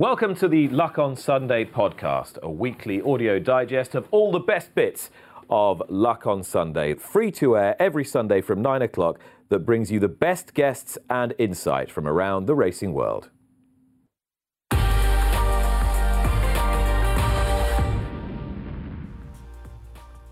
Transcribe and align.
Welcome 0.00 0.34
to 0.36 0.48
the 0.48 0.66
Luck 0.70 0.98
on 0.98 1.14
Sunday 1.14 1.62
podcast, 1.66 2.38
a 2.38 2.50
weekly 2.50 3.02
audio 3.02 3.38
digest 3.38 3.94
of 3.94 4.08
all 4.10 4.32
the 4.32 4.38
best 4.38 4.74
bits 4.74 5.10
of 5.50 5.82
Luck 5.90 6.26
on 6.26 6.42
Sunday, 6.42 6.94
free 6.94 7.30
to 7.32 7.58
air 7.58 7.76
every 7.78 8.06
Sunday 8.06 8.40
from 8.40 8.62
9 8.62 8.80
o'clock, 8.80 9.18
that 9.50 9.66
brings 9.66 9.92
you 9.92 10.00
the 10.00 10.08
best 10.08 10.54
guests 10.54 10.96
and 11.10 11.34
insight 11.38 11.90
from 11.90 12.08
around 12.08 12.46
the 12.46 12.54
racing 12.54 12.94
world. 12.94 13.28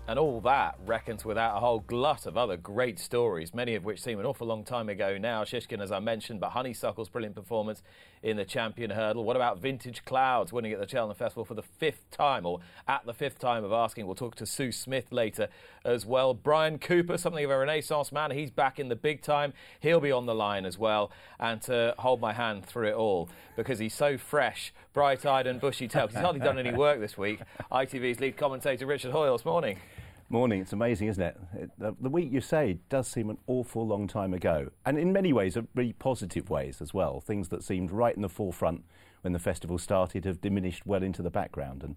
And 0.09 0.17
all 0.17 0.41
that 0.41 0.73
reckons 0.87 1.23
without 1.23 1.55
a 1.55 1.59
whole 1.59 1.81
glut 1.81 2.25
of 2.25 2.35
other 2.35 2.57
great 2.57 2.97
stories, 2.97 3.53
many 3.53 3.75
of 3.75 3.85
which 3.85 4.01
seem 4.01 4.19
an 4.19 4.25
awful 4.25 4.47
long 4.47 4.63
time 4.63 4.89
ago 4.89 5.19
now. 5.19 5.43
Shishkin, 5.43 5.79
as 5.79 5.91
I 5.91 5.99
mentioned, 5.99 6.39
but 6.39 6.49
Honeysuckle's 6.49 7.09
brilliant 7.09 7.35
performance 7.35 7.83
in 8.23 8.35
the 8.35 8.43
champion 8.43 8.89
hurdle. 8.89 9.23
What 9.23 9.35
about 9.35 9.59
Vintage 9.59 10.03
Clouds 10.05 10.51
winning 10.51 10.73
at 10.73 10.79
the 10.79 10.87
Cheltenham 10.87 11.15
Festival 11.15 11.45
for 11.45 11.53
the 11.53 11.61
fifth 11.61 12.09
time, 12.09 12.47
or 12.47 12.59
at 12.87 13.05
the 13.05 13.13
fifth 13.13 13.37
time 13.37 13.63
of 13.63 13.71
asking? 13.71 14.07
We'll 14.07 14.15
talk 14.15 14.33
to 14.37 14.47
Sue 14.47 14.71
Smith 14.71 15.11
later 15.11 15.47
as 15.85 16.07
well. 16.07 16.33
Bryan 16.33 16.79
Cooper, 16.79 17.15
something 17.15 17.45
of 17.45 17.51
a 17.51 17.57
renaissance 17.59 18.11
man. 18.11 18.31
He's 18.31 18.49
back 18.49 18.79
in 18.79 18.89
the 18.89 18.95
big 18.95 19.21
time. 19.21 19.53
He'll 19.79 19.99
be 19.99 20.11
on 20.11 20.25
the 20.25 20.33
line 20.33 20.65
as 20.65 20.79
well. 20.79 21.11
And 21.39 21.61
to 21.63 21.93
hold 21.99 22.19
my 22.19 22.33
hand 22.33 22.65
through 22.65 22.87
it 22.87 22.95
all, 22.95 23.29
because 23.55 23.77
he's 23.77 23.93
so 23.93 24.17
fresh, 24.17 24.73
bright 24.91 25.23
eyed, 25.23 25.45
and 25.45 25.61
bushy 25.61 25.87
tailed. 25.87 26.09
He's 26.09 26.19
hardly 26.19 26.41
done 26.41 26.57
any 26.57 26.73
work 26.73 26.99
this 26.99 27.15
week. 27.15 27.41
ITV's 27.71 28.19
lead 28.19 28.37
commentator, 28.37 28.87
Richard 28.87 29.11
Hoyles. 29.11 29.45
Morning. 29.45 29.77
Morning. 30.31 30.61
It's 30.61 30.73
amazing, 30.73 31.07
isn't 31.07 31.23
it? 31.23 31.37
it 31.55 31.71
the, 31.79 31.95
the, 31.99 32.09
week 32.09 32.31
you 32.31 32.39
say 32.39 32.77
does 32.87 33.07
seem 33.07 33.31
an 33.31 33.39
awful 33.47 33.87
long 33.87 34.07
time 34.07 34.31
ago, 34.31 34.69
and 34.85 34.99
in 34.99 35.11
many 35.11 35.33
ways, 35.33 35.57
really 35.73 35.93
positive 35.93 36.51
ways 36.51 36.83
as 36.83 36.93
well. 36.93 37.19
Things 37.19 37.49
that 37.49 37.63
seemed 37.63 37.89
right 37.89 38.15
in 38.15 38.21
the 38.21 38.29
forefront 38.29 38.83
when 39.21 39.33
the 39.33 39.39
festival 39.39 39.79
started 39.79 40.25
have 40.25 40.39
diminished 40.39 40.85
well 40.85 41.01
into 41.01 41.23
the 41.23 41.31
background, 41.31 41.81
and 41.81 41.95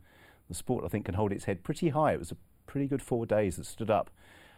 the 0.49 0.55
sport 0.55 0.83
I 0.83 0.89
think 0.89 1.05
can 1.05 1.15
hold 1.15 1.31
its 1.31 1.45
head 1.45 1.63
pretty 1.63 1.91
high. 1.91 2.15
It 2.15 2.21
was 2.21 2.33
a 2.33 2.37
pretty 2.67 2.87
good 2.87 3.03
four 3.03 3.27
days 3.27 3.57
that 3.57 3.67
stood 3.67 3.91
up 3.91 4.09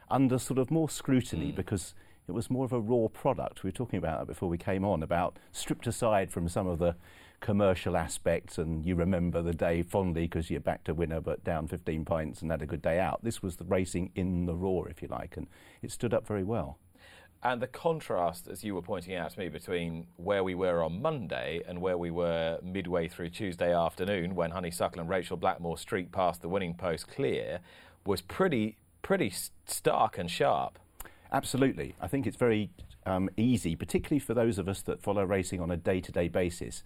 under 0.08 0.38
sort 0.38 0.60
of 0.60 0.70
more 0.70 0.88
scrutiny 0.88 1.50
mm. 1.50 1.56
because 1.56 1.96
it 2.28 2.32
was 2.32 2.48
more 2.48 2.64
of 2.64 2.72
a 2.72 2.80
raw 2.80 3.08
product. 3.08 3.64
We 3.64 3.68
were 3.68 3.72
talking 3.72 3.98
about 3.98 4.20
that 4.20 4.26
before 4.28 4.48
we 4.48 4.56
came 4.56 4.84
on 4.84 5.02
about 5.02 5.36
stripped 5.50 5.88
aside 5.88 6.30
from 6.30 6.48
some 6.48 6.68
of 6.68 6.78
the 6.78 6.94
commercial 7.44 7.94
aspects 7.94 8.56
and 8.56 8.86
you 8.86 8.94
remember 8.94 9.42
the 9.42 9.52
day 9.52 9.82
fondly 9.82 10.22
because 10.22 10.50
you're 10.50 10.58
back 10.58 10.82
to 10.82 10.94
winner 10.94 11.20
but 11.20 11.44
down 11.44 11.68
15 11.68 12.02
points 12.06 12.40
and 12.40 12.50
had 12.50 12.62
a 12.62 12.66
good 12.66 12.80
day 12.80 12.98
out. 12.98 13.22
This 13.22 13.42
was 13.42 13.56
the 13.56 13.66
racing 13.66 14.10
in 14.14 14.46
the 14.46 14.54
raw, 14.54 14.84
if 14.88 15.02
you 15.02 15.08
like, 15.08 15.36
and 15.36 15.46
it 15.82 15.92
stood 15.92 16.14
up 16.14 16.26
very 16.26 16.42
well. 16.42 16.78
And 17.42 17.60
the 17.60 17.66
contrast, 17.66 18.48
as 18.48 18.64
you 18.64 18.74
were 18.74 18.80
pointing 18.80 19.14
out 19.14 19.32
to 19.32 19.38
me, 19.38 19.50
between 19.50 20.06
where 20.16 20.42
we 20.42 20.54
were 20.54 20.82
on 20.82 21.02
Monday 21.02 21.60
and 21.68 21.82
where 21.82 21.98
we 21.98 22.10
were 22.10 22.60
midway 22.62 23.08
through 23.08 23.28
Tuesday 23.28 23.74
afternoon 23.74 24.34
when 24.34 24.52
Honeysuckle 24.52 25.02
and 25.02 25.10
Rachel 25.10 25.36
Blackmore 25.36 25.76
streaked 25.76 26.12
past 26.12 26.40
the 26.40 26.48
winning 26.48 26.72
post 26.72 27.08
clear 27.08 27.60
was 28.06 28.22
pretty, 28.22 28.78
pretty 29.02 29.30
stark 29.66 30.16
and 30.16 30.30
sharp. 30.30 30.78
Absolutely. 31.30 31.94
I 32.00 32.06
think 32.06 32.26
it's 32.26 32.38
very 32.38 32.70
um, 33.04 33.28
easy, 33.36 33.76
particularly 33.76 34.20
for 34.20 34.32
those 34.32 34.58
of 34.58 34.66
us 34.66 34.80
that 34.80 35.02
follow 35.02 35.24
racing 35.24 35.60
on 35.60 35.70
a 35.70 35.76
day 35.76 36.00
to 36.00 36.10
day 36.10 36.28
basis, 36.28 36.82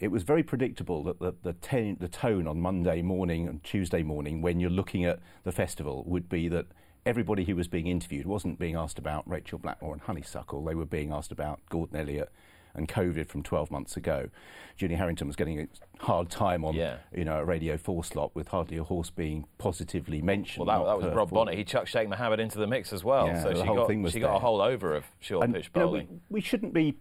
it 0.00 0.08
was 0.08 0.22
very 0.22 0.42
predictable 0.42 1.02
that 1.04 1.18
the, 1.18 1.34
the, 1.42 1.52
ten, 1.54 1.96
the 2.00 2.08
tone 2.08 2.46
on 2.46 2.60
Monday 2.60 3.02
morning 3.02 3.48
and 3.48 3.62
Tuesday 3.64 4.02
morning, 4.02 4.42
when 4.42 4.60
you're 4.60 4.70
looking 4.70 5.04
at 5.04 5.20
the 5.44 5.52
festival, 5.52 6.04
would 6.06 6.28
be 6.28 6.48
that 6.48 6.66
everybody 7.04 7.44
who 7.44 7.56
was 7.56 7.68
being 7.68 7.86
interviewed 7.86 8.26
wasn't 8.26 8.58
being 8.58 8.76
asked 8.76 8.98
about 8.98 9.28
Rachel 9.28 9.58
Blackmore 9.58 9.92
and 9.92 10.02
Honeysuckle. 10.02 10.64
They 10.64 10.74
were 10.74 10.84
being 10.84 11.12
asked 11.12 11.32
about 11.32 11.60
Gordon 11.68 11.98
Elliott 11.98 12.30
and 12.74 12.88
COVID 12.88 13.28
from 13.28 13.42
12 13.42 13.70
months 13.70 13.96
ago. 13.96 14.28
Julie 14.76 14.94
Harrington 14.94 15.26
was 15.26 15.34
getting 15.34 15.60
a 15.60 16.04
hard 16.04 16.30
time 16.30 16.64
on, 16.64 16.74
yeah. 16.74 16.98
you 17.12 17.24
know, 17.24 17.38
a 17.38 17.44
Radio 17.44 17.76
4 17.76 18.04
slot 18.04 18.30
with 18.34 18.48
hardly 18.48 18.76
a 18.76 18.84
horse 18.84 19.10
being 19.10 19.46
positively 19.58 20.22
mentioned. 20.22 20.66
Well, 20.66 20.84
that, 20.84 21.00
that 21.00 21.06
was 21.06 21.16
Rob 21.16 21.30
Bonnet. 21.30 21.56
He 21.56 21.64
chucked 21.64 21.88
Sheikh 21.88 22.08
Mohammed 22.08 22.38
into 22.38 22.58
the 22.58 22.66
mix 22.66 22.92
as 22.92 23.02
well. 23.02 23.26
Yeah, 23.26 23.42
so 23.42 23.54
she, 23.54 23.64
got, 23.64 24.12
she 24.12 24.20
got 24.20 24.36
a 24.36 24.38
whole 24.38 24.60
over 24.60 24.94
of 24.94 25.04
short 25.18 25.44
and, 25.44 25.54
pitch 25.54 25.72
bowling. 25.72 26.02
You 26.02 26.12
know, 26.12 26.20
we, 26.28 26.34
we 26.36 26.40
shouldn't 26.40 26.72
be 26.72 26.94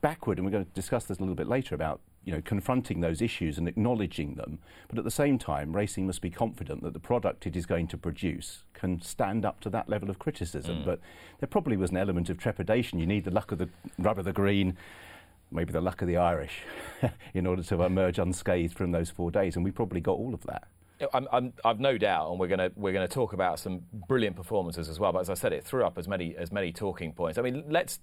backward, 0.00 0.38
and 0.38 0.44
we're 0.44 0.52
going 0.52 0.64
to 0.64 0.70
discuss 0.72 1.04
this 1.04 1.18
a 1.18 1.20
little 1.20 1.34
bit 1.34 1.48
later 1.48 1.74
about 1.74 2.00
you 2.24 2.32
know, 2.32 2.42
confronting 2.42 3.00
those 3.00 3.22
issues 3.22 3.56
and 3.56 3.66
acknowledging 3.66 4.34
them. 4.34 4.58
But 4.88 4.98
at 4.98 5.04
the 5.04 5.10
same 5.10 5.38
time, 5.38 5.74
racing 5.74 6.06
must 6.06 6.20
be 6.20 6.30
confident 6.30 6.82
that 6.82 6.92
the 6.92 7.00
product 7.00 7.46
it 7.46 7.56
is 7.56 7.64
going 7.64 7.88
to 7.88 7.96
produce 7.96 8.64
can 8.74 9.00
stand 9.00 9.46
up 9.46 9.60
to 9.60 9.70
that 9.70 9.88
level 9.88 10.10
of 10.10 10.18
criticism. 10.18 10.78
Mm. 10.78 10.84
But 10.84 11.00
there 11.40 11.46
probably 11.46 11.76
was 11.76 11.90
an 11.90 11.96
element 11.96 12.28
of 12.28 12.36
trepidation. 12.38 12.98
You 12.98 13.06
need 13.06 13.24
the 13.24 13.30
luck 13.30 13.52
of 13.52 13.58
the 13.58 13.70
rub 13.98 14.18
of 14.18 14.26
the 14.26 14.34
green, 14.34 14.76
maybe 15.50 15.72
the 15.72 15.80
luck 15.80 16.02
of 16.02 16.08
the 16.08 16.18
Irish, 16.18 16.62
in 17.34 17.46
order 17.46 17.62
to 17.62 17.82
emerge 17.82 18.18
unscathed 18.18 18.76
from 18.76 18.92
those 18.92 19.08
four 19.08 19.30
days. 19.30 19.56
And 19.56 19.64
we 19.64 19.70
probably 19.70 20.02
got 20.02 20.18
all 20.18 20.34
of 20.34 20.42
that. 20.42 20.68
i 21.14 21.50
have 21.64 21.80
no 21.80 21.96
doubt, 21.96 22.30
and 22.30 22.38
we're 22.38 22.48
going 22.48 22.58
to 22.58 22.70
we're 22.76 22.92
going 22.92 23.08
to 23.08 23.12
talk 23.12 23.32
about 23.32 23.58
some 23.58 23.80
brilliant 24.08 24.36
performances 24.36 24.90
as 24.90 25.00
well. 25.00 25.10
But 25.12 25.20
as 25.20 25.30
I 25.30 25.34
said, 25.34 25.54
it 25.54 25.64
threw 25.64 25.84
up 25.84 25.96
as 25.96 26.06
many 26.06 26.36
as 26.36 26.52
many 26.52 26.70
talking 26.70 27.14
points. 27.14 27.38
I 27.38 27.42
mean, 27.42 27.64
let's 27.66 27.98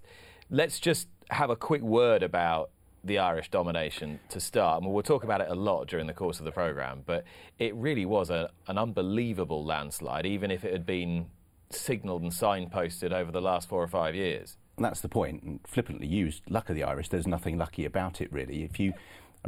let's 0.50 0.80
just 0.80 1.08
have 1.30 1.52
a 1.52 1.56
quick 1.56 1.84
word 1.84 2.24
about 2.24 2.72
the 3.08 3.20
Irish 3.20 3.50
domination 3.50 4.20
to 4.30 4.40
start. 4.40 4.82
Mean, 4.84 4.92
we'll 4.92 5.04
talk 5.04 5.24
about 5.24 5.42
it 5.42 5.48
a 5.50 5.56
lot 5.56 5.88
during 5.88 6.08
the 6.08 6.14
course 6.14 6.40
of 6.40 6.46
the 6.46 6.52
programme, 6.52 7.04
but 7.06 7.24
it 7.60 7.74
really 7.76 8.06
was 8.06 8.30
a, 8.30 8.52
an 8.68 8.78
unbelievable 8.78 9.64
landslide, 9.64 10.26
even 10.26 10.52
if 10.52 10.64
it 10.64 10.72
had 10.72 10.86
been 10.86 11.28
signalled 11.70 12.22
and 12.22 12.32
signposted 12.32 13.12
over 13.12 13.32
the 13.32 13.42
last 13.42 13.68
four 13.68 13.82
or 13.82 13.88
five 13.88 14.16
years. 14.16 14.58
And 14.78 14.86
that's 14.86 15.02
the 15.02 15.10
point, 15.10 15.42
and 15.44 15.60
flippantly 15.66 16.08
used, 16.08 16.44
luck 16.50 16.70
of 16.70 16.76
the 16.76 16.84
Irish, 16.84 17.10
there's 17.10 17.28
nothing 17.28 17.58
lucky 17.58 17.84
about 17.84 18.22
it 18.22 18.32
really. 18.32 18.64
If 18.64 18.80
you 18.80 18.94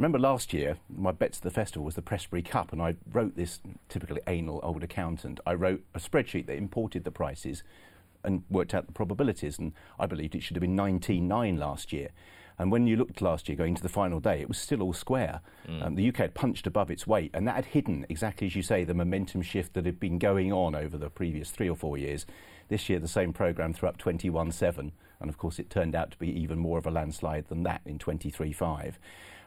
remember 0.00 0.18
last 0.18 0.54
year, 0.54 0.78
my 0.88 1.12
bets 1.12 1.38
at 1.38 1.42
the 1.42 1.50
festival 1.50 1.84
was 1.84 1.94
the 1.94 2.00
Prestbury 2.00 2.42
Cup, 2.42 2.72
and 2.72 2.80
I 2.80 2.96
wrote 3.12 3.36
this 3.36 3.60
typically 3.88 4.20
anal 4.26 4.60
old 4.62 4.82
accountant. 4.82 5.40
I 5.44 5.52
wrote 5.54 5.84
a 5.94 5.98
spreadsheet 5.98 6.46
that 6.46 6.56
imported 6.56 7.04
the 7.04 7.10
prices 7.10 7.62
and 8.24 8.42
worked 8.48 8.72
out 8.72 8.86
the 8.86 8.92
probabilities, 8.92 9.58
and 9.58 9.72
I 9.98 10.06
believed 10.06 10.34
it 10.34 10.42
should 10.42 10.56
have 10.56 10.62
been 10.62 10.76
19.9 10.76 11.58
last 11.58 11.92
year. 11.92 12.10
And 12.60 12.70
when 12.70 12.86
you 12.86 12.96
looked 12.96 13.22
last 13.22 13.48
year 13.48 13.56
going 13.56 13.70
into 13.70 13.82
the 13.82 13.88
final 13.88 14.20
day, 14.20 14.42
it 14.42 14.46
was 14.46 14.58
still 14.58 14.82
all 14.82 14.92
square. 14.92 15.40
Mm. 15.66 15.82
Um, 15.82 15.94
the 15.94 16.06
UK 16.06 16.16
had 16.18 16.34
punched 16.34 16.66
above 16.66 16.90
its 16.90 17.06
weight, 17.06 17.30
and 17.32 17.48
that 17.48 17.54
had 17.54 17.64
hidden, 17.64 18.04
exactly 18.10 18.46
as 18.46 18.54
you 18.54 18.60
say, 18.60 18.84
the 18.84 18.92
momentum 18.92 19.40
shift 19.40 19.72
that 19.72 19.86
had 19.86 19.98
been 19.98 20.18
going 20.18 20.52
on 20.52 20.74
over 20.74 20.98
the 20.98 21.08
previous 21.08 21.50
three 21.50 21.70
or 21.70 21.74
four 21.74 21.96
years. 21.96 22.26
This 22.68 22.90
year, 22.90 22.98
the 22.98 23.08
same 23.08 23.32
programme 23.32 23.72
threw 23.72 23.88
up 23.88 23.96
21 23.96 24.52
7, 24.52 24.92
and 25.20 25.30
of 25.30 25.38
course, 25.38 25.58
it 25.58 25.70
turned 25.70 25.94
out 25.94 26.10
to 26.10 26.18
be 26.18 26.28
even 26.38 26.58
more 26.58 26.76
of 26.76 26.84
a 26.84 26.90
landslide 26.90 27.48
than 27.48 27.62
that 27.62 27.80
in 27.86 27.98
23 27.98 28.52
5. 28.52 28.98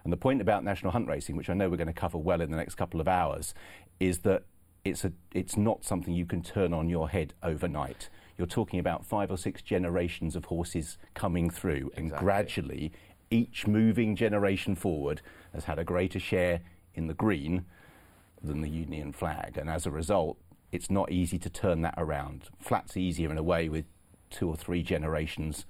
And 0.04 0.12
the 0.12 0.18
point 0.18 0.42
about 0.42 0.64
national 0.64 0.92
hunt 0.92 1.08
racing, 1.08 1.36
which 1.36 1.52
I 1.52 1.54
know 1.54 1.70
we're 1.70 1.78
going 1.78 1.86
to 1.86 1.94
cover 1.94 2.18
well 2.18 2.42
in 2.42 2.50
the 2.50 2.58
next 2.58 2.76
couple 2.76 3.00
of 3.00 3.08
hours, 3.08 3.54
is 4.00 4.20
that 4.22 4.46
it's, 4.84 5.06
a, 5.06 5.14
it's 5.36 5.56
not 5.56 5.86
something 5.86 6.16
you 6.16 6.26
can 6.26 6.42
turn 6.42 6.74
on 6.74 6.90
your 6.90 7.10
head 7.10 7.36
overnight 7.44 8.10
you're 8.38 8.48
talking 8.48 8.80
about 8.80 9.06
five 9.06 9.32
or 9.32 9.38
six 9.38 9.62
generations 9.62 10.36
of 10.36 10.46
horses 10.46 10.98
coming 11.14 11.50
through, 11.50 11.92
exactly. 11.96 12.02
and 12.02 12.12
gradually 12.12 12.92
each 13.30 13.66
moving 13.68 14.16
generation 14.16 14.76
forward 14.76 15.22
has 15.54 15.66
had 15.66 15.80
a 15.80 15.84
greater 15.84 16.20
share 16.20 16.62
in 16.94 17.08
the 17.08 17.14
green 17.14 17.66
than 18.44 18.62
the 18.62 18.70
Union 18.70 19.12
flag, 19.12 19.58
and 19.58 19.70
as 19.70 19.86
a 19.86 19.92
result, 19.92 20.38
it's 20.72 20.90
not 20.90 21.12
easy 21.12 21.38
to 21.40 21.50
turn 21.50 21.82
that 21.82 21.94
around. 21.98 22.50
Flat's 22.60 22.98
easier 22.98 23.32
in 23.32 23.38
a 23.38 23.44
way 23.44 23.70
with 23.70 23.86
two 24.30 24.50
or 24.50 24.56
three 24.56 24.84
generations 24.84 25.66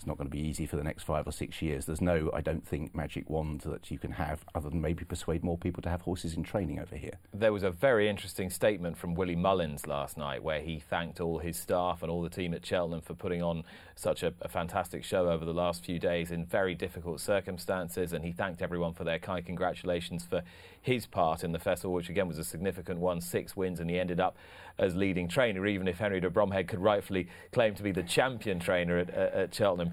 it's 0.00 0.06
not 0.06 0.16
going 0.16 0.30
to 0.30 0.34
be 0.34 0.40
easy 0.40 0.64
for 0.64 0.76
the 0.76 0.82
next 0.82 1.02
five 1.02 1.28
or 1.28 1.30
six 1.30 1.60
years. 1.60 1.84
There's 1.84 2.00
no, 2.00 2.30
I 2.32 2.40
don't 2.40 2.66
think, 2.66 2.94
magic 2.94 3.28
wand 3.28 3.60
that 3.66 3.90
you 3.90 3.98
can 3.98 4.12
have 4.12 4.46
other 4.54 4.70
than 4.70 4.80
maybe 4.80 5.04
persuade 5.04 5.44
more 5.44 5.58
people 5.58 5.82
to 5.82 5.90
have 5.90 6.00
horses 6.00 6.32
in 6.32 6.42
training 6.42 6.78
over 6.78 6.96
here. 6.96 7.18
There 7.34 7.52
was 7.52 7.64
a 7.64 7.70
very 7.70 8.08
interesting 8.08 8.48
statement 8.48 8.96
from 8.96 9.14
Willie 9.14 9.36
Mullins 9.36 9.86
last 9.86 10.16
night 10.16 10.42
where 10.42 10.62
he 10.62 10.78
thanked 10.78 11.20
all 11.20 11.40
his 11.40 11.58
staff 11.58 12.02
and 12.02 12.10
all 12.10 12.22
the 12.22 12.30
team 12.30 12.54
at 12.54 12.64
Cheltenham 12.64 13.02
for 13.02 13.12
putting 13.12 13.42
on 13.42 13.62
such 13.94 14.22
a, 14.22 14.32
a 14.40 14.48
fantastic 14.48 15.04
show 15.04 15.28
over 15.28 15.44
the 15.44 15.52
last 15.52 15.84
few 15.84 15.98
days 15.98 16.30
in 16.30 16.46
very 16.46 16.74
difficult 16.74 17.20
circumstances. 17.20 18.14
And 18.14 18.24
he 18.24 18.32
thanked 18.32 18.62
everyone 18.62 18.94
for 18.94 19.04
their 19.04 19.18
kind 19.18 19.44
congratulations 19.44 20.24
for 20.24 20.42
his 20.82 21.06
part 21.06 21.44
in 21.44 21.52
the 21.52 21.58
festival, 21.58 21.92
which 21.92 22.08
again 22.08 22.26
was 22.26 22.38
a 22.38 22.44
significant 22.44 22.98
one, 22.98 23.20
six 23.20 23.56
wins, 23.56 23.80
and 23.80 23.90
he 23.90 23.98
ended 23.98 24.20
up 24.20 24.36
as 24.78 24.96
leading 24.96 25.28
trainer, 25.28 25.66
even 25.66 25.86
if 25.86 25.98
Henry 25.98 26.20
de 26.20 26.30
Bromhead 26.30 26.68
could 26.68 26.80
rightfully 26.80 27.28
claim 27.52 27.74
to 27.74 27.82
be 27.82 27.92
the 27.92 28.02
champion 28.02 28.58
trainer 28.58 28.98
at, 28.98 29.10
at, 29.10 29.54
Cheltenham 29.54 29.92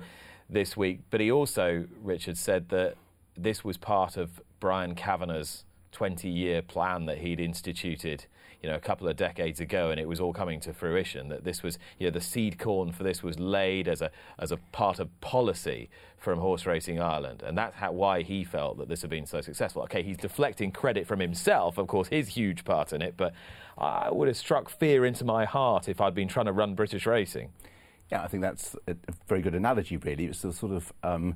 this 0.50 0.78
week. 0.78 1.02
But 1.10 1.20
he 1.20 1.32
also, 1.32 1.86
Richard, 2.02 2.38
said 2.38 2.70
that 2.70 2.96
this 3.36 3.64
was 3.64 3.78
part 3.78 4.16
of 4.16 4.42
Brian 4.60 4.96
Kavanagh's 4.96 5.66
20 5.92 6.30
year 6.30 6.62
plan 6.62 7.06
that 7.06 7.20
he'd 7.20 7.40
instituted 7.40 8.26
you 8.62 8.70
know, 8.70 8.76
a 8.76 8.80
couple 8.80 9.08
of 9.08 9.16
decades 9.16 9.60
ago, 9.60 9.92
and 9.92 10.00
it 10.00 10.08
was 10.08 10.20
all 10.20 10.34
coming 10.34 10.60
to 10.62 10.74
fruition. 10.74 11.30
That 11.30 11.44
this 11.44 11.62
was, 11.62 11.78
you 12.00 12.08
know, 12.08 12.12
the 12.12 12.22
seed 12.22 12.58
corn 12.58 12.92
for 12.92 13.04
this 13.04 13.22
was 13.22 13.40
laid 13.40 13.88
as 13.88 14.02
a 14.02 14.12
as 14.40 14.52
a 14.52 14.58
part 14.58 15.00
of 15.00 15.10
policy 15.22 15.90
from 16.18 16.40
Horse 16.40 16.66
Racing 16.66 17.00
Ireland, 17.00 17.44
and 17.46 17.58
that's 17.58 17.76
how, 17.76 17.92
why 17.92 18.24
he 18.24 18.44
felt 18.44 18.78
that 18.80 18.90
this 18.90 19.02
had 19.02 19.10
been 19.10 19.26
so 19.26 19.42
successful. 19.42 19.84
Okay, 19.84 20.02
he's 20.02 20.18
deflecting 20.18 20.72
credit 20.72 21.06
from 21.06 21.20
himself, 21.20 21.78
of 21.78 21.88
course, 21.88 22.08
his 22.08 22.30
huge 22.30 22.66
part 22.66 22.92
in 22.94 23.02
it, 23.02 23.16
but 23.16 23.34
I 23.78 24.10
would 24.12 24.28
have 24.28 24.38
struck 24.38 24.70
fear 24.70 25.06
into 25.06 25.24
my 25.24 25.46
heart 25.46 25.88
if 25.88 26.02
I'd 26.02 26.16
been 26.16 26.28
trying 26.28 26.48
to 26.48 26.52
run 26.52 26.74
British 26.74 27.06
racing. 27.06 27.52
Yeah, 28.12 28.24
I 28.24 28.28
think 28.28 28.42
that's 28.42 28.76
a, 28.88 28.96
very 29.28 29.42
good 29.42 29.54
analogy. 29.54 29.98
Really, 29.98 30.26
it's 30.26 30.42
the 30.42 30.54
sort 30.54 30.72
of 30.72 30.92
um, 31.04 31.36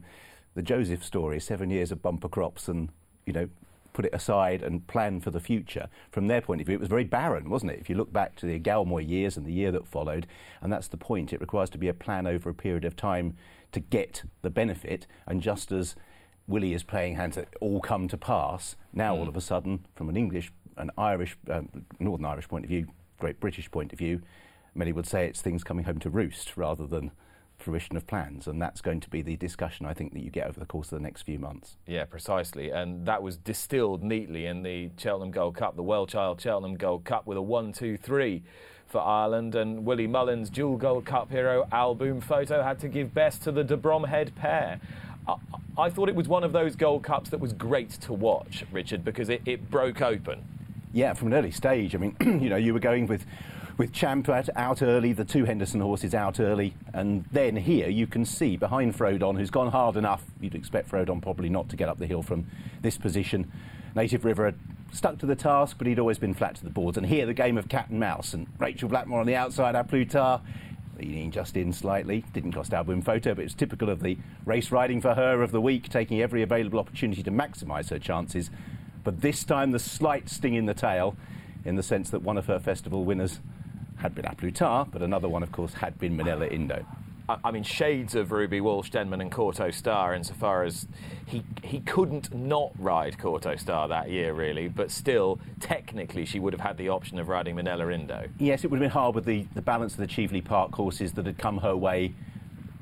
the 0.56 0.63
Joseph 0.63 1.03
story: 1.03 1.39
seven 1.39 1.69
years 1.69 1.91
of 1.91 2.01
bumper 2.01 2.29
crops 2.29 2.67
and 2.67 2.89
you 3.25 3.33
know 3.33 3.50
put 3.93 4.05
it 4.05 4.13
aside 4.13 4.61
and 4.61 4.85
plan 4.88 5.19
for 5.19 5.31
the 5.31 5.39
future. 5.39 5.88
From 6.11 6.27
their 6.27 6.41
point 6.41 6.61
of 6.61 6.67
view, 6.67 6.75
it 6.75 6.79
was 6.79 6.89
very 6.89 7.03
barren, 7.03 7.49
wasn't 7.49 7.71
it? 7.71 7.79
If 7.79 7.89
you 7.89 7.95
look 7.95 8.11
back 8.11 8.35
to 8.38 8.45
the 8.45 8.59
Galmoy 8.59 9.07
years 9.07 9.38
and 9.38 9.45
the 9.45 9.53
year 9.53 9.71
that 9.71 9.88
followed, 9.88 10.27
and 10.61 10.71
that's 10.71 10.88
the 10.88 10.97
point. 10.97 11.33
It 11.33 11.41
requires 11.41 11.69
to 11.71 11.77
be 11.77 11.88
a 11.88 11.93
plan 11.93 12.27
over 12.27 12.49
a 12.49 12.53
period 12.53 12.85
of 12.85 12.95
time 12.95 13.35
to 13.71 13.79
get 13.79 14.23
the 14.41 14.49
benefit, 14.49 15.07
and 15.25 15.41
just 15.41 15.71
as 15.71 15.95
Willie 16.47 16.73
is 16.73 16.83
playing 16.83 17.15
hands 17.15 17.35
that 17.35 17.47
all 17.61 17.79
come 17.79 18.07
to 18.09 18.17
pass, 18.17 18.75
now 18.93 19.15
mm. 19.15 19.19
all 19.19 19.29
of 19.29 19.38
a 19.38 19.41
sudden, 19.41 19.85
from 19.95 20.09
an 20.09 20.17
English, 20.17 20.51
an 20.77 20.91
Irish, 20.97 21.38
um, 21.49 21.85
Northern 21.99 22.25
Irish 22.25 22.47
point 22.47 22.65
of 22.65 22.69
view, 22.69 22.88
Great 23.19 23.39
British 23.39 23.69
point 23.71 23.93
of 23.93 23.99
view, 23.99 24.21
many 24.75 24.91
would 24.91 25.05
say 25.05 25.25
it's 25.25 25.41
things 25.41 25.63
coming 25.63 25.85
home 25.85 25.99
to 25.99 26.09
roost 26.09 26.57
rather 26.57 26.88
than 26.88 27.11
fruition 27.61 27.95
of 27.95 28.07
plans, 28.07 28.47
and 28.47 28.61
that's 28.61 28.81
going 28.81 28.99
to 28.99 29.09
be 29.09 29.21
the 29.21 29.37
discussion 29.37 29.85
I 29.85 29.93
think 29.93 30.13
that 30.13 30.23
you 30.23 30.29
get 30.29 30.47
over 30.47 30.59
the 30.59 30.65
course 30.65 30.91
of 30.91 30.99
the 30.99 31.03
next 31.03 31.21
few 31.21 31.39
months. 31.39 31.77
Yeah, 31.87 32.05
precisely, 32.05 32.69
and 32.69 33.05
that 33.05 33.23
was 33.23 33.37
distilled 33.37 34.03
neatly 34.03 34.45
in 34.45 34.63
the 34.63 34.89
Cheltenham 34.97 35.31
Gold 35.31 35.55
Cup, 35.55 35.75
the 35.75 35.83
Well 35.83 36.05
Child 36.05 36.41
Cheltenham 36.41 36.75
Gold 36.75 37.05
Cup, 37.05 37.25
with 37.25 37.37
a 37.37 37.41
one-two-three 37.41 38.43
for 38.87 38.99
Ireland, 38.99 39.55
and 39.55 39.85
Willie 39.85 40.07
Mullins, 40.07 40.49
dual 40.49 40.77
Gold 40.77 41.05
Cup 41.05 41.31
hero, 41.31 41.67
Al 41.71 41.95
Boum 41.95 42.19
Photo 42.19 42.61
had 42.61 42.79
to 42.79 42.89
give 42.89 43.13
best 43.13 43.41
to 43.43 43.51
the 43.51 43.63
de 43.63 43.77
Bromhead 43.77 44.35
pair. 44.35 44.81
I, 45.27 45.35
I 45.77 45.89
thought 45.89 46.09
it 46.09 46.15
was 46.15 46.27
one 46.27 46.43
of 46.43 46.51
those 46.51 46.75
Gold 46.75 47.03
Cups 47.03 47.29
that 47.29 47.39
was 47.39 47.53
great 47.53 47.91
to 48.01 48.13
watch, 48.13 48.65
Richard, 48.71 49.05
because 49.05 49.29
it, 49.29 49.41
it 49.45 49.71
broke 49.71 50.01
open. 50.01 50.43
Yeah, 50.93 51.13
from 51.13 51.29
an 51.29 51.35
early 51.35 51.51
stage. 51.51 51.95
I 51.95 51.99
mean, 51.99 52.15
you 52.21 52.49
know, 52.49 52.57
you 52.57 52.73
were 52.73 52.79
going 52.79 53.07
with 53.07 53.25
with 53.81 53.91
Champ 53.91 54.29
out 54.29 54.83
early, 54.83 55.11
the 55.11 55.25
two 55.25 55.43
Henderson 55.43 55.81
horses 55.81 56.13
out 56.13 56.39
early, 56.39 56.75
and 56.93 57.25
then 57.31 57.55
here 57.55 57.89
you 57.89 58.05
can 58.05 58.23
see 58.25 58.55
behind 58.55 58.95
Frodon, 58.95 59.35
who's 59.35 59.49
gone 59.49 59.71
hard 59.71 59.97
enough. 59.97 60.23
You'd 60.39 60.53
expect 60.53 60.87
Frodon 60.87 61.19
probably 61.19 61.49
not 61.49 61.67
to 61.69 61.75
get 61.75 61.89
up 61.89 61.97
the 61.97 62.05
hill 62.05 62.21
from 62.21 62.45
this 62.83 62.99
position. 62.99 63.51
Native 63.95 64.23
River 64.23 64.45
had 64.45 64.59
stuck 64.93 65.17
to 65.17 65.25
the 65.25 65.35
task, 65.35 65.79
but 65.79 65.87
he'd 65.87 65.97
always 65.97 66.19
been 66.19 66.35
flat 66.35 66.53
to 66.57 66.63
the 66.63 66.69
boards. 66.69 66.95
And 66.95 67.07
here 67.07 67.25
the 67.25 67.33
game 67.33 67.57
of 67.57 67.69
cat 67.69 67.89
and 67.89 67.99
mouse, 67.99 68.35
and 68.35 68.45
Rachel 68.59 68.87
Blackmore 68.87 69.19
on 69.19 69.25
the 69.25 69.35
outside, 69.35 69.73
A 69.73 69.83
Plus 69.83 70.09
Tard 70.11 70.41
leaning 70.99 71.31
just 71.31 71.57
in 71.57 71.73
slightly. 71.73 72.23
Didn't 72.33 72.51
cost 72.51 72.75
Al 72.75 72.83
Boum 72.83 73.01
Photo, 73.01 73.33
but 73.33 73.43
it's 73.43 73.55
typical 73.55 73.89
of 73.89 74.03
the 74.03 74.15
race 74.45 74.71
riding 74.71 75.01
for 75.01 75.15
her 75.15 75.41
of 75.41 75.51
the 75.51 75.59
week, 75.59 75.89
taking 75.89 76.21
every 76.21 76.43
available 76.43 76.77
opportunity 76.77 77.23
to 77.23 77.31
maximise 77.31 77.89
her 77.89 77.97
chances. 77.97 78.51
But 79.03 79.21
this 79.21 79.43
time, 79.43 79.71
the 79.71 79.79
slight 79.79 80.29
sting 80.29 80.53
in 80.53 80.67
the 80.67 80.75
tail, 80.75 81.17
in 81.65 81.77
the 81.77 81.83
sense 81.83 82.11
that 82.11 82.21
one 82.21 82.37
of 82.37 82.45
her 82.45 82.59
festival 82.59 83.05
winners 83.05 83.39
had 84.01 84.15
been 84.15 84.25
A 84.25 84.36
Plus 84.36 84.53
Tard, 84.53 84.89
but 84.92 85.01
another 85.01 85.30
one, 85.30 85.44
of 85.44 85.51
course, 85.51 85.74
had 85.74 85.98
been 86.00 86.18
Minella 86.18 86.51
Indo. 86.51 86.86
I 87.45 87.51
mean, 87.51 87.63
shades 87.63 88.13
of 88.15 88.31
Ruby 88.31 88.59
Walsh, 88.59 88.89
Denman, 88.89 89.21
and 89.21 89.31
Kauto 89.31 89.74
Star, 89.74 90.13
insofar 90.13 90.63
as 90.65 90.86
he 91.25 91.44
he 91.63 91.80
couldn't 91.80 92.33
not 92.33 92.71
ride 92.77 93.18
Kauto 93.18 93.57
Star 93.57 93.88
that 93.88 94.09
year, 94.09 94.33
really, 94.33 94.68
but 94.68 94.92
still, 94.92 95.39
technically, 95.62 96.25
she 96.25 96.39
would 96.39 96.51
have 96.51 96.59
had 96.59 96.77
the 96.77 96.89
option 96.89 97.19
of 97.19 97.30
riding 97.30 97.56
Minella 97.56 97.94
Indo. 97.94 98.27
Yes, 98.38 98.65
it 98.65 98.71
would 98.71 98.81
have 98.81 98.83
been 98.83 98.92
hard 98.92 99.15
with 99.15 99.25
the, 99.25 99.45
the 99.53 99.62
balance 99.62 99.94
of 99.94 100.00
the 100.00 100.07
Cheveley 100.07 100.42
Park 100.42 100.74
horses 100.74 101.13
that 101.13 101.25
had 101.25 101.38
come 101.38 101.59
her 101.59 101.77
way 101.77 102.13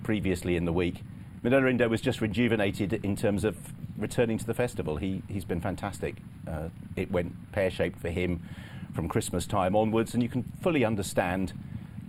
previously 0.04 0.56
in 0.56 0.66
the 0.66 0.74
week. 0.74 1.04
Minella 1.44 1.70
Indo 1.70 1.88
was 1.88 2.02
just 2.02 2.20
rejuvenated 2.20 2.94
in 3.06 3.16
terms 3.16 3.44
of 3.44 3.56
returning 3.98 4.40
to 4.40 4.46
the 4.48 4.54
festival. 4.54 4.96
He, 4.96 5.22
he's 5.28 5.46
been 5.46 5.62
fantastic. 5.62 6.16
Uh, 6.48 6.70
it 6.96 7.12
went 7.12 7.52
pear 7.52 7.70
shaped 7.70 8.00
for 8.00 8.10
him 8.10 8.42
from 8.94 9.08
Christmas 9.08 9.46
time 9.46 9.76
onwards, 9.76 10.14
and 10.14 10.24
you 10.24 10.30
can 10.30 10.44
fully 10.62 10.84
understand 10.84 11.54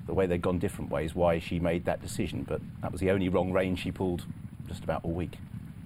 the 0.06 0.15
way 0.15 0.27
they've 0.27 0.43
gone 0.43 0.59
different 0.59 0.91
ways 0.91 1.15
why 1.15 1.38
she 1.38 1.61
made 1.61 1.85
that 1.85 2.03
decision. 2.03 2.44
But 2.49 2.61
that 2.82 2.93
was 2.93 3.00
the 3.00 3.11
only 3.11 3.29
wrong 3.29 3.53
rein 3.53 3.77
she 3.77 3.93
pulled 3.93 4.25
just 4.69 4.85
about 4.85 5.05
all 5.05 5.12
week. 5.12 5.37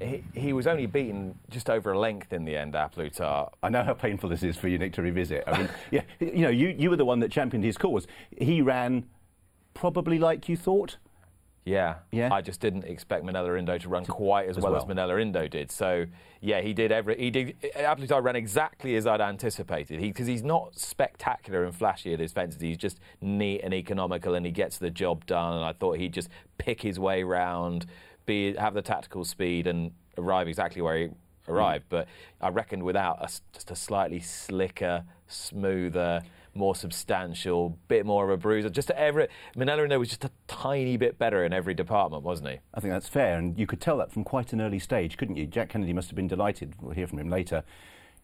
He, 0.00 0.24
he, 0.34 0.52
was 0.52 0.66
only 0.66 0.86
beaten 0.86 1.38
just 1.50 1.70
over 1.70 1.92
a 1.92 1.98
length 1.98 2.32
in 2.32 2.44
the 2.44 2.56
end, 2.56 2.74
A 2.74 2.88
Plus 2.88 3.16
Tard. 3.16 3.50
I 3.62 3.68
know 3.68 3.82
how 3.82 3.94
painful 3.94 4.28
this 4.28 4.42
is 4.42 4.56
for 4.56 4.68
you, 4.68 4.76
Nick, 4.76 4.92
to 4.94 5.02
revisit. 5.02 5.44
I 5.46 5.58
mean, 5.58 5.68
yeah, 5.90 6.02
you 6.20 6.42
know, 6.42 6.50
you, 6.50 6.68
you 6.68 6.90
were 6.90 6.96
the 6.96 7.04
one 7.04 7.20
that 7.20 7.30
championed 7.30 7.64
his 7.64 7.78
cause. 7.78 8.06
He 8.36 8.60
ran 8.60 9.06
probably 9.72 10.18
like 10.18 10.48
you 10.48 10.56
thought. 10.56 10.96
Yeah, 11.64 11.96
yeah. 12.12 12.32
I 12.32 12.42
just 12.42 12.60
didn't 12.60 12.84
expect 12.84 13.24
Minella 13.24 13.58
Indo 13.58 13.78
to 13.78 13.88
run 13.88 14.04
quite 14.04 14.48
as, 14.48 14.58
as 14.58 14.62
well, 14.62 14.72
well, 14.72 14.82
as 14.82 14.88
Minella 14.88 15.20
Indo 15.20 15.48
did. 15.48 15.70
So 15.70 16.04
yeah, 16.42 16.60
he 16.60 16.74
did 16.74 16.92
every 16.92 17.16
he 17.16 17.30
did. 17.30 17.56
A 17.74 17.96
Plus 17.96 18.10
ran 18.22 18.36
exactly 18.36 18.96
as 18.96 19.06
I'd 19.06 19.22
anticipated. 19.22 19.98
Because 19.98 20.26
he, 20.26 20.34
he's 20.34 20.42
not 20.42 20.78
spectacular 20.78 21.64
and 21.64 21.74
flashy 21.74 22.12
at 22.12 22.20
his 22.20 22.32
fences. 22.32 22.60
He's 22.60 22.76
just 22.76 23.00
neat 23.22 23.62
and 23.62 23.72
economical, 23.72 24.34
and 24.34 24.44
he 24.44 24.52
gets 24.52 24.76
the 24.76 24.90
job 24.90 25.24
done. 25.24 25.56
And 25.56 25.64
I 25.64 25.72
thought 25.72 25.96
he'd 25.96 26.12
just 26.12 26.28
pick 26.58 26.82
his 26.82 26.98
way 26.98 27.22
round, 27.22 27.86
be 28.26 28.54
have 28.56 28.74
the 28.74 28.82
tactical 28.82 29.24
speed, 29.24 29.66
and 29.66 29.92
arrive 30.18 30.48
exactly 30.48 30.82
where 30.82 30.98
he 30.98 31.08
arrived. 31.48 31.86
Mm. 31.86 31.90
But 31.90 32.08
I 32.42 32.48
reckoned 32.50 32.82
without 32.82 33.22
a, 33.22 33.28
just 33.54 33.70
a 33.70 33.76
slightly 33.76 34.20
slicker, 34.20 35.04
smoother 35.28 36.22
more 36.56 36.74
substantial, 36.74 37.78
bit 37.88 38.06
more 38.06 38.24
of 38.24 38.30
a 38.30 38.36
bruiser. 38.36 38.68
Just 38.70 38.90
every 38.92 39.28
Minella 39.56 39.84
Indo 39.84 39.98
was 39.98 40.08
just 40.08 40.24
a 40.24 40.30
tiny 40.46 40.96
bit 40.96 41.18
better 41.18 41.44
in 41.44 41.52
every 41.52 41.74
department, 41.74 42.22
wasn't 42.22 42.50
he? 42.50 42.58
I 42.72 42.80
think 42.80 42.92
that's 42.92 43.08
fair, 43.08 43.38
and 43.38 43.58
you 43.58 43.66
could 43.66 43.80
tell 43.80 43.96
that 43.98 44.12
from 44.12 44.24
quite 44.24 44.52
an 44.52 44.60
early 44.60 44.78
stage, 44.78 45.16
couldn't 45.16 45.36
you? 45.36 45.46
Jack 45.46 45.70
Kennedy 45.70 45.92
must 45.92 46.08
have 46.08 46.16
been 46.16 46.28
delighted. 46.28 46.74
We'll 46.80 46.94
hear 46.94 47.06
from 47.06 47.18
him 47.18 47.30
later. 47.30 47.64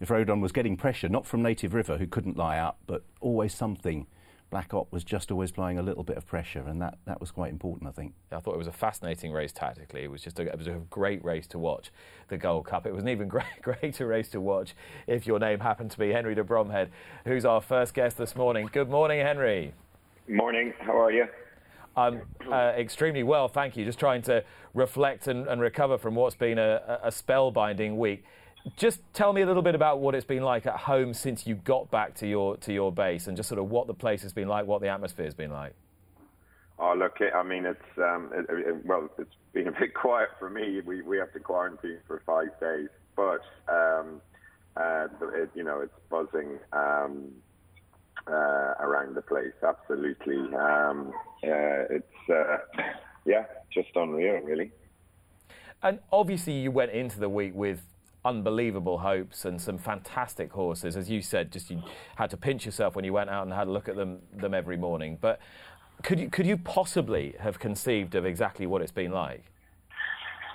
Frodon 0.04 0.40
was 0.40 0.52
getting 0.52 0.76
pressure, 0.76 1.08
not 1.08 1.26
from 1.26 1.42
Native 1.42 1.74
River, 1.74 1.98
who 1.98 2.06
couldn't 2.06 2.36
lie 2.36 2.58
up, 2.58 2.78
but 2.86 3.02
always 3.20 3.54
something 3.54 4.06
Black 4.50 4.74
Op 4.74 4.90
was 4.92 5.04
just 5.04 5.30
always 5.30 5.50
applying 5.50 5.78
a 5.78 5.82
little 5.82 6.02
bit 6.02 6.16
of 6.16 6.26
pressure, 6.26 6.64
and 6.66 6.82
that, 6.82 6.98
that 7.06 7.20
was 7.20 7.30
quite 7.30 7.52
important, 7.52 7.88
I 7.88 7.92
think. 7.92 8.14
I 8.32 8.40
thought 8.40 8.54
it 8.54 8.58
was 8.58 8.66
a 8.66 8.72
fascinating 8.72 9.30
race 9.30 9.52
tactically. 9.52 10.02
It 10.02 10.10
was 10.10 10.22
just 10.22 10.40
a, 10.40 10.42
it 10.42 10.58
was 10.58 10.66
a 10.66 10.80
great 10.90 11.24
race 11.24 11.46
to 11.48 11.58
watch, 11.58 11.92
the 12.28 12.36
Gold 12.36 12.66
Cup. 12.66 12.84
It 12.84 12.92
was 12.92 13.04
an 13.04 13.08
even 13.08 13.28
great, 13.28 13.44
greater 13.62 14.08
race 14.08 14.28
to 14.30 14.40
watch 14.40 14.74
if 15.06 15.24
your 15.24 15.38
name 15.38 15.60
happened 15.60 15.92
to 15.92 15.98
be 15.98 16.10
Henry 16.10 16.34
de 16.34 16.42
Bromhead, 16.42 16.88
who's 17.24 17.44
our 17.44 17.60
first 17.60 17.94
guest 17.94 18.18
this 18.18 18.34
morning. 18.34 18.68
Good 18.72 18.90
morning, 18.90 19.20
Henry. 19.20 19.72
Morning. 20.26 20.74
How 20.80 21.00
are 21.00 21.12
you? 21.12 21.26
I'm 21.96 22.22
uh, 22.50 22.72
extremely 22.76 23.22
well, 23.22 23.46
thank 23.46 23.76
you. 23.76 23.84
Just 23.84 23.98
trying 23.98 24.22
to 24.22 24.44
reflect 24.74 25.28
and, 25.28 25.46
and 25.46 25.60
recover 25.60 25.96
from 25.98 26.14
what's 26.14 26.36
been 26.36 26.58
a, 26.58 27.00
a 27.04 27.10
spellbinding 27.10 27.96
week. 27.96 28.24
Just 28.76 29.00
tell 29.14 29.32
me 29.32 29.40
a 29.42 29.46
little 29.46 29.62
bit 29.62 29.74
about 29.74 30.00
what 30.00 30.14
it's 30.14 30.24
been 30.24 30.42
like 30.42 30.66
at 30.66 30.76
home 30.76 31.14
since 31.14 31.46
you 31.46 31.54
got 31.54 31.90
back 31.90 32.14
to 32.16 32.26
your 32.26 32.56
to 32.58 32.72
your 32.72 32.92
base, 32.92 33.26
and 33.26 33.36
just 33.36 33.48
sort 33.48 33.58
of 33.58 33.70
what 33.70 33.86
the 33.86 33.94
place 33.94 34.22
has 34.22 34.32
been 34.32 34.48
like, 34.48 34.66
what 34.66 34.80
the 34.80 34.88
atmosphere 34.88 35.24
has 35.24 35.34
been 35.34 35.50
like. 35.50 35.74
Oh, 36.78 36.94
look, 36.96 37.18
I 37.20 37.42
mean, 37.42 37.66
it's 37.66 37.98
um, 37.98 38.30
it, 38.32 38.46
it, 38.48 38.86
well, 38.86 39.08
it's 39.18 39.34
been 39.52 39.68
a 39.68 39.72
bit 39.72 39.94
quiet 40.00 40.30
for 40.38 40.48
me. 40.48 40.80
We 40.80 41.02
we 41.02 41.18
have 41.18 41.32
to 41.34 41.40
quarantine 41.40 41.98
for 42.06 42.22
five 42.24 42.58
days, 42.58 42.88
but 43.16 43.40
um, 43.68 44.20
uh, 44.76 45.08
it, 45.34 45.50
you 45.54 45.62
know, 45.62 45.80
it's 45.80 45.92
buzzing 46.08 46.58
um, 46.72 47.28
uh, 48.26 48.74
around 48.80 49.14
the 49.14 49.22
place. 49.22 49.52
Absolutely, 49.62 50.54
um, 50.54 51.12
uh, 51.44 51.84
it's 51.90 52.30
uh, 52.30 52.58
yeah, 53.26 53.44
just 53.72 53.90
unreal, 53.94 54.40
really. 54.40 54.70
And 55.82 55.98
obviously, 56.12 56.54
you 56.54 56.70
went 56.70 56.92
into 56.92 57.18
the 57.18 57.28
week 57.28 57.54
with 57.54 57.80
unbelievable 58.24 58.98
hopes 58.98 59.44
and 59.44 59.60
some 59.60 59.78
fantastic 59.78 60.52
horses. 60.52 60.96
As 60.96 61.10
you 61.10 61.22
said, 61.22 61.50
just 61.50 61.70
you 61.70 61.82
had 62.16 62.30
to 62.30 62.36
pinch 62.36 62.66
yourself 62.66 62.94
when 62.94 63.04
you 63.04 63.12
went 63.12 63.30
out 63.30 63.44
and 63.44 63.52
had 63.52 63.68
a 63.68 63.70
look 63.70 63.88
at 63.88 63.96
them 63.96 64.20
them 64.32 64.54
every 64.54 64.76
morning. 64.76 65.18
But 65.20 65.40
could 66.02 66.18
you 66.18 66.28
could 66.28 66.46
you 66.46 66.56
possibly 66.56 67.34
have 67.40 67.58
conceived 67.58 68.14
of 68.14 68.24
exactly 68.24 68.66
what 68.66 68.82
it's 68.82 68.92
been 68.92 69.12
like? 69.12 69.44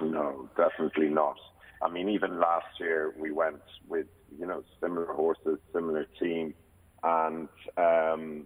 No, 0.01 0.49
definitely 0.57 1.09
not. 1.09 1.37
I 1.81 1.89
mean, 1.89 2.09
even 2.09 2.39
last 2.39 2.67
year 2.79 3.13
we 3.17 3.31
went 3.31 3.61
with 3.87 4.07
you 4.37 4.45
know 4.45 4.63
similar 4.81 5.13
horses, 5.13 5.59
similar 5.73 6.05
team, 6.19 6.53
and 7.03 7.49
um, 7.77 8.45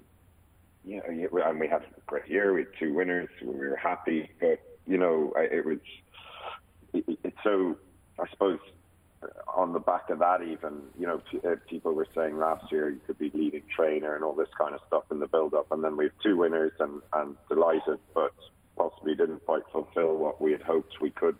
you 0.85 0.97
know, 0.97 1.41
and 1.45 1.59
we 1.59 1.67
had 1.67 1.81
a 1.81 2.01
great 2.07 2.27
year. 2.27 2.53
We 2.53 2.61
had 2.61 2.69
two 2.79 2.93
winners. 2.93 3.29
We 3.41 3.53
were 3.53 3.75
happy, 3.75 4.29
but 4.39 4.59
you 4.87 4.97
know, 4.97 5.33
it 5.35 5.65
was 5.65 5.79
it, 6.93 7.19
it's 7.23 7.37
so. 7.43 7.75
I 8.21 8.29
suppose 8.31 8.59
on 9.53 9.73
the 9.73 9.79
back 9.79 10.09
of 10.09 10.19
that, 10.19 10.41
even 10.41 10.81
you 10.97 11.07
know, 11.07 11.21
uh, 11.45 11.55
people 11.69 11.93
were 11.93 12.07
saying 12.15 12.37
last 12.37 12.71
year 12.71 12.89
you 12.89 12.99
could 13.05 13.17
be 13.17 13.31
leading 13.33 13.63
trainer 13.75 14.15
and 14.15 14.23
all 14.23 14.33
this 14.33 14.49
kind 14.57 14.73
of 14.73 14.81
stuff 14.87 15.03
in 15.11 15.19
the 15.19 15.27
build-up, 15.27 15.71
and 15.71 15.83
then 15.83 15.97
we 15.97 16.05
have 16.05 16.13
two 16.23 16.37
winners 16.37 16.71
and 16.79 17.01
and 17.13 17.35
delighted, 17.49 17.99
but 18.13 18.33
possibly 18.77 19.15
didn't 19.15 19.45
quite 19.45 19.63
fulfil 19.71 20.15
what 20.15 20.41
we 20.41 20.51
had 20.51 20.61
hoped 20.61 21.01
we 21.01 21.09
could 21.09 21.35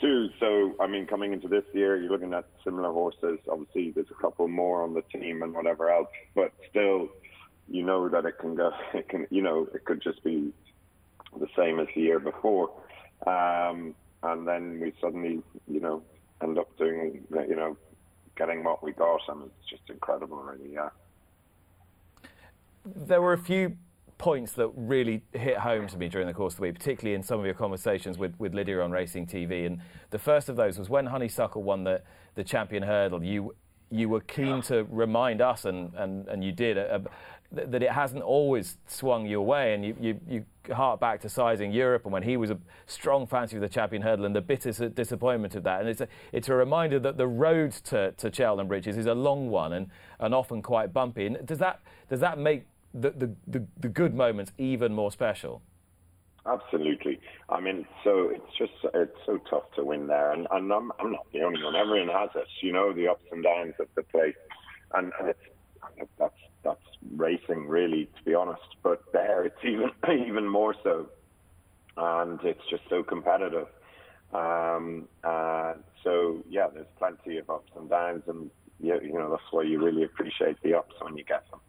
do. 0.00 0.28
So, 0.40 0.74
I 0.80 0.86
mean, 0.86 1.06
coming 1.06 1.32
into 1.32 1.48
this 1.48 1.64
year, 1.72 1.96
you're 1.96 2.10
looking 2.10 2.32
at 2.32 2.46
similar 2.64 2.92
horses. 2.92 3.38
Obviously, 3.50 3.90
there's 3.90 4.10
a 4.10 4.22
couple 4.22 4.48
more 4.48 4.82
on 4.82 4.94
the 4.94 5.02
team 5.02 5.42
and 5.42 5.52
whatever 5.52 5.90
else, 5.90 6.08
but 6.34 6.52
still, 6.70 7.08
you 7.68 7.84
know 7.84 8.08
that 8.08 8.24
it 8.24 8.38
can 8.38 8.54
go. 8.54 8.70
It 8.94 9.08
can, 9.08 9.26
you 9.30 9.42
know, 9.42 9.68
it 9.74 9.84
could 9.84 10.02
just 10.02 10.22
be 10.24 10.52
the 11.38 11.48
same 11.56 11.78
as 11.80 11.88
the 11.94 12.00
year 12.00 12.18
before. 12.18 12.70
Um, 13.26 13.94
and 14.22 14.46
then 14.48 14.80
we 14.80 14.92
suddenly, 15.00 15.42
you 15.66 15.80
know, 15.80 16.02
end 16.42 16.58
up 16.58 16.76
doing, 16.78 17.24
you 17.30 17.56
know, 17.56 17.76
getting 18.36 18.64
what 18.64 18.82
we 18.82 18.92
got, 18.92 19.20
and 19.28 19.42
it's 19.44 19.70
just 19.70 19.82
incredible, 19.88 20.38
really. 20.38 20.72
Yeah. 20.72 20.90
There 22.84 23.20
were 23.20 23.32
a 23.32 23.38
few 23.38 23.76
points 24.18 24.52
that 24.52 24.68
really 24.74 25.22
hit 25.32 25.58
home 25.58 25.86
to 25.86 25.96
me 25.96 26.08
during 26.08 26.26
the 26.26 26.34
course 26.34 26.54
of 26.54 26.58
the 26.58 26.62
week, 26.62 26.74
particularly 26.74 27.14
in 27.14 27.22
some 27.22 27.38
of 27.38 27.46
your 27.46 27.54
conversations 27.54 28.18
with, 28.18 28.34
with 28.38 28.54
Lydia 28.54 28.80
on 28.80 28.90
Racing 28.90 29.26
TV. 29.26 29.66
And 29.66 29.80
the 30.10 30.18
first 30.18 30.48
of 30.48 30.56
those 30.56 30.78
was 30.78 30.88
when 30.88 31.06
Honeysuckle 31.06 31.62
won 31.62 31.84
the, 31.84 32.02
the 32.34 32.44
champion 32.44 32.82
hurdle. 32.82 33.22
You 33.22 33.54
you 33.90 34.08
were 34.08 34.20
keen 34.20 34.60
to 34.62 34.86
remind 34.90 35.40
us, 35.40 35.64
and, 35.64 35.94
and, 35.94 36.28
and 36.28 36.44
you 36.44 36.52
did, 36.52 36.76
uh, 36.76 36.98
that 37.50 37.82
it 37.82 37.90
hasn't 37.90 38.22
always 38.22 38.76
swung 38.86 39.26
your 39.26 39.44
way. 39.44 39.74
And 39.74 39.84
you, 39.84 39.96
you, 40.00 40.20
you 40.28 40.74
hark 40.74 41.00
back 41.00 41.20
to 41.22 41.28
Sizing 41.28 41.72
Europe 41.72 42.04
and 42.04 42.12
when 42.12 42.22
he 42.22 42.36
was 42.36 42.50
a 42.50 42.58
strong 42.86 43.26
fancy 43.26 43.56
of 43.56 43.62
the 43.62 43.68
champion 43.68 44.02
hurdle 44.02 44.26
and 44.26 44.36
the 44.36 44.42
bitter 44.42 44.70
disappointment 44.90 45.54
of 45.54 45.62
that. 45.62 45.80
And 45.80 45.88
it's 45.88 46.02
a, 46.02 46.08
it's 46.32 46.48
a 46.48 46.54
reminder 46.54 46.98
that 46.98 47.16
the 47.16 47.26
road 47.26 47.72
to, 47.84 48.12
to 48.12 48.32
Cheltenham 48.32 48.68
Bridges 48.68 48.98
is 48.98 49.06
a 49.06 49.14
long 49.14 49.48
one 49.48 49.72
and, 49.72 49.88
and 50.20 50.34
often 50.34 50.60
quite 50.60 50.92
bumpy. 50.92 51.26
And 51.26 51.46
does 51.46 51.58
that, 51.58 51.80
does 52.10 52.20
that 52.20 52.38
make 52.38 52.66
the, 52.92 53.10
the, 53.10 53.30
the, 53.46 53.64
the 53.80 53.88
good 53.88 54.14
moments 54.14 54.52
even 54.58 54.94
more 54.94 55.10
special? 55.10 55.62
Absolutely. 56.46 57.20
I 57.48 57.60
mean, 57.60 57.86
so 58.04 58.30
it's 58.30 58.56
just 58.56 58.72
it's 58.94 59.18
so 59.26 59.38
tough 59.50 59.64
to 59.76 59.84
win 59.84 60.06
there, 60.06 60.32
and, 60.32 60.46
and 60.50 60.72
I'm 60.72 60.90
I'm 60.98 61.12
not 61.12 61.26
the 61.30 61.42
only 61.42 61.62
one. 61.62 61.76
Everyone 61.76 62.08
has 62.08 62.30
it, 62.34 62.46
you 62.62 62.72
know, 62.72 62.90
the 62.94 63.08
ups 63.08 63.24
and 63.30 63.42
downs 63.44 63.74
of 63.78 63.88
the 63.96 64.02
place, 64.02 64.36
and, 64.94 65.12
and 65.20 65.28
it's 65.28 65.38
that's 66.18 66.34
that's 66.68 66.96
racing 67.16 67.66
really, 67.66 68.08
to 68.16 68.24
be 68.24 68.34
honest. 68.34 68.62
But 68.82 69.02
there, 69.12 69.44
it's 69.44 69.64
even 69.64 69.90
even 70.26 70.46
more 70.46 70.74
so, 70.82 71.08
and 71.96 72.40
it's 72.42 72.66
just 72.70 72.82
so 72.88 73.02
competitive. 73.02 73.68
Um, 74.32 75.08
uh, 75.24 75.74
so 76.04 76.42
yeah, 76.48 76.68
there's 76.72 76.86
plenty 76.98 77.38
of 77.38 77.48
ups 77.48 77.70
and 77.76 77.88
downs, 77.88 78.22
and 78.26 78.50
you, 78.80 79.00
you 79.02 79.14
know 79.14 79.30
that's 79.30 79.50
why 79.50 79.62
you 79.62 79.82
really 79.82 80.04
appreciate 80.04 80.56
the 80.62 80.74
ups 80.74 80.94
when 81.00 81.16
you 81.16 81.24
get 81.24 81.44
them. 81.50 81.60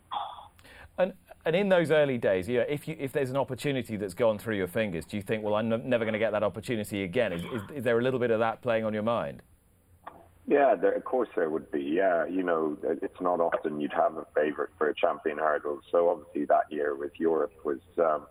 And 0.98 1.14
and 1.46 1.56
in 1.56 1.70
those 1.70 1.90
early 1.90 2.18
days, 2.18 2.50
yeah, 2.50 2.66
if 2.68 2.88
you 2.88 2.96
if 3.00 3.14
there's 3.14 3.30
an 3.30 3.38
opportunity 3.38 3.96
that's 3.96 4.14
gone 4.14 4.38
through 4.38 4.58
your 4.58 4.68
fingers, 4.68 5.06
do 5.06 5.16
you 5.16 5.24
think, 5.24 5.44
well, 5.44 5.56
I'm 5.56 5.70
never 5.70 6.04
going 6.04 6.14
to 6.14 6.20
get 6.20 6.32
that 6.32 6.44
opportunity 6.44 7.04
again? 7.04 7.32
Is, 7.32 7.44
is, 7.44 7.62
is, 7.76 7.84
there 7.84 7.98
a 7.98 8.04
little 8.04 8.20
bit 8.20 8.32
of 8.32 8.40
that 8.40 8.62
playing 8.62 8.84
on 8.84 8.94
your 8.94 9.04
mind? 9.04 9.42
Yeah, 10.50 10.74
there, 10.74 10.94
of 10.94 11.06
course 11.06 11.30
there 11.36 11.52
would 11.52 11.72
be. 11.72 11.82
Yeah, 11.82 12.26
you 12.26 12.42
know, 12.42 12.76
it's 12.84 13.22
not 13.22 13.40
often 13.40 13.80
you'd 13.80 13.94
have 13.94 14.18
a 14.18 14.26
favourite 14.36 14.72
for 14.80 14.90
a 14.90 14.96
champion 14.96 15.38
hurdle. 15.38 15.80
So 15.92 16.10
obviously 16.10 16.46
that 16.46 16.64
year 16.72 16.96
with 16.96 17.12
Europe 17.20 17.54
was 17.64 17.78
um, 18.00 18.26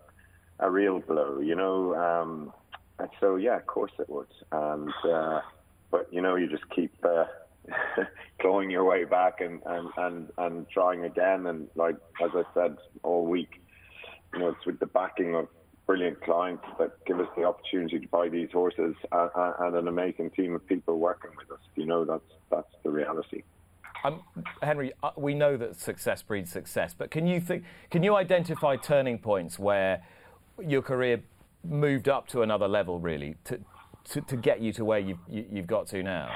a 0.59 0.69
real 0.69 0.99
blow. 0.99 1.39
You 1.39 1.55
know, 1.55 1.95
um, 1.95 2.51
and 2.99 3.07
so 3.21 3.37
yeah, 3.37 3.55
of 3.55 3.67
course 3.67 3.93
it 3.99 4.09
would. 4.09 4.27
And 4.51 4.91
uh, 5.09 5.39
but 5.91 6.07
you 6.11 6.21
know, 6.21 6.35
you 6.35 6.49
just 6.49 6.69
keep. 6.75 6.93
Uh, 7.03 7.25
clawing 8.41 8.71
your 8.71 8.83
way 8.83 9.03
back 9.03 9.41
and, 9.41 9.61
and, 9.65 9.89
and, 9.97 10.27
and 10.39 10.69
trying 10.69 11.03
again. 11.03 11.45
And 11.45 11.67
like 11.75 11.97
as 12.23 12.31
I 12.33 12.43
said 12.55 12.77
all 13.03 13.25
week, 13.25 13.61
you 14.33 14.39
know, 14.39 14.49
it's 14.49 14.65
with 14.65 14.79
the 14.79 14.87
backing 14.87 15.35
of 15.35 15.47
brilliant 15.89 16.21
clients 16.21 16.63
that 16.77 17.03
give 17.07 17.19
us 17.19 17.25
the 17.35 17.43
opportunity 17.43 17.97
to 17.97 18.07
buy 18.09 18.29
these 18.29 18.47
horses 18.53 18.93
and, 19.11 19.31
and 19.59 19.75
an 19.75 19.87
amazing 19.87 20.29
team 20.29 20.53
of 20.53 20.63
people 20.67 20.99
working 20.99 21.31
with 21.35 21.49
us. 21.49 21.57
You 21.75 21.87
know, 21.87 22.05
that's 22.05 22.21
that's 22.51 22.75
the 22.83 22.91
reality. 22.91 23.41
Um, 24.03 24.21
Henry, 24.61 24.93
uh, 25.01 25.09
we 25.17 25.33
know 25.33 25.57
that 25.57 25.79
success 25.79 26.21
breeds 26.21 26.51
success, 26.51 26.93
but 26.95 27.09
can 27.09 27.25
you 27.25 27.41
think? 27.41 27.63
Can 27.89 28.03
you 28.03 28.15
identify 28.15 28.75
turning 28.75 29.17
points 29.17 29.57
where 29.57 30.03
your 30.63 30.83
career 30.83 31.23
moved 31.63 32.07
up 32.07 32.27
to 32.27 32.43
another 32.43 32.67
level, 32.67 32.99
really, 32.99 33.35
to 33.45 33.59
to, 34.11 34.21
to 34.21 34.37
get 34.37 34.61
you 34.61 34.71
to 34.73 34.85
where 34.85 34.99
you've, 34.99 35.17
you, 35.27 35.41
have 35.41 35.51
you 35.51 35.57
have 35.57 35.67
got 35.67 35.87
to 35.87 36.03
now? 36.03 36.29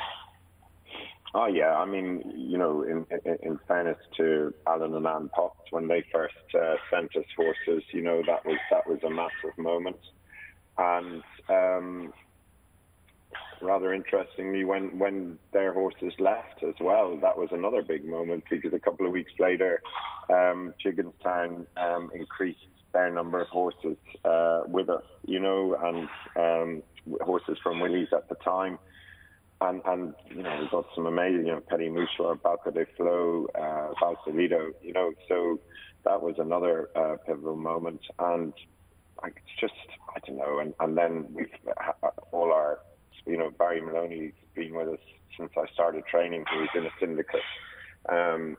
Oh 1.36 1.48
yeah, 1.48 1.75
I 1.78 1.86
mean, 1.86 2.22
you 2.36 2.58
know, 2.60 2.84
in 2.84 3.06
in, 3.25 3.38
in 3.42 3.60
fairness 3.68 3.98
to 4.18 4.54
Alan 4.68 4.94
and 4.94 5.08
Anne 5.08 5.30
Potts, 5.30 5.72
when 5.72 5.88
they 5.88 6.04
first 6.13 6.36
uh, 6.54 6.75
sent 6.92 7.16
us 7.16 7.25
horses, 7.36 7.84
you 7.92 8.02
know, 8.02 8.22
that 8.28 8.46
was 8.46 8.58
that 8.70 8.88
was 8.88 9.00
a 9.04 9.10
massive 9.10 9.58
moment, 9.58 9.98
and 10.78 11.24
um, 11.50 12.13
rather 13.63 13.94
interestingly, 13.96 14.63
when 14.63 15.00
when 15.00 15.40
their 15.54 15.74
horses 15.74 16.13
left 16.20 16.62
as 16.62 16.75
well, 16.80 17.18
that 17.18 17.36
was 17.36 17.50
another 17.52 17.82
big 17.82 18.06
moment 18.06 18.44
because 18.48 18.72
a 18.72 18.80
couple 18.80 19.08
of 19.08 19.12
weeks 19.12 19.32
later, 19.40 19.82
um, 20.30 20.75
Gigginstown 20.86 21.66
um, 21.78 22.12
increased 22.13 22.60
their 22.94 23.12
number 23.12 23.42
of 23.42 23.48
horses 23.48 23.98
uh, 24.24 24.62
with 24.68 24.88
us, 24.88 25.04
you 25.25 25.40
know, 25.40 25.75
and 25.82 26.08
um, 26.36 26.84
horses 27.22 27.58
from 27.63 27.80
Willie's 27.80 28.10
at 28.13 28.30
the 28.30 28.36
time 28.36 28.78
and, 29.63 29.82
and 29.86 30.13
you 30.29 30.43
know, 30.43 30.58
we've 30.60 30.70
got 30.72 30.86
some 30.93 31.05
amazing, 31.05 31.46
you 31.48 31.53
know, 31.53 31.62
Petit 31.62 31.89
Mouchoir, 31.89 32.39
Balko 32.39 32.74
des 32.74 32.86
Flos, 32.98 33.48
uh, 33.55 33.93
Valseur 34.01 34.36
Lido, 34.36 34.72
you 34.82 34.93
know, 34.93 35.12
so 35.27 35.60
that 36.03 36.22
was 36.22 36.36
another 36.38 36.89
uh, 36.96 37.15
pivotal 37.25 37.55
moment. 37.55 38.01
And 38.20 38.53
like, 39.22 39.38
it's 39.38 39.62
just, 39.62 39.74
I 40.15 40.20
don't 40.25 40.38
know. 40.38 40.60
And, 40.60 40.74
and 40.79 40.98
then 40.98 41.27
we've 41.34 41.48
uh, 41.77 42.10
all 42.32 42.51
our, 42.51 42.79
you 43.25 43.38
know, 43.38 43.51
Barry 43.58 43.82
Maloney's 43.82 44.34
been 44.53 44.75
with 44.75 44.89
us 44.89 45.00
since 45.38 45.51
I 45.58 45.65
started 45.74 46.03
training. 46.12 46.43
He 46.51 46.60
was 46.60 46.70
in 46.75 46.86
a 46.86 46.89
syndicate. 47.00 47.41
Um, 48.10 48.58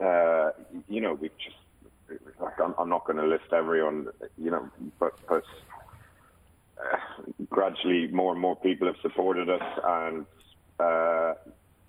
uh, 0.00 0.50
you 0.88 1.00
know, 1.00 1.14
we 1.14 1.28
just, 1.28 2.20
like, 2.40 2.60
I'm, 2.62 2.74
I'm 2.78 2.88
not 2.88 3.06
going 3.06 3.18
to 3.18 3.26
list 3.26 3.52
everyone, 3.52 4.08
you 4.36 4.50
know, 4.50 4.68
but, 4.98 5.12
but 5.28 5.44
gradually 7.50 8.08
more 8.08 8.32
and 8.32 8.40
more 8.40 8.56
people 8.56 8.86
have 8.86 8.96
supported 9.02 9.48
us, 9.48 9.62
and 9.84 10.26
uh, 10.80 11.34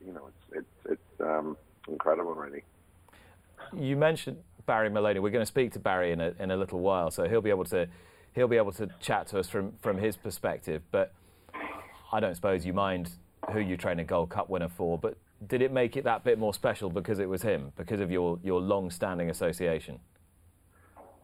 you 0.05 0.13
know, 0.13 0.27
it's 0.27 0.65
it's 0.85 0.91
it's 0.91 1.21
um, 1.21 1.57
incredible, 1.87 2.33
really. 2.33 2.63
You 3.75 3.95
mentioned 3.95 4.37
Barry 4.65 4.89
Maloney. 4.89 5.19
We're 5.19 5.31
going 5.31 5.41
to 5.41 5.47
speak 5.47 5.71
to 5.73 5.79
Barry 5.79 6.11
in 6.11 6.21
a 6.21 6.33
in 6.39 6.51
a 6.51 6.57
little 6.57 6.79
while, 6.79 7.11
so 7.11 7.27
he'll 7.27 7.41
be 7.41 7.49
able 7.49 7.65
to 7.65 7.87
he'll 8.33 8.47
be 8.47 8.57
able 8.57 8.73
to 8.73 8.89
chat 8.99 9.27
to 9.27 9.39
us 9.39 9.49
from 9.49 9.73
from 9.81 9.97
his 9.97 10.15
perspective. 10.15 10.81
But 10.91 11.13
I 12.11 12.19
don't 12.19 12.35
suppose 12.35 12.65
you 12.65 12.73
mind 12.73 13.11
who 13.51 13.59
you 13.59 13.77
train 13.77 13.99
a 13.99 14.03
Gold 14.03 14.29
Cup 14.29 14.49
winner 14.49 14.69
for, 14.69 14.97
but 14.97 15.17
did 15.47 15.61
it 15.61 15.71
make 15.71 15.97
it 15.97 16.03
that 16.05 16.23
bit 16.23 16.39
more 16.39 16.53
special 16.53 16.89
because 16.89 17.19
it 17.19 17.29
was 17.29 17.41
him, 17.41 17.71
because 17.75 17.99
of 17.99 18.11
your, 18.11 18.39
your 18.43 18.61
long-standing 18.61 19.29
association? 19.29 19.99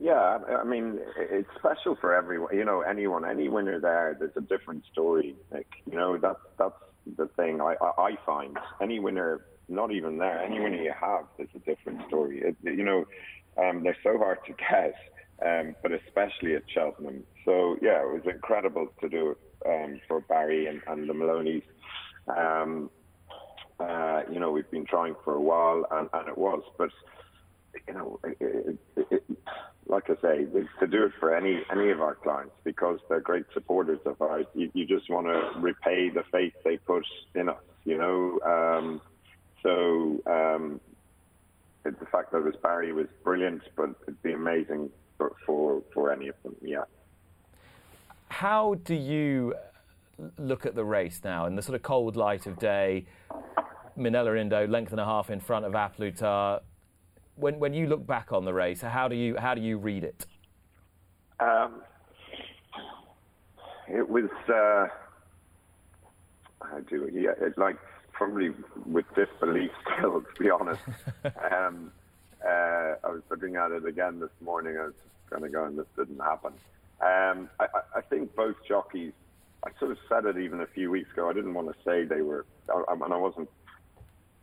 Yeah, 0.02 0.40
I 0.60 0.64
mean, 0.64 0.98
it's 1.16 1.48
special 1.60 1.96
for 2.02 2.16
everyone. 2.16 2.58
You 2.58 2.66
know, 2.66 2.82
anyone, 2.82 3.24
any 3.24 3.50
winner 3.50 3.80
there, 3.80 4.16
there's 4.18 4.36
a 4.36 4.42
different 4.42 4.84
story. 4.92 5.36
Like, 5.52 5.68
you 5.86 5.96
know, 5.96 6.18
that's 6.18 6.40
that's 6.58 6.74
the 7.18 7.28
thing 7.38 7.62
I 7.62 7.76
I 8.00 8.18
find. 8.26 8.58
Any 8.82 9.00
winner, 9.00 9.42
not 9.70 9.92
even 9.92 10.18
there, 10.18 10.40
any 10.42 10.60
winner 10.60 10.82
you 10.82 10.92
have, 11.00 11.26
there's 11.38 11.54
a 11.56 11.60
different 11.60 12.02
story. 12.08 12.42
It, 12.44 12.56
you 12.64 12.84
know, 12.84 13.06
um, 13.64 13.84
they're 13.84 13.98
so 14.02 14.18
hard 14.18 14.40
to 14.48 14.54
get, 14.72 14.96
um, 15.46 15.76
but 15.84 15.92
especially 15.92 16.56
at 16.56 16.64
Cheltenham. 16.74 17.24
So 17.46 17.78
yeah, 17.80 18.02
it 18.02 18.12
was 18.12 18.24
incredible 18.26 18.88
to 19.02 19.08
do 19.08 19.38
um, 19.68 20.02
for 20.08 20.22
Barry 20.22 20.66
and, 20.66 20.82
and 20.88 21.08
the 21.08 21.14
Maloneys. 21.14 21.64
Um, 22.28 22.90
uh, 23.80 24.22
you 24.32 24.40
know, 24.40 24.50
we've 24.52 24.70
been 24.72 24.86
trying 24.88 25.14
for 25.24 25.36
a 25.36 25.42
while, 25.42 25.86
and, 25.92 26.10
and 26.12 26.28
it 26.28 26.38
was, 26.40 26.64
but 26.80 26.90
you 27.88 27.94
know, 27.94 28.20
it, 28.24 28.38
it, 28.40 28.80
it, 29.12 29.24
like 29.88 30.10
I 30.10 30.16
say, 30.22 30.46
to 30.80 30.88
do 30.88 31.04
it 31.04 31.12
for 31.20 31.36
any 31.36 31.62
any 31.72 31.90
of 31.90 32.02
our 32.02 32.16
clients 32.16 32.54
because 32.64 33.00
they're 33.10 33.20
great 33.20 33.46
supporters 33.54 34.00
of 34.06 34.22
ours. 34.22 34.46
You, 34.54 34.72
you 34.74 34.86
just 34.86 35.10
want 35.10 35.28
to 35.28 35.60
repay 35.60 36.10
the 36.10 36.24
faith 36.32 36.54
they 36.64 36.78
put 36.78 37.06
in 37.36 37.50
us, 37.50 37.58
you 37.84 37.98
know. 37.98 38.40
Um, 38.46 39.02
so 39.64 40.22
um, 40.32 40.80
the 41.84 42.06
fact 42.12 42.32
that 42.32 42.38
it 42.38 42.46
was 42.46 42.56
Barry 42.62 42.94
was 42.94 43.08
brilliant, 43.24 43.64
but 43.76 43.90
it'd 44.04 44.22
be 44.22 44.34
amazing 44.34 44.90
for, 45.18 45.34
for 45.46 45.82
for 45.94 46.12
any 46.12 46.28
of 46.28 46.36
them. 46.44 46.56
Yeah. 46.62 46.84
How 48.30 48.76
do 48.76 48.96
you 48.96 49.56
look 50.38 50.66
at 50.66 50.76
the 50.76 50.86
race 50.86 51.22
now 51.24 51.48
in 51.48 51.56
the 51.56 51.62
sort 51.62 51.76
of 51.76 51.82
cold 51.82 52.16
light 52.16 52.46
of 52.46 52.60
day? 52.60 53.06
Minella 53.98 54.40
Indo, 54.40 54.66
length 54.68 54.92
and 54.92 55.02
a 55.02 55.06
half 55.06 55.30
in 55.30 55.42
front 55.42 55.66
of 55.66 55.76
A 55.76 55.92
Plus 55.94 56.14
Tard 56.18 56.62
when 57.42 57.60
when 57.60 57.74
you 57.74 57.88
look 57.88 58.06
back 58.06 58.32
on 58.32 58.46
the 58.46 58.54
race, 58.54 58.82
how 58.82 59.08
do 59.08 59.16
you 59.16 59.36
how 59.38 59.54
do 59.54 59.62
you 59.62 59.78
read 59.78 60.04
it? 60.04 60.26
Um, 61.40 61.82
it 63.88 64.08
was 64.08 64.30
uh, 64.48 64.88
how 66.62 66.80
do 66.90 67.10
yeah, 67.12 67.32
it, 67.46 67.58
like 67.58 67.78
probably 68.12 68.52
with 68.86 69.06
disbelief 69.16 69.72
still, 69.98 70.22
to 70.36 70.44
be 70.44 70.50
honest. 70.50 70.82
um, 71.26 71.92
uh, 72.46 72.96
I 73.04 73.10
was 73.10 73.22
looking 73.30 73.56
at 73.56 73.72
it 73.72 73.86
again 73.86 74.20
this 74.20 74.32
morning. 74.42 74.78
I 74.78 74.86
was 74.86 74.94
kind 75.30 75.46
of 75.46 75.52
going, 75.52 75.76
this 75.76 75.86
didn't 75.96 76.20
happen. 76.20 76.54
Um, 77.02 77.50
I, 77.60 77.68
I 77.96 78.02
think 78.02 78.36
both 78.36 78.56
jockeys. 78.68 79.14
I 79.64 79.70
sort 79.80 79.92
of 79.92 79.98
said 80.10 80.26
it 80.26 80.38
even 80.38 80.62
a 80.62 80.68
few 80.68 80.90
weeks 80.90 81.12
ago. 81.12 81.30
I 81.30 81.34
didn't 81.34 81.54
want 81.54 81.68
to 81.68 81.76
say 81.86 82.04
they 82.04 82.22
were, 82.22 82.46
I, 82.74 82.94
and 82.94 83.14
I 83.14 83.18
wasn't. 83.18 83.50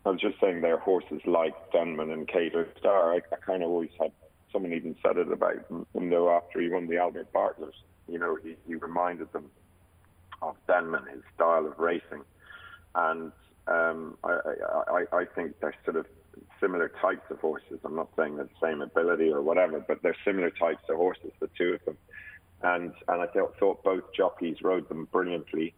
I 0.08 0.12
was 0.12 0.20
just 0.22 0.40
saying 0.40 0.62
they're 0.62 0.78
horses 0.78 1.20
like 1.26 1.54
Denman 1.70 2.10
and 2.10 2.26
Kauto 2.26 2.66
Star. 2.78 3.12
I, 3.12 3.16
I 3.30 3.36
kind 3.44 3.62
of 3.62 3.68
always 3.68 3.90
had. 4.00 4.10
Someone 4.50 4.72
even 4.72 4.96
said 5.02 5.18
it 5.18 5.30
about 5.30 5.56
Indo 5.94 6.30
after 6.30 6.62
he 6.62 6.70
won 6.70 6.88
the 6.88 6.96
Albert 6.96 7.30
Bartlett. 7.34 7.74
You 8.08 8.18
know, 8.18 8.38
he, 8.42 8.56
he 8.66 8.74
reminded 8.76 9.30
them 9.34 9.50
of 10.40 10.56
Denman, 10.66 11.02
his 11.12 11.20
style 11.34 11.66
of 11.66 11.78
racing, 11.78 12.22
and 12.94 13.32
um, 13.66 14.16
I, 14.24 14.38
I, 14.88 15.04
I 15.12 15.24
think 15.34 15.56
they're 15.60 15.74
sort 15.84 15.96
of 15.96 16.06
similar 16.58 16.90
types 17.02 17.30
of 17.30 17.38
horses. 17.40 17.78
I'm 17.84 17.96
not 17.96 18.08
saying 18.16 18.36
they're 18.36 18.46
the 18.46 18.66
same 18.66 18.80
ability 18.80 19.30
or 19.30 19.42
whatever, 19.42 19.84
but 19.86 20.02
they're 20.02 20.16
similar 20.24 20.48
types 20.48 20.84
of 20.88 20.96
horses, 20.96 21.32
the 21.40 21.50
two 21.58 21.74
of 21.74 21.84
them. 21.84 21.98
And 22.62 22.94
and 23.08 23.20
I 23.20 23.26
thought, 23.26 23.58
thought 23.58 23.84
both 23.84 24.04
jockeys 24.16 24.62
rode 24.62 24.88
them 24.88 25.06
brilliantly, 25.12 25.74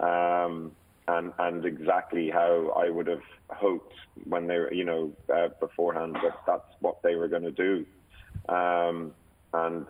um, 0.00 0.72
and 1.08 1.32
and 1.38 1.64
exactly 1.64 2.30
how 2.30 2.72
I 2.76 2.90
would 2.90 3.06
have 3.06 3.22
hoped 3.50 3.94
when 4.24 4.46
they 4.46 4.58
were, 4.58 4.72
you 4.72 4.84
know, 4.84 5.12
uh, 5.32 5.48
beforehand 5.60 6.16
that 6.22 6.40
that's 6.46 6.68
what 6.80 7.02
they 7.02 7.14
were 7.14 7.28
going 7.28 7.44
to 7.44 7.52
do. 7.52 7.86
Um, 8.48 9.12
and 9.52 9.86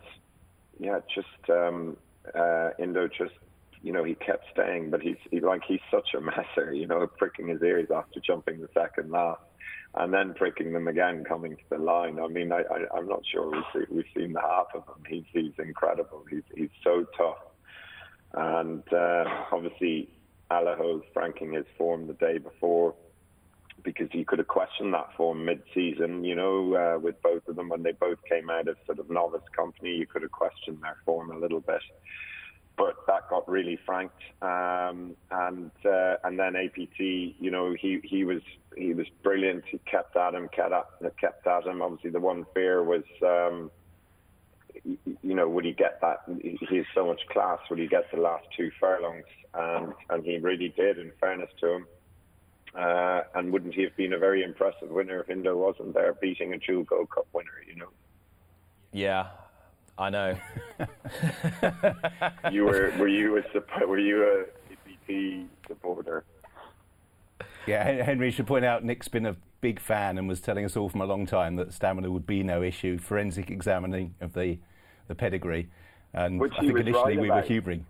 yeah, 0.78 1.00
just 1.14 1.50
um, 1.50 1.96
uh, 2.34 2.70
Indo 2.78 3.08
just 3.08 3.34
you 3.82 3.92
know, 3.92 4.02
he 4.02 4.14
kept 4.14 4.44
staying, 4.52 4.90
but 4.90 5.00
he's 5.00 5.16
he, 5.30 5.38
like 5.38 5.62
he's 5.66 5.80
such 5.92 6.08
a 6.16 6.20
messer, 6.20 6.72
you 6.72 6.88
know, 6.88 7.06
pricking 7.06 7.48
his 7.48 7.62
ears 7.62 7.88
after 7.94 8.20
jumping 8.20 8.60
the 8.60 8.68
second 8.74 9.12
last, 9.12 9.40
and 9.94 10.12
then 10.12 10.34
pricking 10.34 10.72
them 10.72 10.88
again 10.88 11.24
coming 11.24 11.56
to 11.56 11.62
the 11.70 11.78
line. 11.78 12.18
I 12.18 12.26
mean, 12.26 12.50
I, 12.50 12.62
I 12.62 12.98
I'm 12.98 13.06
not 13.06 13.22
sure 13.30 13.48
we've 13.48 13.62
seen, 13.72 13.96
we've 13.96 14.04
seen 14.16 14.32
the 14.32 14.40
half 14.40 14.66
of 14.74 14.82
him. 14.88 15.04
He's 15.08 15.24
he's 15.32 15.52
incredible. 15.58 16.24
He's 16.28 16.42
he's 16.56 16.70
so 16.82 17.06
tough, 17.16 17.38
and 18.34 18.82
uh, 18.92 19.24
obviously 19.52 20.08
Allaho 20.50 21.02
franking 21.12 21.52
his 21.52 21.66
form 21.76 22.06
the 22.06 22.14
day 22.14 22.38
before 22.38 22.94
because 23.82 24.08
you 24.12 24.24
could 24.24 24.38
have 24.38 24.48
questioned 24.48 24.92
that 24.94 25.08
form 25.16 25.44
mid-season, 25.44 26.24
you 26.24 26.34
know, 26.34 26.74
uh, 26.74 26.98
with 26.98 27.20
both 27.22 27.46
of 27.46 27.56
them 27.56 27.68
when 27.68 27.82
they 27.82 27.92
both 27.92 28.18
came 28.28 28.50
out 28.50 28.66
of 28.66 28.76
sort 28.86 28.98
of 28.98 29.08
novice 29.10 29.42
company, 29.54 29.90
you 29.90 30.06
could 30.06 30.22
have 30.22 30.32
questioned 30.32 30.78
their 30.82 30.96
form 31.04 31.30
a 31.30 31.38
little 31.38 31.60
bit 31.60 31.82
but 32.76 32.96
that 33.06 33.28
got 33.28 33.48
really 33.48 33.78
franked. 33.86 34.20
Um, 34.42 35.16
and 35.30 35.70
uh, 35.84 36.16
and 36.24 36.38
then 36.38 36.56
APT, 36.56 36.98
you 36.98 37.50
know, 37.50 37.74
he, 37.78 38.00
he 38.04 38.24
was 38.24 38.42
he 38.76 38.92
was 38.94 39.06
brilliant. 39.22 39.64
He 39.70 39.78
kept 39.90 40.16
at 40.16 40.34
him, 40.34 40.48
kept 40.54 40.72
at, 40.72 41.16
kept 41.18 41.46
at 41.46 41.66
him. 41.66 41.82
Obviously, 41.82 42.10
the 42.10 42.20
one 42.20 42.44
fear 42.54 42.84
was, 42.84 43.04
um, 43.22 43.70
you 44.84 45.34
know, 45.34 45.48
would 45.48 45.64
he 45.64 45.72
get 45.72 46.00
that? 46.00 46.20
He 46.40 46.76
has 46.76 46.86
so 46.94 47.06
much 47.06 47.20
class. 47.30 47.58
Would 47.70 47.78
he 47.78 47.86
get 47.86 48.10
the 48.12 48.20
last 48.20 48.46
two 48.56 48.70
furlongs? 48.80 49.24
And 49.54 49.92
and 50.10 50.24
he 50.24 50.38
really 50.38 50.72
did. 50.76 50.98
In 50.98 51.12
fairness 51.20 51.50
to 51.60 51.74
him. 51.74 51.86
Uh, 52.74 53.22
and 53.34 53.52
wouldn't 53.52 53.74
he 53.74 53.82
have 53.82 53.96
been 53.96 54.12
a 54.12 54.18
very 54.18 54.42
impressive 54.42 54.90
winner 54.90 55.20
if 55.20 55.30
Indo 55.30 55.56
wasn't 55.56 55.94
there 55.94 56.12
beating 56.20 56.52
a 56.52 56.58
dual 56.58 56.84
Gold 56.84 57.08
Cup 57.08 57.26
winner, 57.32 57.48
you 57.66 57.74
know? 57.76 57.88
Yeah, 58.92 59.28
I 59.96 60.10
know. 60.10 60.36
you 62.52 62.64
were 62.64 62.92
were 62.98 63.08
you 63.08 63.38
a 63.38 63.86
were 63.86 63.98
you 63.98 64.24
a 64.24 64.44
APT 64.72 65.46
supporter? 65.66 66.24
Yeah, 67.66 68.04
Henry 68.04 68.30
should 68.30 68.46
point 68.46 68.64
out 68.64 68.84
Nick's 68.84 69.08
been 69.08 69.26
a 69.26 69.36
big 69.66 69.80
fan 69.80 70.16
and 70.16 70.28
was 70.28 70.40
telling 70.40 70.64
us 70.64 70.76
all 70.76 70.88
from 70.88 71.00
a 71.00 71.06
long 71.06 71.26
time 71.26 71.56
that 71.56 71.72
stamina 71.72 72.08
would 72.08 72.24
be 72.24 72.40
no 72.44 72.62
issue. 72.62 72.98
Forensic 72.98 73.50
examining 73.50 74.14
of 74.20 74.32
the 74.32 74.58
the 75.08 75.14
pedigree, 75.14 75.68
and 76.12 76.38
Which 76.38 76.52
I 76.56 76.60
think 76.60 76.78
initially 76.78 77.16
right 77.16 77.20
we 77.20 77.30
were 77.30 77.42
hubering. 77.42 77.84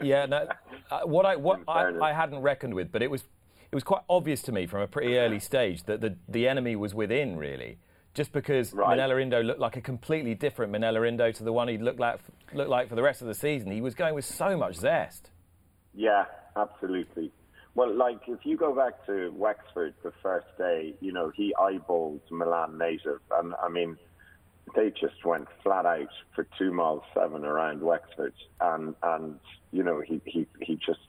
Yeah, 0.00 0.26
no, 0.26 0.48
uh, 0.90 1.00
what 1.00 1.26
I 1.26 1.34
what 1.34 1.60
I, 1.66 1.90
I 2.00 2.12
hadn't 2.12 2.40
reckoned 2.40 2.74
with, 2.74 2.92
but 2.92 3.02
it 3.02 3.10
was 3.10 3.22
it 3.70 3.74
was 3.74 3.82
quite 3.82 4.02
obvious 4.08 4.42
to 4.42 4.52
me 4.52 4.66
from 4.66 4.80
a 4.80 4.86
pretty 4.86 5.18
early 5.18 5.40
stage 5.40 5.82
that 5.84 6.00
the 6.00 6.16
the 6.28 6.46
enemy 6.46 6.76
was 6.76 6.94
within 6.94 7.36
really 7.36 7.78
just 8.14 8.30
because 8.32 8.72
right. 8.72 8.96
Minella 8.96 9.20
Indo 9.20 9.42
looked 9.42 9.60
like 9.60 9.76
a 9.76 9.80
completely 9.80 10.34
different 10.34 10.72
Minella 10.72 11.08
Indo 11.08 11.32
to 11.32 11.42
the 11.42 11.52
one 11.52 11.66
he 11.66 11.78
looked 11.78 11.98
like 11.98 12.20
looked 12.54 12.70
like 12.70 12.88
for 12.88 12.94
the 12.94 13.02
rest 13.02 13.22
of 13.22 13.28
the 13.28 13.34
season. 13.34 13.72
He 13.72 13.80
was 13.80 13.94
going 13.94 14.14
with 14.14 14.24
so 14.24 14.56
much 14.56 14.76
zest. 14.76 15.30
Yeah, 15.94 16.26
absolutely. 16.56 17.32
Well, 17.74 17.94
like 17.94 18.20
if 18.26 18.40
you 18.44 18.56
go 18.56 18.74
back 18.74 19.06
to 19.06 19.32
Wexford 19.34 19.94
the 20.02 20.12
first 20.22 20.46
day, 20.58 20.94
you 21.00 21.12
know 21.12 21.32
he 21.34 21.54
eyeballed 21.58 22.20
Milan 22.30 22.78
Native, 22.78 23.20
and 23.32 23.54
I 23.62 23.68
mean 23.68 23.96
they 24.74 24.90
just 24.90 25.24
went 25.24 25.48
flat 25.62 25.86
out 25.86 26.08
for 26.34 26.46
two 26.58 26.72
miles 26.72 27.02
seven 27.14 27.44
around 27.44 27.80
Wexford, 27.80 28.34
and 28.60 28.94
and 29.02 29.38
you 29.70 29.82
know 29.82 30.00
he 30.00 30.20
he 30.26 30.46
he 30.60 30.76
just 30.76 31.00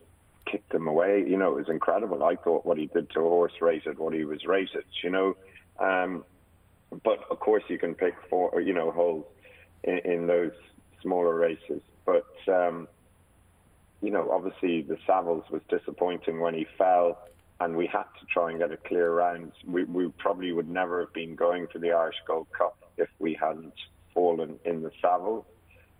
kicked 0.45 0.71
them 0.71 0.87
away. 0.87 1.25
You 1.27 1.37
know 1.37 1.51
it 1.51 1.55
was 1.55 1.69
incredible. 1.69 2.23
I 2.23 2.35
thought 2.35 2.65
what 2.65 2.77
he 2.77 2.85
did 2.87 3.09
to 3.11 3.19
a 3.19 3.29
horse 3.29 3.53
rated 3.59 3.99
what 3.99 4.13
he 4.13 4.23
was 4.23 4.45
rated. 4.45 4.85
You 5.03 5.09
know. 5.09 5.37
Um, 5.79 6.23
but 7.03 7.19
of 7.31 7.39
course, 7.39 7.63
you 7.67 7.77
can 7.77 7.95
pick 7.95 8.13
four, 8.29 8.61
you 8.61 8.73
know, 8.73 8.91
holes 8.91 9.25
in, 9.83 9.99
in 10.05 10.27
those 10.27 10.51
smaller 11.01 11.35
races. 11.35 11.81
But 12.05 12.27
um, 12.47 12.87
you 14.03 14.11
know, 14.11 14.29
obviously 14.31 14.81
the 14.81 14.97
Savills 15.07 15.49
was 15.49 15.61
disappointing 15.69 16.41
when 16.41 16.53
he 16.53 16.67
fell, 16.77 17.19
and 17.61 17.77
we 17.77 17.87
had 17.87 18.03
to 18.19 18.25
try 18.31 18.49
and 18.49 18.59
get 18.59 18.71
a 18.71 18.77
clear 18.77 19.13
round. 19.13 19.53
We, 19.65 19.85
we 19.85 20.09
probably 20.17 20.51
would 20.51 20.69
never 20.69 20.99
have 20.99 21.13
been 21.13 21.35
going 21.35 21.67
for 21.71 21.79
the 21.79 21.93
Irish 21.93 22.17
Gold 22.27 22.47
Cup 22.51 22.75
if 22.97 23.07
we 23.19 23.33
hadn't 23.33 23.73
fallen 24.13 24.59
in 24.65 24.83
the 24.83 24.91
Savills. 25.01 25.45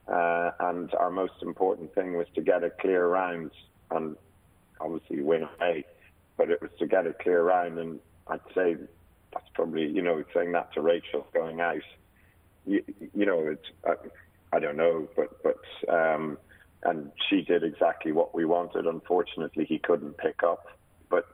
Uh, 0.06 0.52
and 0.60 0.94
our 0.96 1.10
most 1.10 1.42
important 1.42 1.96
thing 1.96 2.18
was 2.18 2.28
to 2.36 2.42
get 2.42 2.66
a 2.66 2.70
clear 2.70 3.08
round 3.08 3.52
and 3.92 4.18
obviously 4.82 5.22
win 5.22 5.48
away. 5.58 5.86
But 6.36 6.50
it 6.52 6.62
was 6.62 6.72
to 6.80 6.88
get 6.88 7.08
a 7.08 7.14
clear 7.14 7.42
round, 7.42 7.80
and 7.80 8.00
I'd 8.28 8.42
say 8.54 8.76
that's 9.32 9.48
probably 9.54 9.88
you 9.88 10.02
know 10.02 10.24
saying 10.34 10.52
that 10.52 10.74
to 10.74 10.82
Rachel 10.82 11.26
going 11.34 11.62
out. 11.62 11.78
You, 12.66 12.84
you 13.16 13.26
know, 13.26 13.48
it's 13.48 13.68
uh, 13.88 13.94
I 14.52 14.60
don't 14.60 14.76
know, 14.76 15.08
but 15.16 15.42
but 15.42 15.94
um, 15.94 16.38
and 16.86 17.12
she 17.30 17.42
did 17.42 17.64
exactly 17.64 18.12
what 18.12 18.34
we 18.36 18.46
wanted. 18.46 18.86
Unfortunately, 18.86 19.66
he 19.66 19.80
couldn't 19.80 20.18
pick 20.18 20.44
up, 20.44 20.66
but 21.10 21.26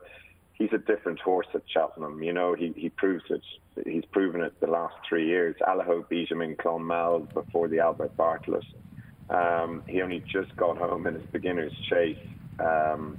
he's 0.52 0.72
a 0.72 0.78
different 0.78 1.20
horse 1.20 1.46
at 1.54 1.62
Cheltenham. 1.66 2.22
You 2.22 2.32
know, 2.32 2.54
he 2.54 2.72
he 2.76 2.88
proves 2.88 3.24
it. 3.30 3.42
He's 3.86 4.04
proven 4.12 4.42
it 4.42 4.58
the 4.60 4.66
last 4.66 4.94
three 5.08 5.26
years. 5.26 5.56
Him 5.60 6.42
in 6.42 6.56
Clonmel 6.56 7.32
before 7.32 7.68
the 7.68 7.80
Albert 7.80 8.16
Bartlett. 8.16 8.64
Um, 9.28 9.82
he 9.86 10.02
only 10.02 10.24
just 10.32 10.54
got 10.56 10.76
home 10.76 11.06
in 11.06 11.14
his 11.14 11.26
beginner's 11.30 11.72
chase 11.88 12.18
um, 12.58 13.16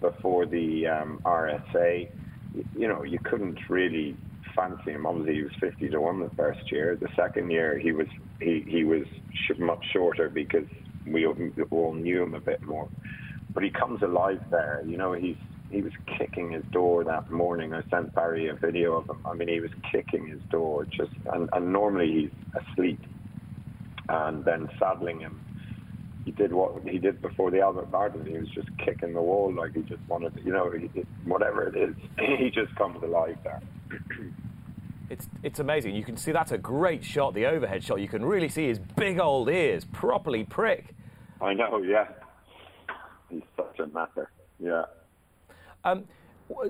before 0.00 0.44
the 0.44 0.86
um, 0.86 1.20
RSA 1.24 2.08
you 2.76 2.88
know, 2.88 3.02
you 3.02 3.18
couldn't 3.18 3.58
really 3.68 4.16
fancy 4.54 4.92
him. 4.92 5.06
Obviously, 5.06 5.34
he 5.34 5.42
was 5.42 5.52
50 5.60 5.88
to 5.90 6.00
1 6.00 6.20
the 6.20 6.30
first 6.36 6.70
year. 6.70 6.96
The 6.96 7.08
second 7.16 7.50
year, 7.50 7.78
he 7.78 7.92
was 7.92 8.06
he, 8.40 8.64
he 8.66 8.84
was 8.84 9.04
sh- 9.32 9.58
much 9.58 9.84
shorter 9.92 10.28
because 10.28 10.66
we 11.06 11.26
all 11.26 11.94
knew 11.94 12.22
him 12.22 12.34
a 12.34 12.40
bit 12.40 12.62
more. 12.64 12.88
But 13.52 13.62
he 13.62 13.70
comes 13.70 14.02
alive 14.02 14.40
there. 14.50 14.82
You 14.86 14.96
know, 14.96 15.12
he's 15.12 15.36
he 15.70 15.82
was 15.82 15.92
kicking 16.18 16.52
his 16.52 16.64
door 16.72 17.04
that 17.04 17.30
morning. 17.30 17.72
I 17.74 17.82
sent 17.90 18.14
Barry 18.14 18.48
a 18.48 18.54
video 18.54 18.94
of 18.94 19.08
him. 19.08 19.18
I 19.26 19.34
mean, 19.34 19.48
he 19.48 19.60
was 19.60 19.70
kicking 19.90 20.26
his 20.26 20.40
door 20.50 20.84
just, 20.84 21.12
and, 21.32 21.48
and 21.52 21.72
normally 21.72 22.12
he's 22.12 22.62
asleep, 22.62 23.00
and 24.08 24.44
then 24.44 24.68
saddling 24.78 25.20
him 25.20 25.40
he 26.24 26.30
did 26.30 26.52
what 26.52 26.82
he 26.84 26.98
did 26.98 27.20
before 27.20 27.50
the 27.50 27.60
Albert 27.60 27.90
Bartlett. 27.90 28.26
He 28.26 28.38
was 28.38 28.48
just 28.48 28.68
kicking 28.78 29.12
the 29.12 29.20
wall 29.20 29.52
like 29.52 29.74
he 29.74 29.82
just 29.82 30.00
wanted, 30.08 30.32
you 30.44 30.52
know, 30.52 30.70
he, 30.70 30.88
whatever 31.24 31.68
it 31.68 31.76
is, 31.76 31.94
he 32.38 32.50
just 32.50 32.74
comes 32.76 33.02
alive 33.02 33.36
there. 33.44 33.60
It's 35.10 35.28
it's 35.42 35.58
amazing. 35.58 35.94
You 35.94 36.04
can 36.04 36.16
see 36.16 36.32
that's 36.32 36.52
a 36.52 36.58
great 36.58 37.04
shot, 37.04 37.34
the 37.34 37.46
overhead 37.46 37.84
shot. 37.84 38.00
You 38.00 38.08
can 38.08 38.24
really 38.24 38.48
see 38.48 38.66
his 38.66 38.78
big 38.78 39.20
old 39.20 39.48
ears 39.48 39.84
properly 39.84 40.44
prick. 40.44 40.94
I 41.40 41.54
know, 41.54 41.82
yeah. 41.82 42.08
He's 43.28 43.42
such 43.56 43.78
a 43.80 43.86
matter, 43.88 44.30
yeah. 44.58 44.84
Um, 45.84 46.04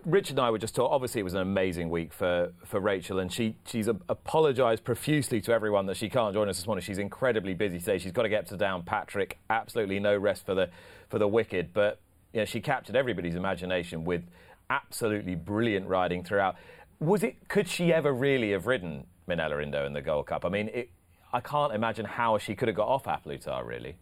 Richard 0.04 0.38
and 0.38 0.40
I 0.40 0.50
were 0.50 0.58
just 0.58 0.74
talking. 0.74 0.92
Obviously, 0.92 1.20
it 1.20 1.24
was 1.24 1.34
an 1.34 1.40
amazing 1.40 1.90
week 1.90 2.12
for, 2.12 2.52
for 2.64 2.80
Rachel, 2.80 3.18
and 3.18 3.32
she 3.32 3.56
she's 3.66 3.88
apologised 3.88 4.84
profusely 4.84 5.40
to 5.42 5.52
everyone 5.52 5.86
that 5.86 5.96
she 5.96 6.08
can't 6.08 6.32
join 6.32 6.48
us 6.48 6.56
this 6.56 6.66
morning. 6.66 6.82
She's 6.82 6.98
incredibly 6.98 7.54
busy 7.54 7.78
today. 7.80 7.98
She's 7.98 8.12
got 8.12 8.22
to 8.22 8.28
get 8.28 8.46
to 8.48 8.56
Downpatrick. 8.56 9.32
Absolutely 9.50 9.98
no 9.98 10.16
rest 10.16 10.46
for 10.46 10.54
the 10.54 10.70
for 11.08 11.18
the 11.18 11.26
wicked. 11.26 11.72
But 11.72 12.00
you 12.32 12.40
know, 12.40 12.44
she 12.44 12.60
captured 12.60 12.94
everybody's 12.94 13.34
imagination 13.34 14.04
with 14.04 14.22
absolutely 14.70 15.34
brilliant 15.34 15.88
riding 15.88 16.22
throughout. 16.22 16.56
Was 17.04 17.22
it? 17.22 17.48
Could 17.48 17.68
she 17.68 17.92
ever 17.92 18.12
really 18.12 18.52
have 18.52 18.66
ridden 18.66 19.06
Minella 19.28 19.62
Indo 19.62 19.84
in 19.86 19.92
the 19.92 20.00
Gold 20.00 20.26
Cup? 20.26 20.44
I 20.44 20.48
mean, 20.48 20.70
it, 20.72 20.90
I 21.32 21.40
can't 21.40 21.72
imagine 21.72 22.06
how 22.06 22.38
she 22.38 22.54
could 22.54 22.68
have 22.68 22.76
got 22.76 22.88
off 22.88 23.06
A 23.06 23.20
Plus 23.22 23.44
Tard, 23.44 23.66
really. 23.66 23.96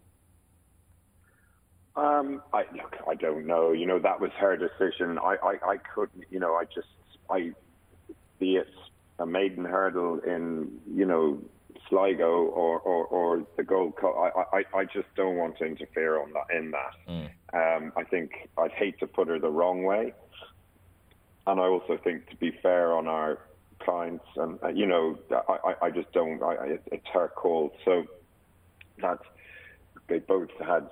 Um, 1.95 2.41
I 2.53 2.63
look, 2.73 2.95
I 3.07 3.15
don't 3.15 3.45
know. 3.45 3.71
You 3.71 3.85
know, 3.85 3.99
that 3.99 4.19
was 4.19 4.31
her 4.39 4.55
decision. 4.55 5.19
I, 5.19 5.35
I, 5.43 5.71
I 5.73 5.77
couldn't. 5.93 6.25
You 6.31 6.39
know, 6.39 6.53
I 6.53 6.63
just, 6.65 6.87
I, 7.29 7.51
be 8.39 8.55
it 8.55 8.67
a 9.19 9.25
maiden 9.25 9.65
hurdle 9.65 10.19
in, 10.25 10.71
you 10.91 11.05
know, 11.05 11.39
Sligo 11.89 12.45
or, 12.45 12.79
or, 12.79 13.05
or 13.05 13.45
the 13.57 13.63
Gold 13.63 13.95
Cup. 13.97 14.15
I, 14.17 14.57
I, 14.57 14.79
I 14.79 14.85
just 14.85 15.07
don't 15.15 15.35
want 15.35 15.57
to 15.57 15.65
interfere 15.65 16.21
on 16.21 16.31
that 16.33 16.55
in 16.55 16.71
that. 16.71 16.93
Mm. 17.07 17.29
Um, 17.53 17.93
I 17.95 18.03
think 18.03 18.49
I'd 18.57 18.71
hate 18.71 18.99
to 18.99 19.07
put 19.07 19.27
her 19.27 19.37
the 19.37 19.49
wrong 19.49 19.83
way, 19.83 20.13
and 21.47 21.59
I 21.59 21.65
also 21.65 21.97
think 22.03 22.29
to 22.29 22.35
be 22.35 22.51
fair 22.61 22.93
on 22.93 23.07
our 23.07 23.39
clients, 23.79 24.25
and 24.35 24.59
uh, 24.63 24.69
you 24.69 24.85
know, 24.85 25.17
I, 25.31 25.75
I 25.83 25.89
just 25.91 26.11
don't. 26.13 26.41
I, 26.41 26.77
it's 26.91 27.07
her 27.13 27.29
call, 27.29 27.75
so 27.85 28.05
that 29.01 29.19
they 30.07 30.19
both 30.19 30.49
had 30.65 30.87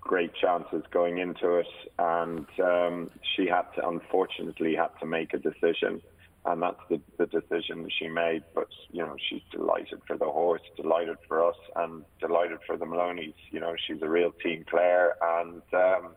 great 0.00 0.32
chances 0.34 0.82
going 0.90 1.18
into 1.18 1.56
it, 1.56 1.66
and 1.98 2.46
um, 2.62 3.10
she 3.36 3.46
had 3.46 3.64
to 3.76 3.88
unfortunately 3.88 4.74
had 4.74 4.90
to 5.00 5.06
make 5.06 5.34
a 5.34 5.38
decision 5.38 6.02
and 6.48 6.62
that's 6.62 6.80
the, 6.88 7.00
the 7.18 7.26
decision 7.26 7.82
that 7.82 7.92
she 7.98 8.08
made. 8.08 8.42
But 8.54 8.68
you 8.90 9.02
know, 9.02 9.16
she's 9.28 9.42
delighted 9.52 10.00
for 10.06 10.16
the 10.16 10.26
horse, 10.26 10.62
delighted 10.76 11.16
for 11.26 11.46
us, 11.46 11.56
and 11.76 12.04
delighted 12.20 12.58
for 12.66 12.76
the 12.76 12.86
Maloneys. 12.86 13.34
You 13.50 13.60
know, 13.60 13.74
she's 13.86 14.02
a 14.02 14.08
real 14.08 14.32
team 14.32 14.64
player, 14.68 15.14
and 15.22 15.62
um, 15.72 16.14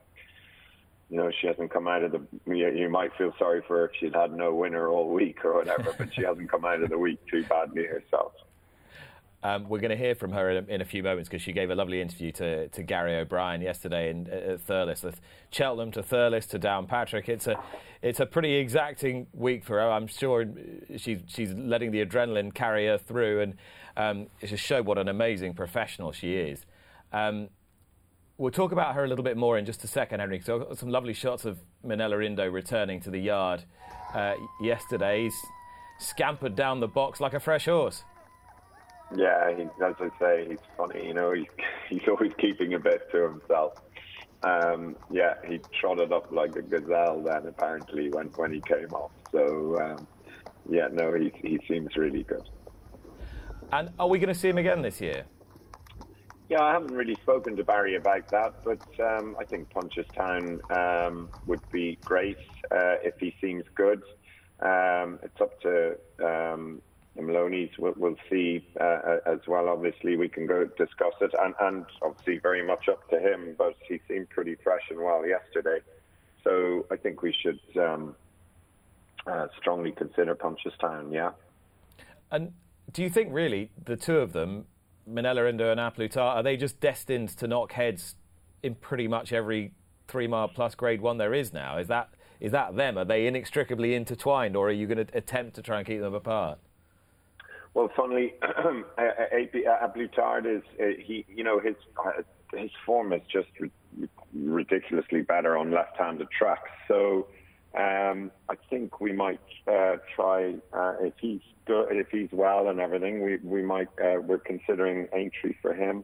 you 1.11 1.17
know, 1.17 1.29
she 1.41 1.47
hasn't 1.47 1.69
come 1.71 1.89
out 1.89 2.03
of 2.03 2.13
the. 2.13 2.21
You, 2.47 2.69
you 2.69 2.89
might 2.89 3.11
feel 3.17 3.33
sorry 3.37 3.61
for 3.67 3.79
her 3.79 3.85
if 3.87 3.91
she'd 3.99 4.15
had 4.15 4.31
no 4.31 4.55
winner 4.55 4.87
all 4.87 5.09
week 5.09 5.43
or 5.43 5.55
whatever, 5.55 5.93
but 5.97 6.13
she 6.13 6.23
hasn't 6.23 6.49
come 6.49 6.63
out 6.63 6.81
of 6.81 6.89
the 6.89 6.97
week 6.97 7.19
too 7.29 7.43
badly 7.43 7.85
herself. 7.85 8.31
Um, 9.43 9.67
we're 9.67 9.79
going 9.79 9.91
to 9.91 9.97
hear 9.97 10.15
from 10.15 10.31
her 10.31 10.51
in 10.51 10.63
a, 10.63 10.73
in 10.75 10.81
a 10.81 10.85
few 10.85 11.03
moments 11.03 11.27
because 11.27 11.41
she 11.41 11.51
gave 11.51 11.69
a 11.69 11.75
lovely 11.75 11.99
interview 11.99 12.31
to, 12.33 12.69
to 12.69 12.83
Gary 12.83 13.15
O'Brien 13.15 13.59
yesterday 13.59 14.09
in, 14.11 14.29
at 14.29 14.65
Thurles. 14.65 15.13
Cheltenham 15.49 15.91
to 15.93 16.03
Thurles 16.03 16.47
to 16.49 16.59
Downpatrick. 16.59 17.27
It's 17.27 17.47
a, 17.47 17.61
it's 18.01 18.19
a 18.19 18.25
pretty 18.25 18.53
exacting 18.53 19.27
week 19.33 19.65
for 19.65 19.79
her. 19.79 19.91
I'm 19.91 20.07
sure 20.07 20.45
she's, 20.95 21.21
she's 21.27 21.51
letting 21.53 21.91
the 21.91 22.05
adrenaline 22.05 22.53
carry 22.53 22.85
her 22.85 22.99
through, 22.99 23.41
and 23.41 23.55
um, 23.97 24.27
it 24.39 24.47
just 24.47 24.63
showed 24.63 24.85
what 24.85 24.97
an 24.97 25.09
amazing 25.09 25.55
professional 25.55 26.11
she 26.11 26.35
is. 26.35 26.65
Um, 27.11 27.49
we'll 28.41 28.51
talk 28.51 28.71
about 28.71 28.95
her 28.95 29.05
a 29.05 29.07
little 29.07 29.23
bit 29.23 29.37
more 29.37 29.59
in 29.59 29.65
just 29.65 29.83
a 29.83 29.87
second, 29.87 30.19
Henry, 30.19 30.39
because 30.39 30.49
I've 30.49 30.67
got 30.67 30.77
some 30.77 30.89
lovely 30.89 31.13
shots 31.13 31.45
of 31.45 31.59
Minella 31.85 32.25
Indo 32.25 32.49
returning 32.49 32.99
to 33.01 33.11
the 33.11 33.19
yard 33.19 33.63
uh, 34.15 34.33
yesterday. 34.59 35.25
He's 35.25 35.45
scampered 35.99 36.55
down 36.55 36.79
the 36.79 36.87
box 36.87 37.21
like 37.21 37.35
a 37.35 37.39
fresh 37.39 37.65
horse. 37.65 38.03
Yeah, 39.15 39.55
he, 39.55 39.63
as 39.85 39.93
I 39.99 40.09
say, 40.19 40.47
he's 40.49 40.59
funny. 40.75 41.05
You 41.05 41.13
know, 41.13 41.33
he's 41.33 41.45
he's 41.89 42.07
always 42.07 42.31
keeping 42.39 42.73
a 42.73 42.79
bit 42.79 43.11
to 43.11 43.29
himself. 43.29 43.73
Um, 44.41 44.95
yeah, 45.11 45.35
he 45.47 45.59
trotted 45.79 46.11
up 46.11 46.31
like 46.31 46.55
a 46.55 46.63
gazelle 46.63 47.21
then 47.21 47.45
apparently 47.45 48.09
when 48.09 48.27
when 48.29 48.51
he 48.51 48.61
came 48.61 48.91
off. 48.91 49.11
So 49.31 49.79
um, 49.79 50.07
yeah, 50.67 50.87
no, 50.91 51.13
he 51.13 51.31
he 51.35 51.59
seems 51.67 51.95
really 51.95 52.23
good. 52.23 52.49
And 53.71 53.89
are 53.99 54.07
we 54.07 54.17
going 54.17 54.33
to 54.33 54.39
see 54.39 54.49
him 54.49 54.57
again 54.57 54.81
this 54.81 54.99
year? 54.99 55.25
Yeah, 56.51 56.63
I 56.63 56.73
haven't 56.73 56.93
really 56.93 57.15
spoken 57.23 57.55
to 57.55 57.63
Barry 57.63 57.95
about 57.95 58.27
that, 58.27 58.55
but 58.65 58.81
um, 58.99 59.37
I 59.39 59.45
think 59.45 59.69
Punchestown 59.69 60.59
um, 60.69 61.29
would 61.47 61.61
be 61.71 61.97
great 62.03 62.39
uh, 62.69 62.95
if 63.01 63.17
he 63.21 63.33
seems 63.39 63.63
good. 63.73 64.03
Um, 64.59 65.17
it's 65.23 65.39
up 65.39 65.61
to 65.61 65.91
um, 66.21 66.81
Maloneys 67.17 67.69
we'll, 67.79 67.93
we'll 67.95 68.17
see 68.29 68.67
uh, 68.81 69.19
as 69.25 69.39
well. 69.47 69.69
Obviously, 69.69 70.17
we 70.17 70.27
can 70.27 70.45
go 70.45 70.65
discuss 70.77 71.13
it, 71.21 71.31
and, 71.41 71.55
and 71.61 71.85
obviously 72.01 72.39
very 72.39 72.67
much 72.67 72.89
up 72.89 73.09
to 73.11 73.17
him. 73.17 73.55
But 73.57 73.77
he 73.87 74.01
seemed 74.09 74.29
pretty 74.29 74.55
fresh 74.61 74.83
and 74.89 74.99
well 74.99 75.25
yesterday, 75.25 75.79
so 76.43 76.85
I 76.91 76.97
think 76.97 77.21
we 77.21 77.33
should 77.41 77.61
um, 77.81 78.13
uh, 79.25 79.47
strongly 79.57 79.93
consider 79.93 80.35
Punchestown. 80.35 81.13
Yeah. 81.13 81.31
And 82.29 82.51
do 82.91 83.03
you 83.03 83.09
think 83.09 83.29
really 83.31 83.71
the 83.85 83.95
two 83.95 84.17
of 84.17 84.33
them, 84.33 84.65
Minella 85.09 85.49
Indo 85.49 85.71
and 85.71 85.79
A 85.79 85.91
Plus 85.91 86.13
Tard, 86.13 86.37
are 86.37 86.43
they 86.43 86.57
just 86.57 86.79
destined 86.79 87.29
to 87.37 87.47
knock 87.47 87.73
heads 87.73 88.15
in 88.63 88.75
pretty 88.75 89.07
much 89.07 89.33
every 89.33 89.73
three 90.07 90.27
mile 90.27 90.47
plus 90.47 90.75
Grade 90.75 91.01
One 91.01 91.17
there 91.17 91.33
is 91.33 91.53
now? 91.53 91.77
Is 91.77 91.87
that 91.87 92.09
is 92.39 92.51
that 92.51 92.75
them? 92.75 92.97
Are 92.97 93.05
they 93.05 93.27
inextricably 93.27 93.93
intertwined, 93.93 94.55
or 94.55 94.69
are 94.69 94.71
you 94.71 94.87
going 94.87 95.05
to 95.05 95.17
attempt 95.17 95.55
to 95.55 95.61
try 95.61 95.77
and 95.77 95.87
keep 95.87 96.01
them 96.01 96.15
apart? 96.15 96.59
Well, 97.73 97.89
funnily, 97.95 98.33
A 98.97 99.49
is 100.45 100.63
uh, 100.79 100.85
he. 100.99 101.25
You 101.29 101.43
know 101.43 101.59
his 101.59 101.75
uh, 102.03 102.23
his 102.53 102.71
form 102.85 103.13
is 103.13 103.21
just 103.31 103.47
ridiculously 104.33 105.21
better 105.21 105.57
on 105.57 105.71
left-handed 105.71 106.27
tracks. 106.31 106.69
So 106.87 107.27
um, 107.77 108.31
I 108.49 108.55
think 108.69 108.99
we 108.99 109.13
might 109.13 109.39
uh, 109.67 109.97
try 110.15 110.55
uh, 110.73 110.95
if 111.01 111.13
he's 111.19 111.41
good, 111.65 111.87
if 111.91 112.07
he's 112.09 112.29
well 112.31 112.67
and 112.67 112.79
everything. 112.79 113.23
We 113.23 113.37
we 113.37 113.61
might 113.61 113.87
uh, 114.03 114.19
we're 114.21 114.39
considering 114.39 115.07
entry 115.13 115.57
for 115.61 115.73
him. 115.73 116.03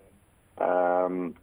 Um, 0.60 1.36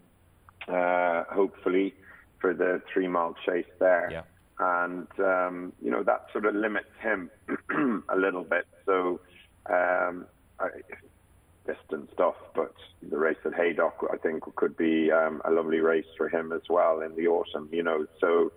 uh, 0.67 1.25
hopefully 1.31 1.95
for 2.41 2.55
the 2.55 2.81
three 2.93 3.09
mile 3.09 3.37
chase 3.47 3.67
there. 3.79 4.09
Yeah. 4.11 4.23
And 4.59 5.09
um, 5.19 5.73
you 5.83 5.91
know 5.91 6.03
that 6.05 6.27
sort 6.33 6.47
of 6.47 6.55
limits 6.55 6.91
him 7.01 7.31
a 8.09 8.17
little 8.17 8.45
bit. 8.45 8.67
So 8.87 9.21
um, 9.69 10.27
I, 10.59 10.69
distant 11.67 12.11
stuff, 12.13 12.37
but 12.55 12.75
the 13.03 13.17
race 13.17 13.39
at 13.45 13.55
Haydock, 13.55 14.07
I 14.13 14.17
think, 14.19 14.45
could 14.57 14.77
be 14.77 15.11
um, 15.11 15.41
a 15.45 15.51
lovely 15.51 15.81
race 15.81 16.07
for 16.17 16.29
him 16.29 16.53
as 16.53 16.63
well 16.69 17.01
in 17.01 17.17
the 17.17 17.27
autumn. 17.27 17.69
You 17.73 17.83
know, 17.83 18.07
so 18.21 18.53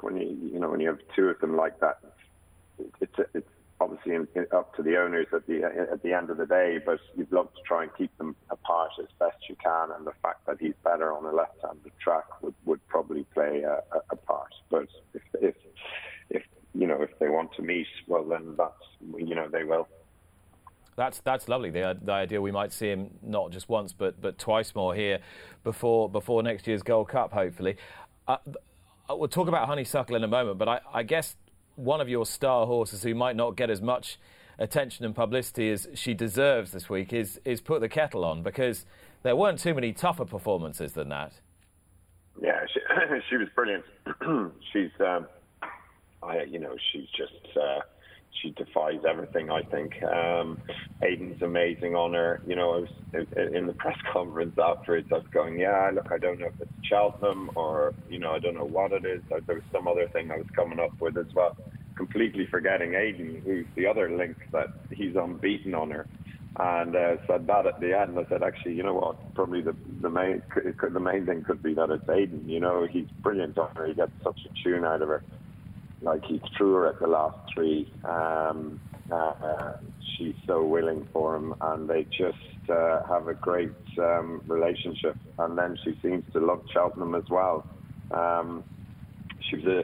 when 0.00 0.16
you 0.16 0.36
you 0.52 0.58
know 0.58 0.70
when 0.70 0.80
you 0.80 0.88
have 0.88 0.98
two 1.14 1.28
of 1.28 1.40
them 1.40 1.56
like 1.56 1.80
that, 1.80 1.98
it's 3.00 3.14
it's 3.34 3.48
obviously 3.80 4.16
up 4.52 4.74
to 4.76 4.82
the 4.82 4.96
owners 4.96 5.26
at 5.32 5.46
the 5.46 5.64
at 5.64 6.02
the 6.02 6.12
end 6.12 6.30
of 6.30 6.36
the 6.36 6.46
day. 6.46 6.78
But 6.84 7.00
you'd 7.16 7.32
love 7.32 7.52
to 7.54 7.62
try 7.66 7.82
and 7.84 7.92
keep 7.96 8.16
them 8.18 8.36
apart 8.50 8.92
as 9.00 9.08
best 9.18 9.36
you 9.48 9.56
can, 9.62 9.90
and 9.96 10.06
the 10.06 10.12
fact 10.22 10.46
that 10.46 10.56
he's 10.60 10.74
better 10.84 11.12
on 11.12 11.24
the 11.24 11.32
left-handed 11.32 11.92
track 12.00 12.24
would, 12.42 12.54
would 12.64 12.86
probably 12.88 13.24
play 13.34 13.62
a, 13.62 13.82
a 14.10 14.16
part. 14.16 14.52
But 14.70 14.88
if, 15.14 15.22
if 15.40 15.54
if 16.30 16.42
you 16.74 16.86
know 16.86 17.00
if 17.02 17.18
they 17.18 17.28
want 17.28 17.54
to 17.54 17.62
meet, 17.62 17.88
well 18.06 18.24
then 18.24 18.54
that's 18.56 18.72
you 19.16 19.34
know 19.34 19.48
they 19.48 19.64
will. 19.64 19.88
That's 20.96 21.20
that's 21.20 21.46
lovely. 21.48 21.70
The, 21.70 21.98
the 22.02 22.12
idea 22.12 22.40
we 22.40 22.52
might 22.52 22.72
see 22.72 22.88
him 22.88 23.10
not 23.22 23.50
just 23.50 23.68
once 23.68 23.92
but 23.92 24.20
but 24.20 24.38
twice 24.38 24.74
more 24.74 24.94
here 24.94 25.18
before 25.62 26.08
before 26.08 26.42
next 26.42 26.66
year's 26.66 26.82
Gold 26.82 27.08
Cup, 27.08 27.32
hopefully. 27.32 27.76
Uh, 28.26 28.38
we'll 29.08 29.28
talk 29.28 29.48
about 29.48 29.66
Honeysuckle 29.66 30.16
in 30.16 30.24
a 30.24 30.28
moment, 30.28 30.58
but 30.58 30.68
I, 30.68 30.80
I 30.92 31.02
guess 31.02 31.36
one 31.76 32.00
of 32.00 32.08
your 32.08 32.26
star 32.26 32.66
horses 32.66 33.02
who 33.02 33.14
might 33.14 33.36
not 33.36 33.56
get 33.56 33.70
as 33.70 33.80
much 33.80 34.18
attention 34.58 35.04
and 35.04 35.14
publicity 35.14 35.70
as 35.70 35.86
she 35.94 36.14
deserves 36.14 36.72
this 36.72 36.88
week 36.88 37.12
is 37.12 37.38
is 37.44 37.60
Put 37.60 37.80
the 37.80 37.88
Kettle 37.88 38.24
on 38.24 38.42
because 38.42 38.86
there 39.22 39.36
weren't 39.36 39.58
too 39.58 39.74
many 39.74 39.92
tougher 39.92 40.24
performances 40.24 40.92
than 40.92 41.10
that. 41.10 41.32
Yeah, 42.40 42.64
she, 42.72 42.80
she 43.30 43.36
was 43.36 43.48
brilliant. 43.54 43.84
she's, 44.72 44.90
um, 45.00 45.26
I, 46.22 46.42
you 46.42 46.58
know, 46.58 46.76
she's 46.92 47.08
just. 47.16 47.56
Uh, 47.56 47.80
she 48.42 48.50
defies 48.50 49.00
everything. 49.08 49.50
I 49.50 49.62
think 49.62 49.92
um, 50.02 50.58
Aidan's 51.02 51.42
amazing 51.42 51.94
on 51.94 52.14
her. 52.14 52.40
You 52.46 52.56
know, 52.56 52.74
I 52.74 52.76
was 52.80 53.26
in 53.54 53.66
the 53.66 53.72
press 53.74 53.96
conference 54.12 54.56
afterwards. 54.62 55.08
I 55.12 55.16
was 55.16 55.26
going, 55.32 55.58
yeah, 55.58 55.90
look, 55.94 56.10
I 56.10 56.18
don't 56.18 56.38
know 56.40 56.46
if 56.46 56.60
it's 56.60 56.70
Cheltenham 56.88 57.50
or 57.54 57.94
you 58.08 58.18
know, 58.18 58.32
I 58.32 58.38
don't 58.38 58.54
know 58.54 58.64
what 58.64 58.92
it 58.92 59.04
is. 59.04 59.22
There 59.28 59.56
was 59.56 59.64
some 59.72 59.88
other 59.88 60.08
thing 60.08 60.30
I 60.30 60.38
was 60.38 60.46
coming 60.54 60.80
up 60.80 61.00
with 61.00 61.16
as 61.16 61.32
well. 61.34 61.56
Completely 61.96 62.46
forgetting 62.50 62.94
Aidan, 62.94 63.42
who's 63.44 63.66
the 63.74 63.86
other 63.86 64.10
link 64.10 64.36
that 64.52 64.68
he's 64.90 65.16
unbeaten 65.16 65.74
on 65.74 65.90
her. 65.90 66.06
And 66.58 66.96
uh, 66.96 67.16
said 67.26 67.46
that 67.48 67.66
at 67.66 67.80
the 67.80 67.98
end. 67.98 68.18
I 68.18 68.24
said, 68.30 68.42
actually, 68.42 68.74
you 68.74 68.82
know 68.82 68.94
what? 68.94 69.34
Probably 69.34 69.60
the 69.60 69.76
the 70.00 70.08
main 70.08 70.42
the 70.54 71.00
main 71.00 71.26
thing 71.26 71.44
could 71.44 71.62
be 71.62 71.74
that 71.74 71.90
it's 71.90 72.08
Aidan. 72.08 72.48
You 72.48 72.60
know, 72.60 72.86
he's 72.90 73.08
brilliant 73.22 73.58
on 73.58 73.74
her. 73.76 73.86
He 73.86 73.94
gets 73.94 74.12
such 74.24 74.40
a 74.46 74.62
tune 74.64 74.84
out 74.84 75.02
of 75.02 75.08
her 75.08 75.22
like 76.02 76.24
he 76.24 76.40
threw 76.56 76.74
her 76.74 76.88
at 76.88 77.00
the 77.00 77.06
last 77.06 77.36
three. 77.54 77.92
Um, 78.04 78.80
uh, 79.12 79.74
she's 80.16 80.34
so 80.46 80.64
willing 80.64 81.06
for 81.12 81.36
him, 81.36 81.54
and 81.60 81.88
they 81.88 82.04
just 82.04 82.70
uh, 82.70 83.00
have 83.08 83.28
a 83.28 83.34
great 83.34 83.70
um, 83.98 84.42
relationship. 84.46 85.16
And 85.38 85.56
then 85.56 85.78
she 85.84 85.98
seems 86.02 86.24
to 86.32 86.40
love 86.40 86.62
Cheltenham 86.72 87.14
as 87.14 87.24
well. 87.30 87.66
Um, 88.10 88.64
she 89.48 89.56
was 89.56 89.66
a 89.66 89.82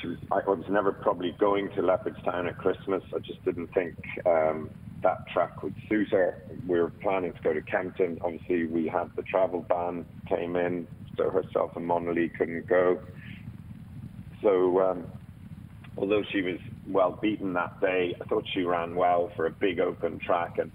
she 0.00 0.08
was, 0.08 0.16
I 0.30 0.40
was 0.48 0.64
never 0.68 0.92
probably 0.92 1.34
going 1.38 1.70
to 1.76 1.82
Leopardstown 1.82 2.48
at 2.48 2.58
Christmas. 2.58 3.02
I 3.14 3.18
just 3.20 3.44
didn't 3.44 3.72
think 3.72 3.94
um, 4.26 4.70
that 5.02 5.24
track 5.32 5.62
would 5.62 5.74
suit 5.88 6.08
her. 6.10 6.38
We 6.66 6.80
were 6.80 6.90
planning 6.90 7.32
to 7.32 7.40
go 7.42 7.52
to 7.52 7.60
Kempton. 7.62 8.18
Obviously, 8.22 8.66
we 8.66 8.88
had 8.88 9.10
the 9.16 9.22
travel 9.22 9.64
ban 9.68 10.04
came 10.28 10.56
in, 10.56 10.86
so 11.16 11.30
herself 11.30 11.72
and 11.76 11.88
Monalee 11.88 12.34
couldn't 12.36 12.66
go. 12.66 13.00
So 14.42 14.80
um, 14.80 15.06
although 15.96 16.22
she 16.32 16.42
was 16.42 16.58
well 16.86 17.18
beaten 17.20 17.52
that 17.54 17.80
day, 17.80 18.14
I 18.20 18.24
thought 18.24 18.44
she 18.54 18.62
ran 18.62 18.94
well 18.94 19.30
for 19.36 19.46
a 19.46 19.50
big 19.50 19.80
open 19.80 20.18
track. 20.18 20.58
And 20.58 20.70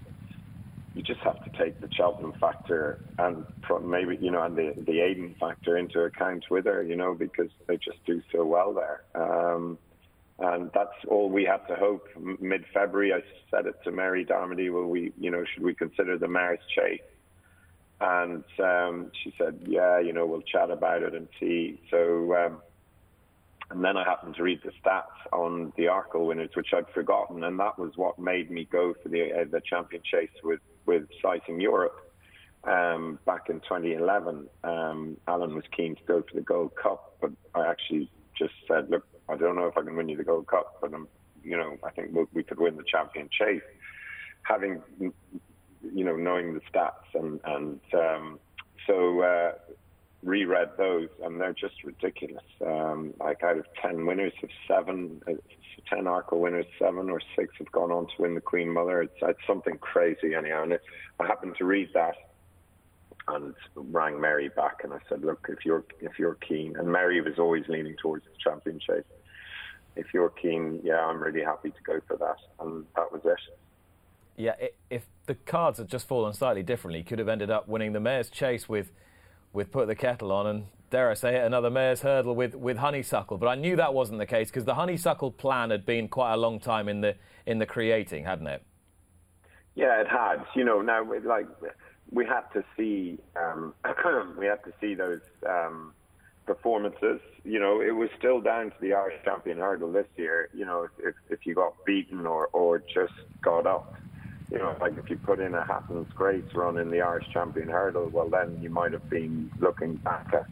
you 0.94 1.02
just 1.02 1.20
have 1.20 1.42
to 1.44 1.50
take 1.62 1.80
the 1.80 1.88
Cheltenham 1.92 2.32
factor 2.40 2.98
and 3.18 3.44
maybe 3.84 4.18
you 4.20 4.30
know 4.30 4.42
and 4.42 4.56
the 4.56 4.74
the 4.86 5.00
Aidan 5.00 5.36
factor 5.38 5.76
into 5.76 6.00
account 6.00 6.44
with 6.50 6.64
her, 6.64 6.82
you 6.82 6.96
know, 6.96 7.14
because 7.14 7.50
they 7.66 7.76
just 7.76 8.04
do 8.06 8.22
so 8.32 8.44
well 8.44 8.74
there. 8.74 9.02
Um, 9.14 9.78
and 10.40 10.70
that's 10.72 10.90
all 11.08 11.28
we 11.28 11.44
have 11.44 11.66
to 11.66 11.74
hope. 11.74 12.06
Mid 12.40 12.64
February, 12.72 13.12
I 13.12 13.22
said 13.50 13.66
it 13.66 13.74
to 13.84 13.90
Mary 13.90 14.24
Darmody. 14.24 14.72
Will 14.72 14.86
we, 14.86 15.12
you 15.18 15.30
know, 15.30 15.44
should 15.52 15.64
we 15.64 15.74
consider 15.74 16.16
the 16.16 16.28
Mares 16.28 16.60
Chase? 16.76 17.00
And 18.00 18.44
um, 18.62 19.10
she 19.22 19.34
said, 19.36 19.58
yeah, 19.66 19.98
you 19.98 20.12
know, 20.12 20.26
we'll 20.26 20.42
chat 20.42 20.70
about 20.70 21.02
it 21.02 21.14
and 21.14 21.26
see. 21.40 21.80
So, 21.90 22.34
um, 22.36 22.62
and 23.70 23.84
then 23.84 23.96
I 23.96 24.04
happened 24.04 24.34
to 24.36 24.42
read 24.42 24.60
the 24.64 24.72
stats 24.82 25.32
on 25.32 25.72
the 25.76 25.84
Arkle 25.84 26.26
winners, 26.26 26.50
which 26.54 26.68
I'd 26.74 26.88
forgotten, 26.94 27.44
and 27.44 27.58
that 27.60 27.78
was 27.78 27.92
what 27.96 28.18
made 28.18 28.50
me 28.50 28.66
go 28.70 28.94
for 29.02 29.08
the 29.08 29.32
uh, 29.32 29.44
the 29.50 29.60
champion 29.60 30.02
chase 30.02 30.30
with 30.42 30.60
with 30.86 31.04
Sizing 31.22 31.60
Europe. 31.60 32.04
Um, 32.64 33.18
back 33.24 33.48
in 33.50 33.60
2011, 33.60 34.48
um, 34.64 35.16
Alan 35.28 35.54
was 35.54 35.64
keen 35.74 35.94
to 35.94 36.02
go 36.06 36.22
for 36.22 36.34
the 36.34 36.40
Gold 36.40 36.72
Cup, 36.74 37.16
but 37.20 37.30
I 37.54 37.66
actually 37.66 38.10
just 38.36 38.54
said, 38.66 38.90
look, 38.90 39.06
I 39.28 39.36
don't 39.36 39.54
know 39.54 39.68
if 39.68 39.76
I 39.78 39.82
can 39.82 39.96
win 39.96 40.08
you 40.08 40.16
the 40.16 40.24
Gold 40.24 40.48
Cup, 40.48 40.78
but 40.80 40.92
I'm, 40.92 41.06
you 41.44 41.56
know, 41.56 41.76
I 41.84 41.90
think 41.90 42.08
we'll, 42.12 42.26
we 42.32 42.42
could 42.42 42.58
win 42.58 42.76
the 42.76 42.82
champion 42.82 43.28
chase. 43.30 43.62
Having, 44.42 44.82
you 44.98 46.04
know, 46.04 46.16
knowing 46.16 46.54
the 46.54 46.60
stats 46.72 47.14
and 47.14 47.38
and 47.44 47.80
um, 47.94 48.40
so 48.86 49.20
uh, 49.20 49.52
reread 50.22 50.70
those, 50.76 51.08
and 51.22 51.40
they're 51.40 51.54
just 51.54 51.84
ridiculous. 51.84 52.44
Um, 52.64 53.14
like 53.20 53.42
out 53.42 53.58
of 53.58 53.66
ten 53.80 54.06
winners, 54.06 54.32
of 54.42 54.50
seven, 54.66 55.22
uh, 55.28 55.32
ten 55.88 56.04
Arkle 56.04 56.40
winners, 56.40 56.66
seven 56.78 57.10
or 57.10 57.20
six 57.36 57.54
have 57.58 57.70
gone 57.72 57.90
on 57.90 58.06
to 58.06 58.22
win 58.22 58.34
the 58.34 58.40
Queen 58.40 58.70
Mother. 58.72 59.02
It's, 59.02 59.14
it's 59.22 59.38
something 59.46 59.78
crazy, 59.78 60.34
anyhow. 60.34 60.62
And 60.64 60.72
it, 60.72 60.82
I 61.20 61.26
happened 61.26 61.54
to 61.58 61.64
read 61.64 61.90
that 61.94 62.14
and 63.28 63.54
rang 63.74 64.20
Mary 64.20 64.48
back, 64.48 64.84
and 64.84 64.92
I 64.92 64.98
said, 65.08 65.22
"Look, 65.22 65.46
if 65.48 65.64
you're 65.64 65.84
if 66.00 66.18
you're 66.18 66.34
keen," 66.34 66.76
and 66.76 66.90
Mary 66.90 67.20
was 67.20 67.38
always 67.38 67.64
leaning 67.68 67.96
towards 68.02 68.24
the 68.24 68.30
championship 68.42 69.06
if 69.98 70.14
you're 70.14 70.30
keen, 70.30 70.80
yeah, 70.82 71.04
I'm 71.04 71.20
really 71.20 71.42
happy 71.42 71.70
to 71.70 71.82
go 71.82 72.00
for 72.06 72.16
that. 72.16 72.36
And 72.60 72.86
that 72.96 73.12
was 73.12 73.20
it. 73.24 73.38
Yeah, 74.36 74.54
if 74.88 75.06
the 75.26 75.34
cards 75.34 75.78
had 75.78 75.88
just 75.88 76.06
fallen 76.06 76.32
slightly 76.32 76.62
differently, 76.62 77.02
could 77.02 77.18
have 77.18 77.28
ended 77.28 77.50
up 77.50 77.68
winning 77.68 77.92
the 77.92 78.00
Mares 78.00 78.30
Chase 78.30 78.68
with, 78.68 78.92
with 79.52 79.70
Put 79.72 79.86
the 79.88 79.94
Kettle 79.94 80.32
on 80.32 80.46
and, 80.46 80.64
dare 80.90 81.10
I 81.10 81.14
say 81.14 81.36
it, 81.36 81.44
another 81.44 81.70
Mares 81.70 82.00
Hurdle 82.00 82.34
with, 82.34 82.54
with 82.54 82.78
Honeysuckle. 82.78 83.38
But 83.38 83.48
I 83.48 83.54
knew 83.54 83.76
that 83.76 83.94
wasn't 83.94 84.18
the 84.18 84.26
case 84.26 84.50
because 84.50 84.64
the 84.64 84.74
Honeysuckle 84.74 85.32
plan 85.32 85.70
had 85.70 85.84
been 85.84 86.08
quite 86.08 86.34
a 86.34 86.36
long 86.36 86.60
time 86.60 86.88
in 86.88 87.00
the, 87.00 87.14
in 87.46 87.58
the 87.58 87.66
creating, 87.66 88.24
hadn't 88.24 88.46
it? 88.46 88.62
Yeah, 89.74 90.00
it 90.00 90.08
had. 90.08 90.44
You 90.54 90.64
know, 90.64 90.80
now, 90.82 91.06
like, 91.24 91.46
we 92.10 92.24
had 92.24 92.42
to 92.52 92.64
see, 92.76 93.18
um, 93.36 93.74
we 94.38 94.46
had 94.46 94.64
to 94.64 94.72
see 94.80 94.94
those. 94.94 95.20
Um, 95.48 95.94
performances. 96.48 97.20
You 97.44 97.60
know, 97.60 97.80
it 97.80 97.94
was 97.94 98.08
still 98.18 98.40
down 98.40 98.70
to 98.70 98.76
the 98.80 98.94
Irish 98.94 99.22
champion 99.24 99.58
hurdle 99.58 99.92
this 99.92 100.06
year. 100.16 100.48
You 100.52 100.64
know, 100.64 100.88
if 100.98 101.14
if 101.30 101.46
you 101.46 101.54
got 101.54 101.74
beaten 101.84 102.26
or 102.26 102.48
or 102.52 102.80
just 102.80 103.12
got 103.40 103.66
up. 103.66 103.94
You 104.50 104.58
know, 104.58 104.76
like 104.80 104.96
if 104.96 105.10
you 105.10 105.16
put 105.18 105.40
in 105.40 105.54
a 105.54 105.64
Hatton's 105.64 106.12
Grace 106.14 106.44
run 106.54 106.78
in 106.78 106.90
the 106.90 107.02
Irish 107.02 107.26
champion 107.32 107.68
hurdle, 107.68 108.08
well, 108.08 108.30
then 108.30 108.58
you 108.62 108.70
might 108.70 108.92
have 108.92 109.08
been 109.10 109.50
looking 109.60 109.96
back 109.96 110.32
at 110.32 110.46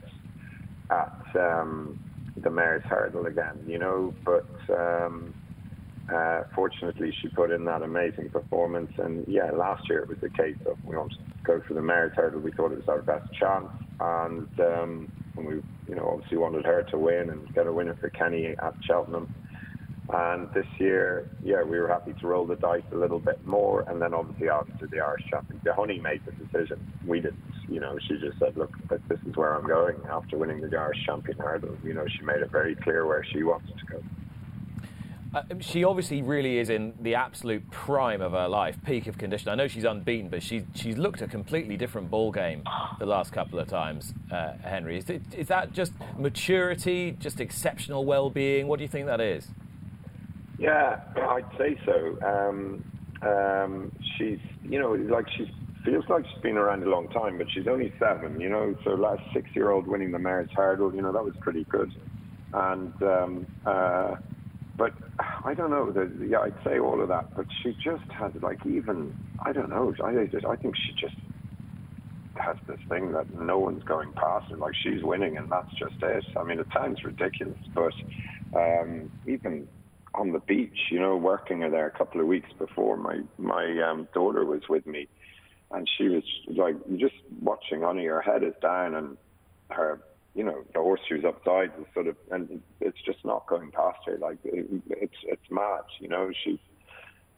at 0.90 1.40
um, 1.40 1.98
the 2.36 2.50
Mares 2.50 2.82
hurdle 2.88 3.26
again. 3.26 3.64
You 3.66 3.78
know, 3.78 4.14
but. 4.24 4.46
Um, 4.70 5.34
uh, 6.12 6.42
fortunately, 6.54 7.12
she 7.20 7.28
put 7.28 7.50
in 7.50 7.64
that 7.64 7.82
amazing 7.82 8.28
performance, 8.28 8.92
and 8.98 9.24
yeah, 9.26 9.50
last 9.50 9.88
year 9.88 10.00
it 10.00 10.08
was 10.08 10.18
the 10.22 10.30
case 10.30 10.56
of 10.64 10.76
we 10.84 10.96
wanted 10.96 11.16
to 11.16 11.24
go 11.42 11.60
for 11.66 11.74
the 11.74 11.82
Mares 11.82 12.12
hurdle. 12.14 12.40
We 12.40 12.52
thought 12.52 12.70
it 12.70 12.76
was 12.76 12.88
our 12.88 13.02
best 13.02 13.26
chance, 13.34 13.66
and 13.98 14.48
um, 14.60 15.08
and 15.36 15.46
we, 15.46 15.54
you 15.88 15.94
know, 15.96 16.10
obviously 16.12 16.38
wanted 16.38 16.64
her 16.64 16.84
to 16.90 16.98
win 16.98 17.30
and 17.30 17.52
get 17.54 17.66
a 17.66 17.72
winner 17.72 17.96
for 18.00 18.08
Kenny 18.10 18.46
at 18.46 18.74
Cheltenham. 18.86 19.28
And 20.08 20.48
this 20.54 20.66
year, 20.78 21.28
yeah, 21.42 21.62
we 21.64 21.78
were 21.80 21.88
happy 21.88 22.14
to 22.20 22.26
roll 22.26 22.46
the 22.46 22.54
dice 22.54 22.84
a 22.92 22.96
little 22.96 23.18
bit 23.18 23.44
more, 23.44 23.84
and 23.88 24.00
then 24.00 24.14
obviously 24.14 24.48
after 24.48 24.86
the 24.86 25.00
Irish 25.00 25.24
champion, 25.28 25.60
the 25.64 25.74
Honey 25.74 25.98
made 25.98 26.22
the 26.24 26.32
decision. 26.32 26.78
We 27.04 27.20
didn't, 27.20 27.42
you 27.68 27.80
know. 27.80 27.98
She 28.06 28.16
just 28.18 28.38
said, 28.38 28.56
"Look, 28.56 28.72
this 28.88 29.18
is 29.26 29.36
where 29.36 29.54
I'm 29.56 29.66
going." 29.66 29.96
After 30.08 30.38
winning 30.38 30.60
the 30.60 30.76
Irish 30.76 31.04
champion 31.04 31.38
hurdle, 31.38 31.76
you 31.82 31.92
know, 31.92 32.06
she 32.06 32.22
made 32.24 32.40
it 32.40 32.52
very 32.52 32.76
clear 32.76 33.04
where 33.04 33.24
she 33.24 33.42
wants 33.42 33.68
to 33.80 33.86
go. 33.86 34.02
Uh, 35.34 35.42
she 35.60 35.82
obviously 35.82 36.22
really 36.22 36.58
is 36.58 36.70
in 36.70 36.94
the 37.00 37.16
absolute 37.16 37.68
prime 37.70 38.22
of 38.22 38.32
her 38.32 38.48
life, 38.48 38.78
peak 38.86 39.08
of 39.08 39.18
condition. 39.18 39.48
I 39.48 39.56
know 39.56 39.66
she's 39.66 39.84
unbeaten, 39.84 40.30
but 40.30 40.42
she's 40.42 40.62
she's 40.74 40.96
looked 40.96 41.20
a 41.20 41.26
completely 41.26 41.76
different 41.76 42.10
ball 42.10 42.30
game 42.30 42.62
the 43.00 43.06
last 43.06 43.32
couple 43.32 43.58
of 43.58 43.66
times. 43.66 44.14
Uh, 44.30 44.52
Henry, 44.62 44.98
is, 44.98 45.10
it, 45.10 45.22
is 45.36 45.48
that 45.48 45.72
just 45.72 45.92
maturity, 46.16 47.16
just 47.18 47.40
exceptional 47.40 48.04
well-being? 48.04 48.68
What 48.68 48.78
do 48.78 48.84
you 48.84 48.88
think 48.88 49.06
that 49.06 49.20
is? 49.20 49.48
Yeah, 50.58 50.96
I'd 51.16 51.44
say 51.58 51.78
so. 51.84 52.18
Um, 52.26 52.84
um, 53.22 53.92
she's, 54.16 54.38
you 54.62 54.78
know, 54.78 54.92
like 54.92 55.26
she 55.36 55.50
feels 55.84 56.04
like 56.08 56.24
she's 56.32 56.42
been 56.42 56.56
around 56.56 56.82
a 56.82 56.88
long 56.88 57.08
time, 57.08 57.38
but 57.38 57.46
she's 57.52 57.66
only 57.68 57.92
seven. 57.98 58.40
You 58.40 58.48
know, 58.48 58.74
so 58.84 58.90
last 58.90 59.20
six-year-old 59.34 59.86
winning 59.86 60.12
the 60.12 60.18
Mares 60.18 60.48
Hurdle, 60.54 60.94
you 60.94 61.02
know, 61.02 61.12
that 61.12 61.24
was 61.24 61.34
pretty 61.40 61.64
good. 61.64 61.92
And 62.52 62.92
um, 63.02 63.46
uh, 63.66 64.16
but 64.78 64.92
I 65.44 65.54
don't 65.54 65.70
know. 65.70 65.90
The, 65.92 66.10
yeah, 66.26 66.38
I'd 66.40 66.54
say 66.64 66.78
all 66.78 67.00
of 67.02 67.08
that, 67.08 67.34
but 67.36 67.46
she 67.62 67.72
just 67.84 68.04
has 68.18 68.32
like 68.42 68.64
even 68.66 69.14
I 69.44 69.52
don't 69.52 69.70
know. 69.70 69.94
I 70.04 70.26
just 70.26 70.46
I 70.46 70.56
think 70.56 70.74
she 70.76 70.92
just 71.00 71.16
has 72.36 72.56
this 72.68 72.78
thing 72.88 73.12
that 73.12 73.30
no 73.32 73.58
one's 73.58 73.82
going 73.84 74.12
past 74.12 74.50
her. 74.50 74.56
Like 74.56 74.74
she's 74.82 75.02
winning, 75.02 75.36
and 75.36 75.50
that's 75.50 75.70
just 75.78 75.96
it. 76.02 76.24
I 76.36 76.44
mean, 76.44 76.60
it 76.60 76.66
sounds 76.74 77.02
ridiculous, 77.04 77.58
but 77.74 77.92
um, 78.54 79.10
even 79.26 79.66
on 80.16 80.32
the 80.32 80.40
beach, 80.40 80.88
you 80.90 80.98
know, 80.98 81.16
working 81.16 81.60
there 81.60 81.86
a 81.86 81.90
couple 81.90 82.20
of 82.20 82.26
weeks 82.26 82.50
before, 82.58 82.96
my 82.96 83.20
my 83.38 83.80
um, 83.82 84.08
daughter 84.14 84.44
was 84.44 84.62
with 84.68 84.86
me, 84.86 85.08
and 85.70 85.88
she 85.96 86.08
was 86.08 86.24
like 86.48 86.76
just 86.96 87.14
watching 87.40 87.82
Honey. 87.82 88.06
Her 88.06 88.22
head 88.22 88.42
is 88.42 88.54
down, 88.62 88.94
and 88.94 89.16
her 89.70 90.00
you 90.36 90.44
know, 90.44 90.62
the 90.74 90.80
horseshoes 90.80 91.24
upside 91.24 91.70
is 91.80 91.86
sort 91.94 92.06
of, 92.06 92.16
and 92.30 92.60
it's 92.80 92.98
just 93.06 93.24
not 93.24 93.46
going 93.46 93.70
past 93.70 93.98
her. 94.04 94.18
Like 94.18 94.36
it, 94.44 94.66
it's 94.90 95.16
it's 95.24 95.50
mad, 95.50 95.84
you 95.98 96.08
know. 96.08 96.30
She 96.44 96.60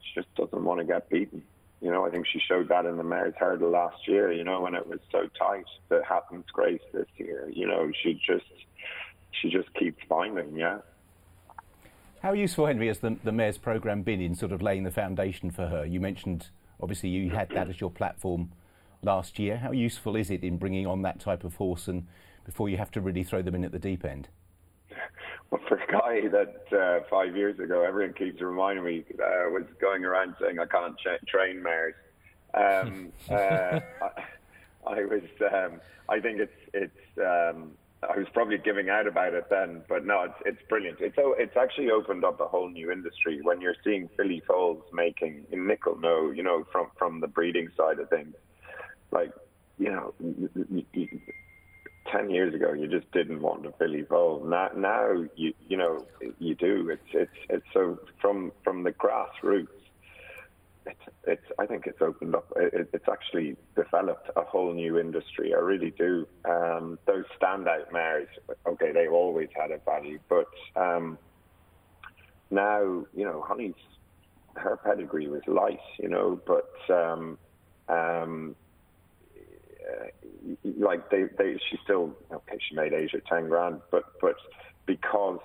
she 0.01 0.21
just 0.21 0.35
doesn't 0.35 0.64
want 0.64 0.81
to 0.81 0.85
get 0.85 1.09
beaten. 1.09 1.45
You 1.81 1.93
know, 1.93 2.05
I 2.05 2.11
think 2.11 2.27
she 2.27 2.41
showed 2.41 2.69
that 2.71 2.87
in 2.87 2.97
the 2.97 3.05
Mares 3.05 3.35
Hurdle 3.38 3.71
last 3.71 4.09
year. 4.09 4.33
You 4.33 4.43
know, 4.43 4.61
when 4.62 4.75
it 4.75 4.87
was 4.87 4.99
so 5.12 5.29
tight. 5.38 5.64
The 5.88 6.03
Hatton's 6.07 6.51
Grace 6.53 6.83
this 6.93 7.07
year. 7.17 7.49
You 7.55 7.69
know, 7.69 7.93
she 8.03 8.14
just 8.14 8.45
she 9.31 9.49
just 9.49 9.73
keeps 9.75 10.03
finding. 10.09 10.57
Yeah. 10.57 10.79
How 12.23 12.33
useful, 12.33 12.67
Henry, 12.67 12.89
has 12.89 12.99
the, 12.99 13.17
the 13.23 13.31
Mares 13.31 13.59
program 13.59 14.03
been 14.03 14.21
in 14.21 14.35
sort 14.35 14.51
of 14.51 14.61
laying 14.61 14.83
the 14.83 14.91
foundation 14.91 15.51
for 15.51 15.69
her? 15.69 15.85
You 15.85 16.01
mentioned 16.01 16.49
obviously 16.81 17.11
you 17.11 17.31
had 17.31 17.49
that 17.51 17.69
as 17.69 17.81
your 17.81 17.91
platform 17.91 18.51
last 19.03 19.39
year. 19.39 19.57
How 19.57 19.71
useful 19.71 20.17
is 20.17 20.31
it 20.31 20.43
in 20.43 20.59
bringing 20.59 20.87
on 20.87 21.03
that 21.03 21.21
type 21.21 21.45
of 21.45 21.55
horse 21.55 21.87
and 21.87 22.07
before 22.45 22.69
you 22.69 22.77
have 22.77 22.91
to 22.93 23.01
really 23.01 23.23
throw 23.23 23.43
them 23.43 23.55
in 23.55 23.65
at 23.65 23.71
the 23.71 23.79
deep 23.79 24.05
end? 24.05 24.29
Well, 25.51 25.61
for 25.69 25.77
a 25.77 25.87
guy 25.87 26.29
that 26.29 26.77
uh, 26.77 27.05
five 27.09 27.37
years 27.37 27.59
ago, 27.61 27.85
everyone 27.85 28.15
keeps 28.15 28.41
reminding 28.43 28.85
me, 28.85 29.05
uh, 29.15 29.51
was 29.51 29.65
going 29.81 30.05
around 30.05 30.35
saying 30.41 30.59
I 30.59 30.67
can't 30.67 30.97
train 31.27 31.63
mares. 31.63 31.95
Um, 32.53 33.13
uh, 33.31 33.81
I, 34.03 34.23
I, 34.87 35.05
was, 35.05 35.23
um, 35.53 35.81
I 36.09 36.19
think 36.19 36.41
it's, 36.41 36.53
it's, 36.75 37.19
um, 37.19 37.73
I 38.03 38.17
was 38.17 38.27
probably 38.33 38.59
giving 38.59 38.91
out 38.91 39.09
about 39.09 39.35
it 39.35 39.47
then, 39.51 39.83
but 39.89 40.07
no, 40.07 40.23
it's, 40.25 40.35
it's 40.47 40.69
brilliant. 40.69 40.99
It's, 41.01 41.17
oh, 41.19 41.35
it's 41.37 41.57
actually 41.57 41.91
opened 41.91 42.25
up 42.25 42.41
a 42.41 42.47
whole 42.47 42.69
new 42.69 42.93
industry 42.93 43.41
when 43.43 43.61
you're 43.61 43.75
seeing 43.83 44.09
filly 44.17 44.43
foals 44.47 44.83
making 44.93 45.47
in 45.51 45.67
nickel 45.67 45.99
no, 45.99 46.31
you 46.31 46.43
know, 46.43 46.65
from, 46.71 46.89
from 46.97 47.21
the 47.21 47.27
breeding 47.27 47.69
side 47.77 47.99
of 47.99 48.09
things. 48.09 48.35
Like, 49.11 49.33
you 49.79 49.91
know, 49.91 50.15
10 52.13 52.31
years 52.31 52.55
ago 52.55 52.73
you 52.73 52.89
just 52.89 53.11
didn't 53.13 53.41
want 53.41 53.67
a 53.67 53.73
filly 53.73 54.03
foal 54.09 54.43
now 54.45 54.71
now 54.77 55.25
you 55.37 55.53
you 55.69 55.77
know 55.77 56.05
you 56.39 56.55
do 56.55 56.89
it's 56.91 57.03
it's 57.13 57.47
it's 57.51 57.67
so 57.73 57.99
from 58.21 58.51
from 58.65 58.83
the 58.83 58.93
grassroots 58.93 59.69
it's 60.88 61.16
it's 61.24 61.53
I 61.59 61.66
think 61.66 61.87
it's 61.87 62.01
opened 62.01 62.35
up 62.35 62.53
it, 62.57 62.88
it's 62.92 63.09
actually 63.11 63.57
developed 63.77 64.31
a 64.37 64.42
whole 64.42 64.72
new 64.72 64.98
industry 64.98 65.55
I 65.55 65.59
really 65.59 65.90
do 65.90 66.27
um, 66.48 66.98
those 67.07 67.24
standout 67.40 67.92
mares 67.92 68.29
okay 68.66 68.92
they've 68.92 69.12
always 69.12 69.48
had 69.55 69.70
a 69.70 69.79
value 69.79 70.18
but 70.29 70.48
um, 70.77 71.18
now 72.51 72.81
you 73.14 73.24
know 73.24 73.44
Honey's 73.46 73.74
her 74.57 74.77
pedigree 74.77 75.29
was 75.29 75.42
light 75.46 75.81
you 75.98 76.09
know 76.09 76.40
but 76.46 76.72
um, 76.94 77.38
um, 77.88 78.57
uh, 79.88 80.07
like 80.79 81.11
they, 81.11 81.24
they, 81.38 81.59
she 81.70 81.79
still 81.85 82.14
okay. 82.33 82.59
She 82.68 82.74
made 82.74 82.92
Asia 82.92 83.20
ten 83.29 83.48
grand, 83.48 83.81
but 83.90 84.05
but 84.20 84.37
because 84.87 85.40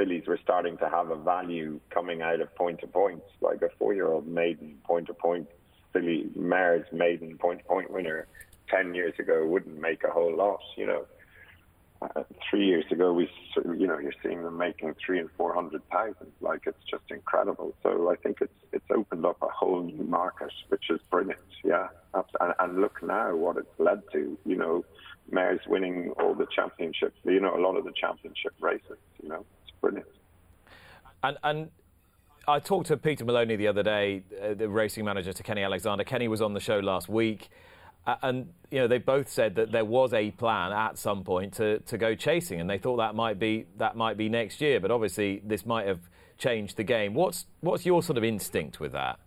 fillies 0.00 0.26
were 0.26 0.38
starting 0.42 0.78
to 0.78 0.88
have 0.88 1.10
a 1.10 1.16
value 1.16 1.78
coming 1.90 2.22
out 2.22 2.40
of 2.40 2.54
point 2.54 2.80
to 2.80 2.86
point, 2.86 3.22
like 3.42 3.60
a 3.60 3.68
four-year-old 3.78 4.26
maiden 4.26 4.78
point 4.84 5.06
to 5.06 5.14
point 5.14 5.46
Silly 5.92 6.30
Mare's 6.34 6.86
maiden 6.90 7.36
point 7.36 7.58
to 7.60 7.64
point 7.66 7.90
winner 7.90 8.26
ten 8.70 8.94
years 8.94 9.12
ago 9.18 9.44
wouldn't 9.46 9.78
make 9.78 10.02
a 10.04 10.10
whole 10.10 10.34
lot, 10.34 10.60
you 10.76 10.86
know. 10.86 11.04
Uh, 12.02 12.22
three 12.48 12.64
years 12.64 12.86
ago, 12.90 13.12
we 13.12 13.28
you 13.78 13.86
know 13.86 13.98
you're 13.98 14.14
seeing 14.22 14.42
them 14.42 14.56
making 14.56 14.94
three 15.04 15.18
and 15.18 15.28
four 15.36 15.52
hundred 15.52 15.82
thousand. 15.90 16.32
Like 16.40 16.62
it's 16.66 16.82
just 16.90 17.04
incredible. 17.10 17.74
So 17.82 18.10
I 18.10 18.16
think 18.16 18.38
it's 18.40 18.58
it's 18.72 18.90
opened 18.90 19.26
up 19.26 19.36
a 19.42 19.48
whole 19.48 19.82
new 19.82 20.04
market, 20.04 20.52
which 20.68 20.88
is 20.88 21.00
brilliant. 21.10 21.40
Yeah, 21.62 21.88
and, 22.14 22.54
and 22.58 22.80
look 22.80 23.02
now 23.02 23.36
what 23.36 23.58
it's 23.58 23.78
led 23.78 24.00
to. 24.12 24.38
You 24.46 24.56
know, 24.56 24.84
Mare's 25.30 25.60
winning 25.66 26.14
all 26.18 26.34
the 26.34 26.46
championships. 26.56 27.18
You 27.24 27.40
know, 27.40 27.54
a 27.54 27.60
lot 27.60 27.76
of 27.76 27.84
the 27.84 27.92
championship 27.92 28.54
races. 28.60 28.96
You 29.22 29.28
know, 29.28 29.44
brilliant. 29.80 30.06
And 31.22 31.36
and 31.42 31.70
I 32.48 32.58
talked 32.58 32.88
to 32.88 32.96
Peter 32.96 33.24
Molony 33.24 33.56
the 33.56 33.68
other 33.68 33.82
day, 33.82 34.22
uh, 34.42 34.54
the 34.54 34.68
racing 34.68 35.04
manager 35.04 35.32
to 35.32 35.42
Kenny 35.42 35.62
Alexander. 35.62 36.04
Kenny 36.04 36.28
was 36.28 36.42
on 36.42 36.54
the 36.54 36.60
show 36.60 36.78
last 36.78 37.08
week. 37.08 37.48
Uh, 38.06 38.16
and 38.22 38.48
you 38.70 38.78
know 38.78 38.88
they 38.88 38.98
both 38.98 39.28
said 39.28 39.54
that 39.56 39.72
there 39.72 39.84
was 39.84 40.14
a 40.14 40.30
plan 40.32 40.72
at 40.72 40.96
some 40.96 41.22
point 41.22 41.52
to, 41.52 41.80
to 41.80 41.98
go 41.98 42.14
chasing, 42.14 42.58
and 42.58 42.68
they 42.68 42.78
thought 42.78 42.96
that 42.96 43.14
might 43.14 43.38
be 43.38 43.66
that 43.76 43.94
might 43.94 44.16
be 44.16 44.28
next 44.28 44.60
year. 44.60 44.80
But 44.80 44.90
obviously, 44.90 45.42
this 45.44 45.66
might 45.66 45.86
have 45.86 46.00
changed 46.38 46.78
the 46.78 46.82
game. 46.82 47.12
What's 47.12 47.46
what's 47.60 47.84
your 47.84 48.02
sort 48.02 48.16
of 48.16 48.24
instinct 48.24 48.80
with 48.80 48.92
that? 48.92 49.20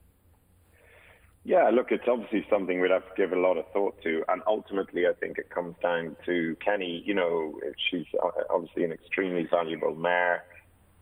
Yeah, 1.46 1.70
look, 1.72 1.92
it's 1.92 2.08
obviously 2.08 2.46
something 2.50 2.80
we'd 2.80 2.92
have 2.92 3.04
to 3.04 3.16
give 3.18 3.34
a 3.34 3.40
lot 3.40 3.58
of 3.58 3.66
thought 3.74 4.02
to, 4.04 4.24
and 4.30 4.42
ultimately, 4.48 5.08
I 5.08 5.14
think 5.14 5.38
it 5.38 5.50
comes 5.50 5.76
down 5.84 6.16
to 6.26 6.56
Kenny. 6.64 7.04
You 7.06 7.16
know, 7.16 7.60
she's 7.90 8.06
obviously 8.50 8.86
an 8.86 8.94
extremely 8.94 9.46
valuable 9.52 9.94
mare. 9.94 10.46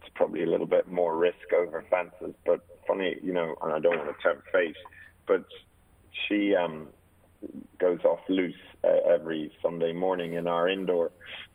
It's 0.02 0.12
probably 0.16 0.42
a 0.42 0.48
little 0.48 0.66
bit 0.66 0.92
more 0.92 1.16
risk 1.16 1.54
over 1.56 1.86
fences, 1.92 2.34
but 2.44 2.66
funny, 2.88 3.18
you 3.22 3.34
know, 3.34 3.56
and 3.62 3.72
I 3.72 3.80
don't 3.80 3.98
want 3.98 4.18
to 4.18 4.24
tempt 4.24 4.48
fate, 4.52 4.76
but 5.28 5.46
she 6.28 6.56
um, 6.56 6.88
goes 7.80 8.00
off 8.04 8.20
loose 8.28 8.56
uh, 8.84 9.14
every 9.14 9.52
Sunday 9.62 9.94
morning 9.94 10.34
in 10.34 10.48
our 10.48 10.68
indoor, 10.68 11.12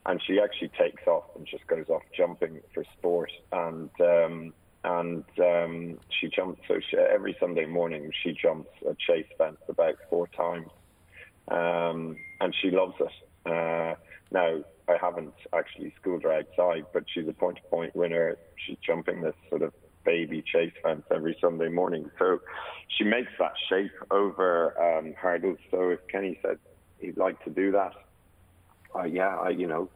and 0.06 0.22
she 0.24 0.38
actually 0.38 0.70
takes 0.78 1.04
off 1.08 1.24
and 1.34 1.44
just 1.44 1.66
goes 1.66 1.86
off 1.88 2.02
jumping 2.16 2.60
for 2.72 2.84
sport, 2.96 3.32
and 3.50 3.90
um, 4.00 4.52
and 4.86 5.24
um, 5.38 5.98
she 6.08 6.28
jumps. 6.28 6.62
So 6.68 6.78
she, 6.88 6.96
every 6.96 7.36
Sunday 7.40 7.66
morning 7.66 8.12
she 8.22 8.32
jumps 8.32 8.70
a 8.88 8.94
chase 8.94 9.26
fence 9.36 9.58
about 9.68 9.96
four 10.08 10.28
times, 10.28 10.68
um, 11.48 12.16
and 12.40 12.54
she 12.62 12.70
loves 12.70 12.94
it. 13.00 13.50
Uh, 13.50 13.96
now 14.30 14.62
I 14.88 14.96
haven't 15.00 15.34
actually 15.52 15.92
schooled 16.00 16.22
her 16.22 16.32
outside, 16.32 16.86
but 16.92 17.04
she's 17.12 17.26
a 17.26 17.32
point-to-point 17.32 17.96
winner. 17.96 18.38
She's 18.64 18.78
jumping 18.78 19.22
this 19.22 19.34
sort 19.48 19.62
of 19.62 19.72
baby 20.04 20.42
chase 20.42 20.72
fence 20.82 21.02
every 21.12 21.36
Sunday 21.40 21.68
morning. 21.68 22.08
So 22.18 22.40
she 22.96 23.02
makes 23.02 23.32
that 23.40 23.54
shape 23.68 23.90
over 24.12 24.72
um, 24.80 25.14
hurdles. 25.14 25.58
So 25.72 25.90
if 25.90 26.06
Kenny 26.06 26.38
said 26.42 26.58
he'd 27.00 27.16
like 27.16 27.42
to 27.44 27.50
do 27.50 27.72
that, 27.72 27.92
uh, 28.94 29.02
yeah, 29.04 29.36
I, 29.36 29.48
you 29.48 29.66
know. 29.66 29.88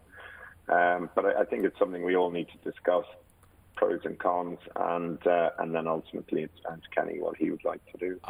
Um, 0.69 1.11
but 1.15 1.25
I, 1.27 1.43
I, 1.43 1.45
think 1.45 1.65
it's 1.65 1.79
something 1.79 2.05
we 2.05 2.15
all 2.15 2.31
need 2.31 2.47
to 2.49 2.71
discuss 2.71 3.05
pros 3.81 4.01
and 4.05 4.19
cons, 4.19 4.59
and 4.77 5.27
uh, 5.27 5.51
and 5.59 5.75
then 5.75 5.89
ultimately 5.89 6.43
it's 6.43 6.61
down 6.69 6.81
to 6.81 6.89
Kenny 6.95 7.19
what 7.19 7.37
he 7.37 7.51
would 7.51 7.65
like 7.65 7.81
to 7.93 7.99
do. 7.99 8.21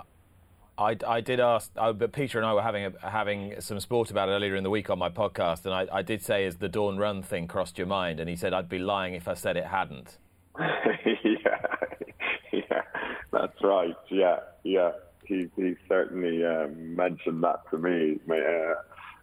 I, 0.79 0.97
I 1.07 1.21
did 1.21 1.41
ask, 1.41 1.71
uh, 1.77 1.93
but 1.93 2.13
Peter 2.13 2.39
and 2.39 2.47
I 2.47 2.55
were 2.55 2.63
having 2.63 2.87
a, 2.87 3.11
having 3.11 3.61
some 3.61 3.81
sport 3.81 4.11
about 4.11 4.29
it 4.31 4.33
earlier 4.33 4.55
in 4.55 4.63
the 4.63 4.71
week 4.71 4.89
on 4.89 4.99
my 4.99 5.11
podcast, 5.11 5.67
and 5.67 5.75
I, 5.75 5.89
I 5.93 6.03
did 6.03 6.23
say, 6.23 6.47
"Is 6.47 6.59
the 6.59 6.69
Dawn 6.69 6.97
Run 6.99 7.23
thing 7.23 7.49
crossed 7.49 7.77
your 7.77 7.89
mind?" 7.89 8.21
And 8.21 8.31
he 8.31 8.37
said, 8.37 8.55
"I'd 8.55 8.69
be 8.69 8.79
lying 8.79 9.15
if 9.15 9.27
I 9.27 9.35
said 9.35 9.57
it 9.57 9.67
hadn't." 9.67 10.19
Yeah, 12.53 12.83
that's 13.33 13.63
right. 13.63 13.97
Yeah, 14.09 14.41
yeah. 14.65 14.91
He 15.25 15.49
he 15.57 15.77
certainly 15.89 16.45
um, 16.45 16.97
mentioned 16.97 17.45
that 17.45 17.63
to 17.71 17.79
me 17.79 18.19
uh, 18.29 18.75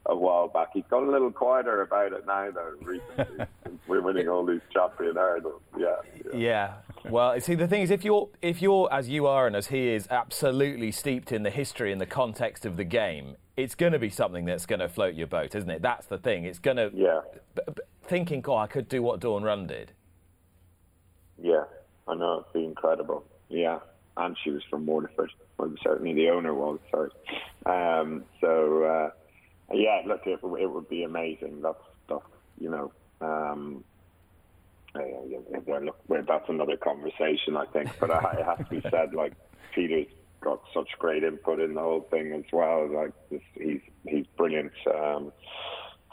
a 0.07 0.15
while 0.15 0.47
back. 0.47 0.69
He's 0.73 0.83
got 0.89 1.03
a 1.03 1.09
little 1.09 1.31
quieter 1.31 1.81
about 1.81 2.13
it 2.13 2.25
now, 2.25 2.49
though. 2.51 2.73
Recently, 2.81 3.45
we're 3.87 4.01
winning 4.01 4.27
all 4.27 4.45
these 4.45 4.61
champion 4.73 5.15
hurdles. 5.15 5.61
Yeah, 5.77 5.95
yeah. 6.33 6.37
Yeah. 6.37 6.73
Well, 7.09 7.39
see, 7.39 7.55
the 7.55 7.67
thing 7.67 7.81
is, 7.81 7.91
if 7.91 8.03
you're 8.03 8.29
if 8.41 8.61
you're 8.61 8.91
as 8.91 9.09
you 9.09 9.27
are 9.27 9.47
and 9.47 9.55
as 9.55 9.67
he 9.67 9.89
is, 9.89 10.07
absolutely 10.09 10.91
steeped 10.91 11.31
in 11.31 11.43
the 11.43 11.49
history 11.49 11.91
and 11.91 12.01
the 12.01 12.05
context 12.05 12.65
of 12.65 12.77
the 12.77 12.83
game, 12.83 13.35
it's 13.55 13.75
going 13.75 13.93
to 13.93 13.99
be 13.99 14.09
something 14.09 14.45
that's 14.45 14.65
going 14.65 14.79
to 14.79 14.89
float 14.89 15.15
your 15.15 15.27
boat, 15.27 15.55
isn't 15.55 15.69
it? 15.69 15.81
That's 15.81 16.07
the 16.07 16.17
thing. 16.17 16.45
It's 16.45 16.59
going 16.59 16.77
to. 16.77 16.91
Yeah. 16.93 17.21
B- 17.55 17.61
b- 17.67 17.81
thinking, 18.07 18.43
oh, 18.47 18.55
I 18.55 18.67
could 18.67 18.87
do 18.87 19.01
what 19.01 19.19
Dawn 19.19 19.43
Run 19.43 19.67
did. 19.67 19.91
Yeah, 21.41 21.65
I 22.07 22.15
know 22.15 22.39
it'd 22.39 22.53
be 22.53 22.65
incredible. 22.65 23.25
Yeah 23.49 23.79
and 24.17 24.35
she 24.43 24.49
was 24.49 24.63
from 24.69 24.85
Waterford. 24.85 25.31
Well, 25.57 25.73
certainly 25.83 26.13
the 26.13 26.29
owner 26.29 26.53
was. 26.53 26.79
Sorry. 26.91 27.11
Um, 27.65 28.23
so 28.41 28.83
uh, 28.83 29.09
yeah, 29.73 30.01
look, 30.05 30.21
it, 30.43 30.61
it 30.61 30.67
would 30.67 30.89
be 30.89 31.03
amazing. 31.03 31.61
That's 31.61 31.79
stuff, 32.05 32.23
you 32.59 32.69
know. 32.69 32.91
Um, 33.21 33.83
yeah, 34.95 35.79
look, 35.79 35.99
that's 36.07 36.49
another 36.49 36.77
conversation, 36.77 37.55
I 37.57 37.65
think. 37.65 37.89
But 37.99 38.09
it 38.09 38.45
has 38.45 38.57
to 38.57 38.65
be 38.69 38.81
said, 38.89 39.13
like 39.13 39.33
Peter's 39.73 40.07
got 40.41 40.61
such 40.73 40.89
great 40.99 41.23
input 41.23 41.59
in 41.59 41.73
the 41.73 41.81
whole 41.81 42.07
thing 42.09 42.33
as 42.33 42.45
well. 42.51 42.87
Like 42.91 43.11
this, 43.29 43.41
he's 43.55 43.81
he's 44.07 44.25
brilliant. 44.37 44.73
Um, 44.93 45.31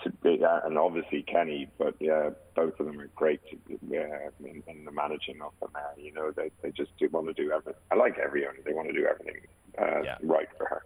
to 0.03 0.11
be, 0.11 0.45
uh, 0.45 0.61
and 0.65 0.77
obviously 0.77 1.23
Kenny, 1.23 1.69
but 1.79 1.95
yeah, 1.99 2.31
both 2.55 2.79
of 2.79 2.87
them 2.87 3.01
are 3.01 3.09
great 3.15 3.41
to, 3.49 3.57
uh, 3.97 4.31
in, 4.41 4.63
in, 4.67 4.85
the 4.85 4.91
managing 4.91 5.41
of 5.41 5.53
them. 5.61 5.71
Uh, 5.75 5.81
you 5.97 6.13
know, 6.13 6.31
they 6.31 6.51
they 6.63 6.71
just 6.71 6.91
do 6.99 7.09
want 7.09 7.27
to 7.27 7.33
do 7.33 7.51
everything. 7.51 7.81
I 7.91 7.95
like 7.95 8.19
every 8.19 8.47
owner; 8.47 8.59
they 8.65 8.73
want 8.73 8.89
to 8.89 8.95
do 8.95 9.07
everything 9.07 9.41
uh, 9.79 10.03
yeah. 10.03 10.17
right 10.23 10.49
for 10.59 10.67
her. 10.67 10.85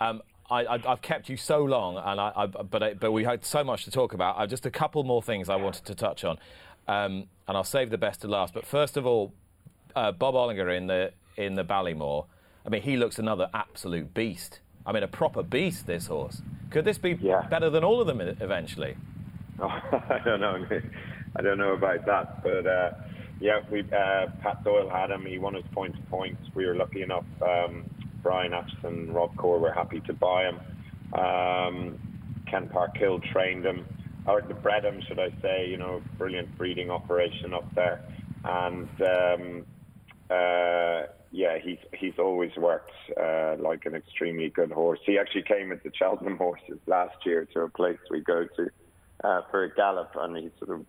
Um, 0.00 0.22
I, 0.62 0.78
have 0.78 1.02
kept 1.02 1.28
you 1.28 1.36
so 1.36 1.64
long, 1.64 1.96
and 1.96 2.20
I, 2.20 2.32
I, 2.36 2.46
but 2.46 2.82
I, 2.82 2.94
but 2.94 3.12
we 3.12 3.24
had 3.24 3.44
so 3.44 3.64
much 3.64 3.84
to 3.84 3.90
talk 3.90 4.14
about. 4.14 4.38
I've 4.38 4.50
just 4.50 4.66
a 4.66 4.70
couple 4.70 5.02
more 5.04 5.22
things 5.22 5.48
I 5.48 5.56
wanted 5.56 5.84
to 5.86 5.94
touch 5.94 6.24
on, 6.24 6.38
um, 6.86 7.26
and 7.48 7.56
I'll 7.56 7.64
save 7.64 7.90
the 7.90 7.98
best 7.98 8.20
to 8.22 8.28
last. 8.28 8.54
But 8.54 8.66
first 8.66 8.96
of 8.96 9.06
all, 9.06 9.32
uh, 9.96 10.12
Bob 10.12 10.34
Olinger 10.34 10.76
in 10.76 10.86
the 10.86 11.12
in 11.36 11.54
the 11.54 11.64
Ballymore. 11.64 12.26
I 12.66 12.70
mean, 12.70 12.82
he 12.82 12.96
looks 12.96 13.18
another 13.18 13.50
absolute 13.52 14.14
beast. 14.14 14.60
I 14.86 14.92
mean, 14.92 15.02
a 15.02 15.08
proper 15.08 15.42
beast. 15.42 15.86
This 15.86 16.06
horse. 16.06 16.42
Could 16.70 16.84
this 16.84 16.98
be 16.98 17.18
yeah. 17.20 17.42
better 17.48 17.70
than 17.70 17.84
all 17.84 18.00
of 18.00 18.06
them 18.06 18.20
eventually? 18.20 18.96
Oh, 19.60 19.66
I 20.08 20.20
don't 20.24 20.40
know. 20.40 20.66
I 21.36 21.42
don't 21.42 21.58
know 21.58 21.72
about 21.72 22.06
that, 22.06 22.42
but 22.42 22.66
uh, 22.66 22.90
yeah, 23.40 23.60
we 23.70 23.80
uh, 23.80 24.26
Pat 24.40 24.62
Doyle 24.64 24.88
had 24.88 25.10
him. 25.10 25.26
He 25.26 25.38
won 25.38 25.54
his 25.54 25.64
point 25.72 25.96
to 25.96 26.02
points. 26.02 26.40
We 26.54 26.66
were 26.66 26.76
lucky 26.76 27.02
enough. 27.02 27.24
Um, 27.42 27.84
Brian 28.24 28.52
Acheson, 28.52 29.14
Rob 29.14 29.36
Corr 29.36 29.60
were 29.60 29.72
happy 29.72 30.00
to 30.00 30.12
buy 30.12 30.48
him. 30.48 30.58
Um, 31.12 31.98
Ken 32.50 32.68
Parkhill 32.68 33.20
trained 33.32 33.64
him, 33.64 33.86
or 34.26 34.40
bred 34.40 34.84
him, 34.84 35.00
should 35.06 35.20
I 35.20 35.30
say? 35.40 35.68
You 35.68 35.76
know, 35.76 36.02
brilliant 36.18 36.58
breeding 36.58 36.90
operation 36.90 37.54
up 37.54 37.72
there, 37.76 38.00
and 38.44 38.88
um, 39.00 39.66
uh, 40.30 41.02
yeah, 41.30 41.58
he's 41.62 41.78
he's 41.92 42.18
always 42.18 42.52
worked 42.56 42.92
uh, 43.20 43.56
like 43.58 43.86
an 43.86 43.94
extremely 43.94 44.48
good 44.48 44.72
horse. 44.72 45.00
He 45.04 45.18
actually 45.18 45.42
came 45.42 45.68
with 45.68 45.82
the 45.82 45.92
Cheltenham 45.94 46.38
horses 46.38 46.78
last 46.86 47.16
year 47.24 47.46
to 47.52 47.60
a 47.60 47.68
place 47.68 47.98
we 48.10 48.20
go 48.20 48.46
to 48.56 48.70
uh, 49.22 49.42
for 49.50 49.64
a 49.64 49.74
gallop, 49.74 50.12
and 50.16 50.36
he 50.36 50.50
sort 50.58 50.80
of 50.80 50.86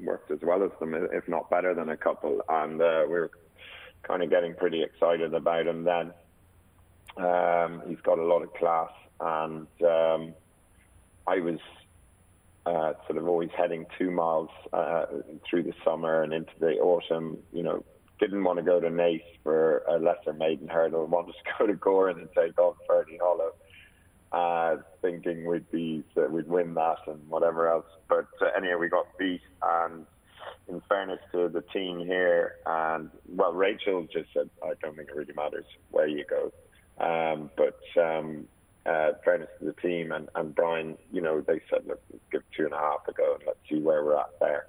worked 0.00 0.30
as 0.30 0.38
well 0.42 0.62
as 0.62 0.70
them, 0.78 0.94
if 0.94 1.28
not 1.28 1.50
better 1.50 1.74
than 1.74 1.88
a 1.88 1.96
couple. 1.96 2.40
And 2.48 2.80
uh, 2.80 3.04
we 3.08 3.14
are 3.14 3.30
kind 4.02 4.22
of 4.22 4.30
getting 4.30 4.54
pretty 4.54 4.82
excited 4.82 5.34
about 5.34 5.66
him 5.66 5.84
then. 5.84 6.12
Um, 7.18 7.82
he's 7.88 8.00
got 8.02 8.18
a 8.18 8.24
lot 8.24 8.42
of 8.42 8.54
class, 8.54 8.90
and 9.20 9.66
um, 9.82 10.34
I 11.26 11.40
was 11.40 11.58
uh, 12.64 12.92
sort 13.06 13.18
of 13.18 13.26
always 13.26 13.50
heading 13.56 13.86
two 13.98 14.10
miles 14.10 14.50
uh, 14.72 15.06
through 15.48 15.64
the 15.64 15.72
summer 15.84 16.22
and 16.22 16.32
into 16.32 16.52
the 16.60 16.74
autumn, 16.74 17.38
you 17.52 17.62
know, 17.62 17.84
didn't 18.20 18.44
want 18.44 18.58
to 18.58 18.64
go 18.64 18.80
to 18.80 18.88
Naas 18.88 19.22
for 19.42 19.78
a 19.88 19.98
lesser 19.98 20.32
maiden 20.32 20.68
hurdle, 20.68 21.06
wanted 21.08 21.32
to 21.32 21.52
go 21.58 21.66
to 21.66 21.74
Gowran 21.74 22.18
and 22.18 22.28
take 22.36 22.58
on 22.58 22.74
Ferny 22.86 23.18
Hollow, 23.20 23.52
uh, 24.32 24.82
thinking 25.02 25.46
we'd 25.46 25.70
be 25.70 26.04
we'd 26.30 26.48
win 26.48 26.74
that 26.74 26.98
and 27.06 27.28
whatever 27.28 27.68
else. 27.68 27.86
But 28.08 28.28
uh, 28.40 28.46
anyway, 28.56 28.74
we 28.78 28.88
got 28.88 29.06
beat, 29.18 29.40
and 29.62 30.06
in 30.68 30.82
fairness 30.88 31.20
to 31.32 31.48
the 31.48 31.62
team 31.72 32.00
here, 32.00 32.56
and 32.66 33.10
well, 33.28 33.52
Rachel 33.52 34.06
just 34.12 34.32
said, 34.34 34.50
I 34.62 34.74
don't 34.82 34.96
think 34.96 35.08
it 35.08 35.16
really 35.16 35.34
matters 35.34 35.64
where 35.90 36.06
you 36.06 36.24
go, 36.28 36.52
um, 37.00 37.50
but. 37.56 37.80
Um, 38.00 38.46
uh, 38.86 39.12
fairness 39.22 39.48
to 39.58 39.66
the 39.66 39.72
team 39.74 40.12
and, 40.12 40.30
and 40.34 40.54
Brian, 40.54 40.96
you 41.12 41.20
know, 41.20 41.42
they 41.42 41.60
said, 41.68 41.80
look, 41.86 42.00
give 42.32 42.42
two 42.56 42.64
and 42.64 42.72
a 42.72 42.78
half 42.78 43.00
a 43.06 43.12
go 43.12 43.34
and 43.34 43.42
let's 43.46 43.58
see 43.68 43.78
where 43.78 44.02
we're 44.02 44.16
at 44.16 44.30
there. 44.40 44.66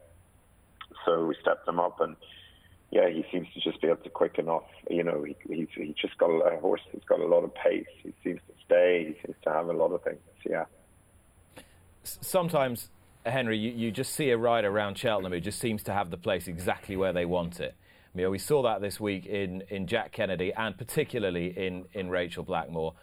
So 1.06 1.26
we 1.26 1.36
stepped 1.42 1.66
him 1.66 1.80
up 1.80 2.02
and 2.02 2.18
yeah, 2.92 3.08
he 3.10 3.24
seems 3.32 3.48
to 3.54 3.62
just 3.62 3.82
be 3.82 3.88
able 3.88 3.98
to 3.98 4.10
quicken 4.10 4.50
off. 4.50 4.64
You 4.90 5.04
know, 5.04 5.24
he, 5.24 5.36
he's 5.48 5.68
he 5.76 5.96
just 6.00 6.18
got 6.18 6.32
a, 6.32 6.56
a 6.56 6.60
horse 6.60 6.82
that's 6.92 7.06
got 7.06 7.20
a 7.20 7.28
lot 7.28 7.44
of 7.44 7.54
pace. 7.54 7.86
He 8.02 8.14
seems 8.24 8.42
to 8.48 8.54
stay. 8.66 9.14
He 9.14 9.26
seems 9.26 9.38
to 9.44 9.52
have 9.52 9.68
a 9.68 9.74
lot 9.74 9.92
of 9.92 10.04
things. 10.04 10.20
Yeah. 10.44 10.66
Sometimes, 12.04 12.90
Henry, 13.26 13.58
you, 13.58 13.72
you 13.72 13.92
just 13.92 14.14
see 14.14 14.32
a 14.32 14.38
rider 14.38 14.70
around 14.70 14.98
Cheltenham 14.98 15.34
who 15.34 15.40
just 15.40 15.60
seems 15.60 15.84
to 15.84 15.94
have 15.94 16.10
the 16.10 16.18
place 16.18 16.48
exactly 16.48 16.98
where 16.98 17.14
they 17.14 17.26
want 17.26 17.60
it. 17.60 17.76
Mean, 18.14 18.30
we 18.32 18.40
saw 18.40 18.64
that 18.64 18.82
this 18.82 19.00
week 19.00 19.26
in, 19.26 19.64
in 19.70 19.88
Jack 19.88 20.12
Kennedy 20.12 20.52
and 20.54 20.78
particularly 20.78 21.48
in, 21.58 21.86
in 21.94 22.10
Rachel 22.10 22.44
Blackmore. 22.44 22.94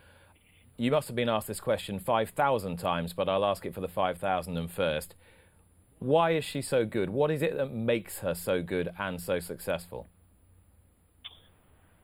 You 0.77 0.91
must 0.91 1.09
have 1.09 1.17
been 1.17 1.29
asked 1.29 1.47
this 1.47 1.61
question 1.61 1.99
5,000 1.99 2.77
times, 2.77 3.13
but 3.13 3.29
I'll 3.29 3.45
ask 3.45 3.65
it 3.65 3.73
for 3.73 3.81
the 3.81 3.89
5,001st. 3.89 5.09
Why 6.01 6.33
is 6.33 6.45
she 6.45 6.61
so 6.61 6.85
good? 6.85 7.09
What 7.09 7.31
is 7.31 7.41
it 7.41 7.57
that 7.57 7.73
makes 7.73 8.19
her 8.19 8.35
so 8.35 8.63
good 8.63 8.91
and 8.99 9.21
so 9.21 9.41
successful? 9.41 10.09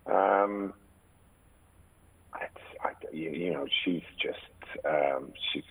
Um, 0.06 0.72
I, 2.32 2.46
you 3.12 3.52
know, 3.52 3.66
she's 3.84 4.02
just 4.20 4.38
um, 4.86 5.32
she's 5.52 5.64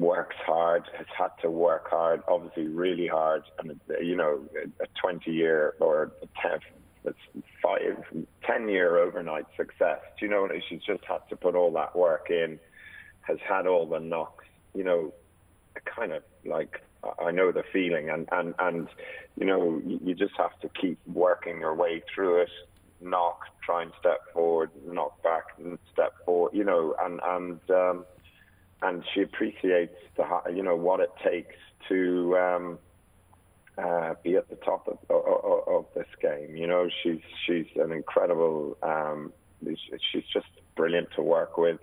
works 0.00 0.36
hard, 0.46 0.84
has 0.96 1.06
had 1.16 1.30
to 1.42 1.50
work 1.50 1.90
hard, 1.90 2.22
obviously 2.26 2.66
really 2.66 3.06
hard, 3.06 3.42
and 3.58 3.78
you 4.00 4.16
know, 4.16 4.42
a 4.80 4.86
20 5.00 5.30
year 5.30 5.74
or 5.78 6.10
a 6.22 6.48
10, 6.48 6.60
it's 7.04 7.46
five, 7.62 8.02
10 8.44 8.68
year 8.68 8.98
overnight 8.98 9.46
success. 9.56 10.00
Do 10.18 10.26
you 10.26 10.30
know, 10.30 10.48
she's 10.68 10.82
just 10.82 11.04
had 11.04 11.20
to 11.28 11.36
put 11.36 11.54
all 11.54 11.70
that 11.72 11.94
work 11.94 12.30
in, 12.30 12.58
has 13.22 13.38
had 13.46 13.66
all 13.66 13.86
the 13.86 14.00
knocks, 14.00 14.46
you 14.74 14.84
know, 14.84 15.12
kind 15.84 16.12
of 16.12 16.22
like 16.44 16.82
I 17.18 17.30
know 17.30 17.52
the 17.52 17.62
feeling, 17.72 18.10
and 18.10 18.28
and 18.32 18.54
and 18.58 18.88
you 19.38 19.46
know, 19.46 19.80
you 19.84 20.14
just 20.14 20.34
have 20.36 20.58
to 20.60 20.68
keep 20.80 20.98
working 21.06 21.60
your 21.60 21.74
way 21.74 22.02
through 22.14 22.42
it. 22.42 22.50
Knock, 23.00 23.40
try 23.64 23.82
and 23.82 23.92
step 23.98 24.20
forward, 24.34 24.70
knock 24.86 25.22
back 25.22 25.44
and 25.58 25.78
step 25.92 26.12
forward. 26.24 26.52
You 26.52 26.64
know, 26.64 26.94
and 27.00 27.20
and 27.24 27.60
um, 27.70 28.04
and 28.82 29.04
she 29.14 29.22
appreciates 29.22 29.96
the 30.16 30.24
you 30.54 30.62
know 30.62 30.76
what 30.76 31.00
it 31.00 31.10
takes 31.22 31.56
to 31.88 32.36
um, 32.38 32.78
uh, 33.78 34.14
be 34.22 34.36
at 34.36 34.48
the 34.48 34.56
top 34.56 34.86
of, 34.88 34.98
of, 35.08 35.68
of, 35.68 35.86
this 35.94 36.06
game. 36.20 36.56
You 36.56 36.66
know, 36.66 36.88
she's 37.02 37.20
she's 37.46 37.66
an 37.76 37.92
incredible. 37.92 38.76
Um, 38.82 39.32
she's 40.12 40.24
just 40.32 40.46
brilliant 40.76 41.08
to 41.16 41.22
work 41.22 41.56
with. 41.56 41.80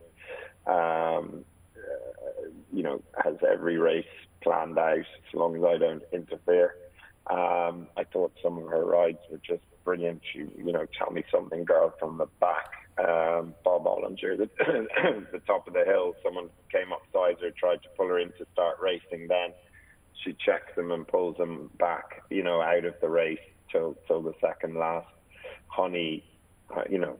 Um, 0.65 1.45
uh, 1.75 2.49
you 2.73 2.83
know, 2.83 3.01
has 3.23 3.35
every 3.49 3.77
race 3.77 4.05
planned 4.41 4.77
out 4.77 4.97
as 4.99 5.33
long 5.33 5.55
as 5.55 5.63
I 5.63 5.77
don't 5.77 6.03
interfere. 6.11 6.75
Um, 7.29 7.87
I 7.97 8.03
thought 8.11 8.33
some 8.41 8.57
of 8.57 8.69
her 8.69 8.85
rides 8.85 9.19
were 9.29 9.39
just 9.45 9.61
brilliant. 9.83 10.21
She, 10.33 10.39
you 10.39 10.71
know, 10.71 10.85
tell 10.97 11.11
me 11.11 11.23
something, 11.31 11.63
girl, 11.65 11.93
from 11.99 12.17
the 12.17 12.27
back. 12.39 12.71
Um, 12.99 13.53
Bob 13.63 13.85
Olinger, 13.85 14.37
the, 14.37 14.49
the 15.31 15.39
top 15.45 15.67
of 15.67 15.73
the 15.73 15.85
hill, 15.85 16.15
someone 16.23 16.49
came 16.71 16.91
up 16.91 17.03
sides 17.13 17.39
her, 17.41 17.51
tried 17.51 17.83
to 17.83 17.89
pull 17.95 18.07
her 18.07 18.19
in 18.19 18.29
to 18.39 18.47
start 18.53 18.77
racing. 18.81 19.27
Then 19.27 19.53
she 20.23 20.35
checks 20.43 20.75
them 20.75 20.91
and 20.91 21.07
pulls 21.07 21.37
them 21.37 21.69
back, 21.77 22.23
you 22.29 22.43
know, 22.43 22.61
out 22.61 22.85
of 22.85 22.95
the 23.01 23.09
race 23.09 23.39
till 23.71 23.95
till 24.07 24.21
the 24.21 24.33
second 24.41 24.75
last. 24.75 25.07
Honey, 25.67 26.23
uh, 26.75 26.83
you 26.89 26.97
know, 26.97 27.17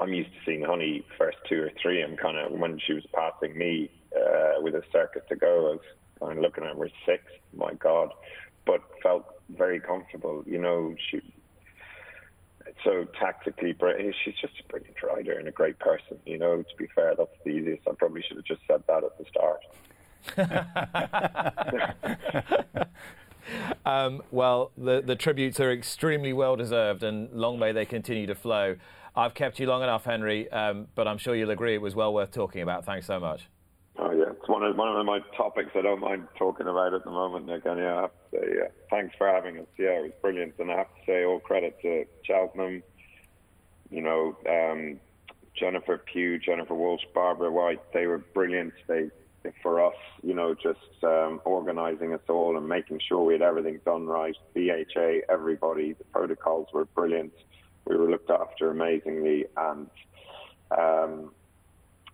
I'm 0.00 0.12
used 0.12 0.30
to 0.30 0.38
seeing 0.46 0.62
Honey 0.62 1.04
first 1.18 1.38
two 1.48 1.62
or 1.62 1.70
three, 1.80 2.00
and 2.00 2.18
kind 2.18 2.38
of 2.38 2.52
when 2.58 2.78
she 2.86 2.94
was 2.94 3.04
passing 3.12 3.56
me 3.56 3.90
uh, 4.16 4.60
with 4.62 4.74
a 4.74 4.82
circuit 4.92 5.28
to 5.28 5.36
go, 5.36 5.68
I 5.68 5.72
was 5.72 5.80
kind 6.20 6.38
of 6.38 6.42
looking 6.42 6.64
at 6.64 6.76
her 6.76 6.90
six. 7.06 7.24
My 7.54 7.74
God, 7.74 8.10
but 8.66 8.80
felt 9.02 9.26
very 9.50 9.80
comfortable. 9.80 10.42
You 10.46 10.60
know, 10.60 10.94
she 11.10 11.20
so 12.82 13.04
tactically, 13.18 13.74
she's 14.24 14.34
just 14.40 14.54
a 14.60 14.64
brilliant 14.68 15.02
rider 15.02 15.38
and 15.38 15.48
a 15.48 15.52
great 15.52 15.78
person. 15.78 16.18
You 16.26 16.38
know, 16.38 16.62
to 16.62 16.76
be 16.76 16.86
fair, 16.94 17.14
that's 17.16 17.30
the 17.44 17.50
easiest. 17.50 17.86
I 17.88 17.92
probably 17.92 18.22
should 18.26 18.36
have 18.36 18.44
just 18.44 18.60
said 18.66 18.82
that 18.88 19.04
at 19.04 19.16
the 19.18 19.24
start. 19.30 19.60
um, 23.86 24.22
well, 24.30 24.72
the, 24.76 25.02
the 25.02 25.16
tributes 25.16 25.60
are 25.60 25.70
extremely 25.70 26.32
well 26.32 26.56
deserved, 26.56 27.02
and 27.02 27.30
long 27.32 27.58
may 27.58 27.72
they 27.72 27.84
continue 27.84 28.26
to 28.26 28.34
flow. 28.34 28.76
I've 29.16 29.34
kept 29.34 29.60
you 29.60 29.66
long 29.66 29.82
enough, 29.82 30.04
Henry, 30.04 30.50
um, 30.50 30.88
but 30.94 31.06
I'm 31.06 31.18
sure 31.18 31.34
you'll 31.34 31.50
agree 31.50 31.74
it 31.74 31.82
was 31.82 31.94
well 31.94 32.12
worth 32.12 32.32
talking 32.32 32.62
about. 32.62 32.84
Thanks 32.84 33.06
so 33.06 33.20
much. 33.20 33.48
Oh 33.96 34.10
yeah, 34.10 34.30
it's 34.30 34.48
one 34.48 34.53
of 34.66 34.76
one 34.76 34.96
of 34.96 35.06
my 35.06 35.20
topics 35.36 35.70
I 35.74 35.82
don't 35.82 36.00
mind 36.00 36.28
talking 36.38 36.66
about 36.66 36.94
at 36.94 37.04
the 37.04 37.10
moment, 37.10 37.46
Nick. 37.46 37.64
And 37.64 37.78
yeah, 37.78 37.96
I 37.96 38.00
have 38.02 38.10
to 38.10 38.38
say, 38.38 38.46
yeah, 38.56 38.68
thanks 38.90 39.14
for 39.16 39.28
having 39.28 39.58
us. 39.58 39.66
Yeah, 39.78 39.98
it 39.98 40.02
was 40.02 40.12
brilliant, 40.22 40.54
and 40.58 40.70
I 40.70 40.78
have 40.78 40.88
to 40.88 41.00
say 41.06 41.24
all 41.24 41.40
credit 41.40 41.80
to 41.82 42.04
Cheltenham. 42.24 42.82
You 43.90 44.02
know, 44.02 44.36
um, 44.48 45.00
Jennifer 45.58 45.98
Pugh, 45.98 46.38
Jennifer 46.38 46.74
Walsh, 46.74 47.02
Barbara 47.14 47.50
White. 47.50 47.92
They 47.92 48.06
were 48.06 48.18
brilliant. 48.18 48.72
They 48.86 49.10
for 49.62 49.84
us, 49.84 49.96
you 50.22 50.34
know, 50.34 50.54
just 50.54 51.02
um, 51.02 51.40
organising 51.44 52.14
us 52.14 52.20
all 52.28 52.56
and 52.56 52.68
making 52.68 53.00
sure 53.06 53.22
we 53.22 53.34
had 53.34 53.42
everything 53.42 53.80
done 53.84 54.06
right. 54.06 54.36
BHA, 54.54 55.20
everybody, 55.28 55.92
the 55.92 56.04
protocols 56.04 56.68
were 56.72 56.86
brilliant. 56.86 57.32
We 57.86 57.96
were 57.96 58.10
looked 58.10 58.30
after 58.30 58.70
amazingly, 58.70 59.44
and 59.56 59.90
um, 60.70 61.32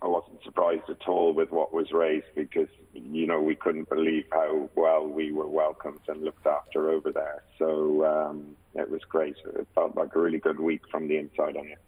I 0.03 0.07
wasn't 0.07 0.42
surprised 0.42 0.88
at 0.88 1.07
all 1.07 1.34
with 1.34 1.51
what 1.51 1.74
was 1.74 1.92
raised 1.92 2.26
because 2.34 2.68
you 2.94 3.26
know 3.26 3.40
we 3.40 3.55
couldn't 3.55 3.88
believe 3.88 4.24
how 4.32 4.70
well 4.74 5.07
we 5.07 5.30
were 5.30 5.46
welcomed 5.46 6.01
and 6.09 6.22
looked 6.22 6.46
after 6.46 6.90
over 6.90 7.12
there. 7.12 7.42
So 7.59 8.05
um, 8.07 8.57
it 8.74 8.90
was 8.90 9.03
great. 9.09 9.36
It 9.59 9.66
felt 9.74 9.96
like 9.96 10.14
a 10.14 10.18
really 10.18 10.38
good 10.38 10.59
week 10.59 10.82
from 10.90 11.07
the 11.07 11.18
inside 11.18 11.57
on 11.57 11.66
it. 11.66 11.78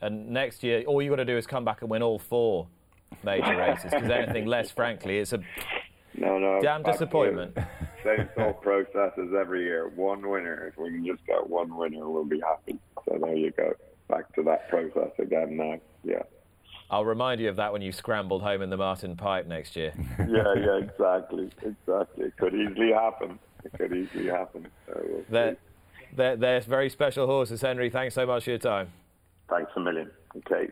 And 0.00 0.30
next 0.30 0.62
year, 0.62 0.84
all 0.86 1.02
you 1.02 1.10
got 1.10 1.16
to 1.16 1.24
do 1.24 1.36
is 1.36 1.46
come 1.46 1.64
back 1.64 1.82
and 1.82 1.90
win 1.90 2.02
all 2.02 2.18
four 2.18 2.68
major 3.24 3.56
races 3.56 3.90
because 3.90 4.10
anything 4.10 4.46
less, 4.46 4.70
frankly, 4.70 5.18
it's 5.18 5.32
a 5.32 5.38
no, 6.16 6.38
no, 6.38 6.60
damn 6.62 6.82
disappointment. 6.82 7.56
Same 8.04 8.28
thought 8.36 8.62
process 8.62 9.12
as 9.18 9.28
every 9.38 9.64
year. 9.64 9.88
One 9.88 10.28
winner. 10.28 10.68
If 10.68 10.78
we 10.78 10.90
can 10.90 11.04
just 11.04 11.26
get 11.26 11.48
one 11.48 11.76
winner, 11.76 12.08
we'll 12.08 12.24
be 12.24 12.40
happy. 12.40 12.78
So 13.06 13.18
there 13.20 13.34
you 13.34 13.50
go. 13.50 13.72
Back 14.08 14.32
to 14.34 14.42
that 14.44 14.68
process 14.68 15.10
again 15.18 15.56
now. 15.56 15.80
Yeah. 16.04 16.22
I'll 16.90 17.04
remind 17.04 17.40
you 17.40 17.48
of 17.48 17.56
that 17.56 17.72
when 17.72 17.82
you 17.82 17.92
scrambled 17.92 18.42
home 18.42 18.62
in 18.62 18.70
the 18.70 18.76
Martin 18.76 19.16
Pipe 19.16 19.46
next 19.46 19.74
year. 19.74 19.92
yeah, 20.18 20.54
yeah, 20.56 20.76
exactly, 20.76 21.50
exactly. 21.62 22.26
It 22.26 22.36
could 22.36 22.54
easily 22.54 22.92
happen. 22.92 23.38
It 23.64 23.72
could 23.72 23.96
easily 23.96 24.26
happen. 24.26 24.66
So 24.86 25.00
we'll 25.04 25.24
they're, 25.28 25.56
they're, 26.14 26.36
they're 26.36 26.60
very 26.60 26.90
special 26.90 27.26
horses, 27.26 27.62
Henry. 27.62 27.90
Thanks 27.90 28.14
so 28.14 28.26
much 28.26 28.44
for 28.44 28.50
your 28.50 28.58
time. 28.58 28.88
Thanks 29.48 29.72
a 29.76 29.80
million. 29.80 30.10
Okay. 30.36 30.68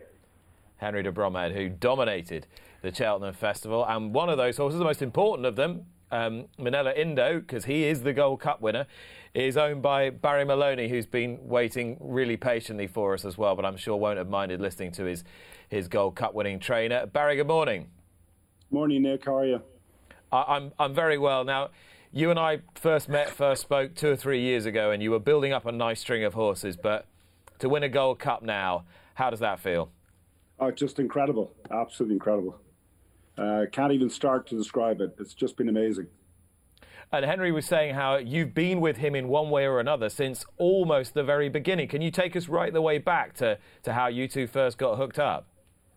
Henry 0.77 1.01
de 1.03 1.11
Bromhead, 1.11 1.53
who 1.53 1.69
dominated 1.69 2.45
the 2.81 2.93
Cheltenham 2.93 3.33
Festival, 3.33 3.85
and 3.85 4.13
one 4.13 4.29
of 4.29 4.37
those 4.37 4.57
horses, 4.57 4.77
the 4.77 4.85
most 4.85 5.01
important 5.01 5.45
of 5.45 5.55
them, 5.55 5.85
um, 6.11 6.45
Minella 6.59 6.95
Indo, 6.95 7.39
because 7.39 7.65
he 7.65 7.85
is 7.85 8.03
the 8.03 8.13
Gold 8.13 8.41
Cup 8.41 8.61
winner, 8.61 8.85
is 9.33 9.57
owned 9.57 9.81
by 9.81 10.09
Barry 10.09 10.45
Maloney, 10.45 10.89
who's 10.89 11.05
been 11.05 11.39
waiting 11.41 11.97
really 11.99 12.37
patiently 12.37 12.85
for 12.85 13.13
us 13.13 13.25
as 13.25 13.37
well, 13.37 13.55
but 13.55 13.65
I'm 13.65 13.77
sure 13.77 13.95
won't 13.95 14.17
have 14.17 14.29
minded 14.29 14.61
listening 14.61 14.91
to 14.93 15.05
his 15.05 15.23
his 15.73 15.87
Gold 15.87 16.15
Cup 16.15 16.33
winning 16.33 16.59
trainer. 16.59 17.05
Barry, 17.05 17.35
good 17.35 17.47
morning. 17.47 17.87
Morning, 18.71 19.01
Nick. 19.01 19.25
How 19.25 19.37
are 19.37 19.45
you? 19.45 19.61
I, 20.31 20.43
I'm, 20.55 20.71
I'm 20.79 20.93
very 20.93 21.17
well. 21.17 21.43
Now, 21.43 21.69
you 22.11 22.29
and 22.29 22.39
I 22.39 22.59
first 22.75 23.09
met, 23.09 23.29
first 23.29 23.63
spoke 23.63 23.95
two 23.95 24.09
or 24.11 24.15
three 24.15 24.41
years 24.41 24.65
ago, 24.65 24.91
and 24.91 25.01
you 25.01 25.11
were 25.11 25.19
building 25.19 25.51
up 25.51 25.65
a 25.65 25.71
nice 25.71 25.99
string 25.99 26.23
of 26.23 26.35
horses. 26.35 26.77
But 26.77 27.07
to 27.59 27.67
win 27.67 27.83
a 27.83 27.89
Gold 27.89 28.19
Cup 28.19 28.43
now, 28.43 28.85
how 29.15 29.29
does 29.29 29.39
that 29.39 29.59
feel? 29.59 29.89
Oh, 30.59 30.71
just 30.71 30.99
incredible. 30.99 31.51
Absolutely 31.71 32.15
incredible. 32.15 32.59
Uh, 33.37 33.65
can't 33.71 33.91
even 33.91 34.09
start 34.09 34.47
to 34.47 34.55
describe 34.55 35.01
it. 35.01 35.15
It's 35.19 35.33
just 35.33 35.57
been 35.57 35.69
amazing. 35.69 36.07
And 37.11 37.25
Henry 37.25 37.51
was 37.51 37.65
saying 37.65 37.95
how 37.95 38.17
you've 38.17 38.53
been 38.53 38.79
with 38.79 38.97
him 38.97 39.13
in 39.13 39.27
one 39.27 39.49
way 39.49 39.65
or 39.65 39.79
another 39.79 40.09
since 40.09 40.45
almost 40.57 41.13
the 41.13 41.23
very 41.23 41.49
beginning. 41.49 41.87
Can 41.87 42.01
you 42.01 42.09
take 42.09 42.35
us 42.35 42.47
right 42.47 42.73
the 42.73 42.81
way 42.81 42.97
back 42.97 43.33
to, 43.35 43.57
to 43.83 43.93
how 43.93 44.07
you 44.07 44.27
two 44.27 44.47
first 44.47 44.77
got 44.77 44.97
hooked 44.97 45.19
up? 45.19 45.47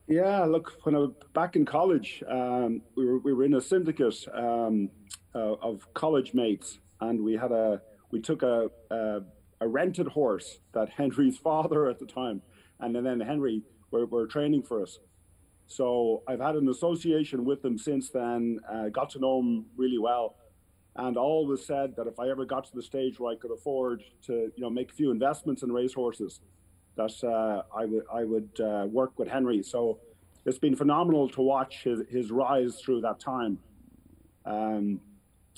Yeah, 0.08 0.44
look, 0.44 0.72
when 0.84 0.94
I 0.94 0.98
was 0.98 1.10
back 1.34 1.56
in 1.56 1.64
college, 1.64 2.22
um, 2.30 2.82
we, 2.96 3.06
were, 3.06 3.18
we 3.18 3.32
were 3.32 3.42
in 3.42 3.54
a 3.54 3.60
syndicate 3.60 4.14
um, 4.32 4.88
uh, 5.34 5.54
of 5.54 5.92
college 5.94 6.32
mates, 6.32 6.78
and 7.00 7.20
we 7.20 7.34
had 7.34 7.50
a 7.50 7.82
we 8.12 8.20
took 8.20 8.44
a, 8.44 8.70
a, 8.92 9.20
a 9.60 9.66
rented 9.66 10.06
horse 10.06 10.60
that 10.74 10.90
Henry's 10.90 11.36
father 11.44 11.88
at 11.88 11.98
the 11.98 12.06
time, 12.06 12.40
and 12.78 12.94
then 12.94 13.18
Henry 13.18 13.62
were, 13.90 14.06
were 14.06 14.28
training 14.28 14.62
for 14.62 14.80
us. 14.80 15.00
So 15.66 16.22
I've 16.28 16.40
had 16.40 16.54
an 16.54 16.68
association 16.68 17.44
with 17.44 17.62
them 17.62 17.76
since 17.76 18.10
then. 18.10 18.60
Uh, 18.72 18.88
got 18.90 19.10
to 19.10 19.18
know 19.18 19.38
them 19.38 19.66
really 19.76 19.98
well, 19.98 20.36
and 20.94 21.16
always 21.16 21.66
said 21.66 21.96
that 21.96 22.06
if 22.06 22.20
I 22.20 22.28
ever 22.28 22.44
got 22.44 22.64
to 22.66 22.74
the 22.76 22.82
stage 22.82 23.18
where 23.18 23.32
I 23.32 23.36
could 23.36 23.50
afford 23.50 24.04
to, 24.26 24.52
you 24.54 24.62
know, 24.62 24.70
make 24.70 24.92
a 24.92 24.94
few 24.94 25.10
investments 25.10 25.64
in 25.64 25.72
racehorses, 25.72 26.42
that 26.96 27.24
uh, 27.24 27.62
I 27.74 27.84
would 27.84 28.04
I 28.12 28.24
would 28.24 28.60
uh, 28.60 28.86
work 28.86 29.18
with 29.18 29.28
Henry. 29.28 29.62
So 29.62 29.98
it's 30.44 30.58
been 30.58 30.76
phenomenal 30.76 31.28
to 31.30 31.42
watch 31.42 31.82
his, 31.82 32.02
his 32.08 32.30
rise 32.30 32.80
through 32.80 33.00
that 33.02 33.20
time. 33.20 33.58
Um, 34.44 35.00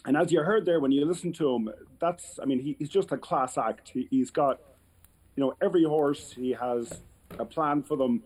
and 0.04 0.16
as 0.16 0.32
you 0.32 0.40
heard 0.40 0.64
there, 0.64 0.80
when 0.80 0.92
you 0.92 1.04
listen 1.04 1.32
to 1.34 1.54
him, 1.54 1.70
that's 2.00 2.38
I 2.42 2.46
mean 2.46 2.60
he, 2.60 2.76
he's 2.78 2.88
just 2.88 3.12
a 3.12 3.18
class 3.18 3.58
act. 3.58 3.92
He, 3.94 4.18
has 4.18 4.30
got 4.30 4.60
you 5.36 5.44
know 5.44 5.54
every 5.62 5.84
horse 5.84 6.32
he 6.32 6.52
has 6.52 7.02
a 7.38 7.44
plan 7.44 7.82
for 7.82 7.96
them. 7.96 8.22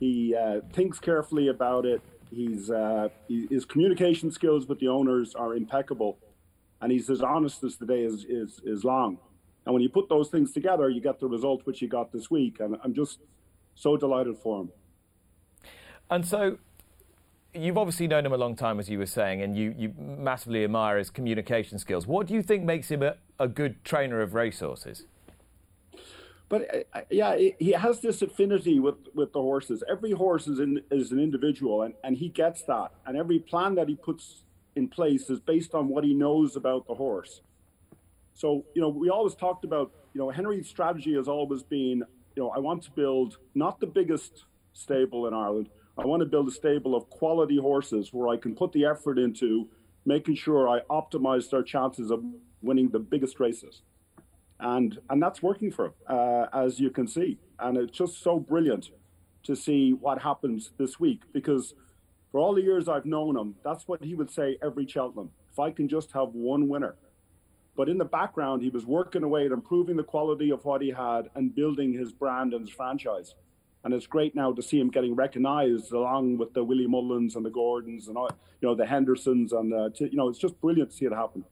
He 0.00 0.34
uh, 0.34 0.60
thinks 0.72 0.98
carefully 0.98 1.48
about 1.48 1.86
it. 1.86 2.00
He's 2.30 2.70
uh, 2.70 3.08
he, 3.28 3.46
his 3.50 3.64
communication 3.64 4.30
skills 4.30 4.66
with 4.66 4.80
the 4.80 4.88
owners 4.88 5.34
are 5.34 5.54
impeccable, 5.54 6.18
and 6.80 6.90
he's 6.90 7.10
as 7.10 7.20
honest 7.20 7.62
as 7.62 7.76
the 7.76 7.86
day 7.86 8.02
is 8.02 8.24
is, 8.24 8.60
is 8.64 8.84
long. 8.84 9.18
And 9.66 9.74
when 9.74 9.82
you 9.82 9.88
put 9.88 10.08
those 10.08 10.28
things 10.28 10.52
together, 10.52 10.88
you 10.88 11.00
get 11.00 11.20
the 11.20 11.26
result 11.26 11.66
which 11.66 11.82
you 11.82 11.88
got 11.88 12.12
this 12.12 12.30
week. 12.30 12.60
And 12.60 12.76
I'm 12.82 12.94
just 12.94 13.18
so 13.74 13.96
delighted 13.96 14.38
for 14.38 14.62
him. 14.62 14.70
And 16.08 16.24
so 16.24 16.58
you've 17.52 17.76
obviously 17.76 18.06
known 18.06 18.24
him 18.24 18.32
a 18.32 18.36
long 18.36 18.54
time, 18.54 18.78
as 18.78 18.88
you 18.88 18.98
were 18.98 19.06
saying, 19.06 19.42
and 19.42 19.56
you, 19.56 19.74
you 19.76 19.92
massively 19.98 20.62
admire 20.62 20.98
his 20.98 21.10
communication 21.10 21.78
skills. 21.78 22.06
What 22.06 22.28
do 22.28 22.34
you 22.34 22.42
think 22.42 22.64
makes 22.64 22.90
him 22.90 23.02
a, 23.02 23.16
a 23.40 23.48
good 23.48 23.84
trainer 23.84 24.20
of 24.20 24.34
racehorses? 24.34 25.04
But 26.48 26.86
uh, 26.94 27.00
yeah, 27.10 27.36
he 27.58 27.72
has 27.72 28.00
this 28.00 28.22
affinity 28.22 28.78
with, 28.78 28.94
with 29.14 29.32
the 29.32 29.40
horses. 29.40 29.82
Every 29.90 30.12
horse 30.12 30.46
is, 30.46 30.60
in, 30.60 30.80
is 30.92 31.10
an 31.10 31.18
individual, 31.18 31.82
and, 31.82 31.94
and 32.04 32.16
he 32.16 32.28
gets 32.28 32.62
that. 32.62 32.92
And 33.04 33.16
every 33.16 33.40
plan 33.40 33.74
that 33.74 33.88
he 33.88 33.96
puts 33.96 34.42
in 34.76 34.86
place 34.86 35.28
is 35.28 35.40
based 35.40 35.74
on 35.74 35.88
what 35.88 36.04
he 36.04 36.14
knows 36.14 36.54
about 36.54 36.86
the 36.86 36.94
horse. 36.94 37.40
So, 38.36 38.66
you 38.74 38.82
know, 38.82 38.90
we 38.90 39.08
always 39.08 39.34
talked 39.34 39.64
about, 39.64 39.92
you 40.12 40.20
know, 40.20 40.28
Henry's 40.28 40.68
strategy 40.68 41.14
has 41.14 41.26
always 41.26 41.62
been, 41.62 42.04
you 42.36 42.42
know, 42.42 42.50
I 42.50 42.58
want 42.58 42.82
to 42.82 42.90
build 42.90 43.38
not 43.54 43.80
the 43.80 43.86
biggest 43.86 44.44
stable 44.74 45.26
in 45.26 45.32
Ireland. 45.32 45.70
I 45.96 46.04
want 46.04 46.20
to 46.20 46.26
build 46.26 46.46
a 46.46 46.50
stable 46.50 46.94
of 46.94 47.08
quality 47.08 47.58
horses 47.58 48.12
where 48.12 48.28
I 48.28 48.36
can 48.36 48.54
put 48.54 48.72
the 48.72 48.84
effort 48.84 49.18
into 49.18 49.68
making 50.04 50.34
sure 50.34 50.68
I 50.68 50.80
optimize 50.90 51.48
their 51.48 51.62
chances 51.62 52.10
of 52.10 52.22
winning 52.60 52.90
the 52.90 52.98
biggest 52.98 53.40
races. 53.40 53.80
And 54.60 54.98
and 55.08 55.22
that's 55.22 55.42
working 55.42 55.70
for 55.70 55.86
him, 55.86 55.92
uh, 56.06 56.46
as 56.52 56.78
you 56.78 56.90
can 56.90 57.08
see. 57.08 57.38
And 57.58 57.78
it's 57.78 57.96
just 57.96 58.22
so 58.22 58.38
brilliant 58.38 58.90
to 59.44 59.56
see 59.56 59.92
what 59.92 60.20
happens 60.20 60.72
this 60.76 61.00
week 61.00 61.22
because 61.32 61.72
for 62.30 62.40
all 62.40 62.54
the 62.54 62.60
years 62.60 62.86
I've 62.86 63.06
known 63.06 63.34
him, 63.38 63.54
that's 63.64 63.88
what 63.88 64.04
he 64.04 64.14
would 64.14 64.30
say 64.30 64.58
every 64.62 64.86
Cheltenham. 64.86 65.30
If 65.50 65.58
I 65.58 65.70
can 65.70 65.88
just 65.88 66.12
have 66.12 66.34
one 66.34 66.68
winner, 66.68 66.96
but 67.76 67.88
in 67.88 67.98
the 67.98 68.04
background, 68.04 68.62
he 68.62 68.70
was 68.70 68.86
working 68.86 69.22
away 69.22 69.46
at 69.46 69.52
improving 69.52 69.96
the 69.96 70.02
quality 70.02 70.50
of 70.50 70.64
what 70.64 70.80
he 70.80 70.90
had 70.90 71.28
and 71.34 71.54
building 71.54 71.92
his 71.92 72.12
brand 72.12 72.54
and 72.54 72.66
his 72.66 72.74
franchise. 72.74 73.34
And 73.84 73.94
it's 73.94 74.06
great 74.06 74.34
now 74.34 74.52
to 74.52 74.62
see 74.62 74.80
him 74.80 74.90
getting 74.90 75.14
recognised 75.14 75.92
along 75.92 76.38
with 76.38 76.54
the 76.54 76.64
Willie 76.64 76.88
Mullins 76.88 77.36
and 77.36 77.44
the 77.44 77.50
Gordons 77.50 78.08
and 78.08 78.16
all, 78.16 78.30
you 78.60 78.66
know 78.66 78.74
the 78.74 78.86
Hendersons 78.86 79.52
and 79.52 79.72
uh, 79.72 79.90
to, 79.94 80.10
you 80.10 80.16
know 80.16 80.28
it's 80.28 80.38
just 80.38 80.60
brilliant 80.60 80.90
to 80.90 80.96
see 80.96 81.04
it 81.04 81.12
happen. 81.12 81.44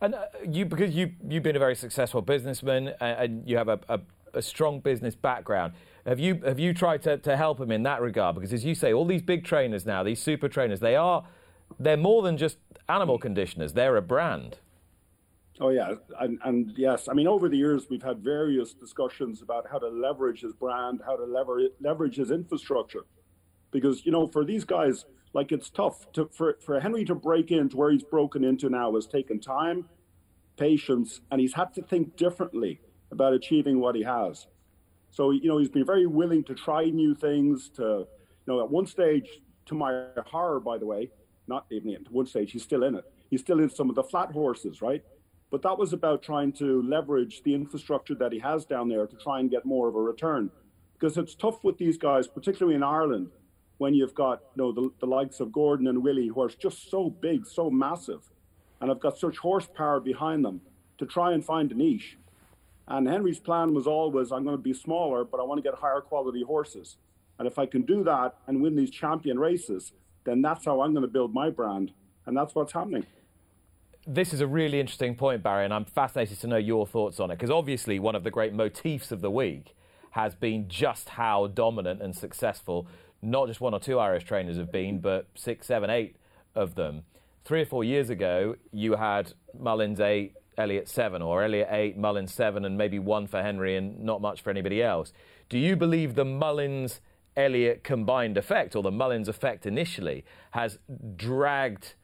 And 0.00 0.14
uh, 0.14 0.26
you, 0.48 0.64
because 0.64 0.94
you 0.94 1.12
you've 1.28 1.42
been 1.42 1.56
a 1.56 1.58
very 1.58 1.76
successful 1.76 2.22
businessman 2.22 2.94
and, 3.00 3.18
and 3.18 3.48
you 3.48 3.58
have 3.58 3.68
a, 3.68 3.80
a, 3.88 4.00
a, 4.34 4.40
strong 4.40 4.80
business 4.80 5.14
background. 5.14 5.74
Have 6.06 6.20
you 6.20 6.40
have 6.44 6.58
you 6.58 6.72
tried 6.72 7.02
to, 7.02 7.18
to 7.18 7.36
help 7.36 7.60
him 7.60 7.70
in 7.70 7.82
that 7.82 8.00
regard? 8.00 8.34
Because 8.34 8.52
as 8.52 8.64
you 8.64 8.74
say, 8.74 8.92
all 8.92 9.04
these 9.04 9.22
big 9.22 9.44
trainers 9.44 9.84
now, 9.84 10.02
these 10.02 10.22
super 10.22 10.48
trainers, 10.48 10.80
they 10.80 10.96
are 10.96 11.26
they're 11.78 11.96
more 11.96 12.22
than 12.22 12.38
just 12.38 12.56
animal 12.88 13.18
conditioners. 13.18 13.74
They're 13.74 13.96
a 13.96 14.02
brand. 14.02 14.58
Oh 15.58 15.70
yeah, 15.70 15.94
and, 16.20 16.38
and 16.44 16.72
yes, 16.76 17.08
I 17.08 17.14
mean 17.14 17.26
over 17.26 17.48
the 17.48 17.56
years 17.56 17.86
we've 17.88 18.02
had 18.02 18.18
various 18.18 18.74
discussions 18.74 19.40
about 19.40 19.66
how 19.70 19.78
to 19.78 19.88
leverage 19.88 20.42
his 20.42 20.52
brand, 20.52 21.00
how 21.06 21.16
to 21.16 21.24
lever, 21.24 21.60
leverage 21.80 22.16
his 22.16 22.30
infrastructure, 22.30 23.06
because 23.70 24.04
you 24.04 24.12
know 24.12 24.26
for 24.26 24.44
these 24.44 24.64
guys, 24.64 25.06
like 25.32 25.52
it's 25.52 25.70
tough 25.70 26.12
to 26.12 26.28
for 26.30 26.58
for 26.60 26.78
Henry 26.78 27.06
to 27.06 27.14
break 27.14 27.50
into 27.50 27.76
where 27.76 27.90
he's 27.90 28.02
broken 28.02 28.44
into 28.44 28.68
now 28.68 28.94
has 28.94 29.06
taken 29.06 29.40
time, 29.40 29.88
patience, 30.58 31.20
and 31.30 31.40
he's 31.40 31.54
had 31.54 31.72
to 31.74 31.82
think 31.82 32.16
differently 32.16 32.80
about 33.10 33.32
achieving 33.32 33.80
what 33.80 33.94
he 33.94 34.02
has. 34.02 34.46
So 35.10 35.30
you 35.30 35.48
know 35.48 35.56
he's 35.56 35.70
been 35.70 35.86
very 35.86 36.06
willing 36.06 36.44
to 36.44 36.54
try 36.54 36.84
new 36.84 37.14
things. 37.14 37.70
To 37.76 37.82
you 37.82 38.06
know 38.46 38.62
at 38.62 38.70
one 38.70 38.86
stage, 38.86 39.40
to 39.66 39.74
my 39.74 40.04
horror, 40.26 40.60
by 40.60 40.76
the 40.76 40.84
way, 40.84 41.10
not 41.48 41.64
even 41.70 41.94
at 41.94 42.12
one 42.12 42.26
stage, 42.26 42.52
he's 42.52 42.62
still 42.62 42.82
in 42.82 42.94
it. 42.94 43.04
He's 43.30 43.40
still 43.40 43.60
in 43.60 43.70
some 43.70 43.88
of 43.88 43.96
the 43.96 44.04
flat 44.04 44.32
horses, 44.32 44.82
right? 44.82 45.02
But 45.50 45.62
that 45.62 45.78
was 45.78 45.92
about 45.92 46.22
trying 46.22 46.52
to 46.54 46.82
leverage 46.82 47.42
the 47.42 47.54
infrastructure 47.54 48.14
that 48.16 48.32
he 48.32 48.38
has 48.40 48.64
down 48.64 48.88
there 48.88 49.06
to 49.06 49.16
try 49.16 49.40
and 49.40 49.50
get 49.50 49.64
more 49.64 49.88
of 49.88 49.94
a 49.94 50.00
return. 50.00 50.50
Because 50.94 51.16
it's 51.16 51.34
tough 51.34 51.62
with 51.62 51.78
these 51.78 51.98
guys, 51.98 52.26
particularly 52.26 52.74
in 52.74 52.82
Ireland, 52.82 53.30
when 53.78 53.94
you've 53.94 54.14
got 54.14 54.40
you 54.56 54.62
know 54.62 54.72
the, 54.72 54.90
the 55.00 55.06
likes 55.06 55.40
of 55.40 55.52
Gordon 55.52 55.86
and 55.86 56.02
Willie, 56.02 56.28
who 56.28 56.42
are 56.42 56.48
just 56.48 56.90
so 56.90 57.10
big, 57.10 57.46
so 57.46 57.70
massive, 57.70 58.30
and 58.80 58.88
have 58.88 59.00
got 59.00 59.18
such 59.18 59.38
horsepower 59.38 60.00
behind 60.00 60.44
them 60.44 60.62
to 60.98 61.06
try 61.06 61.32
and 61.32 61.44
find 61.44 61.70
a 61.70 61.74
niche. 61.74 62.16
And 62.88 63.08
Henry's 63.08 63.40
plan 63.40 63.74
was 63.74 63.86
always, 63.86 64.32
I'm 64.32 64.44
going 64.44 64.56
to 64.56 64.62
be 64.62 64.72
smaller, 64.72 65.24
but 65.24 65.40
I 65.40 65.42
want 65.42 65.58
to 65.58 65.68
get 65.68 65.78
higher 65.78 66.00
quality 66.00 66.42
horses. 66.42 66.96
And 67.38 67.46
if 67.46 67.58
I 67.58 67.66
can 67.66 67.82
do 67.82 68.02
that 68.04 68.36
and 68.46 68.62
win 68.62 68.76
these 68.76 68.90
champion 68.90 69.38
races, 69.38 69.92
then 70.24 70.40
that's 70.40 70.64
how 70.64 70.80
I'm 70.80 70.92
going 70.92 71.02
to 71.02 71.08
build 71.08 71.34
my 71.34 71.50
brand. 71.50 71.92
And 72.24 72.36
that's 72.36 72.54
what's 72.54 72.72
happening 72.72 73.04
this 74.06 74.32
is 74.32 74.40
a 74.40 74.46
really 74.46 74.80
interesting 74.80 75.14
point, 75.14 75.42
Barry, 75.42 75.64
and 75.64 75.74
I'm 75.74 75.84
fascinated 75.84 76.40
to 76.40 76.46
know 76.46 76.56
your 76.56 76.86
thoughts 76.86 77.18
on 77.18 77.30
it 77.30 77.34
because 77.34 77.50
obviously 77.50 77.98
one 77.98 78.14
of 78.14 78.24
the 78.24 78.30
great 78.30 78.52
motifs 78.52 79.10
of 79.10 79.20
the 79.20 79.30
week 79.30 79.74
has 80.12 80.34
been 80.34 80.68
just 80.68 81.10
how 81.10 81.48
dominant 81.48 82.00
and 82.00 82.16
successful 82.16 82.86
not 83.22 83.48
just 83.48 83.60
one 83.60 83.74
or 83.74 83.80
two 83.80 83.98
Irish 83.98 84.24
trainers 84.24 84.56
have 84.56 84.70
been, 84.70 85.00
but 85.00 85.26
six, 85.34 85.66
seven, 85.66 85.90
eight 85.90 86.16
of 86.54 86.74
them. 86.74 87.02
Three 87.44 87.62
or 87.62 87.66
four 87.66 87.84
years 87.84 88.10
ago, 88.10 88.56
you 88.72 88.96
had 88.96 89.32
Mullins 89.58 90.00
eight, 90.00 90.34
Elliott 90.58 90.88
seven, 90.88 91.22
or 91.22 91.42
Elliott 91.42 91.68
eight, 91.70 91.96
Mullins 91.96 92.32
seven, 92.32 92.64
and 92.64 92.76
maybe 92.76 92.98
one 92.98 93.26
for 93.26 93.42
Henry 93.42 93.76
and 93.76 94.00
not 94.00 94.20
much 94.20 94.40
for 94.40 94.50
anybody 94.50 94.82
else. 94.82 95.12
Do 95.48 95.58
you 95.58 95.76
believe 95.76 96.14
the 96.14 96.24
Mullins 96.24 97.00
Elliott 97.36 97.84
combined 97.84 98.36
effect, 98.36 98.74
or 98.74 98.82
the 98.82 98.90
Mullins 98.90 99.28
effect 99.28 99.66
initially, 99.66 100.24
has 100.52 100.78
dragged? 101.16 101.94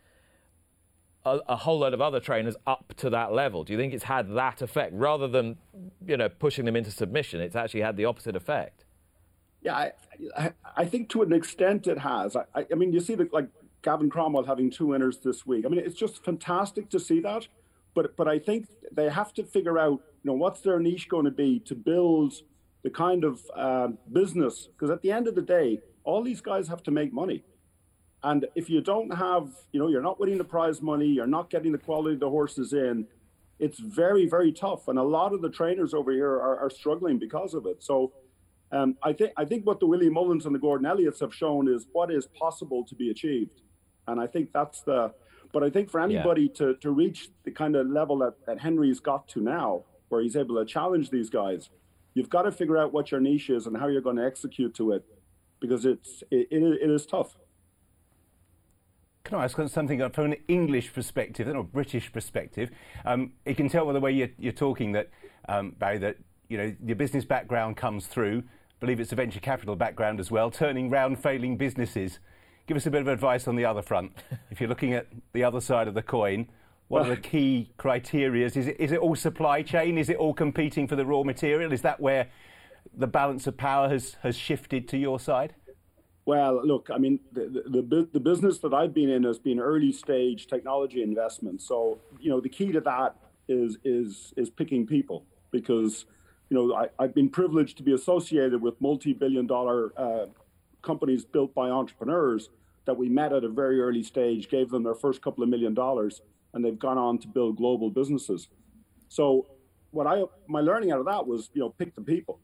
A, 1.24 1.56
whole 1.56 1.80
load 1.80 1.94
of 1.94 2.00
other 2.00 2.20
trainers 2.20 2.56
up 2.66 2.94
to 2.96 3.10
that 3.10 3.32
level? 3.32 3.64
Do 3.64 3.72
you 3.72 3.78
think 3.78 3.94
it's 3.94 4.04
had 4.04 4.34
that 4.34 4.62
effect 4.62 4.92
rather 4.94 5.28
than 5.28 5.56
you 6.06 6.16
know 6.16 6.28
pushing 6.28 6.64
them 6.64 6.76
into 6.76 6.90
submission? 6.90 7.40
It's 7.40 7.56
actually 7.56 7.82
had 7.82 7.96
the 7.96 8.04
opposite 8.04 8.36
effect. 8.36 8.84
Yeah, 9.62 9.90
I, 10.36 10.52
I 10.76 10.84
think 10.84 11.08
to 11.10 11.22
an 11.22 11.32
extent 11.32 11.86
it 11.86 11.98
has. 11.98 12.36
I, 12.36 12.44
I 12.54 12.74
mean, 12.74 12.92
you 12.92 13.00
see 13.00 13.14
like 13.14 13.48
Gavin 13.82 14.10
Cromwell 14.10 14.44
having 14.44 14.70
two 14.70 14.86
winners 14.86 15.18
this 15.18 15.46
week. 15.46 15.64
I 15.64 15.68
mean, 15.68 15.80
it's 15.80 15.94
just 15.94 16.24
fantastic 16.24 16.90
to 16.90 16.98
see 16.98 17.20
that. 17.20 17.46
But 17.94 18.16
but 18.16 18.26
I 18.26 18.38
think 18.38 18.68
they 18.90 19.08
have 19.08 19.32
to 19.34 19.44
figure 19.44 19.78
out 19.78 20.00
you 20.22 20.30
know 20.30 20.34
what's 20.34 20.60
their 20.60 20.78
niche 20.78 21.08
going 21.08 21.24
to 21.26 21.30
be 21.30 21.60
to 21.60 21.74
build 21.74 22.34
the 22.82 22.90
kind 22.90 23.22
of 23.24 23.40
uh, 23.54 23.88
business 24.12 24.66
because 24.66 24.90
at 24.90 25.02
the 25.02 25.12
end 25.12 25.28
of 25.28 25.34
the 25.34 25.42
day, 25.42 25.80
all 26.04 26.22
these 26.22 26.40
guys 26.40 26.68
have 26.68 26.82
to 26.84 26.90
make 26.90 27.12
money. 27.12 27.44
And 28.24 28.46
if 28.54 28.70
you 28.70 28.80
don't 28.80 29.10
have, 29.10 29.48
you 29.72 29.80
know, 29.80 29.88
you're 29.88 30.02
not 30.02 30.20
winning 30.20 30.38
the 30.38 30.44
prize 30.44 30.80
money, 30.80 31.06
you're 31.06 31.26
not 31.26 31.50
getting 31.50 31.72
the 31.72 31.78
quality 31.78 32.14
of 32.14 32.20
the 32.20 32.30
horses 32.30 32.72
in, 32.72 33.06
it's 33.58 33.78
very, 33.78 34.26
very 34.26 34.52
tough. 34.52 34.88
And 34.88 34.98
a 34.98 35.02
lot 35.02 35.32
of 35.32 35.42
the 35.42 35.50
trainers 35.50 35.94
over 35.94 36.12
here 36.12 36.30
are, 36.30 36.58
are 36.58 36.70
struggling 36.70 37.18
because 37.18 37.54
of 37.54 37.66
it. 37.66 37.82
So 37.82 38.12
um, 38.70 38.96
I 39.02 39.12
think 39.12 39.32
I 39.36 39.44
think 39.44 39.66
what 39.66 39.80
the 39.80 39.86
Willie 39.86 40.08
Mullins 40.08 40.46
and 40.46 40.54
the 40.54 40.58
Gordon 40.58 40.86
Elliots 40.86 41.20
have 41.20 41.34
shown 41.34 41.68
is 41.68 41.86
what 41.92 42.10
is 42.10 42.26
possible 42.26 42.84
to 42.84 42.94
be 42.94 43.10
achieved. 43.10 43.60
And 44.08 44.20
I 44.20 44.26
think 44.26 44.52
that's 44.52 44.82
the 44.82 45.12
but 45.52 45.62
I 45.62 45.70
think 45.70 45.90
for 45.90 46.00
anybody 46.00 46.42
yeah. 46.42 46.54
to, 46.54 46.74
to 46.76 46.90
reach 46.90 47.28
the 47.44 47.50
kind 47.50 47.76
of 47.76 47.86
level 47.86 48.18
that, 48.18 48.46
that 48.46 48.60
Henry's 48.60 49.00
got 49.00 49.28
to 49.28 49.40
now, 49.40 49.84
where 50.08 50.22
he's 50.22 50.34
able 50.34 50.56
to 50.56 50.64
challenge 50.64 51.10
these 51.10 51.28
guys, 51.28 51.68
you've 52.14 52.30
got 52.30 52.42
to 52.42 52.52
figure 52.52 52.78
out 52.78 52.94
what 52.94 53.10
your 53.10 53.20
niche 53.20 53.50
is 53.50 53.66
and 53.66 53.76
how 53.76 53.86
you're 53.88 54.00
going 54.00 54.16
to 54.16 54.24
execute 54.24 54.74
to 54.76 54.92
it 54.92 55.04
because 55.60 55.84
it's 55.84 56.22
it, 56.30 56.48
it, 56.50 56.62
it 56.62 56.90
is 56.90 57.04
tough. 57.06 57.36
Can 59.32 59.40
I 59.40 59.44
ask 59.44 59.56
something 59.72 60.10
from 60.10 60.26
an 60.26 60.36
English 60.46 60.92
perspective, 60.92 61.46
not 61.46 61.56
a 61.56 61.62
British 61.62 62.12
perspective? 62.12 62.70
Um, 63.06 63.32
you 63.46 63.54
can 63.54 63.70
tell 63.70 63.86
by 63.86 63.94
the 63.94 64.00
way 64.00 64.12
you're, 64.12 64.28
you're 64.38 64.52
talking 64.52 64.92
that, 64.92 65.08
um, 65.48 65.74
Barry, 65.78 65.96
that 66.00 66.18
you 66.50 66.58
know 66.58 66.76
your 66.84 66.96
business 66.96 67.24
background 67.24 67.78
comes 67.78 68.06
through. 68.06 68.40
I 68.40 68.74
believe 68.78 69.00
it's 69.00 69.10
a 69.10 69.14
venture 69.14 69.40
capital 69.40 69.74
background 69.74 70.20
as 70.20 70.30
well, 70.30 70.50
turning 70.50 70.90
round 70.90 71.18
failing 71.18 71.56
businesses. 71.56 72.18
Give 72.66 72.76
us 72.76 72.84
a 72.84 72.90
bit 72.90 73.00
of 73.00 73.08
advice 73.08 73.48
on 73.48 73.56
the 73.56 73.64
other 73.64 73.80
front. 73.80 74.12
if 74.50 74.60
you're 74.60 74.68
looking 74.68 74.92
at 74.92 75.06
the 75.32 75.44
other 75.44 75.62
side 75.62 75.88
of 75.88 75.94
the 75.94 76.02
coin, 76.02 76.46
what 76.88 77.06
are 77.06 77.08
the 77.08 77.16
key 77.16 77.72
criteria? 77.78 78.44
Is 78.44 78.58
it, 78.58 78.76
is 78.78 78.92
it 78.92 78.98
all 78.98 79.16
supply 79.16 79.62
chain? 79.62 79.96
Is 79.96 80.10
it 80.10 80.18
all 80.18 80.34
competing 80.34 80.86
for 80.86 80.94
the 80.94 81.06
raw 81.06 81.22
material? 81.22 81.72
Is 81.72 81.80
that 81.80 82.00
where 82.00 82.28
the 82.94 83.06
balance 83.06 83.46
of 83.46 83.56
power 83.56 83.88
has, 83.88 84.18
has 84.22 84.36
shifted 84.36 84.88
to 84.88 84.98
your 84.98 85.18
side? 85.18 85.54
Well, 86.24 86.64
look, 86.64 86.88
I 86.92 86.98
mean, 86.98 87.18
the, 87.32 87.64
the, 87.66 88.08
the 88.12 88.20
business 88.20 88.58
that 88.60 88.72
I've 88.72 88.94
been 88.94 89.10
in 89.10 89.24
has 89.24 89.38
been 89.38 89.58
early 89.58 89.92
stage 89.92 90.46
technology 90.46 91.02
investment. 91.02 91.60
So, 91.60 91.98
you 92.20 92.30
know, 92.30 92.40
the 92.40 92.48
key 92.48 92.70
to 92.72 92.80
that 92.80 93.16
is 93.48 93.78
is 93.84 94.32
is 94.36 94.48
picking 94.48 94.86
people 94.86 95.24
because, 95.50 96.04
you 96.48 96.56
know, 96.56 96.74
I, 96.74 96.88
I've 96.98 97.14
been 97.14 97.28
privileged 97.28 97.76
to 97.78 97.82
be 97.82 97.92
associated 97.92 98.62
with 98.62 98.80
multi-billion 98.80 99.48
dollar 99.48 99.92
uh, 99.96 100.26
companies 100.80 101.24
built 101.24 101.54
by 101.54 101.70
entrepreneurs 101.70 102.50
that 102.84 102.96
we 102.96 103.08
met 103.08 103.32
at 103.32 103.42
a 103.42 103.48
very 103.48 103.80
early 103.80 104.02
stage, 104.02 104.48
gave 104.48 104.70
them 104.70 104.84
their 104.84 104.94
first 104.94 105.22
couple 105.22 105.42
of 105.42 105.48
million 105.48 105.74
dollars, 105.74 106.22
and 106.54 106.64
they've 106.64 106.78
gone 106.78 106.98
on 106.98 107.18
to 107.18 107.28
build 107.28 107.56
global 107.56 107.90
businesses. 107.90 108.48
So, 109.08 109.46
what 109.90 110.06
I 110.06 110.22
my 110.46 110.60
learning 110.60 110.92
out 110.92 111.00
of 111.00 111.06
that 111.06 111.26
was, 111.26 111.50
you 111.52 111.60
know, 111.60 111.70
pick 111.70 111.96
the 111.96 112.00
people, 112.00 112.38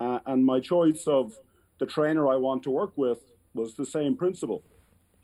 uh, 0.00 0.18
and 0.26 0.44
my 0.44 0.58
choice 0.58 1.04
of 1.06 1.32
the 1.80 1.86
trainer 1.86 2.28
I 2.28 2.36
want 2.36 2.62
to 2.64 2.70
work 2.70 2.92
with 2.94 3.18
was 3.54 3.74
the 3.74 3.86
same 3.86 4.16
principle. 4.16 4.62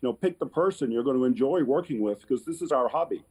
You 0.01 0.09
know, 0.09 0.13
pick 0.13 0.39
the 0.39 0.45
person 0.45 0.91
you're 0.91 1.03
going 1.03 1.17
to 1.17 1.23
enjoy 1.23 1.63
working 1.63 2.01
with 2.01 2.21
because 2.21 2.43
this 2.43 2.61
is 2.61 2.71
our 2.73 2.89
hobby. 2.89 3.23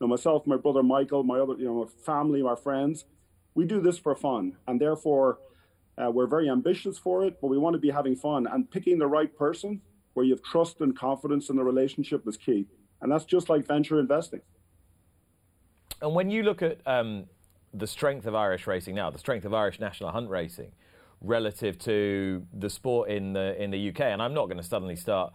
know, 0.00 0.06
myself, 0.06 0.46
my 0.46 0.56
brother 0.56 0.82
Michael, 0.82 1.24
my 1.24 1.40
other, 1.40 1.54
you 1.54 1.64
know, 1.64 1.84
my 1.84 1.90
family, 2.04 2.42
my 2.42 2.54
friends, 2.54 3.06
we 3.54 3.64
do 3.64 3.80
this 3.80 3.98
for 3.98 4.14
fun, 4.14 4.56
and 4.68 4.80
therefore 4.80 5.38
uh, 5.98 6.10
we're 6.10 6.26
very 6.26 6.48
ambitious 6.48 6.98
for 6.98 7.24
it. 7.24 7.40
But 7.40 7.48
we 7.48 7.58
want 7.58 7.74
to 7.74 7.80
be 7.80 7.90
having 7.90 8.14
fun 8.14 8.46
and 8.46 8.70
picking 8.70 8.98
the 8.98 9.06
right 9.06 9.34
person 9.36 9.80
where 10.12 10.24
you 10.24 10.34
have 10.34 10.42
trust 10.42 10.80
and 10.80 10.96
confidence 10.96 11.48
in 11.48 11.56
the 11.56 11.64
relationship 11.64 12.28
is 12.28 12.36
key, 12.36 12.66
and 13.00 13.10
that's 13.10 13.24
just 13.24 13.48
like 13.48 13.66
venture 13.66 13.98
investing. 13.98 14.42
And 16.02 16.14
when 16.14 16.30
you 16.30 16.42
look 16.42 16.60
at 16.60 16.78
um, 16.86 17.24
the 17.72 17.86
strength 17.86 18.26
of 18.26 18.34
Irish 18.34 18.66
racing 18.66 18.94
now, 18.94 19.10
the 19.10 19.18
strength 19.18 19.46
of 19.46 19.54
Irish 19.54 19.80
national 19.80 20.10
hunt 20.10 20.28
racing 20.28 20.72
relative 21.20 21.78
to 21.78 22.46
the 22.52 22.70
sport 22.70 23.08
in 23.08 23.32
the 23.32 23.60
in 23.62 23.70
the 23.70 23.88
UK, 23.88 24.00
and 24.00 24.22
I'm 24.22 24.34
not 24.34 24.46
going 24.46 24.58
to 24.58 24.62
suddenly 24.62 24.96
start 24.96 25.32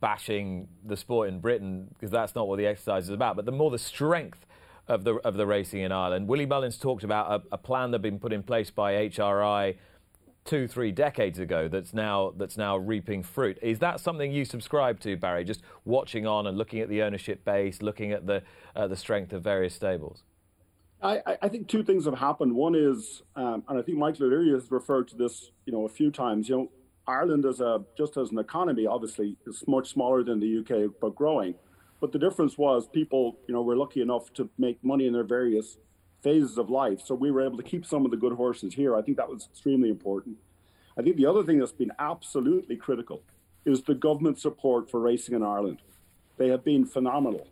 bashing 0.00 0.68
the 0.84 0.96
sport 0.96 1.28
in 1.28 1.40
Britain 1.40 1.88
because 1.94 2.10
that's 2.10 2.34
not 2.34 2.48
what 2.48 2.58
the 2.58 2.66
exercise 2.66 3.04
is 3.04 3.10
about, 3.10 3.36
but 3.36 3.44
the 3.44 3.52
more 3.52 3.70
the 3.70 3.78
strength 3.78 4.46
of 4.86 5.04
the 5.04 5.14
of 5.16 5.34
the 5.36 5.46
racing 5.46 5.80
in 5.80 5.92
Ireland. 5.92 6.28
Willie 6.28 6.46
Mullins 6.46 6.78
talked 6.78 7.04
about 7.04 7.30
a, 7.30 7.54
a 7.54 7.58
plan 7.58 7.90
that 7.90 7.96
had 7.96 8.02
been 8.02 8.18
put 8.18 8.32
in 8.32 8.42
place 8.42 8.70
by 8.70 8.92
HRI 9.08 9.76
two, 10.44 10.68
three 10.68 10.92
decades 10.92 11.38
ago 11.38 11.68
that's 11.68 11.94
now 11.94 12.32
that's 12.36 12.56
now 12.56 12.76
reaping 12.76 13.22
fruit. 13.22 13.58
Is 13.62 13.78
that 13.78 14.00
something 14.00 14.30
you 14.30 14.44
subscribe 14.44 15.00
to, 15.00 15.16
Barry? 15.16 15.44
Just 15.44 15.62
watching 15.84 16.26
on 16.26 16.46
and 16.46 16.58
looking 16.58 16.80
at 16.80 16.88
the 16.88 17.02
ownership 17.02 17.44
base, 17.44 17.82
looking 17.82 18.12
at 18.12 18.26
the 18.26 18.42
uh, 18.76 18.86
the 18.86 18.96
strength 18.96 19.32
of 19.32 19.42
various 19.42 19.74
stables. 19.74 20.22
I, 21.04 21.36
I, 21.42 21.48
think 21.50 21.68
two 21.68 21.84
things 21.84 22.06
have 22.06 22.18
happened. 22.18 22.54
One 22.54 22.74
is, 22.74 23.22
um, 23.36 23.62
and 23.68 23.78
I 23.78 23.82
think 23.82 23.98
Michael 23.98 24.26
O'Leary 24.26 24.52
has 24.52 24.70
referred 24.70 25.06
to 25.08 25.16
this, 25.16 25.50
you 25.66 25.72
know, 25.72 25.84
a 25.84 25.88
few 25.88 26.10
times. 26.10 26.48
You 26.48 26.56
know, 26.56 26.70
Ireland 27.06 27.44
as 27.44 27.60
a 27.60 27.84
just 27.96 28.16
as 28.16 28.30
an 28.30 28.38
economy, 28.38 28.86
obviously, 28.86 29.36
is 29.46 29.62
much 29.68 29.90
smaller 29.90 30.24
than 30.24 30.40
the 30.40 30.58
UK, 30.60 30.92
but 31.02 31.14
growing. 31.14 31.56
But 32.00 32.12
the 32.12 32.18
difference 32.18 32.56
was 32.56 32.88
people, 32.88 33.36
you 33.46 33.52
know, 33.52 33.60
were 33.60 33.76
lucky 33.76 34.00
enough 34.00 34.32
to 34.34 34.48
make 34.56 34.82
money 34.82 35.06
in 35.06 35.12
their 35.12 35.24
various 35.24 35.76
phases 36.22 36.56
of 36.56 36.70
life. 36.70 37.02
So 37.04 37.14
we 37.14 37.30
were 37.30 37.44
able 37.44 37.58
to 37.58 37.62
keep 37.62 37.84
some 37.84 38.06
of 38.06 38.10
the 38.10 38.16
good 38.16 38.32
horses 38.32 38.72
here. 38.72 38.96
I 38.96 39.02
think 39.02 39.18
that 39.18 39.28
was 39.28 39.46
extremely 39.52 39.90
important. 39.90 40.38
I 40.98 41.02
think 41.02 41.16
the 41.16 41.26
other 41.26 41.44
thing 41.44 41.58
that's 41.58 41.72
been 41.72 41.92
absolutely 41.98 42.76
critical 42.76 43.22
is 43.66 43.82
the 43.82 43.94
government 43.94 44.38
support 44.38 44.90
for 44.90 45.00
racing 45.00 45.34
in 45.34 45.42
Ireland. 45.42 45.82
They 46.38 46.48
have 46.48 46.64
been 46.64 46.86
phenomenal. 46.86 47.46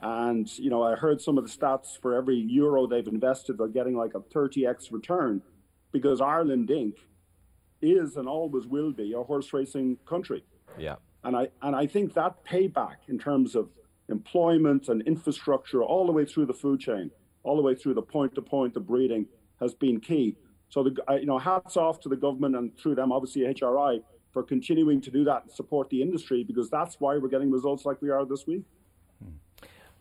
And, 0.00 0.48
you 0.58 0.70
know, 0.70 0.82
I 0.82 0.94
heard 0.94 1.20
some 1.20 1.38
of 1.38 1.44
the 1.44 1.50
stats 1.50 2.00
for 2.00 2.14
every 2.14 2.36
euro 2.36 2.86
they've 2.86 3.06
invested, 3.06 3.58
they're 3.58 3.68
getting 3.68 3.96
like 3.96 4.14
a 4.14 4.20
30x 4.20 4.92
return 4.92 5.42
because 5.90 6.20
Ireland 6.20 6.68
Inc. 6.68 6.94
is 7.82 8.16
and 8.16 8.28
always 8.28 8.66
will 8.66 8.92
be 8.92 9.12
a 9.12 9.22
horse 9.22 9.52
racing 9.52 9.96
country. 10.06 10.44
Yeah. 10.78 10.96
And 11.24 11.36
I, 11.36 11.48
and 11.62 11.74
I 11.74 11.86
think 11.86 12.14
that 12.14 12.44
payback 12.44 12.96
in 13.08 13.18
terms 13.18 13.56
of 13.56 13.70
employment 14.08 14.88
and 14.88 15.02
infrastructure 15.02 15.82
all 15.82 16.06
the 16.06 16.12
way 16.12 16.24
through 16.24 16.46
the 16.46 16.54
food 16.54 16.80
chain, 16.80 17.10
all 17.42 17.56
the 17.56 17.62
way 17.62 17.74
through 17.74 17.94
the 17.94 18.02
point 18.02 18.34
to 18.36 18.42
point, 18.42 18.74
the 18.74 18.80
breeding 18.80 19.26
has 19.60 19.74
been 19.74 20.00
key. 20.00 20.36
So, 20.68 20.84
the, 20.84 20.96
you 21.18 21.26
know, 21.26 21.38
hats 21.38 21.76
off 21.76 21.98
to 22.00 22.08
the 22.08 22.16
government 22.16 22.54
and 22.54 22.76
through 22.78 22.94
them, 22.94 23.10
obviously, 23.10 23.42
HRI, 23.42 24.02
for 24.32 24.42
continuing 24.42 25.00
to 25.00 25.10
do 25.10 25.24
that 25.24 25.42
and 25.42 25.50
support 25.50 25.88
the 25.90 26.02
industry 26.02 26.44
because 26.44 26.68
that's 26.70 27.00
why 27.00 27.16
we're 27.16 27.28
getting 27.28 27.50
results 27.50 27.84
like 27.84 28.00
we 28.02 28.10
are 28.10 28.24
this 28.24 28.46
week. 28.46 28.62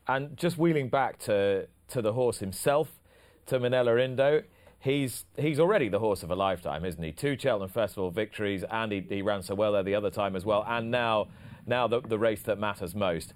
And 0.08 0.38
just 0.38 0.58
wheeling 0.58 0.90
back 0.90 1.20
to, 1.20 1.68
to 1.90 2.02
the 2.02 2.14
horse 2.14 2.40
himself, 2.40 3.00
to 3.48 3.60
Minella 3.60 4.04
Indo, 4.04 4.44
he's, 4.80 5.26
he's 5.38 5.60
already 5.60 5.90
the 5.90 6.00
horse 6.00 6.24
of 6.24 6.32
a 6.32 6.36
lifetime, 6.36 6.86
isn't 6.86 7.02
he? 7.02 7.12
Two 7.12 7.38
Cheltenham 7.38 7.70
Festival 7.70 8.12
victories, 8.12 8.64
and 8.70 8.92
he, 8.92 9.06
he 9.08 9.22
ran 9.22 9.42
so 9.42 9.56
well 9.56 9.74
there 9.74 9.84
the 9.84 9.96
other 9.96 10.10
time 10.10 10.36
as 10.36 10.46
well, 10.46 10.64
and 10.68 10.92
now, 10.92 11.28
now 11.66 11.88
the, 11.88 12.02
the 12.02 12.18
race 12.18 12.42
that 12.44 12.58
matters 12.60 12.96
most. 12.96 13.34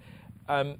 Um, 0.48 0.78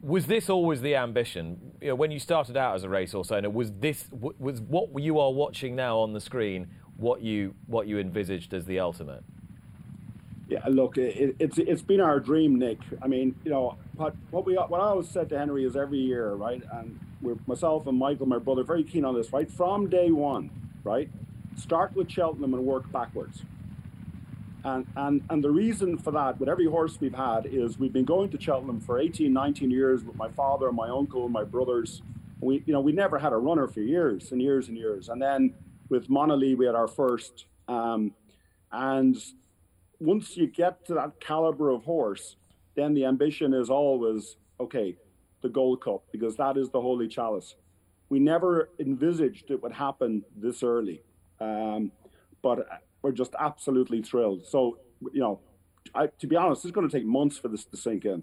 was 0.00 0.26
this 0.26 0.48
always 0.48 0.80
the 0.80 0.94
ambition? 0.94 1.72
You 1.80 1.88
know, 1.88 1.94
when 1.96 2.10
you 2.10 2.20
started 2.20 2.56
out 2.56 2.74
as 2.76 2.84
a 2.84 2.88
racehorse 2.88 3.32
owner, 3.32 3.50
was 3.50 3.72
this 3.72 4.06
was 4.12 4.60
what 4.60 4.90
you 5.02 5.18
are 5.18 5.32
watching 5.32 5.74
now 5.74 5.98
on 5.98 6.12
the 6.12 6.20
screen 6.20 6.68
what 6.96 7.22
you 7.22 7.54
what 7.66 7.86
you 7.86 7.98
envisaged 7.98 8.54
as 8.54 8.64
the 8.64 8.78
ultimate? 8.78 9.24
Yeah, 10.48 10.60
look, 10.68 10.96
it, 10.96 11.36
it's 11.38 11.58
it's 11.58 11.82
been 11.82 12.00
our 12.00 12.18
dream, 12.20 12.58
Nick. 12.58 12.78
I 13.02 13.06
mean, 13.06 13.34
you 13.44 13.50
know, 13.50 13.76
what 13.96 14.14
what 14.30 14.46
we 14.46 14.54
what 14.54 14.80
I 14.80 14.84
always 14.84 15.08
said 15.08 15.28
to 15.28 15.38
Henry 15.38 15.64
is 15.64 15.76
every 15.76 15.98
year, 15.98 16.32
right? 16.32 16.62
And 16.72 16.98
we're 17.20 17.36
myself 17.46 17.86
and 17.86 17.98
Michael, 17.98 18.26
my 18.26 18.38
brother, 18.38 18.62
very 18.64 18.82
keen 18.82 19.04
on 19.04 19.14
this, 19.14 19.32
right? 19.32 19.50
From 19.50 19.90
day 19.90 20.10
one, 20.10 20.50
right? 20.84 21.10
Start 21.56 21.94
with 21.94 22.10
Cheltenham 22.10 22.54
and 22.54 22.64
work 22.64 22.90
backwards. 22.90 23.42
And, 24.64 24.86
and, 24.96 25.22
and 25.30 25.42
the 25.42 25.50
reason 25.50 25.98
for 25.98 26.10
that, 26.12 26.38
with 26.38 26.48
every 26.48 26.66
horse 26.66 26.98
we've 27.00 27.14
had, 27.14 27.46
is 27.46 27.78
we've 27.78 27.92
been 27.92 28.04
going 28.04 28.28
to 28.30 28.40
Cheltenham 28.40 28.80
for 28.80 28.98
18, 28.98 29.32
19 29.32 29.70
years 29.70 30.04
with 30.04 30.16
my 30.16 30.28
father, 30.30 30.68
and 30.68 30.76
my 30.76 30.88
uncle, 30.88 31.28
my 31.28 31.44
brothers. 31.44 32.02
We, 32.40 32.62
you 32.66 32.72
know, 32.72 32.80
we 32.80 32.92
never 32.92 33.18
had 33.18 33.32
a 33.32 33.36
runner 33.36 33.66
for 33.66 33.80
years 33.80 34.30
and 34.32 34.40
years 34.42 34.68
and 34.68 34.76
years. 34.76 35.08
And 35.08 35.20
then 35.20 35.54
with 35.88 36.08
Monalee, 36.08 36.56
we 36.56 36.66
had 36.66 36.74
our 36.74 36.88
first. 36.88 37.46
Um, 37.66 38.14
and 38.70 39.16
once 40.00 40.36
you 40.36 40.46
get 40.46 40.84
to 40.86 40.94
that 40.94 41.20
caliber 41.20 41.70
of 41.70 41.84
horse, 41.84 42.36
then 42.76 42.94
the 42.94 43.04
ambition 43.04 43.52
is 43.52 43.70
always 43.70 44.36
okay, 44.60 44.96
the 45.42 45.48
Gold 45.48 45.80
Cup, 45.82 46.04
because 46.10 46.36
that 46.36 46.56
is 46.56 46.70
the 46.70 46.80
holy 46.80 47.08
chalice. 47.08 47.54
We 48.08 48.18
never 48.18 48.70
envisaged 48.78 49.50
it 49.50 49.62
would 49.62 49.72
happen 49.72 50.24
this 50.36 50.62
early, 50.62 51.02
um, 51.40 51.92
but 52.42 52.66
we're 53.02 53.12
just 53.12 53.34
absolutely 53.38 54.02
thrilled. 54.02 54.46
So, 54.46 54.78
you 55.12 55.20
know, 55.20 55.40
I, 55.94 56.06
to 56.06 56.26
be 56.26 56.36
honest, 56.36 56.64
it's 56.64 56.72
going 56.72 56.88
to 56.88 56.96
take 56.96 57.06
months 57.06 57.38
for 57.38 57.48
this 57.48 57.64
to 57.66 57.76
sink 57.76 58.04
in. 58.04 58.22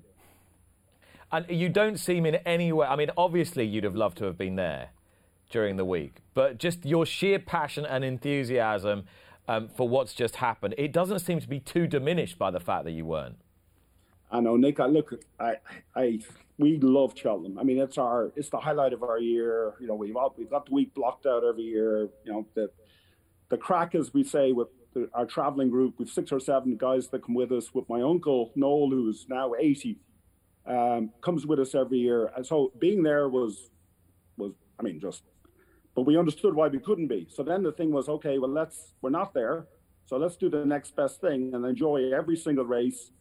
And 1.32 1.46
you 1.50 1.70
don't 1.70 1.98
seem 1.98 2.26
in 2.26 2.36
any 2.36 2.72
way. 2.72 2.88
I 2.88 2.96
mean, 2.96 3.12
obviously, 3.18 3.66
you'd 3.66 3.84
have 3.84 3.96
loved 3.96 4.18
to 4.20 4.26
have 4.26 4.38
been 4.38 4.56
there 4.56 4.90
during 5.50 5.78
the 5.78 5.86
week, 5.86 6.18
but 6.34 6.58
just 6.58 6.86
your 6.86 7.06
sheer 7.06 7.40
passion 7.40 7.86
and 7.86 8.04
enthusiasm 8.04 9.06
um, 9.48 9.70
for 9.70 9.88
what's 9.88 10.14
just 10.14 10.38
happened. 10.38 10.76
It 10.78 10.92
doesn't 10.92 11.20
seem 11.20 11.40
to 11.40 11.48
be 11.48 11.60
too 11.60 11.88
diminished 11.88 12.38
by 12.38 12.52
the 12.52 12.60
fact 12.60 12.86
that 12.86 12.92
you 12.92 13.06
weren't. 13.06 13.38
I 14.32 14.40
know, 14.40 14.58
Nick. 14.58 14.80
I 14.80 14.88
look, 14.88 15.14
I, 15.40 15.56
I, 15.96 16.20
we 16.58 16.80
love 16.80 17.14
Cheltenham. 17.16 17.60
I 17.60 17.64
mean, 17.64 17.80
it's 17.80 17.98
our, 17.98 18.32
it's 18.36 18.50
the 18.50 18.60
highlight 18.60 18.92
of 18.92 19.04
our 19.04 19.20
year. 19.20 19.76
You 19.80 19.88
know, 19.88 19.96
we've 19.96 20.16
all, 20.16 20.34
we've 20.38 20.50
got 20.50 20.66
the 20.66 20.74
week 20.74 20.94
blocked 20.94 21.26
out 21.26 21.44
every 21.44 21.64
year. 21.64 22.10
You 22.24 22.32
know, 22.32 22.48
the, 22.56 22.72
the 23.50 23.58
crack, 23.58 23.94
as 23.96 24.14
we 24.14 24.24
say, 24.24 24.52
with 24.52 24.70
the, 24.94 25.10
our 25.14 25.26
traveling 25.26 25.70
group, 25.70 25.96
we've 26.00 26.10
six 26.10 26.32
or 26.32 26.40
seven 26.40 26.76
guys 26.76 27.10
that 27.10 27.24
come 27.24 27.36
with 27.36 27.52
us. 27.52 27.74
With 27.74 27.88
my 27.88 28.02
uncle 28.02 28.52
Noel, 28.56 28.90
who's 28.90 29.28
now 29.30 29.54
eighty, 29.60 30.00
um, 30.66 31.12
comes 31.22 31.46
with 31.46 31.60
us 31.60 31.76
every 31.76 32.00
year, 32.00 32.32
and 32.36 32.46
so 32.46 32.72
being 32.80 33.04
there 33.04 33.30
was, 33.30 33.70
was, 34.38 34.54
I 34.80 34.84
mean, 34.84 35.00
just 35.00 35.22
but 35.96 36.02
we 36.02 36.18
understood 36.18 36.54
why 36.54 36.68
we 36.68 36.80
couldn't 36.80 37.08
be. 37.08 37.28
So 37.34 37.42
then 37.42 37.64
the 37.64 37.72
thing 37.72 37.92
was, 37.92 38.10
okay, 38.10 38.38
well, 38.38 38.52
let's, 38.52 38.94
we're 39.02 39.10
not 39.10 39.34
there. 39.34 39.66
So 40.06 40.18
let's 40.18 40.36
do 40.36 40.50
the 40.50 40.66
next 40.66 40.96
best 40.96 41.22
thing 41.22 41.52
and 41.54 41.66
enjoy 41.66 42.12
every 42.14 42.36
single 42.36 42.66
race, 42.66 43.12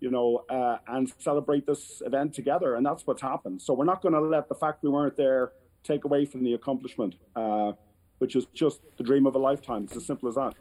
you 0.00 0.10
know, 0.10 0.44
uh, 0.50 0.76
and 0.86 1.12
celebrate 1.18 1.66
this 1.66 2.02
event 2.04 2.34
together. 2.34 2.76
And 2.76 2.86
that's 2.86 3.06
what's 3.06 3.22
happened. 3.22 3.62
So 3.62 3.72
we're 3.74 3.86
not 3.86 4.02
going 4.02 4.14
to 4.14 4.20
let 4.20 4.48
the 4.48 4.54
fact 4.54 4.82
we 4.82 4.90
weren't 4.90 5.16
there 5.16 5.52
take 5.82 6.04
away 6.04 6.26
from 6.26 6.44
the 6.44 6.52
accomplishment, 6.52 7.16
uh, 7.34 7.72
which 8.18 8.36
is 8.36 8.44
just 8.54 8.80
the 8.98 9.04
dream 9.04 9.26
of 9.26 9.34
a 9.34 9.38
lifetime. 9.38 9.84
It's 9.84 9.96
as 9.96 10.06
simple 10.06 10.28
as 10.28 10.34
that. 10.34 10.54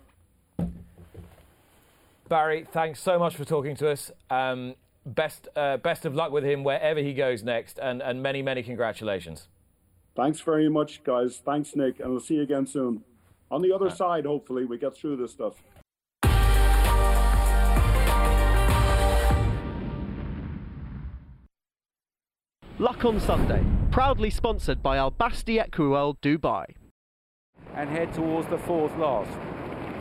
Barry, 2.29 2.65
thanks 2.71 3.01
so 3.01 3.19
much 3.19 3.35
for 3.35 3.45
talking 3.45 3.75
to 3.75 3.89
us. 3.89 4.11
Um, 4.29 4.75
best, 5.05 5.47
uh, 5.55 5.77
best 5.77 6.05
of 6.05 6.15
luck 6.15 6.31
with 6.31 6.43
him 6.43 6.63
wherever 6.63 7.01
he 7.01 7.13
goes 7.13 7.43
next, 7.43 7.77
and, 7.77 8.01
and 8.01 8.23
many, 8.23 8.41
many 8.41 8.63
congratulations. 8.63 9.47
Thanks 10.17 10.41
very 10.41 10.67
much, 10.67 11.03
guys. 11.03 11.43
Thanks, 11.45 11.75
Nick, 11.75 11.99
and 11.99 12.09
we'll 12.09 12.19
see 12.19 12.37
you 12.37 12.41
again 12.41 12.65
soon. 12.65 13.03
On 13.51 13.61
the 13.61 13.71
other 13.71 13.91
side, 13.91 14.25
hopefully, 14.25 14.65
we 14.65 14.79
get 14.79 14.97
through 14.97 15.17
this 15.17 15.31
stuff. 15.31 15.61
Luck 22.79 23.05
on 23.05 23.19
Sunday, 23.19 23.63
proudly 23.91 24.31
sponsored 24.31 24.81
by 24.81 24.97
Al 24.97 25.11
Basti 25.11 25.59
Equiworld 25.59 26.17
Dubai. 26.23 26.65
And 27.75 27.87
head 27.87 28.11
towards 28.11 28.49
the 28.49 28.57
fourth 28.57 28.97
last. 28.97 29.29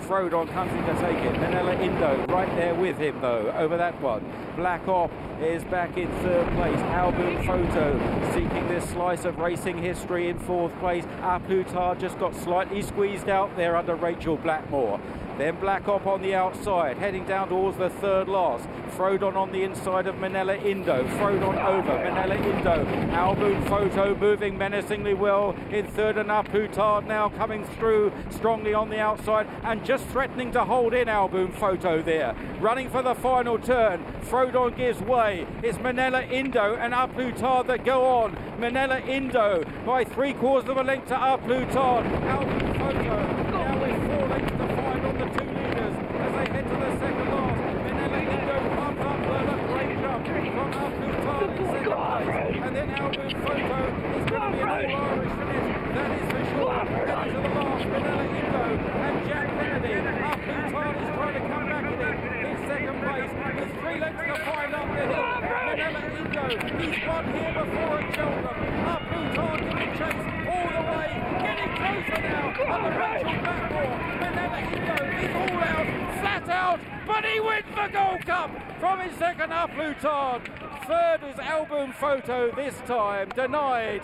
Frodon 0.01 0.51
comes 0.53 0.73
in 0.73 0.85
to 0.85 1.01
take 1.01 1.19
it. 1.19 1.35
Minella 1.35 1.81
Indo 1.81 2.25
right 2.27 2.49
there 2.57 2.75
with 2.75 2.99
him 2.99 3.21
though, 3.21 3.53
over 3.57 3.77
that 3.77 4.01
one. 4.01 4.25
Black 4.57 4.87
Op 4.89 5.11
is 5.41 5.65
back 5.65 5.97
in 5.97 6.11
third 6.23 6.47
place. 6.55 6.79
Al 6.79 7.13
Boum 7.13 7.45
Photo 7.45 8.33
seeking 8.33 8.69
this 8.69 8.89
slice 8.91 9.25
of 9.25 9.39
racing 9.39 9.79
history 9.79 10.29
in 10.29 10.39
fourth 10.39 10.77
place. 10.79 11.05
A 11.23 11.41
Plus 11.41 11.71
Tard 11.73 12.01
just 12.01 12.19
got 12.19 12.35
slightly 12.35 12.83
squeezed 12.83 13.29
out 13.29 13.55
there 13.57 13.77
under 13.77 13.95
Rachel 13.95 14.37
Blackmore. 14.37 15.01
Then 15.39 15.57
Black 15.61 15.87
Op 15.87 16.07
on 16.07 16.23
the 16.23 16.35
outside, 16.35 16.97
heading 16.97 17.27
down 17.27 17.49
towards 17.51 17.77
the 17.77 17.91
third 17.91 18.27
last. 18.27 18.67
Frodon 18.97 19.37
on 19.37 19.53
the 19.53 19.63
inside 19.63 20.07
of 20.07 20.17
Minella 20.17 20.57
Indo. 20.57 21.05
Frodon 21.19 21.63
over. 21.63 21.99
Minella 21.99 22.37
Indo. 22.37 22.87
Al 23.13 23.30
Boum 23.30 23.63
Photo 23.67 24.15
moving 24.15 24.57
menacingly 24.57 25.13
well 25.13 25.55
in 25.71 25.87
third 25.87 26.17
and 26.17 26.31
A 26.31 26.39
Plus 26.39 26.73
Tard 26.73 27.07
now 27.07 27.29
coming 27.29 27.65
through 27.65 28.13
strongly 28.31 28.73
on 28.73 28.89
the 28.89 28.99
outside 28.99 29.47
and 29.63 29.85
just 29.85 30.07
threatening 30.07 30.53
to 30.53 30.65
hold 30.65 30.95
in 30.95 31.09
Al 31.09 31.24
Boum 31.24 31.53
Photo 31.53 32.01
there. 32.01 32.35
Running 32.59 32.89
for 32.89 33.03
the 33.03 33.15
final 33.15 33.59
turn. 33.59 34.03
Frodon 34.23 34.75
gives 34.75 35.01
way. 35.03 35.47
It's 35.63 35.79
Minella 35.79 36.23
Indo 36.23 36.77
and 36.77 36.95
A 36.95 37.03
Plus 37.03 37.35
Tard 37.35 37.67
that 37.67 37.85
go 37.85 38.07
on. 38.07 38.35
Minella 38.59 39.01
Indo 39.01 39.65
by 39.85 40.05
three 40.05 40.33
quarters 40.33 40.71
of 40.71 40.79
a 40.79 40.83
length 40.83 41.09
to 41.09 41.17
Up 41.17 41.43
Hutard. 41.43 42.07
Al 42.23 42.40
Boum 42.40 42.75
Photo 42.79 43.03
now 43.51 43.79
with 43.83 43.97
four 44.07 44.29
lengths 44.29 44.53
to 44.53 44.67
find 44.77 45.07
on 45.07 45.19
the 45.19 45.27
two 45.27 45.45
leaders 45.45 45.95
as 46.17 46.33
they 46.33 46.47
head 46.53 46.65
to 46.65 46.77
the 46.77 46.91
second 46.99 47.29
last. 47.31 47.61
Minella 47.85 48.21
Indo 48.23 48.57
comes 48.77 49.01
up 49.01 49.19
the 49.47 49.57
great 49.73 49.93
jump 50.01 50.23
from 50.27 50.73
A 50.77 50.85
Plus 50.85 51.17
Tard 51.17 51.49
in 51.57 51.65
second 51.67 51.93
place. 51.93 52.63
And 52.67 52.73
then 52.77 52.89
Al 52.91 53.04
Boum 53.04 53.31
Photo 53.31 53.79
is 54.17 54.25
going 54.31 54.43
to 54.43 54.57
be 54.57 54.61
an 54.63 54.91
all-Irish 54.97 55.35
finish. 55.37 55.67
That 55.95 56.11
is 56.17 56.25
for 56.33 56.43
sure. 56.57 56.73
Heading 56.77 57.33
to 57.33 57.41
the 57.41 57.51
last. 57.57 57.85
Minella 57.87 58.27
Indo 58.37 58.65
and 59.07 59.17
Jack 59.29 59.49
Kennedy. 59.57 59.95
A 59.97 60.08
Plus 60.08 60.52
Tard 60.52 60.97
is 60.97 61.09
trying 61.17 61.35
to 61.35 61.41
come 61.47 61.67
back 61.67 61.85
in 61.87 62.01
it 62.03 62.17
in 62.47 62.57
second 62.67 62.97
place 63.05 63.33
with 63.57 63.71
three 63.81 63.99
lengths 64.01 64.25
to 64.27 64.35
find 64.45 64.73
up 64.75 64.87
the 64.89 65.03
hill. 65.07 65.27
Minella 65.67 66.03
Indo, 66.17 66.45
he's 66.77 66.99
won 67.07 67.25
here 67.33 67.53
before 67.57 67.99
at 68.01 68.07
Cheltenham. 68.15 68.59
A 68.87 68.95
Plus 68.95 69.28
Tard 69.28 69.61
giving 69.71 69.93
chase 69.97 70.27
all 70.47 70.69
the 70.77 70.83
way, 70.91 71.09
getting 71.43 71.73
closer 71.77 72.21
now 72.27 72.47
on 72.67 72.81
the 72.83 72.91
Rachel 72.97 73.37
Blackmore. 73.43 73.97
Minella 74.21 74.59
Indo 74.61 74.97
is 75.17 75.31
all 75.37 75.61
out, 75.63 75.89
flat 76.21 76.47
out, 76.49 76.81
but 77.07 77.25
he 77.25 77.41
wins 77.41 77.65
the 77.75 77.89
Gold 77.93 78.27
Cup 78.27 78.51
from 78.81 79.01
his 79.01 79.17
second 79.19 79.53
A 79.53 79.69
Plus 79.69 79.97
Tard. 80.03 80.43
Third 80.87 81.21
is 81.33 81.39
Al 81.39 81.65
Boum 81.67 81.93
Photo 81.93 82.51
this 82.55 82.75
time, 82.87 83.29
denied. 83.31 84.03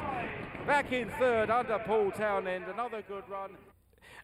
Back 0.67 0.93
in 0.93 1.11
third 1.19 1.51
under 1.51 1.79
Paul 1.81 2.11
Townend, 2.13 2.65
another 2.73 3.03
good 3.09 3.25
run. 3.29 3.51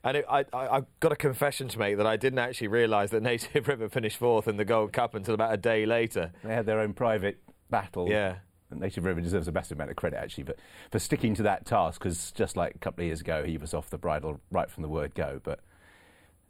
And 0.04 0.18
it, 0.18 0.24
I, 0.30 0.44
I, 0.52 0.68
I've 0.76 0.86
got 1.00 1.10
a 1.10 1.16
confession 1.16 1.66
to 1.68 1.78
make 1.78 1.96
that 1.96 2.06
I 2.06 2.16
didn't 2.16 2.38
actually 2.38 2.68
realise 2.68 3.10
that 3.10 3.22
Native 3.22 3.66
River 3.68 3.88
finished 3.88 4.16
fourth 4.16 4.46
in 4.46 4.56
the 4.56 4.64
Gold 4.64 4.92
Cup 4.92 5.14
until 5.16 5.34
about 5.34 5.52
a 5.52 5.56
day 5.56 5.84
later. 5.86 6.30
They 6.44 6.54
had 6.54 6.66
their 6.66 6.78
own 6.78 6.92
private 6.92 7.40
battle. 7.70 8.08
Yeah. 8.08 8.36
And 8.70 8.80
Native 8.80 9.04
River 9.04 9.20
deserves 9.20 9.48
a 9.48 9.52
massive 9.52 9.76
amount 9.78 9.90
of 9.90 9.96
credit, 9.96 10.18
actually, 10.18 10.44
for, 10.44 10.54
for 10.92 10.98
sticking 11.00 11.34
to 11.34 11.42
that 11.44 11.66
task, 11.66 12.00
because 12.00 12.30
just 12.32 12.56
like 12.56 12.74
a 12.76 12.78
couple 12.78 13.02
of 13.02 13.06
years 13.06 13.20
ago, 13.20 13.42
he 13.44 13.56
was 13.58 13.74
off 13.74 13.90
the 13.90 13.98
bridle 13.98 14.40
right 14.52 14.70
from 14.70 14.82
the 14.82 14.88
word 14.88 15.14
go. 15.16 15.40
But 15.42 15.60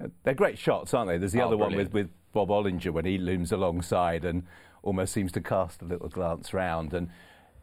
uh, 0.03 0.09
they're 0.25 0.35
great 0.35 0.59
shots, 0.59 0.93
aren't 0.93 1.09
they? 1.09 1.17
There's 1.17 1.33
the 1.33 1.41
Oh, 1.41 1.47
other 1.47 1.57
one 1.57 1.75
with, 1.75 1.93
with 1.95 2.11
Bob 2.33 2.49
Olinger 2.49 2.93
when 2.93 3.05
he 3.05 3.19
looms 3.19 3.53
alongside 3.53 4.25
and 4.25 4.45
almost 4.83 5.13
seems 5.13 5.33
to 5.33 5.41
cast 5.41 5.83
a 5.83 5.85
little 5.85 6.09
glance 6.09 6.55
round. 6.55 6.95
And, 6.95 7.09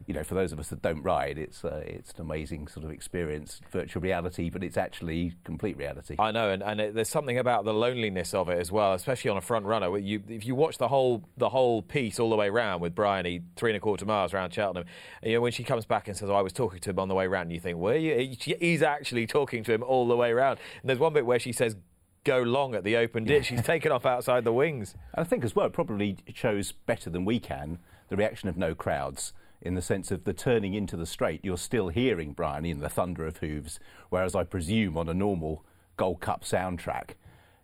you 0.06 0.14
know, 0.14 0.22
for 0.22 0.34
those 0.34 0.52
of 0.52 0.60
us 0.60 0.68
that 0.68 0.82
don't 0.82 1.02
ride, 1.02 1.38
it's, 1.38 1.64
uh, 1.64 1.82
it's 1.86 2.12
an 2.12 2.20
amazing 2.20 2.68
sort 2.68 2.84
of 2.84 2.90
experience, 2.92 3.60
virtual 3.70 4.02
reality, 4.02 4.50
but 4.50 4.62
it's 4.62 4.76
actually 4.76 5.32
complete 5.42 5.76
reality. 5.76 6.16
I 6.18 6.30
know, 6.30 6.50
and, 6.50 6.62
and 6.62 6.80
it, 6.80 6.94
there's 6.94 7.08
something 7.08 7.38
about 7.38 7.64
the 7.64 7.72
loneliness 7.72 8.34
of 8.34 8.48
it 8.48 8.58
as 8.58 8.70
well, 8.70 8.92
especially 8.92 9.30
on 9.30 9.38
a 9.38 9.40
front 9.40 9.64
runner. 9.64 9.96
You, 9.96 10.22
if 10.28 10.44
you 10.44 10.54
watch 10.54 10.78
the 10.78 10.88
whole 10.88 11.24
the 11.36 11.48
whole 11.48 11.80
piece 11.80 12.20
all 12.20 12.30
the 12.30 12.36
way 12.36 12.50
round 12.50 12.82
with 12.82 12.94
Bryony, 12.94 13.40
three 13.56 13.70
and 13.70 13.76
a 13.76 13.80
quarter 13.80 14.04
miles 14.04 14.34
around 14.34 14.52
Cheltenham, 14.52 14.86
you 15.22 15.34
know, 15.34 15.40
when 15.40 15.52
she 15.52 15.64
comes 15.64 15.86
back 15.86 16.06
and 16.06 16.16
says, 16.16 16.28
oh, 16.28 16.34
"I 16.34 16.42
was 16.42 16.52
talking 16.52 16.80
to 16.80 16.90
him 16.90 16.98
on 16.98 17.08
the 17.08 17.14
way 17.14 17.26
round," 17.26 17.50
you 17.50 17.58
think, 17.58 17.78
"Were 17.78 17.96
you?" 17.96 18.36
He's 18.60 18.82
actually 18.82 19.26
talking 19.26 19.64
to 19.64 19.72
him 19.72 19.82
all 19.82 20.06
the 20.06 20.16
way 20.16 20.32
round. 20.32 20.60
And 20.82 20.88
there's 20.88 21.00
one 21.00 21.14
bit 21.14 21.24
where 21.24 21.38
she 21.38 21.52
says, 21.52 21.74
"Go 22.26 22.42
long" 22.42 22.74
at 22.74 22.84
the 22.84 22.96
open 22.96 23.24
ditch. 23.24 23.46
She's 23.46 23.62
taken 23.62 23.92
off 23.92 24.04
outside 24.04 24.44
the 24.44 24.52
wings. 24.52 24.94
And 25.14 25.24
I 25.24 25.28
think 25.28 25.44
as 25.44 25.54
well, 25.54 25.66
it 25.66 25.72
probably 25.72 26.16
shows 26.34 26.72
better 26.72 27.08
than 27.08 27.24
we 27.24 27.38
can 27.38 27.78
the 28.08 28.16
reaction 28.16 28.48
of 28.48 28.56
no 28.56 28.74
crowds 28.74 29.32
in 29.62 29.74
the 29.74 29.82
sense 29.82 30.10
of 30.10 30.24
the 30.24 30.32
turning 30.32 30.74
into 30.74 30.96
the 30.96 31.06
straight. 31.06 31.40
You're 31.44 31.56
still 31.56 31.88
hearing 31.88 32.32
Brian 32.32 32.64
and 32.64 32.80
the 32.80 32.88
thunder 32.88 33.26
of 33.26 33.38
hooves, 33.38 33.78
whereas 34.10 34.34
I 34.34 34.44
presume 34.44 34.98
on 34.98 35.08
a 35.08 35.14
normal 35.14 35.64
Gold 35.96 36.20
Cup 36.20 36.42
soundtrack, 36.44 37.10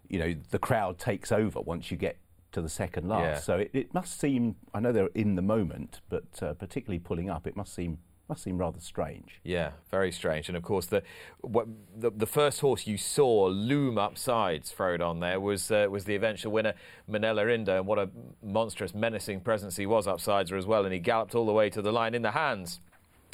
you 0.08 0.18
know, 0.18 0.34
the 0.50 0.58
crowd 0.58 0.98
takes 0.98 1.32
over 1.32 1.60
once 1.60 1.90
you 1.90 1.96
get 1.96 2.16
to 2.52 2.62
the 2.62 2.68
second 2.68 3.08
last. 3.08 3.22
Yeah. 3.22 3.40
So 3.40 3.56
it, 3.56 3.70
it 3.72 3.94
must 3.94 4.18
seem, 4.18 4.56
I 4.72 4.80
know 4.80 4.92
they're 4.92 5.08
in 5.14 5.34
the 5.34 5.42
moment, 5.42 6.00
but 6.08 6.42
uh, 6.42 6.54
particularly 6.54 6.98
pulling 6.98 7.28
up, 7.28 7.46
it 7.46 7.56
must 7.56 7.74
seem 7.74 7.98
must 8.32 8.44
seem 8.44 8.56
rather 8.56 8.80
strange. 8.80 9.40
Yeah, 9.44 9.72
very 9.90 10.10
strange. 10.10 10.48
And 10.48 10.56
of 10.56 10.62
course, 10.62 10.86
the 10.86 11.02
what, 11.42 11.66
the, 11.94 12.10
the 12.10 12.26
first 12.26 12.60
horse 12.60 12.86
you 12.86 12.96
saw 12.96 13.44
loom 13.44 13.98
up 13.98 14.16
sides, 14.16 14.74
on 14.80 15.20
there 15.20 15.38
was 15.38 15.70
uh, 15.70 15.86
was 15.90 16.06
the 16.06 16.14
eventual 16.14 16.50
winner, 16.50 16.72
Minella 17.10 17.54
Indo, 17.54 17.76
and 17.76 17.86
what 17.86 17.98
a 17.98 18.08
monstrous, 18.42 18.94
menacing 18.94 19.40
presence 19.40 19.76
he 19.76 19.84
was 19.84 20.06
upsides 20.06 20.48
her 20.48 20.56
as 20.56 20.64
well. 20.64 20.84
And 20.84 20.94
he 20.94 20.98
galloped 20.98 21.34
all 21.34 21.44
the 21.44 21.52
way 21.52 21.68
to 21.68 21.82
the 21.82 21.92
line 21.92 22.14
in 22.14 22.22
the 22.22 22.30
hands 22.30 22.80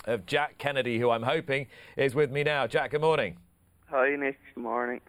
of 0.04 0.26
Jack 0.26 0.58
Kennedy, 0.58 0.98
who 0.98 1.10
I'm 1.10 1.22
hoping 1.22 1.68
is 1.96 2.16
with 2.16 2.32
me 2.32 2.42
now. 2.42 2.66
Jack, 2.66 2.90
good 2.90 3.00
morning. 3.00 3.36
Hi, 3.90 4.16
Nick. 4.16 4.40
Good 4.52 4.62
morning. 4.62 5.00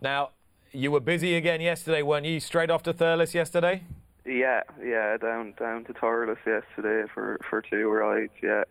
Now, 0.00 0.30
you 0.72 0.90
were 0.90 1.00
busy 1.00 1.36
again 1.36 1.60
yesterday, 1.60 2.02
weren't 2.02 2.26
you? 2.26 2.40
Straight 2.40 2.70
off 2.70 2.82
to 2.82 2.92
Thurles 2.92 3.34
yesterday? 3.34 3.84
Yeah, 4.26 4.62
yeah, 4.84 5.16
down 5.16 5.54
down 5.58 5.84
to 5.84 5.92
Thurles 5.92 6.38
yesterday 6.44 7.08
for, 7.14 7.38
for 7.48 7.62
two 7.62 7.88
rides. 7.88 8.32
Yeah. 8.42 8.64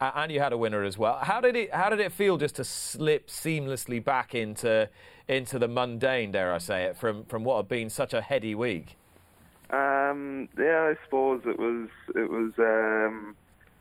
Uh, 0.00 0.12
and 0.14 0.30
you 0.30 0.38
had 0.38 0.52
a 0.52 0.58
winner 0.58 0.84
as 0.84 0.96
well. 0.96 1.18
How 1.20 1.40
did 1.40 1.56
it? 1.56 1.74
How 1.74 1.90
did 1.90 1.98
it 1.98 2.12
feel 2.12 2.36
just 2.36 2.56
to 2.56 2.64
slip 2.64 3.28
seamlessly 3.28 4.02
back 4.02 4.34
into 4.34 4.88
into 5.26 5.58
the 5.58 5.68
mundane, 5.68 6.30
dare 6.30 6.52
I 6.52 6.58
say 6.58 6.84
it, 6.84 6.96
from 6.96 7.24
from 7.24 7.42
what 7.44 7.56
had 7.56 7.68
been 7.68 7.90
such 7.90 8.14
a 8.14 8.20
heady 8.20 8.54
week? 8.54 8.96
Um, 9.70 10.48
yeah, 10.56 10.92
I 10.92 10.94
suppose 11.04 11.42
it 11.44 11.58
was 11.58 11.88
it 12.14 12.30
was 12.30 12.52
um, 12.58 13.36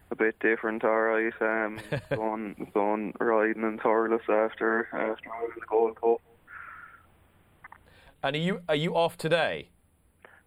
a 0.09 0.15
bit 0.15 0.39
different. 0.39 0.83
All 0.83 0.99
right, 0.99 1.33
um, 1.39 1.79
going 2.09 2.71
going 2.73 3.13
riding 3.19 3.61
in 3.61 3.77
Thurles 3.77 4.27
after 4.27 4.89
after 4.93 5.29
the 5.55 5.65
Gold 5.69 6.01
Cup. 6.01 6.21
And 8.23 8.35
are 8.35 8.39
you 8.39 8.61
are 8.67 8.75
you 8.75 8.95
off 8.95 9.17
today? 9.17 9.69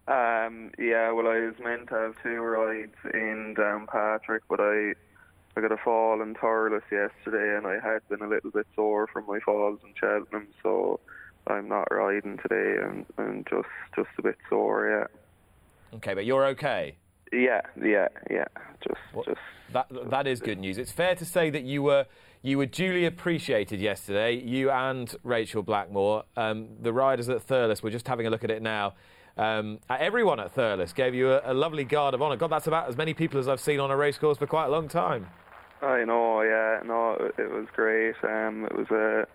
Um, 0.07 0.71
yeah, 0.77 1.11
well, 1.11 1.27
I 1.27 1.39
was 1.39 1.55
meant 1.63 1.87
to 1.89 1.95
have 1.95 2.15
two 2.21 2.41
rides 2.41 2.95
in 3.13 3.55
Downpatrick, 3.57 4.41
but 4.49 4.59
I 4.59 4.93
I 5.55 5.61
got 5.61 5.71
a 5.71 5.77
fall 5.77 6.21
in 6.21 6.33
Thurles 6.35 6.81
yesterday, 6.91 7.57
and 7.57 7.67
I 7.67 7.73
had 7.85 8.07
been 8.09 8.21
a 8.21 8.27
little 8.27 8.51
bit 8.51 8.67
sore 8.75 9.07
from 9.07 9.25
my 9.27 9.39
falls 9.39 9.79
in 9.83 9.93
Cheltenham, 9.99 10.47
so 10.63 10.99
I'm 11.47 11.67
not 11.67 11.87
riding 11.91 12.37
today, 12.37 12.81
and, 12.81 13.05
and 13.17 13.45
just 13.49 13.67
just 13.95 14.09
a 14.17 14.21
bit 14.21 14.37
sore. 14.49 14.87
Yeah. 15.91 15.97
Okay, 15.97 16.13
but 16.13 16.25
you're 16.25 16.45
okay. 16.47 16.95
Yeah, 17.33 17.61
yeah, 17.81 18.07
yeah. 18.29 18.45
Just, 18.85 18.99
What- 19.13 19.25
just. 19.25 19.39
That 19.73 19.87
that 20.09 20.27
is 20.27 20.41
good 20.41 20.59
news. 20.59 20.77
It's 20.77 20.91
fair 20.91 21.15
to 21.15 21.23
say 21.23 21.49
that 21.49 21.63
you 21.63 21.81
were 21.81 22.05
you 22.41 22.57
were 22.57 22.65
duly 22.65 23.05
appreciated 23.05 23.79
yesterday. 23.79 24.33
You 24.33 24.69
and 24.69 25.13
Rachel 25.23 25.63
Blackmore, 25.63 26.25
um, 26.35 26.67
the 26.81 26.91
riders 26.91 27.29
at 27.29 27.47
Thurles. 27.47 27.81
We're 27.81 27.89
just 27.91 28.07
having 28.07 28.27
a 28.27 28.29
look 28.29 28.43
at 28.43 28.51
it 28.51 28.61
now. 28.61 28.95
Um, 29.37 29.79
uh, 29.89 29.95
everyone 29.97 30.41
at 30.41 30.53
Thurles 30.53 30.93
gave 30.93 31.15
you 31.15 31.31
a, 31.31 31.41
a 31.45 31.53
lovely 31.53 31.85
guard 31.85 32.13
of 32.13 32.21
honour. 32.21 32.35
God, 32.35 32.51
that's 32.51 32.67
about 32.67 32.89
as 32.89 32.97
many 32.97 33.13
people 33.13 33.39
as 33.39 33.47
I've 33.47 33.61
seen 33.61 33.79
on 33.79 33.91
a 33.91 33.95
racecourse 33.95 34.37
for 34.37 34.45
quite 34.47 34.65
a 34.65 34.69
long 34.69 34.89
time. 34.89 35.27
I 35.81 36.03
know. 36.03 36.41
Yeah, 36.41 36.81
no, 36.85 37.13
it, 37.13 37.35
it 37.41 37.51
was 37.51 37.67
great. 37.73 38.15
Um, 38.23 38.65
it 38.65 38.75
was 38.75 38.89
a 38.91 39.27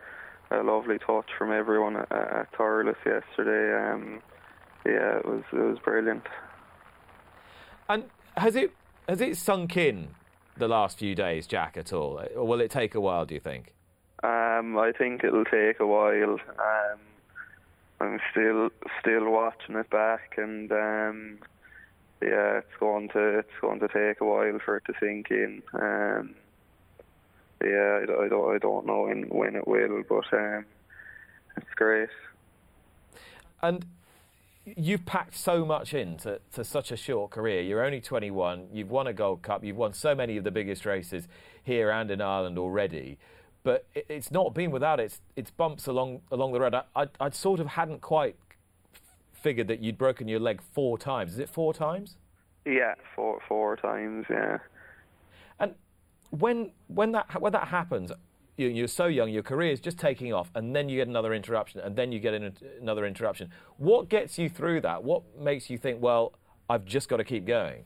a 0.51 0.63
lovely 0.63 0.99
touch 0.99 1.27
from 1.37 1.53
everyone 1.53 1.97
at, 1.97 2.13
at 2.13 2.53
Thurles 2.53 2.95
yesterday. 3.05 3.93
Um, 3.93 4.23
yeah, 4.85 5.19
it 5.19 5.27
was 5.27 5.43
it 5.53 5.57
was 5.57 5.79
brilliant. 5.85 6.25
And 7.89 8.05
has 8.37 8.57
it 8.57 8.73
has 9.09 9.21
it 9.21 9.37
sunk 9.37 9.77
in 9.77 10.09
the 10.57 10.69
last 10.69 10.99
few 10.99 11.15
days, 11.15 11.47
Jack, 11.47 11.77
at 11.77 11.93
all, 11.93 12.21
or 12.35 12.47
will 12.47 12.61
it 12.61 12.71
take 12.71 12.95
a 12.95 13.01
while? 13.01 13.27
Do 13.27 13.35
you 13.35 13.41
think? 13.41 13.75
Um, 14.23 14.79
I 14.79 14.93
think 14.97 15.23
it'll 15.25 15.45
take 15.45 15.81
a 15.81 15.87
while. 15.87 16.39
Um, 16.59 17.01
I'm 18.01 18.21
still 18.31 18.71
still 19.01 19.31
watching 19.31 19.77
it 19.77 19.91
back, 19.91 20.35
and 20.37 20.71
um, 20.73 21.39
yeah, 22.23 22.59
it's 22.59 22.77
going 22.81 23.09
to 23.11 23.39
it's 23.41 23.49
going 23.61 23.81
to 23.81 23.89
take 23.89 24.21
a 24.21 24.25
while 24.25 24.59
for 24.65 24.77
it 24.79 24.85
to 24.87 24.95
sink 25.01 25.31
in. 25.31 25.63
Um, 25.75 26.35
yeah, 27.63 28.01
I, 28.03 28.07
don't- 28.07 28.25
I 28.25 28.29
don't 28.29 28.55
I 28.55 28.59
don't 28.59 28.87
know 28.87 29.03
when 29.03 29.23
when 29.25 29.57
it 29.57 29.67
will, 29.67 30.03
but 30.09 30.33
um, 30.33 30.65
it's 31.57 31.75
great. 31.75 32.09
And 33.63 33.85
you've 34.65 35.07
packed 35.07 35.37
so 35.37 35.65
much 35.65 35.95
into 35.95 36.41
to 36.53 36.65
such 36.65 36.91
a 36.91 36.97
short 36.97 37.31
career. 37.31 37.63
You're 37.63 37.85
only 37.85 38.01
21. 38.01 38.69
You've 38.73 38.91
won 38.91 39.07
a 39.07 39.13
Gold 39.13 39.43
Cup. 39.43 39.65
You've 39.65 39.77
won 39.77 39.93
so 39.93 40.15
many 40.15 40.37
of 40.37 40.45
the 40.45 40.51
biggest 40.51 40.85
races 40.85 41.29
here 41.63 41.91
and 41.91 42.11
in 42.11 42.21
Ireland 42.21 42.59
already. 42.59 43.19
But 43.63 43.87
it, 43.95 44.07
it's 44.09 44.31
not 44.31 44.55
been 44.55 44.71
without 44.71 45.01
its 45.01 45.21
its 45.35 45.51
bumps 45.51 45.87
along 45.87 46.21
along 46.31 46.53
the 46.53 46.61
road. 46.61 46.75
I, 46.75 46.83
I, 46.95 47.07
I 47.21 47.31
sort 47.31 47.61
of 47.61 47.67
hadn't 47.69 48.01
quite 48.01 48.37
figured 49.47 49.69
that 49.69 49.81
you'd 49.81 49.97
broken 49.97 50.27
your 50.27 50.41
leg 50.41 50.61
four 50.75 50.99
times. 50.99 51.35
Is 51.35 51.39
it 51.39 51.49
four 51.49 51.73
times? 51.73 52.17
Yeah, 52.65 52.95
four 53.15 53.41
four 53.47 53.77
times. 53.77 54.27
Yeah. 54.29 54.59
And 55.61 55.77
when 56.31 56.73
when 56.89 57.13
that 57.13 57.41
when 57.41 57.53
that 57.53 57.69
happens, 57.69 58.11
you're 58.57 58.89
so 58.89 59.07
young, 59.07 59.29
your 59.31 59.45
career 59.45 59.71
is 59.71 59.79
just 59.79 59.99
taking 59.99 60.33
off, 60.33 60.51
and 60.57 60.75
then 60.75 60.89
you 60.89 60.97
get 60.97 61.07
another 61.07 61.33
interruption, 61.33 61.81
and 61.81 61.95
then 61.95 62.11
you 62.11 62.19
get 62.19 62.35
another 62.83 63.07
interruption. 63.07 63.51
What 63.77 64.09
gets 64.09 64.37
you 64.37 64.49
through 64.49 64.81
that? 64.81 65.05
What 65.05 65.23
makes 65.39 65.71
you 65.71 65.79
think, 65.79 66.03
well, 66.03 66.33
I've 66.69 66.85
just 66.85 67.09
got 67.09 67.19
to 67.19 67.25
keep 67.25 67.47
going? 67.47 67.85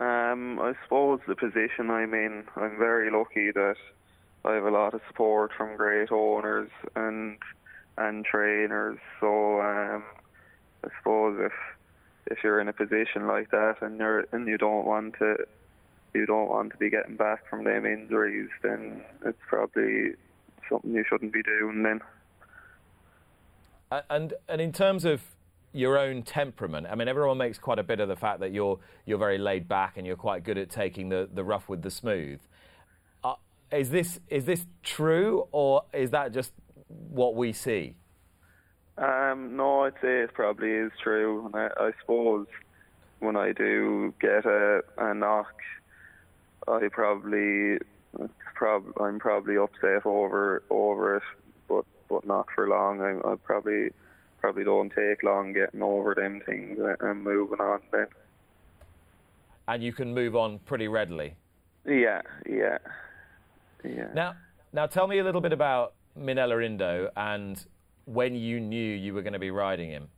Um, 0.00 0.58
I 0.58 0.72
suppose 0.82 1.20
the 1.28 1.36
position 1.36 1.90
I'm 1.90 2.12
in, 2.12 2.42
I'm 2.56 2.76
very 2.76 3.08
lucky 3.12 3.52
that 3.52 3.76
I 4.44 4.54
have 4.54 4.64
a 4.64 4.70
lot 4.70 4.94
of 4.94 5.00
support 5.06 5.52
from 5.56 5.76
great 5.76 6.10
owners 6.10 6.70
and 6.96 7.38
and 7.98 8.24
trainers. 8.24 8.98
So 9.20 9.60
um, 9.60 10.04
I 10.84 10.88
suppose 10.98 11.38
if 11.40 11.52
if 12.30 12.38
you're 12.44 12.60
in 12.60 12.68
a 12.68 12.72
position 12.72 13.26
like 13.26 13.50
that 13.50 13.76
and 13.80 13.98
you're 13.98 14.26
and 14.32 14.46
you 14.46 14.58
don't 14.58 14.84
want 14.84 15.14
to 15.18 15.36
you 16.14 16.26
don't 16.26 16.48
want 16.48 16.72
to 16.72 16.78
be 16.78 16.90
getting 16.90 17.16
back 17.16 17.48
from 17.48 17.64
them 17.64 17.84
injuries, 17.84 18.48
then 18.62 19.02
it's 19.24 19.38
probably 19.48 20.12
something 20.68 20.92
you 20.92 21.04
shouldn't 21.08 21.32
be 21.32 21.42
doing 21.42 21.82
then. 21.82 22.00
And 24.10 24.34
and 24.48 24.60
in 24.60 24.72
terms 24.72 25.04
of 25.04 25.22
your 25.72 25.98
own 25.98 26.22
temperament, 26.22 26.86
I 26.90 26.94
mean, 26.94 27.08
everyone 27.08 27.38
makes 27.38 27.58
quite 27.58 27.78
a 27.78 27.82
bit 27.82 28.00
of 28.00 28.08
the 28.08 28.16
fact 28.16 28.40
that 28.40 28.52
you're 28.52 28.78
you're 29.06 29.18
very 29.18 29.38
laid 29.38 29.68
back 29.68 29.96
and 29.96 30.06
you're 30.06 30.16
quite 30.16 30.44
good 30.44 30.58
at 30.58 30.70
taking 30.70 31.08
the, 31.08 31.28
the 31.32 31.44
rough 31.44 31.68
with 31.68 31.82
the 31.82 31.90
smooth. 31.90 32.40
Uh, 33.24 33.34
is 33.72 33.90
this 33.90 34.20
is 34.28 34.44
this 34.44 34.66
true, 34.82 35.46
or 35.52 35.84
is 35.92 36.10
that 36.10 36.32
just 36.32 36.52
what 36.88 37.34
we 37.34 37.52
see? 37.52 37.94
Um, 38.96 39.56
no, 39.56 39.84
I'd 39.84 39.94
say 40.02 40.22
it 40.22 40.34
probably 40.34 40.72
is 40.72 40.90
true. 41.02 41.46
And 41.46 41.54
I, 41.54 41.68
I 41.78 41.90
suppose 42.00 42.46
when 43.20 43.36
I 43.36 43.52
do 43.52 44.12
get 44.20 44.44
a, 44.44 44.82
a 44.96 45.14
knock, 45.14 45.54
I 46.66 46.88
probably, 46.90 47.78
prob- 48.54 49.00
I'm 49.00 49.18
probably 49.18 49.56
upset 49.56 50.04
over 50.04 50.62
over 50.70 51.16
it, 51.16 51.22
but 51.68 51.84
but 52.08 52.26
not 52.26 52.46
for 52.54 52.68
long. 52.68 53.00
I, 53.00 53.32
I 53.32 53.36
probably 53.36 53.90
probably 54.40 54.64
don't 54.64 54.90
take 54.90 55.22
long 55.22 55.52
getting 55.52 55.82
over 55.82 56.14
them 56.14 56.40
things 56.44 56.78
and 57.00 57.22
moving 57.22 57.60
on 57.60 57.80
then. 57.92 58.06
And 59.66 59.82
you 59.82 59.92
can 59.92 60.14
move 60.14 60.34
on 60.34 60.58
pretty 60.60 60.88
readily. 60.88 61.34
Yeah, 61.84 62.22
yeah, 62.48 62.78
yeah. 63.84 64.08
Now, 64.14 64.36
now 64.72 64.86
tell 64.86 65.06
me 65.06 65.18
a 65.18 65.24
little 65.24 65.40
bit 65.40 65.52
about 65.52 65.94
Minella 66.16 66.64
Indo 66.64 67.10
and 67.16 67.64
when 68.04 68.34
you 68.34 68.60
knew 68.60 68.94
you 68.94 69.12
were 69.12 69.22
going 69.22 69.34
to 69.34 69.38
be 69.38 69.50
riding 69.50 69.90
him. 69.90 70.08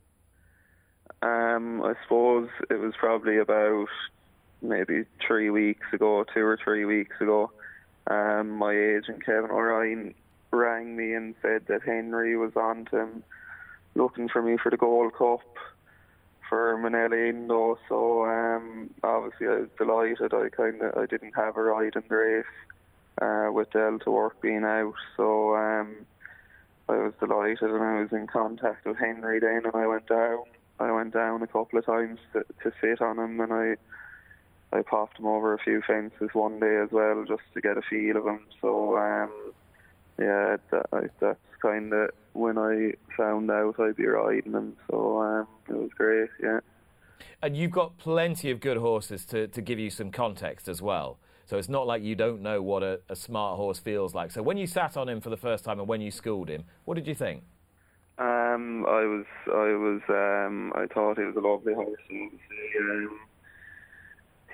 Um, 1.21 1.81
I 1.83 1.93
suppose 2.03 2.49
it 2.69 2.79
was 2.79 2.93
probably 2.97 3.37
about 3.37 3.87
maybe 4.61 5.03
three 5.25 5.49
weeks 5.49 5.85
ago, 5.93 6.25
two 6.33 6.41
or 6.41 6.57
three 6.63 6.85
weeks 6.85 7.15
ago. 7.19 7.51
Um, 8.07 8.51
my 8.51 8.73
agent 8.73 9.25
Kevin 9.25 9.51
O'Ryan 9.51 10.13
rang 10.51 10.95
me 10.95 11.13
and 11.13 11.35
said 11.41 11.63
that 11.67 11.83
Henry 11.83 12.35
was 12.37 12.51
on 12.55 12.85
to 12.85 12.97
him 12.97 13.23
looking 13.95 14.29
for 14.29 14.41
me 14.41 14.57
for 14.61 14.69
the 14.69 14.77
Gold 14.77 15.13
Cup 15.13 15.41
for 16.49 16.77
Minella 16.77 17.29
Indo. 17.29 17.77
So 17.87 18.25
um, 18.25 18.89
obviously 19.03 19.47
I 19.47 19.59
was 19.61 19.69
delighted. 19.77 20.33
I 20.33 20.49
kind 20.49 20.81
of 20.81 20.97
I 20.97 21.05
didn't 21.05 21.33
have 21.33 21.57
a 21.57 21.61
ride 21.61 21.95
in 21.95 22.03
the 22.07 22.15
race 22.15 22.45
uh, 23.19 23.49
with 23.51 23.71
Delta 23.71 24.11
work 24.11 24.41
being 24.41 24.63
out, 24.63 24.93
so 25.17 25.55
um, 25.55 25.95
I 26.87 26.97
was 26.97 27.13
delighted 27.19 27.69
and 27.69 27.83
I 27.83 28.01
was 28.01 28.11
in 28.11 28.27
contact 28.27 28.85
with 28.85 28.97
Henry 28.97 29.39
then, 29.39 29.61
and 29.65 29.75
I 29.75 29.87
went 29.87 30.07
down. 30.07 30.43
I 30.79 30.91
went 30.91 31.13
down 31.13 31.43
a 31.43 31.47
couple 31.47 31.77
of 31.77 31.85
times 31.85 32.19
to, 32.33 32.43
to 32.63 32.71
sit 32.81 33.01
on 33.01 33.19
him, 33.19 33.39
and 33.39 33.53
I 33.53 33.75
I 34.73 34.81
popped 34.81 35.19
him 35.19 35.27
over 35.27 35.53
a 35.53 35.59
few 35.59 35.81
fences 35.85 36.29
one 36.33 36.59
day 36.59 36.77
as 36.77 36.89
well, 36.91 37.25
just 37.27 37.43
to 37.53 37.61
get 37.61 37.77
a 37.77 37.81
feel 37.81 38.17
of 38.17 38.25
him. 38.25 38.41
So 38.61 38.97
um, 38.97 39.53
yeah, 40.17 40.57
that, 40.71 41.11
that's 41.19 41.39
kind 41.61 41.93
of 41.93 42.11
when 42.33 42.57
I 42.57 42.93
found 43.17 43.51
out 43.51 43.79
I'd 43.79 43.97
be 43.97 44.05
riding 44.05 44.53
him. 44.53 44.77
So 44.89 45.19
um, 45.19 45.47
it 45.67 45.75
was 45.75 45.91
great, 45.97 46.29
yeah. 46.41 46.59
And 47.41 47.57
you've 47.57 47.71
got 47.71 47.97
plenty 47.97 48.51
of 48.51 48.59
good 48.59 48.77
horses 48.77 49.25
to, 49.25 49.47
to 49.47 49.61
give 49.61 49.79
you 49.79 49.89
some 49.89 50.11
context 50.11 50.67
as 50.67 50.81
well. 50.81 51.17
So 51.51 51.57
it's 51.57 51.67
not 51.67 51.85
like 51.85 52.01
you 52.01 52.15
don't 52.15 52.41
know 52.41 52.61
what 52.61 52.81
a, 52.81 53.01
a, 53.09 53.15
smart 53.17 53.57
horse 53.57 53.77
feels 53.77 54.15
like. 54.15 54.31
So 54.31 54.41
when 54.41 54.55
you 54.55 54.65
sat 54.65 54.95
on 54.95 55.09
him 55.09 55.19
for 55.19 55.29
the 55.29 55.35
first 55.35 55.65
time 55.65 55.79
and 55.79 55.87
when 55.89 55.99
you 55.99 56.09
schooled 56.09 56.47
him, 56.47 56.63
what 56.85 56.93
did 56.95 57.05
you 57.05 57.13
think? 57.13 57.43
Um, 58.17 58.85
I 58.87 59.03
was, 59.03 59.25
I 59.47 59.75
was, 59.75 60.01
um, 60.07 60.71
I 60.73 60.85
thought 60.85 61.17
he 61.17 61.25
was 61.25 61.35
a 61.35 61.41
lovely 61.41 61.73
horse. 61.73 61.99
Um, 62.09 63.19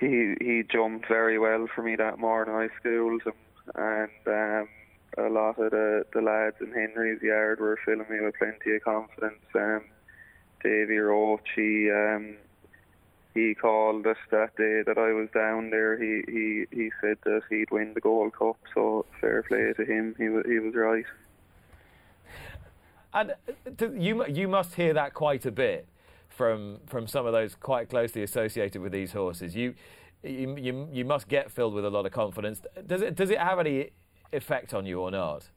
he 0.00 0.34
he 0.40 0.64
jumped 0.68 1.06
very 1.06 1.38
well 1.38 1.68
for 1.72 1.84
me 1.84 1.94
that 1.94 2.18
morning. 2.18 2.56
I 2.56 2.66
schooled 2.80 3.22
him, 3.22 3.32
and 3.76 4.10
um, 4.26 4.68
a 5.18 5.30
lot 5.30 5.56
of 5.60 5.70
the, 5.70 6.04
the 6.12 6.20
lads 6.20 6.56
in 6.60 6.72
Henry's 6.72 7.22
yard 7.22 7.60
were 7.60 7.78
filling 7.84 8.10
me 8.10 8.20
with 8.22 8.34
plenty 8.40 8.74
of 8.74 8.82
confidence. 8.82 9.44
Um, 9.54 9.84
Davy 10.64 10.96
Roach, 10.96 11.46
he, 11.54 11.92
um, 11.92 12.34
he 13.38 13.54
called 13.54 14.06
us 14.06 14.16
that 14.30 14.56
day 14.56 14.82
that 14.86 14.98
I 14.98 15.12
was 15.12 15.28
down 15.32 15.70
there. 15.70 15.96
He, 15.96 16.22
he, 16.30 16.64
he 16.70 16.90
said 17.00 17.18
that 17.24 17.42
he'd 17.48 17.70
win 17.70 17.92
the 17.94 18.00
Gold 18.00 18.32
Cup, 18.36 18.56
so 18.74 19.06
fair 19.20 19.42
play 19.42 19.72
to 19.76 19.84
him. 19.84 20.14
He 20.18 20.28
was, 20.28 20.44
he 20.46 20.58
was 20.58 20.74
right. 20.74 21.04
And 23.14 23.34
uh, 23.80 23.90
you, 23.92 24.26
you 24.26 24.48
must 24.48 24.74
hear 24.74 24.92
that 24.94 25.14
quite 25.14 25.46
a 25.46 25.52
bit 25.52 25.88
from 26.28 26.78
from 26.86 27.06
some 27.06 27.26
of 27.26 27.32
those 27.32 27.54
quite 27.54 27.88
closely 27.88 28.22
associated 28.22 28.80
with 28.82 28.92
these 28.92 29.12
horses. 29.12 29.56
You, 29.56 29.74
you, 30.22 30.56
you, 30.56 30.88
you 30.92 31.04
must 31.04 31.28
get 31.28 31.50
filled 31.50 31.74
with 31.74 31.84
a 31.84 31.90
lot 31.90 32.06
of 32.06 32.12
confidence. 32.12 32.60
Does 32.86 33.02
it 33.02 33.14
does 33.16 33.30
it 33.30 33.38
have 33.38 33.58
any 33.58 33.90
effect 34.32 34.74
on 34.74 34.86
you 34.86 35.00
or 35.00 35.10
not? 35.10 35.48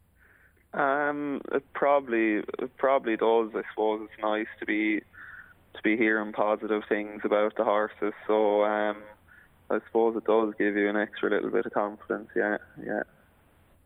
Um, 0.74 1.42
it 1.52 1.64
probably 1.74 2.38
it 2.38 2.78
probably 2.78 3.18
does. 3.18 3.50
I 3.54 3.64
suppose 3.72 4.08
it's 4.10 4.22
nice 4.22 4.48
to 4.60 4.66
be 4.66 5.02
to 5.74 5.82
be 5.84 5.98
hearing 5.98 6.34
positive 6.34 6.84
things 6.88 7.22
about 7.24 7.56
the 7.56 7.64
horses. 7.64 8.14
So 8.28 8.64
um, 8.64 8.98
I 9.70 9.80
suppose 9.88 10.16
it 10.18 10.26
does 10.26 10.54
give 10.58 10.76
you 10.76 10.90
an 10.90 10.98
extra 10.98 11.30
little 11.30 11.50
bit 11.50 11.66
of 11.66 11.74
confidence. 11.74 12.30
Yeah, 12.36 12.58
yeah. 12.84 13.04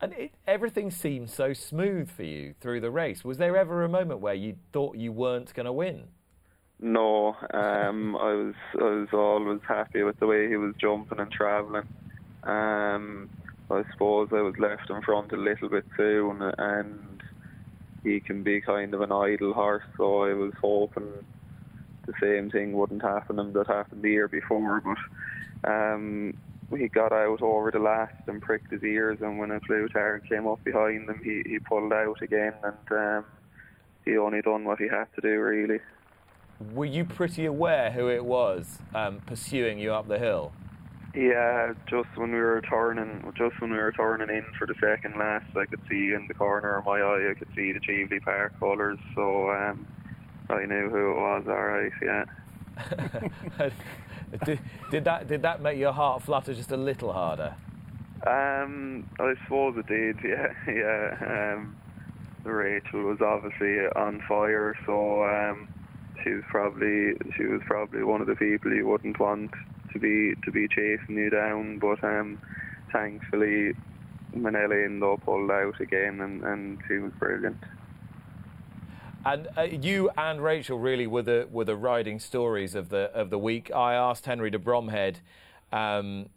And 0.02 0.14
it, 0.14 0.32
everything 0.48 0.92
seemed 0.92 1.30
so 1.30 1.54
smooth 1.54 2.10
for 2.10 2.24
you 2.24 2.54
through 2.60 2.82
the 2.82 2.92
race. 2.92 3.24
Was 3.24 3.38
there 3.38 3.56
ever 3.56 3.84
a 3.84 3.90
moment 3.90 4.20
where 4.20 4.34
you 4.34 4.58
thought 4.74 4.98
you 4.98 5.12
weren't 5.12 5.54
going 5.54 5.66
to 5.66 5.74
win? 5.74 6.06
No, 6.80 7.36
um, 7.54 8.16
I 8.20 8.34
was 8.34 8.56
I 8.74 8.84
was 8.84 9.08
always 9.14 9.62
happy 9.68 10.04
with 10.04 10.20
the 10.20 10.28
way 10.28 10.50
he 10.50 10.58
was 10.58 10.76
jumping 10.80 11.20
and 11.20 11.32
travelling. 11.32 11.88
Um, 12.44 13.30
I 13.72 13.84
suppose 13.92 14.30
I 14.32 14.42
was 14.42 14.54
left 14.60 14.90
in 14.90 15.02
front 15.02 15.32
a 15.32 15.38
little 15.38 15.70
bit 15.70 15.86
soon, 15.98 16.42
and 16.42 17.24
he 18.04 18.20
can 18.20 18.44
be 18.44 18.62
kind 18.62 18.94
of 18.94 19.02
an 19.02 19.12
idle 19.12 19.54
horse. 19.54 19.84
So 19.98 20.24
I 20.24 20.34
was 20.34 20.54
hoping 20.62 21.12
the 22.06 22.14
same 22.22 22.50
thing 22.50 22.74
wouldn't 22.74 23.02
happen 23.02 23.40
and 23.40 23.54
that 23.54 23.68
happened 23.68 24.02
the 24.02 24.12
year 24.12 24.28
before. 24.28 24.82
But 24.82 25.70
um, 25.70 26.38
he 26.76 26.88
got 26.88 27.12
out 27.12 27.42
over 27.42 27.72
the 27.72 27.80
last 27.80 28.16
and 28.28 28.42
pricked 28.42 28.72
his 28.72 28.84
ears, 28.84 29.20
and 29.22 29.38
when 29.38 29.52
A 29.52 29.60
Plus 29.60 29.92
Tard 29.92 30.28
came 30.28 30.48
up 30.48 30.64
behind 30.64 31.10
him, 31.10 31.22
he, 31.24 31.44
he 31.46 31.60
pulled 31.60 31.94
out 31.94 32.22
again, 32.22 32.54
and 32.64 32.92
um, 32.92 33.26
he 34.04 34.18
only 34.18 34.42
done 34.42 34.66
what 34.66 34.80
he 34.80 34.88
had 34.88 35.08
to 35.16 35.22
do 35.22 35.40
really. 35.40 35.80
Were 36.74 36.86
you 36.86 37.04
pretty 37.04 37.46
aware 37.46 37.92
who 37.92 38.08
it 38.10 38.24
was 38.24 38.80
um, 38.94 39.20
pursuing 39.26 39.78
you 39.78 39.94
up 39.94 40.08
the 40.08 40.20
hill? 40.20 40.54
Yeah, 41.14 41.74
just 41.90 42.10
when 42.16 42.32
we 42.32 42.40
were 42.40 42.62
turning, 42.70 43.24
just 43.38 43.60
when 43.62 43.72
we 43.72 43.78
were 43.78 43.94
turning 43.94 44.30
in 44.30 44.46
for 44.58 44.68
the 44.68 44.76
second 44.82 45.18
last, 45.18 45.46
I 45.56 45.66
could 45.66 45.80
see 45.90 46.14
in 46.14 46.26
the 46.28 46.34
corner 46.34 46.76
of 46.76 46.86
my 46.86 47.00
eye, 47.00 47.32
I 47.32 47.34
could 47.40 47.48
see 47.56 47.72
the 47.72 47.80
Cheveley 47.80 48.20
Park 48.20 48.60
colours. 48.60 49.00
So 49.16 49.50
um, 49.50 49.88
I 50.50 50.66
knew 50.66 50.90
who 50.90 51.12
it 51.12 51.16
was. 51.16 51.44
All 51.48 51.64
right, 51.64 51.92
yeah. 52.02 52.26
did, 54.46 54.60
did 54.92 55.04
that 55.06 55.28
did 55.28 55.42
that 55.44 55.62
make 55.62 55.78
your 55.78 55.94
heart 55.94 56.22
flutter 56.22 56.54
just 56.54 56.72
a 56.72 56.78
little 56.78 57.14
harder? 57.14 57.56
Um, 58.28 59.10
I 59.20 59.34
suppose 59.44 59.76
it 59.78 59.88
did. 59.88 60.18
Yeah, 60.24 60.54
yeah. 60.68 61.54
Um, 61.56 61.76
Rachel 62.44 63.04
was 63.04 63.22
obviously 63.22 63.80
on 63.96 64.22
fire, 64.28 64.76
so 64.86 65.24
um, 65.24 65.68
she 66.24 66.32
was 66.32 66.44
probably 66.50 67.14
she 67.36 67.46
was 67.46 67.62
probably 67.66 68.04
one 68.04 68.22
of 68.22 68.28
the 68.28 68.36
people 68.36 68.72
you 68.74 68.88
wouldn't 68.88 69.20
want 69.20 69.52
to 69.94 70.00
be 70.00 70.34
to 70.44 70.52
be 70.52 70.68
chasing 70.68 71.16
you 71.16 71.30
down. 71.30 71.80
But 71.80 72.04
um, 72.04 72.40
thankfully, 72.92 73.74
Minella 74.36 74.86
Indo 74.86 75.18
pulled 75.18 75.50
out 75.50 75.80
again, 75.80 76.22
and, 76.22 76.44
and 76.44 76.80
she 76.88 76.98
was 76.98 77.12
brilliant. 77.20 77.58
And 79.26 79.48
uh, 79.58 79.64
you 79.64 80.12
and 80.16 80.40
Rachel 80.42 80.78
really 80.78 81.08
were 81.08 81.24
the 81.24 81.48
were 81.52 81.66
the 81.66 81.76
riding 81.76 82.20
stories 82.20 82.76
of 82.76 82.90
the 82.90 83.12
of 83.14 83.32
the 83.32 83.40
week. 83.40 83.72
I 83.74 83.96
asked 83.96 84.28
Henry 84.28 84.52
de 84.52 84.60
Bromhead 84.60 85.22
um, 85.72 86.30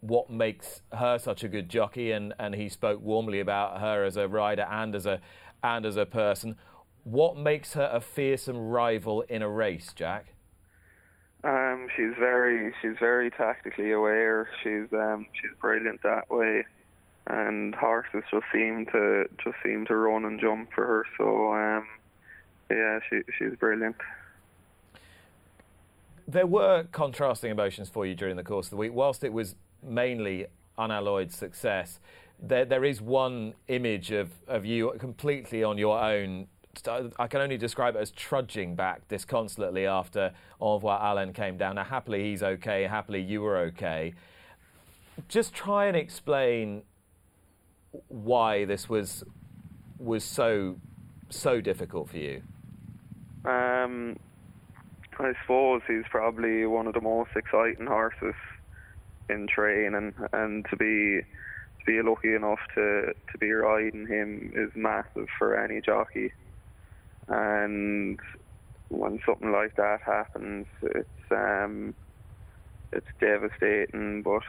what 0.00 0.28
makes 0.28 0.82
her 0.92 1.18
such 1.18 1.42
a 1.42 1.48
good 1.48 1.70
jockey, 1.70 2.12
and, 2.12 2.34
and 2.38 2.54
he 2.54 2.68
spoke 2.68 3.00
warmly 3.00 3.40
about 3.40 3.80
her 3.80 4.04
as 4.04 4.18
a 4.18 4.28
rider 4.28 4.66
and 4.70 4.94
as 4.94 5.06
a 5.06 5.20
and 5.62 5.86
as 5.86 5.96
a 5.96 6.04
person. 6.04 6.56
What 7.04 7.36
makes 7.38 7.72
her 7.72 7.90
a 7.90 8.00
fearsome 8.00 8.58
rival 8.58 9.22
in 9.22 9.40
a 9.40 9.48
race, 9.48 9.92
Jack? 9.94 10.26
Um, 11.44 11.88
she's 11.96 12.12
very 12.18 12.74
she's 12.82 12.96
very 13.00 13.30
tactically 13.30 13.92
aware. 13.92 14.50
She's 14.62 14.92
um, 14.92 15.26
she's 15.32 15.50
brilliant 15.60 16.02
that 16.02 16.30
way. 16.30 16.64
and 17.26 17.74
horses 17.74 18.22
just 18.30 18.44
seem 18.52 18.86
to 18.92 19.24
just 19.42 19.56
seem 19.64 19.86
to 19.86 19.96
run 19.96 20.24
and 20.24 20.40
jump 20.40 20.70
for 20.74 20.86
her. 20.86 21.06
So 21.16 21.54
um, 21.54 21.86
yeah, 22.70 22.98
she 23.08 23.22
she's 23.38 23.56
brilliant. 23.58 23.96
There 26.26 26.46
were 26.46 26.84
contrasting 26.92 27.50
emotions 27.50 27.88
for 27.88 28.06
you 28.06 28.14
during 28.14 28.36
the 28.36 28.42
course 28.42 28.66
of 28.66 28.70
the 28.70 28.76
week. 28.76 28.92
Whilst 28.94 29.24
it 29.24 29.32
was 29.32 29.54
mainly 29.82 30.46
unalloyed 30.78 31.32
success, 31.32 32.00
there 32.40 32.64
there 32.64 32.84
is 32.84 33.00
one 33.00 33.54
image 33.68 34.10
of, 34.10 34.30
of 34.48 34.64
you 34.64 34.94
completely 34.98 35.62
on 35.62 35.78
your 35.78 35.98
own. 35.98 36.46
I 37.18 37.28
can 37.28 37.40
only 37.40 37.56
describe 37.56 37.94
it 37.94 38.00
as 38.00 38.10
trudging 38.10 38.74
back 38.74 39.06
disconsolately 39.06 39.86
after 39.86 40.32
Envoi 40.60 41.00
Allen 41.00 41.32
came 41.32 41.56
down. 41.56 41.76
Now, 41.76 41.84
happily 41.84 42.24
he's 42.24 42.42
okay. 42.42 42.84
Happily 42.84 43.20
you 43.20 43.42
were 43.42 43.58
okay. 43.58 44.14
Just 45.28 45.54
try 45.54 45.86
and 45.86 45.96
explain 45.96 46.82
why 48.08 48.64
this 48.64 48.88
was 48.88 49.22
was 49.98 50.24
so 50.24 50.76
so 51.30 51.60
difficult 51.60 52.08
for 52.08 52.18
you. 52.18 52.42
Um, 53.44 54.16
I 55.18 55.32
suppose 55.42 55.82
he's 55.86 56.04
probably 56.10 56.66
one 56.66 56.86
of 56.86 56.94
the 56.94 57.00
most 57.00 57.30
exciting 57.36 57.86
horses 57.86 58.34
in 59.28 59.46
training, 59.46 60.12
and 60.32 60.66
to 60.70 60.76
be 60.76 61.20
to 61.78 61.84
be 61.86 62.02
lucky 62.02 62.34
enough 62.34 62.58
to 62.74 63.12
to 63.32 63.38
be 63.38 63.52
riding 63.52 64.06
him 64.06 64.52
is 64.54 64.70
massive 64.74 65.28
for 65.38 65.56
any 65.58 65.80
jockey. 65.80 66.32
And 67.28 68.18
when 68.88 69.20
something 69.26 69.52
like 69.52 69.76
that 69.76 70.00
happens, 70.04 70.66
it's 70.82 71.08
um, 71.30 71.94
it's 72.92 73.06
devastating, 73.20 74.22
but 74.22 74.42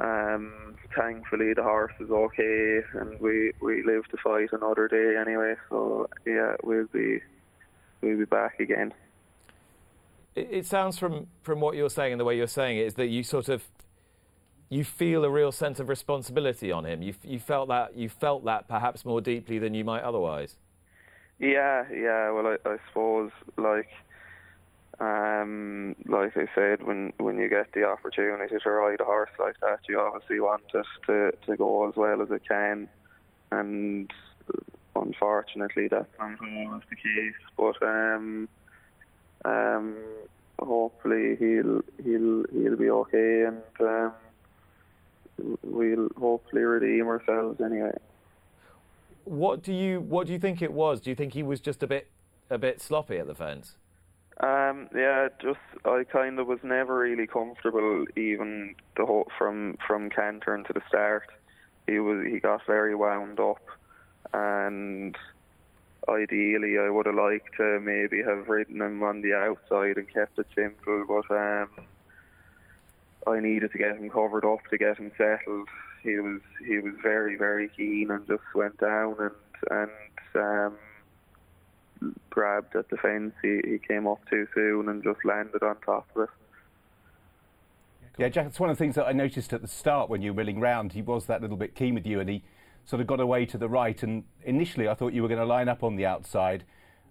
um, 0.00 0.76
thankfully, 0.96 1.52
the 1.54 1.62
horse 1.62 1.92
is 2.00 2.10
okay, 2.10 2.80
and 2.94 3.20
we, 3.20 3.52
we 3.60 3.82
live 3.84 4.04
to 4.10 4.16
fight 4.24 4.48
another 4.52 4.88
day 4.88 5.16
anyway. 5.20 5.54
So 5.68 6.08
yeah, 6.26 6.54
we'll 6.64 6.86
be 6.92 7.20
we'll 8.00 8.18
be 8.18 8.24
back 8.24 8.60
again. 8.60 8.92
It, 10.34 10.48
it 10.50 10.66
sounds 10.66 10.98
from 10.98 11.26
from 11.42 11.60
what 11.60 11.76
you're 11.76 11.90
saying 11.90 12.12
and 12.12 12.20
the 12.20 12.24
way 12.24 12.36
you're 12.36 12.46
saying 12.46 12.78
it 12.78 12.86
is 12.86 12.94
that 12.94 13.06
you 13.06 13.22
sort 13.22 13.48
of 13.48 13.64
you 14.68 14.84
feel 14.84 15.24
a 15.24 15.30
real 15.30 15.50
sense 15.50 15.80
of 15.80 15.88
responsibility 15.88 16.70
on 16.70 16.86
him. 16.86 17.02
You 17.02 17.14
you 17.22 17.38
felt 17.38 17.68
that 17.68 17.96
you 17.96 18.08
felt 18.08 18.44
that 18.44 18.68
perhaps 18.68 19.04
more 19.04 19.20
deeply 19.20 19.58
than 19.58 19.74
you 19.74 19.84
might 19.84 20.02
otherwise. 20.02 20.56
Yeah, 21.38 21.84
yeah. 21.92 22.30
Well, 22.30 22.46
I, 22.46 22.68
I 22.68 22.76
suppose 22.88 23.30
like 23.56 23.88
um, 25.00 25.96
like 26.06 26.36
I 26.36 26.46
said, 26.54 26.82
when 26.86 27.12
when 27.18 27.38
you 27.38 27.48
get 27.48 27.72
the 27.72 27.84
opportunity 27.84 28.56
to 28.62 28.70
ride 28.70 29.00
a 29.00 29.04
horse 29.04 29.30
like 29.38 29.58
that, 29.60 29.80
you 29.88 29.98
obviously 29.98 30.40
want 30.40 30.62
it 30.74 30.86
to 31.06 31.32
to 31.46 31.56
go 31.56 31.88
as 31.88 31.96
well 31.96 32.20
as 32.22 32.30
it 32.30 32.42
can, 32.46 32.88
and 33.50 34.10
unfortunately, 34.96 35.88
that's 35.88 36.08
not 36.18 36.38
always 36.40 36.82
the 36.90 36.96
case. 36.96 37.34
But 37.56 37.82
um, 37.82 38.48
um, 39.44 39.96
hopefully 40.58 41.36
he'll 41.38 41.82
he'll 42.02 42.44
he'll 42.52 42.76
be 42.76 42.90
okay, 42.90 43.44
and 43.44 43.62
um, 43.80 44.12
we'll 45.62 46.08
hopefully 46.18 46.62
redeem 46.62 47.06
ourselves 47.06 47.60
anyway. 47.60 47.96
What 49.24 49.62
do 49.62 49.72
you 49.72 50.00
what 50.00 50.26
do 50.26 50.32
you 50.32 50.38
think 50.38 50.62
it 50.62 50.72
was? 50.72 51.00
Do 51.00 51.10
you 51.10 51.16
think 51.16 51.34
he 51.34 51.42
was 51.42 51.60
just 51.60 51.82
a 51.82 51.86
bit 51.86 52.08
a 52.48 52.58
bit 52.58 52.80
sloppy 52.80 53.18
at 53.18 53.26
the 53.26 53.34
fence? 53.34 53.76
Um, 54.40 54.88
yeah, 54.94 55.28
just 55.40 55.58
I 55.84 56.04
kind 56.10 56.38
of 56.38 56.46
was 56.46 56.60
never 56.62 56.98
really 56.98 57.26
comfortable, 57.26 58.06
even 58.16 58.74
the 58.96 59.04
whole, 59.04 59.28
from 59.36 59.76
from 59.86 60.08
cantering 60.08 60.64
to 60.64 60.72
the 60.72 60.80
start. 60.88 61.24
He 61.86 61.98
was 61.98 62.24
he 62.26 62.40
got 62.40 62.64
very 62.66 62.94
wound 62.94 63.38
up, 63.38 63.60
and 64.32 65.16
ideally 66.08 66.78
I 66.78 66.88
would 66.90 67.06
have 67.06 67.14
liked 67.14 67.56
to 67.56 67.80
maybe 67.80 68.22
have 68.22 68.48
ridden 68.48 68.80
him 68.80 69.02
on 69.02 69.22
the 69.22 69.34
outside 69.34 69.96
and 69.96 70.12
kept 70.12 70.38
it 70.38 70.46
simple, 70.54 71.04
but 71.06 71.34
um, 71.34 71.68
I 73.26 73.40
needed 73.40 73.72
to 73.72 73.78
get 73.78 73.96
him 73.96 74.10
covered 74.10 74.44
up 74.44 74.60
to 74.70 74.78
get 74.78 74.98
him 74.98 75.12
settled. 75.16 75.68
He 76.02 76.16
was 76.16 76.40
he 76.66 76.78
was 76.78 76.94
very 77.02 77.36
very 77.36 77.68
keen 77.68 78.10
and 78.10 78.26
just 78.26 78.42
went 78.54 78.78
down 78.78 79.16
and 79.18 79.32
and 79.70 79.90
um, 80.42 82.14
grabbed 82.30 82.74
at 82.76 82.88
the 82.88 82.96
fence. 82.96 83.34
He, 83.42 83.60
he 83.64 83.78
came 83.78 84.06
up 84.06 84.20
too 84.30 84.46
soon 84.54 84.88
and 84.88 85.02
just 85.02 85.24
landed 85.24 85.62
on 85.62 85.76
top 85.84 86.08
of 86.16 86.22
it. 86.22 86.28
Yeah, 88.18 88.28
Jack, 88.28 88.46
it's 88.46 88.60
one 88.60 88.70
of 88.70 88.76
the 88.76 88.82
things 88.82 88.96
that 88.96 89.06
I 89.06 89.12
noticed 89.12 89.52
at 89.52 89.62
the 89.62 89.68
start 89.68 90.10
when 90.10 90.20
you 90.20 90.32
were 90.32 90.36
milling 90.36 90.60
round. 90.60 90.92
He 90.92 91.02
was 91.02 91.26
that 91.26 91.40
little 91.40 91.56
bit 91.56 91.74
keen 91.74 91.94
with 91.94 92.06
you 92.06 92.20
and 92.20 92.28
he 92.28 92.42
sort 92.90 93.00
of 93.00 93.06
got 93.06 93.20
away 93.20 93.46
to 93.46 93.56
the 93.56 93.68
right. 93.68 94.02
And 94.02 94.24
initially, 94.44 94.88
I 94.88 94.94
thought 94.94 95.12
you 95.12 95.22
were 95.22 95.28
going 95.28 95.38
to 95.38 95.46
line 95.46 95.68
up 95.68 95.84
on 95.84 95.94
the 95.94 96.04
outside. 96.04 96.64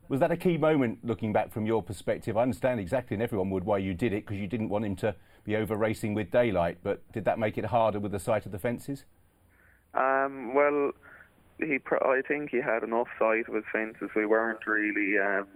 Was 0.09 0.19
that 0.19 0.30
a 0.30 0.36
key 0.36 0.57
moment 0.57 0.99
looking 1.03 1.32
back 1.32 1.51
from 1.51 1.65
your 1.65 1.82
perspective? 1.82 2.36
I 2.36 2.41
understand 2.41 2.82
exactly, 2.82 3.15
and 3.15 3.23
everyone 3.23 3.49
would, 3.51 3.63
why 3.63 3.77
you 3.77 3.93
did 3.93 4.11
it 4.11 4.25
because 4.25 4.38
you 4.38 4.47
didn't 4.47 4.69
want 4.69 4.84
him 4.84 4.97
to 4.97 5.15
be 5.45 5.55
over 5.55 5.77
racing 5.77 6.13
with 6.13 6.32
daylight. 6.32 6.80
But 6.84 7.09
did 7.13 7.23
that 7.25 7.39
make 7.39 7.57
it 7.57 7.65
harder 7.65 7.99
with 7.99 8.11
the 8.11 8.19
sight 8.19 8.45
of 8.45 8.51
the 8.51 8.59
fences? 8.59 9.05
Um, 9.93 10.53
well, 10.53 10.91
he 11.59 11.80
I 12.01 12.21
think 12.27 12.49
he 12.51 12.57
had 12.57 12.84
enough 12.84 13.07
sight 13.17 13.47
of 13.47 13.53
his 13.53 13.63
fences. 13.71 14.09
We 14.15 14.25
weren't 14.25 14.65
really 14.67 15.17
um, 15.17 15.47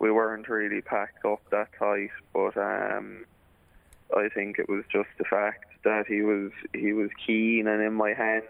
we 0.00 0.10
weren't 0.10 0.48
really 0.48 0.80
packed 0.80 1.24
up 1.24 1.42
that 1.50 1.68
tight, 1.78 2.10
but 2.32 2.56
um, 2.56 3.24
I 4.16 4.28
think 4.34 4.58
it 4.58 4.68
was 4.68 4.84
just 4.90 5.10
the 5.18 5.24
fact 5.24 5.66
that 5.84 6.06
he 6.08 6.22
was 6.22 6.50
he 6.72 6.92
was 6.92 7.10
keen 7.24 7.68
and 7.68 7.80
in 7.80 7.92
my 7.92 8.14
hands. 8.14 8.46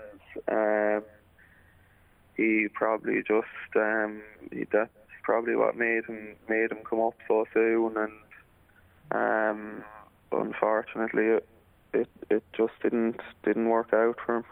Um, 0.50 1.02
he 2.36 2.68
probably 2.72 3.22
just 3.22 3.76
um, 3.76 4.22
that's 4.72 4.90
probably 5.22 5.56
what 5.56 5.76
made 5.76 6.04
him 6.06 6.36
made 6.48 6.70
him 6.70 6.78
come 6.88 7.00
up 7.00 7.14
so 7.28 7.44
soon, 7.52 7.96
and 7.96 8.12
um, 9.12 9.84
unfortunately, 10.32 11.24
it, 11.24 11.48
it 11.92 12.08
it 12.30 12.42
just 12.56 12.72
didn't 12.82 13.20
didn't 13.44 13.68
work 13.68 13.92
out 13.92 14.16
for 14.24 14.36
him. 14.36 14.44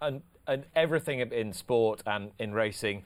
And 0.00 0.22
and 0.46 0.64
everything 0.74 1.20
in 1.20 1.52
sport 1.52 2.02
and 2.06 2.30
in 2.38 2.52
racing 2.52 3.02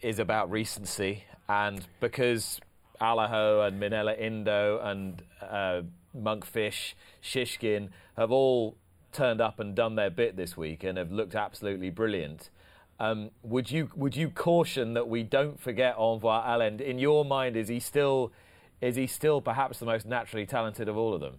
is 0.00 0.18
about 0.18 0.50
recency. 0.50 1.24
And 1.48 1.86
because 2.00 2.60
Allaho 3.00 3.66
and 3.66 3.82
Minella 3.82 4.18
Indo 4.18 4.80
and 4.82 5.22
uh, 5.40 5.82
Monkfish, 6.16 6.94
Shishkin 7.22 7.88
have 8.16 8.30
all 8.30 8.76
turned 9.12 9.40
up 9.40 9.60
and 9.60 9.74
done 9.74 9.94
their 9.94 10.10
bit 10.10 10.36
this 10.36 10.56
week 10.56 10.84
and 10.84 10.98
have 10.98 11.12
looked 11.12 11.34
absolutely 11.34 11.90
brilliant. 11.90 12.50
Um, 12.98 13.30
would 13.42 13.70
you 13.70 13.90
would 13.96 14.16
you 14.16 14.28
caution 14.28 14.94
that 14.94 15.08
we 15.08 15.22
don't 15.22 15.60
forget 15.60 15.96
Envoy 15.98 16.42
Allen? 16.44 16.80
In 16.80 16.98
your 16.98 17.24
mind, 17.24 17.56
is 17.56 17.68
he 17.68 17.80
still 17.80 18.32
is 18.80 18.96
he 18.96 19.06
still 19.06 19.40
perhaps 19.40 19.78
the 19.78 19.86
most 19.86 20.06
naturally 20.06 20.46
talented 20.46 20.88
of 20.88 20.96
all 20.96 21.14
of 21.14 21.20
them? 21.20 21.38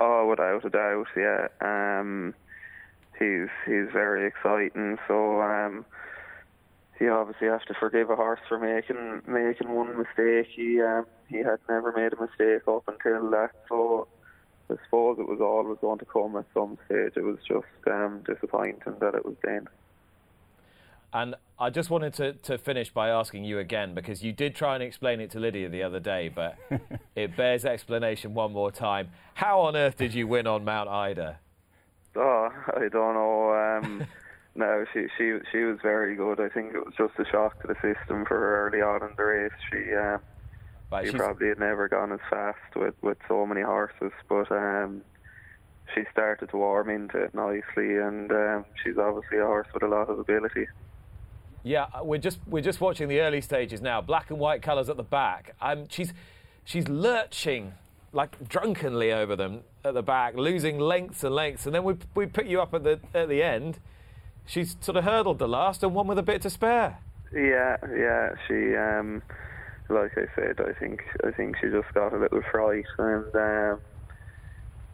Oh, 0.00 0.26
without 0.28 0.64
a 0.64 0.70
doubt, 0.70 1.06
yeah. 1.16 1.48
Um, 1.60 2.34
he's 3.18 3.48
he's 3.66 3.90
very 3.92 4.26
exciting. 4.26 4.98
So 5.06 5.40
um, 5.40 5.84
he 6.98 7.08
obviously 7.08 7.48
has 7.48 7.60
to 7.68 7.74
forgive 7.74 8.10
a 8.10 8.16
horse 8.16 8.40
for 8.48 8.58
making 8.58 9.22
making 9.26 9.70
one 9.74 9.96
mistake. 9.96 10.48
He 10.54 10.80
um, 10.80 11.06
he 11.28 11.38
had 11.38 11.58
never 11.68 11.92
made 11.92 12.12
a 12.12 12.20
mistake 12.20 12.66
up 12.68 12.88
until 12.88 13.30
that. 13.30 13.50
So 13.68 14.08
I 14.70 14.74
suppose 14.84 15.18
it 15.18 15.28
was 15.28 15.40
always 15.40 15.78
going 15.80 15.98
to 15.98 16.04
come 16.04 16.36
at 16.36 16.44
some 16.52 16.76
stage. 16.86 17.12
It 17.16 17.24
was 17.24 17.38
just 17.46 17.66
um, 17.86 18.22
disappointing 18.26 18.80
that 19.00 19.14
it 19.14 19.24
was 19.24 19.36
then. 19.44 19.68
And 21.12 21.36
I 21.58 21.70
just 21.70 21.88
wanted 21.88 22.12
to, 22.14 22.32
to 22.34 22.58
finish 22.58 22.90
by 22.90 23.08
asking 23.08 23.44
you 23.44 23.58
again 23.58 23.94
because 23.94 24.22
you 24.22 24.32
did 24.32 24.54
try 24.54 24.74
and 24.74 24.82
explain 24.82 25.20
it 25.20 25.30
to 25.30 25.40
Lydia 25.40 25.68
the 25.68 25.82
other 25.82 26.00
day, 26.00 26.28
but 26.28 26.56
it 27.14 27.36
bears 27.36 27.64
explanation 27.64 28.34
one 28.34 28.52
more 28.52 28.72
time. 28.72 29.10
How 29.34 29.60
on 29.60 29.76
earth 29.76 29.96
did 29.96 30.14
you 30.14 30.26
win 30.26 30.46
on 30.46 30.64
Mount 30.64 30.88
Ida? 30.88 31.38
Oh, 32.16 32.48
I 32.74 32.88
don't 32.88 33.14
know. 33.14 33.54
Um, 33.54 34.06
no, 34.54 34.84
she 34.92 35.06
she 35.16 35.38
she 35.52 35.58
was 35.58 35.78
very 35.82 36.16
good. 36.16 36.40
I 36.40 36.48
think 36.48 36.74
it 36.74 36.84
was 36.84 36.94
just 36.96 37.14
a 37.18 37.30
shock 37.30 37.60
to 37.62 37.68
the 37.68 37.74
system 37.74 38.24
for 38.26 38.38
her 38.38 38.66
early 38.66 38.80
on 38.80 39.02
in 39.02 39.14
the 39.16 39.24
race. 39.24 39.52
She 39.70 39.94
uh, 40.92 41.04
she 41.04 41.12
probably 41.12 41.48
had 41.48 41.58
never 41.58 41.88
gone 41.88 42.12
as 42.12 42.20
fast 42.30 42.58
with 42.74 42.94
with 43.02 43.18
so 43.28 43.46
many 43.46 43.62
horses, 43.62 44.12
but 44.28 44.50
um, 44.52 45.02
she 45.94 46.02
started 46.12 46.50
to 46.50 46.56
warm 46.56 46.90
into 46.90 47.18
it 47.18 47.34
nicely, 47.34 47.96
and 47.96 48.30
um, 48.30 48.64
she's 48.82 48.98
obviously 48.98 49.38
a 49.38 49.44
horse 49.44 49.68
with 49.72 49.82
a 49.82 49.88
lot 49.88 50.08
of 50.08 50.18
ability. 50.18 50.66
Yeah, 51.62 51.86
we're 52.02 52.18
just 52.18 52.38
we're 52.46 52.62
just 52.62 52.80
watching 52.80 53.08
the 53.08 53.20
early 53.20 53.40
stages 53.40 53.80
now. 53.80 54.00
Black 54.00 54.30
and 54.30 54.38
white 54.38 54.62
colours 54.62 54.88
at 54.88 54.96
the 54.96 55.02
back. 55.02 55.54
Um, 55.60 55.86
she's 55.88 56.12
she's 56.64 56.88
lurching 56.88 57.74
like 58.12 58.48
drunkenly 58.48 59.12
over 59.12 59.34
them 59.36 59.60
at 59.84 59.94
the 59.94 60.02
back, 60.02 60.34
losing 60.36 60.78
lengths 60.78 61.24
and 61.24 61.34
lengths, 61.34 61.66
and 61.66 61.74
then 61.74 61.82
we 61.84 61.94
we 62.14 62.26
put 62.26 62.46
you 62.46 62.60
up 62.60 62.72
at 62.74 62.84
the 62.84 63.00
at 63.14 63.28
the 63.28 63.42
end. 63.42 63.78
She's 64.46 64.76
sort 64.80 64.96
of 64.96 65.04
hurdled 65.04 65.40
the 65.40 65.48
last 65.48 65.82
and 65.82 65.92
won 65.92 66.06
with 66.06 66.18
a 66.18 66.22
bit 66.22 66.40
to 66.42 66.50
spare. 66.50 66.98
Yeah, 67.34 67.76
yeah. 67.96 68.30
She, 68.46 68.76
um, 68.76 69.22
like 69.88 70.12
I 70.16 70.26
said, 70.34 70.60
I 70.60 70.72
think 70.78 71.02
I 71.24 71.30
think 71.30 71.56
she 71.60 71.68
just 71.68 71.92
got 71.94 72.12
a 72.12 72.18
little 72.18 72.42
fright, 72.50 72.84
and 72.98 73.34
um, 73.34 73.80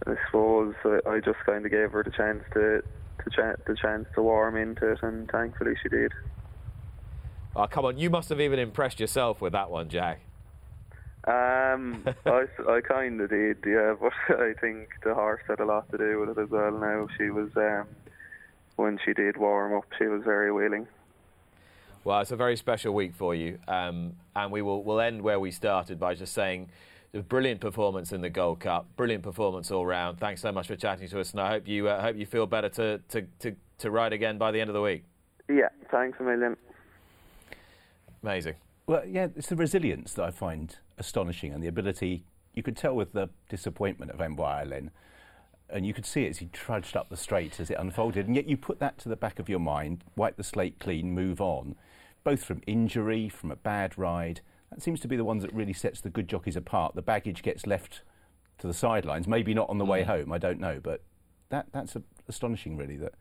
I 0.07 0.15
suppose 0.27 0.75
I, 0.85 0.99
I 1.09 1.21
just 1.21 1.39
kind 1.47 1.65
of 1.65 1.71
gave 1.71 1.93
her 1.93 2.03
the 2.03 2.11
chance 2.11 2.43
to 2.55 2.83
the, 3.25 3.31
ch- 3.31 3.65
the 3.67 3.77
chance 3.81 4.07
to 4.15 4.23
warm 4.23 4.57
into 4.57 4.93
it, 4.93 4.99
and 5.03 5.31
thankfully 5.31 5.75
she 5.83 5.89
did. 5.89 6.13
Oh, 7.55 7.67
come 7.67 7.85
on, 7.85 7.99
you 7.99 8.11
must 8.11 8.29
have 8.31 8.41
even 8.41 8.59
impressed 8.59 9.01
yourself 9.01 9.41
with 9.41 9.53
that 9.53 9.71
one, 9.71 9.89
Jack. 9.89 10.21
Um, 11.25 12.05
I, 12.27 12.47
I 12.69 12.81
kind 12.81 13.21
of 13.21 13.31
did, 13.31 13.59
yeah, 13.67 13.95
but 14.01 14.39
I 14.39 14.55
think 14.61 14.89
the 15.05 15.15
horse 15.15 15.43
had 15.47 15.61
a 15.61 15.65
lot 15.65 15.91
to 15.91 15.99
do 15.99 16.21
with 16.21 16.37
it 16.37 16.41
as 16.41 16.51
well. 16.51 16.73
Now 16.73 17.09
she 17.17 17.31
was, 17.31 17.51
um, 17.57 17.87
when 18.77 18.99
she 19.05 19.13
did 19.13 19.37
warm 19.37 19.77
up, 19.77 19.85
she 19.99 20.07
was 20.07 20.23
very 20.25 20.53
willing. 20.53 20.87
Well, 22.05 22.21
it's 22.21 22.33
a 22.33 22.37
very 22.37 22.57
special 22.57 22.93
week 22.95 23.15
for 23.15 23.33
you, 23.33 23.59
um, 23.69 24.15
and 24.35 24.51
we 24.51 24.61
will 24.61 24.83
we'll 24.83 25.01
end 25.01 25.23
where 25.23 25.39
we 25.39 25.51
started 25.53 26.01
by 26.01 26.15
just 26.15 26.35
saying. 26.35 26.69
A 27.15 27.21
brilliant 27.21 27.61
performance 27.61 28.11
in 28.13 28.23
the 28.23 28.31
Gold 28.31 28.61
Cup, 28.61 28.87
brilliant 28.97 29.23
performance 29.23 29.71
all 29.71 29.85
round. 29.85 30.19
Thanks 30.19 30.41
so 30.41 30.51
much 30.51 30.67
for 30.67 30.77
chatting 30.77 31.09
to 31.09 31.21
us, 31.21 31.33
and 31.33 31.43
I 31.43 31.51
hope 31.51 31.69
you 31.69 31.87
uh, 31.87 32.01
hope 32.01 32.17
you 32.17 32.25
feel 32.25 32.47
better 32.47 32.71
to, 32.71 33.01
to, 33.11 33.27
to, 33.41 33.55
to 33.79 33.91
ride 33.91 34.15
again 34.15 34.39
by 34.39 34.51
the 34.51 34.61
end 34.61 34.71
of 34.71 34.75
the 34.75 34.81
week. 34.81 35.05
Yeah, 35.47 35.69
thanks 35.91 36.19
a 36.21 36.23
million. 36.23 36.57
Amazing. 38.23 38.55
Well, 38.87 39.03
yeah, 39.07 39.29
it's 39.37 39.49
the 39.49 39.57
resilience 39.57 40.15
that 40.15 40.25
I 40.25 40.31
find 40.31 40.75
astonishing 40.97 41.53
and 41.53 41.63
the 41.63 41.69
ability. 41.69 42.25
You 42.55 42.63
could 42.63 42.79
tell 42.79 42.95
with 42.95 43.13
the 43.13 43.29
disappointment 43.51 44.11
of 44.11 44.21
Envoy 44.21 44.91
and 45.73 45.87
you 45.87 45.95
could 45.95 46.07
see 46.07 46.25
it 46.25 46.31
as 46.31 46.39
he 46.39 46.47
trudged 46.47 46.97
up 46.97 47.09
the 47.09 47.17
straight 47.17 47.59
as 47.59 47.71
it 47.71 47.77
unfolded. 47.79 48.27
And 48.27 48.37
yet 48.37 48.47
you 48.47 48.57
put 48.57 48.79
that 48.81 48.99
to 48.99 49.09
the 49.09 49.17
back 49.17 49.39
of 49.39 49.49
your 49.49 49.59
mind, 49.59 50.05
wipe 50.17 50.37
the 50.37 50.45
slate 50.45 50.79
clean, 50.79 51.13
move 51.13 51.41
on, 51.41 51.77
both 52.25 52.45
from 52.45 52.63
injury, 52.67 53.29
from 53.29 53.51
a 53.51 53.57
bad 53.57 53.99
ride. 53.99 54.41
That 54.71 54.83
seems 54.83 55.01
to 55.01 55.09
be 55.09 55.17
the 55.17 55.25
ones 55.25 55.43
that 55.43 55.53
really 55.53 55.73
sets 55.73 56.01
the 56.01 56.11
good 56.11 56.29
jockeys 56.29 56.57
apart. 56.57 56.95
The 56.95 57.03
baggage 57.03 57.43
gets 57.43 57.67
left 57.67 58.03
to 58.59 58.67
the 58.67 58.75
sidelines, 58.75 59.27
maybe 59.27 59.55
not 59.55 59.69
on 59.69 59.79
the 59.79 59.85
way 59.85 60.03
mm. 60.03 60.07
home, 60.07 60.33
I 60.33 60.39
don't 60.39 60.61
know, 60.61 60.81
but 60.83 61.03
that, 61.51 61.67
that's 61.73 61.97
a, 61.97 62.03
astonishing, 62.29 62.77
really, 62.77 62.97
that 62.97 63.15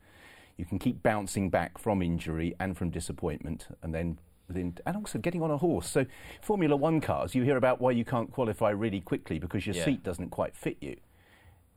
you 0.56 0.64
can 0.64 0.78
keep 0.78 1.02
bouncing 1.02 1.50
back 1.50 1.78
from 1.78 2.02
injury 2.02 2.54
and 2.60 2.76
from 2.76 2.90
disappointment 2.90 3.66
and 3.82 3.94
then 3.94 4.18
within, 4.48 4.76
and 4.86 4.96
also 4.96 5.18
getting 5.18 5.42
on 5.42 5.50
a 5.50 5.56
horse. 5.56 5.88
So, 5.88 6.06
Formula 6.40 6.76
One 6.76 7.00
cars, 7.00 7.34
you 7.34 7.42
hear 7.42 7.56
about 7.56 7.80
why 7.80 7.90
you 7.90 8.04
can't 8.04 8.30
qualify 8.30 8.70
really 8.70 9.00
quickly 9.00 9.38
because 9.38 9.66
your 9.66 9.74
Yeah. 9.74 9.84
seat 9.84 10.02
doesn't 10.02 10.30
quite 10.30 10.54
fit 10.54 10.76
you. 10.80 10.96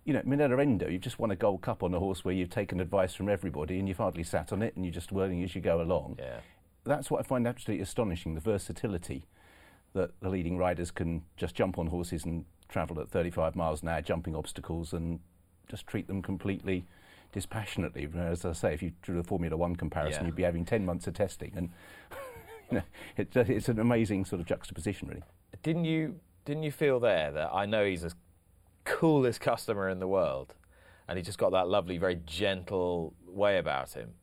You 0.03 0.13
know, 0.13 0.21
Minella 0.21 0.61
Indo, 0.61 0.88
you've 0.88 1.01
just 1.01 1.17
won 1.17 1.32
a 1.32 1.36
Gold 1.36 1.61
Cup 1.61 1.82
on 1.82 1.93
a 1.93 1.99
horse 1.99 2.23
where 2.23 2.34
you've 2.34 2.51
taken 2.51 2.80
advice 2.80 3.15
from 3.15 3.28
everybody 3.28 3.80
and 3.80 3.88
you've 3.88 3.97
hardly 3.97 4.23
sat 4.23 4.53
on 4.53 4.61
it 4.61 4.76
and 4.76 4.86
you're 4.86 4.93
just 4.93 5.11
whirling 5.11 5.43
as 5.43 5.55
you 5.55 5.61
go 5.61 5.82
along. 5.82 6.17
Yeah. 6.19 6.41
That's 6.86 7.09
what 7.11 7.19
I 7.19 7.23
find 7.23 7.47
absolutely 7.47 7.81
astonishing 7.83 8.36
the 8.36 8.41
versatility 8.41 9.25
that 9.93 10.11
the 10.21 10.29
leading 10.29 10.57
riders 10.57 10.91
can 10.91 11.23
just 11.38 11.55
jump 11.55 11.77
on 11.77 11.88
horses 11.88 12.25
and 12.25 12.45
travel 12.69 12.99
at 12.99 13.09
35 13.09 13.55
miles 13.55 13.81
an 13.81 13.88
hour, 13.89 14.01
jumping 14.01 14.36
obstacles, 14.36 14.93
and 14.93 15.19
just 15.67 15.88
treat 15.88 16.07
them 16.07 16.21
completely 16.21 16.86
dispassionately. 17.31 18.07
As 18.17 18.45
I 18.45 18.53
say, 18.53 18.73
if 18.73 18.83
you 18.83 18.91
drew 19.01 19.19
a 19.19 19.23
Formula 19.23 19.57
One 19.57 19.75
comparison, 19.75 20.23
Yeah. 20.23 20.27
you'd 20.27 20.36
be 20.36 20.43
having 20.43 20.65
10 20.65 20.86
months 20.86 21.07
of 21.07 21.13
testing. 21.13 21.53
And 21.55 21.69
you 22.71 22.77
know, 22.77 22.83
it, 23.17 23.36
it's 23.36 23.69
an 23.69 23.79
amazing 23.79 24.25
sort 24.25 24.39
of 24.41 24.47
juxtaposition, 24.47 25.07
really. 25.07 25.23
Didn't 25.63 25.86
you 25.86 26.19
didn't 26.45 26.63
you 26.63 26.71
feel 26.71 26.99
there 26.99 27.31
that 27.31 27.49
I 27.51 27.65
know 27.65 27.86
he's 27.86 28.03
the 28.03 28.13
coolest 28.83 29.41
customer 29.41 29.89
in 29.89 29.99
the 29.99 30.07
world, 30.07 30.53
and 31.07 31.17
he 31.17 31.23
just 31.23 31.38
got 31.39 31.51
that 31.53 31.67
lovely, 31.67 31.97
very 31.97 32.19
gentle 32.25 33.13
way 33.27 33.57
about 33.57 33.93
him. 33.93 34.13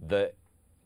That 0.00 0.34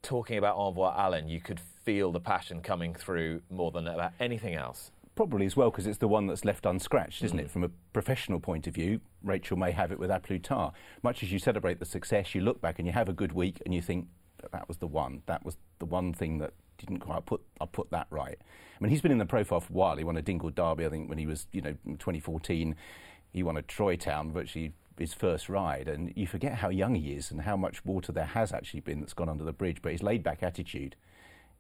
talking 0.07 0.38
about 0.38 0.57
Envoy 0.57 0.92
Allen, 0.96 1.28
you 1.28 1.40
could 1.40 1.61
feel 1.84 2.12
the 2.12 2.20
passion 2.20 2.62
coming 2.62 2.94
through 2.94 3.42
more 3.50 3.72
than 3.72 3.88
about 3.88 4.12
anything 4.20 4.54
else. 4.54 4.92
Probably 5.16 5.46
as 5.46 5.57
well 5.57 5.70
because 5.70 5.86
it's 5.86 5.98
the 5.98 6.09
one 6.09 6.26
that's 6.26 6.44
left 6.44 6.64
unscratched, 6.64 7.24
isn't 7.24 7.38
it? 7.38 7.48
Mm. 7.48 7.50
From 7.50 7.64
a 7.64 7.70
professional 7.92 8.38
point 8.38 8.66
of 8.66 8.74
view, 8.74 9.00
Rachel 9.24 9.57
may 9.57 9.72
have 9.72 9.90
it 9.90 9.98
with 9.98 10.11
A 10.11 10.20
Plus 10.20 10.40
Tard. 10.42 10.74
Much 11.02 11.22
as 11.22 11.32
you 11.32 11.38
celebrate 11.38 11.80
the 11.80 11.84
success, 11.84 12.34
you 12.34 12.42
look 12.42 12.61
back 12.61 12.78
and 12.78 12.86
you 12.86 12.92
have 12.92 13.09
a 13.09 13.12
good 13.12 13.32
week 13.32 13.61
and 13.64 13.74
you 13.74 13.82
think 13.82 14.07
that 14.52 14.68
was 14.68 14.76
the 14.76 14.86
one. 14.86 15.22
That 15.26 15.44
was 15.44 15.57
the 15.78 15.86
one 15.86 16.12
thing 16.12 16.38
that 16.38 16.52
didn't 16.78 17.00
quite 17.00 17.24
put. 17.26 17.40
I 17.61 17.66
put 17.66 17.90
that 17.90 18.07
right. 18.11 18.38
I 18.38 18.84
mean, 18.84 18.90
he's 18.90 19.00
been 19.00 19.12
in 19.12 19.18
the 19.18 19.26
profile 19.26 19.61
for 19.61 19.72
a 19.72 19.76
while. 19.76 19.96
He 19.96 20.04
won 20.04 20.16
a 20.18 20.22
Dingle 20.22 20.50
Derby, 20.50 20.86
I 20.86 20.90
think, 20.90 21.09
when 21.09 21.18
he 21.18 21.26
was, 21.26 21.46
you 21.50 21.62
know, 21.62 21.72
2014. 21.86 22.76
He 23.32 23.42
won 23.42 23.57
a 23.57 23.62
Troy 23.62 23.96
Town, 23.96 24.32
virtually 24.32 24.72
his 24.99 25.14
first 25.14 25.49
ride, 25.49 25.88
and 25.88 26.12
you 26.16 26.26
forget 26.26 26.55
how 26.57 26.68
young 26.68 26.94
he 26.94 27.12
is 27.12 27.30
and 27.30 27.42
how 27.42 27.57
much 27.57 27.84
water 27.84 28.12
there 28.12 28.24
has 28.24 28.53
actually 28.53 28.80
been 28.80 29.01
that's 29.01 29.12
gone 29.12 29.28
under 29.28 29.44
the 29.44 29.53
bridge. 29.53 29.82
But 29.82 29.92
his 29.92 30.03
laid-back 30.03 30.42
attitude, 30.42 30.97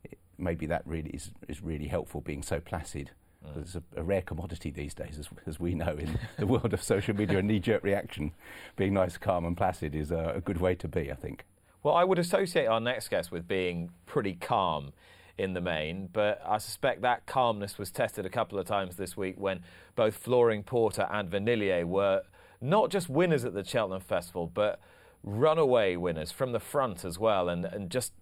it, 0.04 0.18
maybe 0.38 0.66
that 0.66 0.82
really 0.86 1.10
is, 1.10 1.30
is 1.48 1.62
really 1.62 1.88
helpful, 1.88 2.20
being 2.20 2.42
so 2.42 2.60
placid. 2.60 3.10
Mm. 3.46 3.60
It's 3.60 3.74
a, 3.74 3.82
a 3.96 4.02
rare 4.02 4.22
commodity 4.22 4.70
these 4.70 4.94
days, 4.94 5.18
as, 5.18 5.28
as 5.46 5.60
we 5.60 5.74
know, 5.74 5.96
in 5.98 6.18
the 6.38 6.46
world 6.46 6.72
of 6.72 6.82
social 6.82 7.14
media 7.14 7.38
and 7.38 7.48
knee-jerk 7.48 7.82
reaction. 7.82 8.32
Being 8.76 8.94
nice, 8.94 9.16
calm, 9.18 9.44
and 9.44 9.56
placid 9.56 9.94
is 9.94 10.10
a, 10.10 10.34
a 10.36 10.40
good 10.40 10.60
way 10.60 10.74
to 10.76 10.88
be, 10.88 11.10
I 11.10 11.16
think. 11.16 11.44
Well, 11.82 11.94
I 11.94 12.04
would 12.04 12.18
associate 12.18 12.66
our 12.66 12.80
next 12.80 13.08
guest 13.08 13.30
with 13.30 13.46
being 13.46 13.90
pretty 14.06 14.34
calm 14.34 14.92
in 15.38 15.52
the 15.52 15.60
main, 15.60 16.08
but 16.12 16.40
I 16.44 16.58
suspect 16.58 17.02
that 17.02 17.26
calmness 17.26 17.78
was 17.78 17.90
tested 17.90 18.24
a 18.24 18.30
couple 18.30 18.58
of 18.58 18.66
times 18.66 18.96
this 18.96 19.16
week 19.16 19.36
when 19.38 19.60
both 19.94 20.16
Flooring 20.16 20.62
Porter 20.62 21.06
and 21.10 21.30
Vanillier 21.30 21.84
were 21.84 22.22
not 22.60 22.90
just 22.90 23.08
winners 23.08 23.44
at 23.44 23.54
the 23.54 23.64
Cheltenham 23.64 24.00
Festival, 24.00 24.50
but 24.52 24.80
runaway 25.22 25.96
winners 25.96 26.30
from 26.30 26.52
the 26.52 26.60
front 26.60 27.04
as 27.04 27.18
well, 27.18 27.48
and, 27.48 27.64
and 27.64 27.90
just 27.90 28.12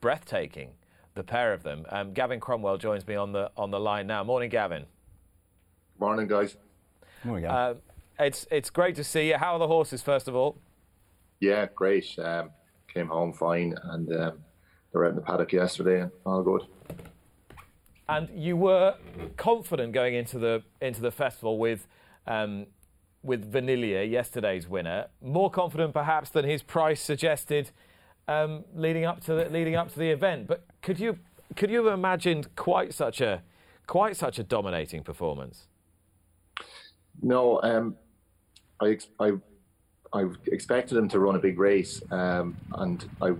breathtaking, 0.00 0.70
the 1.14 1.22
pair 1.22 1.52
of 1.52 1.62
them. 1.62 1.84
Um, 1.90 2.12
Gavin 2.12 2.40
Cromwell 2.40 2.78
joins 2.78 3.06
me 3.06 3.14
on 3.14 3.32
the 3.32 3.50
on 3.56 3.70
the 3.70 3.80
line 3.80 4.06
now. 4.06 4.24
Morning, 4.24 4.50
Gavin. 4.50 4.86
Morning, 5.98 6.26
guys. 6.26 6.56
There 7.24 7.32
we 7.32 7.40
go. 7.40 7.48
Uh, 7.48 7.74
it's 8.18 8.46
it's 8.50 8.70
great 8.70 8.96
to 8.96 9.04
see 9.04 9.28
you. 9.28 9.36
How 9.36 9.54
are 9.54 9.58
the 9.58 9.66
horses, 9.66 10.02
first 10.02 10.28
of 10.28 10.34
all? 10.34 10.58
Yeah, 11.40 11.66
great. 11.74 12.18
Um, 12.18 12.50
came 12.92 13.08
home 13.08 13.32
fine, 13.32 13.74
and 13.84 14.10
um, 14.12 14.38
they 14.92 14.98
were 14.98 15.04
out 15.04 15.10
in 15.10 15.16
the 15.16 15.22
paddock 15.22 15.52
yesterday, 15.52 16.00
and 16.00 16.10
all 16.24 16.42
good. 16.42 16.62
And 18.08 18.28
you 18.32 18.56
were 18.56 18.94
confident 19.36 19.92
going 19.92 20.14
into 20.14 20.38
the 20.38 20.62
into 20.80 21.00
the 21.00 21.10
festival 21.10 21.58
with 21.58 21.86
um, 22.26 22.66
with 23.26 23.52
Vanillier, 23.52 24.08
yesterday's 24.08 24.68
winner. 24.68 25.06
More 25.20 25.50
confident, 25.50 25.92
perhaps, 25.92 26.30
than 26.30 26.44
his 26.44 26.62
price 26.62 27.00
suggested 27.00 27.70
um, 28.28 28.64
leading 28.74 29.04
up 29.04 29.20
to 29.24 29.34
the, 29.34 29.48
leading 29.50 29.76
up 29.76 29.92
to 29.92 29.98
the 29.98 30.10
event. 30.10 30.46
But 30.46 30.64
could 30.82 30.98
you 30.98 31.18
could 31.54 31.70
you 31.70 31.84
have 31.84 31.92
imagined 31.92 32.54
quite 32.56 32.94
such 32.94 33.20
a 33.20 33.42
quite 33.86 34.16
such 34.16 34.38
a 34.38 34.42
dominating 34.42 35.02
performance? 35.02 35.66
No, 37.22 37.60
um, 37.62 37.96
I, 38.80 38.98
I 39.18 39.32
I 40.12 40.26
expected 40.46 40.96
him 40.96 41.08
to 41.10 41.18
run 41.18 41.36
a 41.36 41.38
big 41.38 41.58
race, 41.58 42.02
um, 42.10 42.56
and 42.74 43.08
I 43.20 43.32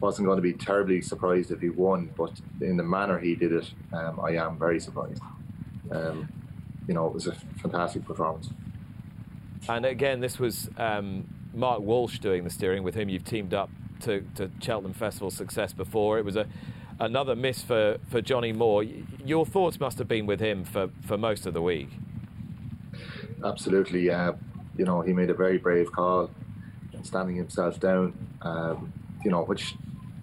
wasn't 0.00 0.26
going 0.26 0.36
to 0.36 0.42
be 0.42 0.52
terribly 0.52 1.00
surprised 1.00 1.50
if 1.50 1.60
he 1.60 1.70
won. 1.70 2.10
But 2.16 2.32
in 2.60 2.76
the 2.76 2.82
manner 2.82 3.18
he 3.18 3.34
did 3.34 3.52
it, 3.52 3.70
um, 3.92 4.20
I 4.20 4.32
am 4.32 4.58
very 4.58 4.80
surprised. 4.80 5.22
Um, 5.90 6.28
you 6.86 6.94
know, 6.94 7.06
it 7.06 7.12
was 7.12 7.26
a 7.26 7.34
fantastic 7.60 8.04
performance. 8.04 8.50
And 9.68 9.84
again, 9.84 10.20
this 10.20 10.38
was 10.38 10.68
um, 10.76 11.26
Mark 11.54 11.80
Walsh 11.80 12.18
doing 12.18 12.44
the 12.44 12.50
steering, 12.50 12.82
with 12.82 12.94
whom 12.94 13.08
you've 13.08 13.24
teamed 13.24 13.54
up 13.54 13.70
to, 14.00 14.26
to 14.36 14.50
Cheltenham 14.60 14.94
Festival 14.94 15.30
success 15.30 15.72
before. 15.72 16.18
It 16.18 16.24
was 16.24 16.36
a 16.36 16.46
another 16.98 17.36
miss 17.36 17.62
for, 17.62 17.98
for 18.08 18.22
Johnny 18.22 18.52
Moore. 18.52 18.82
Your 18.82 19.44
thoughts 19.44 19.78
must 19.78 19.98
have 19.98 20.08
been 20.08 20.26
with 20.26 20.40
him 20.40 20.64
for, 20.64 20.88
for 21.06 21.18
most 21.18 21.46
of 21.46 21.52
the 21.52 21.62
week. 21.62 21.90
Absolutely, 23.44 24.04
you 24.04 24.84
know, 24.84 25.00
he 25.02 25.12
made 25.12 25.30
a 25.30 25.34
very 25.34 25.58
brave 25.58 25.92
call, 25.92 26.30
in 26.92 27.04
standing 27.04 27.36
himself 27.36 27.78
down. 27.80 28.14
Um, 28.42 28.92
you 29.24 29.30
know, 29.30 29.42
which 29.44 29.74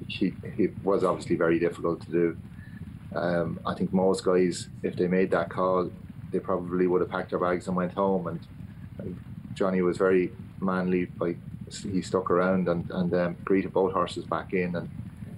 he, 0.07 0.33
he 0.55 0.69
was 0.83 1.03
obviously 1.03 1.35
very 1.35 1.59
difficult 1.59 2.01
to 2.05 2.11
do. 2.11 2.37
Um, 3.15 3.59
I 3.65 3.73
think 3.73 3.93
most 3.93 4.23
guys, 4.23 4.69
if 4.81 4.95
they 4.95 5.07
made 5.07 5.31
that 5.31 5.49
call, 5.49 5.91
they 6.31 6.39
probably 6.39 6.87
would 6.87 7.01
have 7.01 7.09
packed 7.09 7.31
their 7.31 7.39
bags 7.39 7.67
and 7.67 7.75
went 7.75 7.93
home. 7.93 8.27
And, 8.27 8.39
and 8.39 8.47
Johnny 9.53 9.81
was 9.81 9.97
very 9.97 10.31
manly. 10.59 11.05
By 11.05 11.35
he 11.91 12.01
stuck 12.01 12.29
around 12.29 12.67
and 12.67 12.89
and 12.91 13.13
um, 13.13 13.35
greeted 13.43 13.73
both 13.73 13.93
horses 13.93 14.25
back 14.25 14.53
in 14.53 14.75
and 14.75 14.89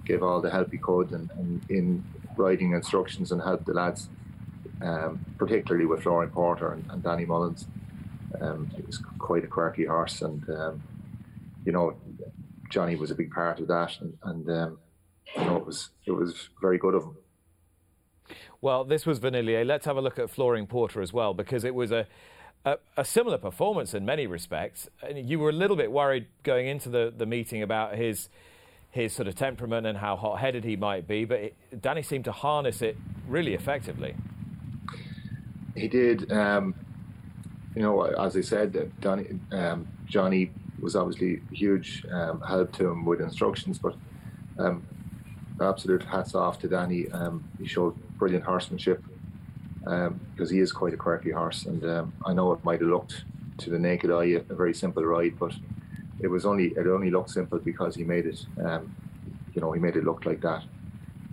gave 0.05 0.21
all 0.21 0.41
the 0.41 0.49
help 0.49 0.71
he 0.71 0.77
could 0.77 1.11
and, 1.11 1.29
and 1.31 1.61
in 1.69 2.03
riding 2.37 2.73
instructions 2.73 3.31
and 3.31 3.41
helped 3.41 3.65
the 3.65 3.73
lads 3.73 4.09
um, 4.81 5.25
particularly 5.37 5.85
with 5.85 6.03
Flooring 6.03 6.29
Porter 6.29 6.73
and, 6.73 6.85
and 6.89 7.03
Danny 7.03 7.25
Mullins. 7.25 7.67
Um, 8.41 8.69
it 8.77 8.85
was 8.85 8.97
quite 9.17 9.43
a 9.43 9.47
quirky 9.47 9.85
horse, 9.85 10.21
and 10.21 10.47
um, 10.49 10.83
you 11.65 11.71
know, 11.71 11.95
Johnny 12.69 12.95
was 12.95 13.11
a 13.11 13.15
big 13.15 13.31
part 13.31 13.59
of 13.59 13.67
that, 13.67 13.99
and, 14.01 14.17
and 14.23 14.49
um, 14.49 14.77
you 15.37 15.45
know, 15.45 15.57
it 15.57 15.65
was 15.65 15.89
it 16.05 16.11
was 16.11 16.49
very 16.61 16.77
good 16.77 16.95
of 16.95 17.03
him. 17.03 17.17
Well, 18.61 18.83
this 18.83 19.05
was 19.05 19.19
Vanillier. 19.19 19.65
Let's 19.65 19.85
have 19.85 19.97
a 19.97 20.01
look 20.01 20.19
at 20.19 20.29
Flooring 20.29 20.67
Porter 20.67 21.01
as 21.01 21.13
well, 21.13 21.33
because 21.33 21.63
it 21.63 21.75
was 21.75 21.91
a, 21.91 22.07
a, 22.65 22.77
a 22.97 23.05
similar 23.05 23.37
performance 23.37 23.93
in 23.93 24.05
many 24.05 24.27
respects. 24.27 24.89
You 25.13 25.39
were 25.39 25.49
a 25.49 25.53
little 25.53 25.77
bit 25.77 25.91
worried 25.91 26.25
going 26.43 26.67
into 26.67 26.89
the, 26.89 27.13
the 27.15 27.25
meeting 27.25 27.61
about 27.61 27.95
his 27.95 28.29
his 28.91 29.11
sort 29.11 29.27
of 29.27 29.35
temperament 29.35 29.85
and 29.85 29.97
how 29.97 30.15
hot 30.15 30.39
headed 30.39 30.63
he 30.63 30.77
might 30.77 31.05
be, 31.05 31.25
but 31.25 31.37
it, 31.37 31.81
Danny 31.81 32.01
seemed 32.01 32.23
to 32.23 32.31
harness 32.31 32.81
it 32.81 32.95
really 33.27 33.53
effectively. 33.53 34.15
He 35.75 35.89
did, 35.89 36.31
um, 36.31 36.73
you 37.75 37.81
know, 37.81 38.03
as 38.03 38.37
I 38.37 38.41
said, 38.41 38.93
Johnny, 39.01 39.37
um, 39.51 39.85
Johnny 40.05 40.49
was 40.79 40.95
obviously 40.95 41.41
huge 41.51 42.05
um, 42.09 42.39
help 42.39 42.71
to 42.77 42.87
him 42.87 43.03
with 43.03 43.19
instructions. 43.19 43.79
But 43.79 43.97
um, 44.57 44.87
absolute 45.59 46.03
hats 46.03 46.33
off 46.33 46.59
to 46.59 46.69
Danny. 46.69 47.11
Um, 47.11 47.43
he 47.59 47.67
showed 47.67 47.97
brilliant 48.17 48.45
horsemanship 48.45 49.03
because 49.85 50.49
he 50.49 50.59
is 50.59 50.71
quite 50.71 50.93
a 50.93 50.97
quirky 50.97 51.31
horse, 51.31 51.65
and 51.65 52.11
I 52.25 52.33
know 52.33 52.51
it 52.53 52.63
might 52.63 52.81
have 52.81 52.89
looked 52.89 53.23
to 53.59 53.69
the 53.69 53.79
naked 53.79 54.11
eye 54.11 54.25
a 54.25 54.41
very 54.41 54.73
simple 54.73 55.05
ride, 55.05 55.37
but 55.39 55.53
it 56.19 56.27
was 56.27 56.45
only 56.45 56.67
it 56.67 56.87
only 56.87 57.11
looked 57.11 57.29
simple 57.29 57.59
because 57.59 57.95
he 57.95 58.03
made 58.03 58.25
it. 58.25 58.45
Um, 58.63 58.95
you 59.53 59.61
know, 59.61 59.71
he 59.71 59.79
made 59.79 59.95
it 59.95 60.03
look 60.03 60.25
like 60.25 60.41
that. 60.41 60.63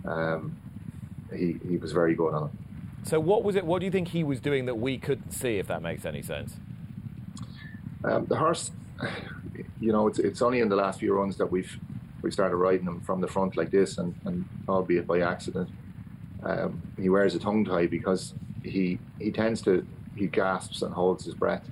Um, 0.05 0.57
he 1.33 1.57
he 1.67 1.77
was 1.77 1.91
very 1.91 2.15
good 2.15 2.33
on 2.33 2.45
it. 2.45 3.07
So, 3.07 3.19
what 3.19 3.43
was 3.43 3.55
it? 3.55 3.65
What 3.65 3.79
do 3.79 3.85
you 3.85 3.91
think 3.91 4.09
he 4.09 4.23
was 4.23 4.39
doing 4.39 4.65
that 4.65 4.75
we 4.75 4.97
couldn't 4.97 5.31
see? 5.31 5.57
If 5.57 5.67
that 5.67 5.81
makes 5.81 6.05
any 6.05 6.21
sense. 6.21 6.55
Um, 8.03 8.25
the 8.25 8.37
horse, 8.37 8.71
you 9.79 9.91
know, 9.91 10.07
it's 10.07 10.19
it's 10.19 10.41
only 10.41 10.59
in 10.59 10.69
the 10.69 10.75
last 10.75 10.99
few 10.99 11.13
runs 11.13 11.37
that 11.37 11.47
we've 11.47 11.77
we 12.21 12.31
started 12.31 12.55
riding 12.55 12.85
him 12.85 13.01
from 13.01 13.19
the 13.19 13.27
front 13.27 13.57
like 13.57 13.71
this, 13.71 13.97
and, 13.97 14.15
and 14.25 14.45
albeit 14.69 15.05
by 15.05 15.19
accident, 15.19 15.69
um, 16.43 16.81
he 16.99 17.09
wears 17.09 17.35
a 17.35 17.39
tongue 17.39 17.65
tie 17.65 17.87
because 17.87 18.33
he 18.63 18.99
he 19.19 19.31
tends 19.31 19.61
to 19.61 19.85
he 20.15 20.27
gasps 20.27 20.81
and 20.81 20.93
holds 20.93 21.25
his 21.25 21.33
breath. 21.33 21.69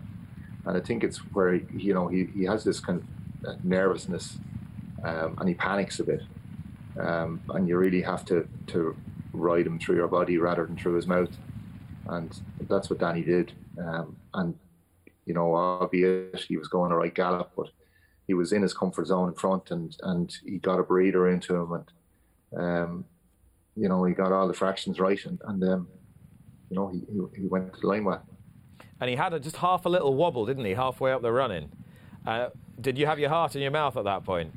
And 0.65 0.77
I 0.77 0.80
think 0.80 1.03
it's 1.03 1.18
where 1.34 1.56
you 1.56 1.93
know 1.93 2.07
he, 2.07 2.26
he 2.35 2.43
has 2.45 2.64
this 2.64 2.80
kind 2.80 2.99
of 2.99 3.49
uh, 3.49 3.56
nervousness, 3.64 4.38
um, 5.03 5.35
and 5.39 5.49
he 5.49 5.56
panics 5.56 5.99
a 5.99 6.03
bit, 6.03 6.22
um, 6.99 7.41
and 7.49 7.68
you 7.68 7.77
really 7.77 8.02
have 8.02 8.23
to 8.26 8.48
to 8.68 8.95
ride 9.34 9.65
him 9.65 9.80
through 9.80 9.95
your 9.95 10.07
body 10.07 10.38
rather 10.38 10.65
than 10.65 10.77
through 10.77 10.93
his 10.93 11.07
mouth, 11.07 11.35
and 12.07 12.39
that's 12.69 12.89
what 12.89 12.99
Danny 12.99 13.23
did, 13.23 13.53
um, 13.80 14.15
and 14.35 14.56
you 15.26 15.34
know 15.34 15.56
obviously 15.56 16.45
he 16.48 16.57
was 16.57 16.68
going 16.68 16.91
a 16.91 16.95
right 16.95 17.14
gallop, 17.14 17.52
but 17.57 17.69
he 18.27 18.34
was 18.35 18.53
in 18.53 18.61
his 18.61 18.73
comfort 18.73 19.07
zone 19.07 19.30
in 19.30 19.35
front, 19.35 19.72
and 19.72 19.98
and 20.03 20.38
he 20.45 20.60
got 20.60 20.80
a 20.80 20.84
breather 20.84 21.27
into 21.27 21.56
him, 21.56 21.72
and 21.72 21.91
um, 22.56 23.06
you 23.76 23.89
know 23.89 24.03
he 24.03 24.14
got 24.14 24.31
all 24.31 24.48
the 24.48 24.53
fractions 24.53 24.99
right, 24.99 25.23
and, 25.26 25.39
and 25.45 25.64
um, 25.64 25.88
you 26.69 26.76
know 26.76 26.88
he, 26.88 26.99
he, 27.11 27.41
he 27.41 27.48
went 27.48 27.73
to 27.73 27.81
the 27.81 27.88
line 27.88 28.03
well 28.03 28.23
and 29.02 29.10
he 29.10 29.15
had 29.15 29.34
a, 29.34 29.39
just 29.39 29.57
half 29.57 29.85
a 29.85 29.89
little 29.89 30.14
wobble, 30.14 30.45
didn't 30.45 30.64
he, 30.64 30.73
halfway 30.73 31.11
up 31.11 31.23
the 31.23 31.31
running? 31.31 31.72
Uh, 32.26 32.49
did 32.80 32.98
you 32.99 33.07
have 33.07 33.18
your 33.18 33.30
heart 33.30 33.56
in 33.56 33.61
your 33.61 33.72
mouth 33.72 33.98
at 33.98 34.03
that 34.03 34.23
point? 34.23 34.53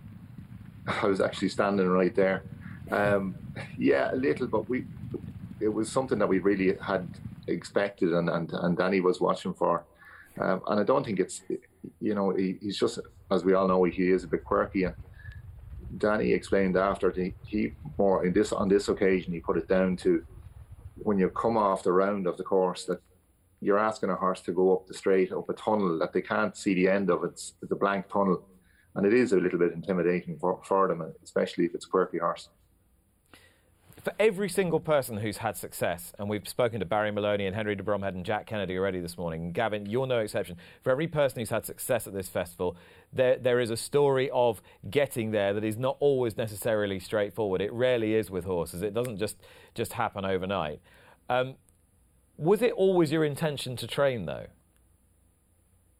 I 0.86 1.06
was 1.06 1.20
actually 1.20 1.48
standing 1.48 1.88
right 1.88 2.14
there. 2.14 2.44
Um, 2.90 3.34
yeah, 3.78 4.12
a 4.12 4.16
little, 4.16 4.46
but 4.46 4.68
we 4.68 4.84
it 5.60 5.68
was 5.68 5.90
something 5.90 6.18
that 6.18 6.26
we 6.26 6.40
really 6.40 6.76
had 6.80 7.08
expected, 7.46 8.12
and 8.12 8.28
and, 8.28 8.52
and 8.52 8.76
Danny 8.76 9.00
was 9.00 9.20
watching 9.20 9.54
for. 9.54 9.84
Um, 10.38 10.62
and 10.66 10.80
I 10.80 10.82
don't 10.82 11.06
think 11.06 11.20
it's, 11.20 11.42
you 12.00 12.12
know, 12.14 12.30
he, 12.30 12.56
he's 12.60 12.76
just, 12.76 12.98
as 13.30 13.44
we 13.44 13.54
all 13.54 13.68
know, 13.68 13.84
he 13.84 14.10
is 14.10 14.24
a 14.24 14.26
bit 14.26 14.42
quirky. 14.42 14.82
And 14.82 14.94
Danny 15.98 16.32
explained 16.32 16.76
after 16.76 17.10
he, 17.10 17.34
he 17.46 17.72
more 17.98 18.24
in 18.24 18.32
this 18.32 18.52
on 18.52 18.68
this 18.68 18.88
occasion 18.88 19.32
he 19.32 19.40
put 19.40 19.56
it 19.56 19.68
down 19.68 19.96
to 19.98 20.24
when 20.96 21.18
you 21.18 21.28
come 21.30 21.56
off 21.56 21.82
the 21.82 21.92
round 21.92 22.26
of 22.26 22.36
the 22.36 22.44
course 22.44 22.84
that 22.84 23.00
you're 23.64 23.78
asking 23.78 24.10
a 24.10 24.14
horse 24.14 24.42
to 24.42 24.52
go 24.52 24.74
up 24.74 24.86
the 24.86 24.94
straight, 24.94 25.32
up 25.32 25.48
a 25.48 25.54
tunnel 25.54 25.98
that 25.98 26.12
they 26.12 26.20
can't 26.20 26.56
see 26.56 26.74
the 26.74 26.88
end 26.88 27.10
of. 27.10 27.24
It's, 27.24 27.54
it's 27.62 27.72
a 27.72 27.76
blank 27.76 28.08
tunnel. 28.08 28.46
And 28.94 29.06
it 29.06 29.14
is 29.14 29.32
a 29.32 29.38
little 29.38 29.58
bit 29.58 29.72
intimidating 29.72 30.38
for, 30.38 30.60
for 30.64 30.86
them, 30.86 31.12
especially 31.22 31.64
if 31.64 31.74
it's 31.74 31.86
a 31.86 31.88
quirky 31.88 32.18
horse. 32.18 32.48
For 34.04 34.12
every 34.20 34.50
single 34.50 34.80
person 34.80 35.16
who's 35.16 35.38
had 35.38 35.56
success, 35.56 36.12
and 36.18 36.28
we've 36.28 36.46
spoken 36.46 36.78
to 36.80 36.84
Barry 36.84 37.10
Molony 37.10 37.46
and 37.46 37.56
Henry 37.56 37.74
de 37.74 37.82
Bromhead 37.82 38.12
and 38.12 38.22
Jack 38.22 38.44
Kennedy 38.44 38.76
already 38.76 39.00
this 39.00 39.16
morning, 39.16 39.50
Gavin, 39.50 39.86
you're 39.86 40.06
no 40.06 40.18
exception. 40.18 40.58
For 40.82 40.90
every 40.90 41.06
person 41.06 41.38
who's 41.38 41.48
had 41.48 41.64
success 41.64 42.06
at 42.06 42.12
this 42.12 42.28
festival, 42.28 42.76
there, 43.14 43.38
there 43.38 43.60
is 43.60 43.70
a 43.70 43.78
story 43.78 44.28
of 44.30 44.60
getting 44.90 45.30
there 45.30 45.54
that 45.54 45.64
is 45.64 45.78
not 45.78 45.96
always 46.00 46.36
necessarily 46.36 47.00
straightforward. 47.00 47.62
It 47.62 47.72
rarely 47.72 48.12
is 48.12 48.30
with 48.30 48.44
horses. 48.44 48.82
It 48.82 48.92
doesn't 48.92 49.16
just, 49.16 49.38
just 49.74 49.94
happen 49.94 50.26
overnight. 50.26 50.82
Um, 51.30 51.54
was 52.36 52.60
it 52.60 52.72
always 52.72 53.10
your 53.10 53.24
intention 53.24 53.74
to 53.76 53.86
train, 53.86 54.26
though? 54.26 54.48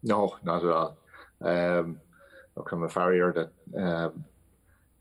No, 0.02 0.36
not 0.44 0.62
at 0.62 0.70
all. 0.70 0.98
Um, 1.40 2.00
look, 2.54 2.70
I'm 2.70 2.82
a 2.82 2.88
farrier 2.90 3.32
that, 3.32 3.80
um, 3.82 4.26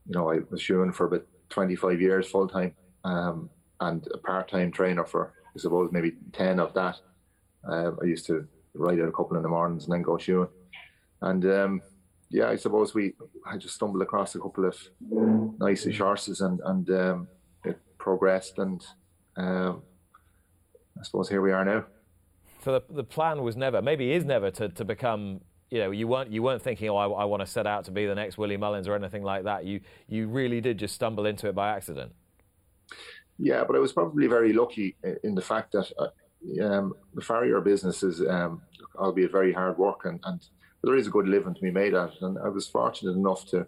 you 0.07 0.13
know, 0.13 0.31
I 0.31 0.39
was 0.49 0.61
shoeing 0.61 0.93
for 0.93 1.07
about 1.07 1.25
25 1.49 1.99
years 1.99 2.29
full 2.29 2.47
time 2.47 2.73
um, 3.03 3.49
and 3.79 4.07
a 4.13 4.17
part 4.17 4.49
time 4.49 4.71
trainer 4.71 5.05
for, 5.05 5.33
I 5.55 5.59
suppose, 5.59 5.91
maybe 5.91 6.13
10 6.33 6.59
of 6.59 6.73
that. 6.73 6.99
Uh, 7.67 7.91
I 8.01 8.05
used 8.05 8.25
to 8.27 8.47
ride 8.73 8.99
out 8.99 9.09
a 9.09 9.11
couple 9.11 9.37
in 9.37 9.43
the 9.43 9.49
mornings 9.49 9.85
and 9.85 9.93
then 9.93 10.01
go 10.01 10.17
shoeing. 10.17 10.49
And 11.21 11.45
um, 11.45 11.81
yeah, 12.29 12.49
I 12.49 12.55
suppose 12.55 12.93
we, 12.93 13.13
I 13.45 13.57
just 13.57 13.75
stumbled 13.75 14.01
across 14.01 14.35
a 14.35 14.39
couple 14.39 14.65
of 14.65 14.77
nice 15.59 15.87
horses 15.97 16.41
and, 16.41 16.59
and 16.65 16.89
um, 16.89 17.27
it 17.63 17.79
progressed 17.97 18.57
and 18.57 18.85
um, 19.37 19.83
I 20.99 21.03
suppose 21.03 21.29
here 21.29 21.41
we 21.41 21.51
are 21.51 21.65
now. 21.65 21.85
So 22.63 22.73
the, 22.73 22.93
the 22.93 23.03
plan 23.03 23.41
was 23.41 23.55
never, 23.55 23.81
maybe 23.81 24.13
is 24.13 24.25
never, 24.25 24.51
to, 24.51 24.69
to 24.69 24.85
become. 24.85 25.41
You 25.69 25.79
know, 25.79 25.91
you 25.91 26.07
weren't 26.07 26.29
you 26.29 26.43
weren't 26.43 26.61
thinking, 26.61 26.87
oh, 26.89 26.97
I, 26.97 27.07
I 27.07 27.25
want 27.25 27.41
to 27.41 27.47
set 27.47 27.65
out 27.65 27.85
to 27.85 27.91
be 27.91 28.05
the 28.05 28.13
next 28.13 28.37
Willie 28.37 28.57
Mullins 28.57 28.87
or 28.87 28.93
anything 28.93 29.23
like 29.23 29.45
that. 29.45 29.65
You 29.65 29.81
you 30.07 30.27
really 30.27 30.61
did 30.61 30.77
just 30.77 30.93
stumble 30.93 31.25
into 31.25 31.47
it 31.49 31.55
by 31.55 31.75
accident. 31.75 32.11
Yeah, 33.37 33.63
but 33.65 33.75
I 33.75 33.79
was 33.79 33.93
probably 33.93 34.27
very 34.27 34.53
lucky 34.53 34.95
in 35.23 35.35
the 35.35 35.41
fact 35.41 35.71
that 35.73 35.91
uh, 35.97 36.65
um, 36.65 36.93
the 37.13 37.21
farrier 37.21 37.61
business 37.61 38.03
is, 38.03 38.21
um, 38.21 38.61
albeit 38.95 39.31
very 39.31 39.53
hard 39.53 39.77
work, 39.77 40.05
and, 40.05 40.19
and 40.23 40.39
there 40.83 40.95
is 40.95 41.07
a 41.07 41.11
good 41.11 41.27
living 41.27 41.55
to 41.55 41.61
be 41.61 41.71
made 41.71 41.93
at 41.93 42.09
it. 42.13 42.21
And 42.21 42.37
I 42.37 42.49
was 42.49 42.67
fortunate 42.67 43.13
enough 43.13 43.45
to 43.47 43.65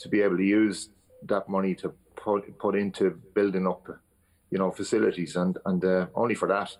to 0.00 0.08
be 0.08 0.20
able 0.20 0.36
to 0.36 0.44
use 0.44 0.90
that 1.22 1.48
money 1.48 1.74
to 1.76 1.92
put 2.16 2.58
put 2.58 2.74
into 2.76 3.18
building 3.34 3.66
up 3.66 3.88
you 4.50 4.58
know, 4.58 4.70
facilities, 4.70 5.36
and 5.36 5.58
and 5.66 5.84
uh, 5.84 6.06
only 6.14 6.34
for 6.34 6.48
that, 6.48 6.74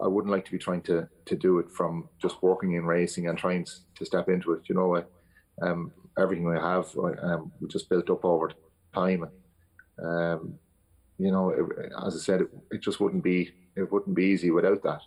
I 0.00 0.06
wouldn't 0.06 0.32
like 0.32 0.44
to 0.44 0.52
be 0.52 0.58
trying 0.58 0.82
to 0.82 1.08
to 1.26 1.36
do 1.36 1.58
it 1.58 1.70
from 1.70 2.08
just 2.20 2.42
working 2.42 2.74
in 2.74 2.84
racing 2.84 3.28
and 3.28 3.38
trying 3.38 3.66
to 3.96 4.04
step 4.04 4.28
into 4.28 4.52
it. 4.52 4.62
You 4.68 4.76
know, 4.76 4.96
I, 4.96 5.02
um, 5.62 5.92
everything 6.18 6.48
we 6.48 6.56
have, 6.56 6.86
um, 7.22 7.52
we 7.60 7.68
just 7.68 7.88
built 7.88 8.10
up 8.10 8.24
over 8.24 8.52
time. 8.94 9.28
Um, 10.02 10.54
you 11.20 11.30
know, 11.30 11.50
it, 11.50 11.92
as 12.04 12.14
I 12.14 12.18
said, 12.18 12.40
it, 12.42 12.48
it 12.70 12.80
just 12.80 13.00
wouldn't 13.00 13.22
be 13.22 13.52
it 13.76 13.90
wouldn't 13.92 14.16
be 14.16 14.24
easy 14.24 14.50
without 14.50 14.82
that. 14.82 15.02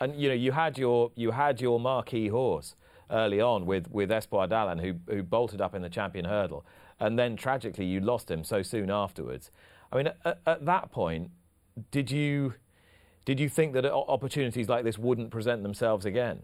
And 0.00 0.16
you 0.16 0.28
know, 0.28 0.34
you 0.34 0.52
had 0.52 0.78
your 0.78 1.10
you 1.14 1.32
had 1.32 1.60
your 1.60 1.78
marquee 1.78 2.28
horse 2.28 2.74
early 3.10 3.40
on 3.40 3.66
with 3.66 3.90
with 3.90 4.10
Espoir 4.10 4.46
d'Allen, 4.46 4.78
who 4.78 4.94
who 5.08 5.22
bolted 5.22 5.60
up 5.60 5.74
in 5.74 5.82
the 5.82 5.90
champion 5.90 6.24
hurdle, 6.24 6.64
and 6.98 7.18
then 7.18 7.36
tragically 7.36 7.84
you 7.84 8.00
lost 8.00 8.30
him 8.30 8.44
so 8.44 8.62
soon 8.62 8.90
afterwards. 8.90 9.50
I 9.92 9.96
mean, 9.96 10.08
at, 10.24 10.40
at 10.46 10.64
that 10.64 10.90
point, 10.90 11.30
did 11.90 12.10
you 12.10 12.54
did 13.24 13.38
you 13.38 13.48
think 13.48 13.74
that 13.74 13.90
opportunities 13.92 14.68
like 14.68 14.84
this 14.84 14.98
wouldn't 14.98 15.30
present 15.30 15.62
themselves 15.62 16.06
again? 16.06 16.42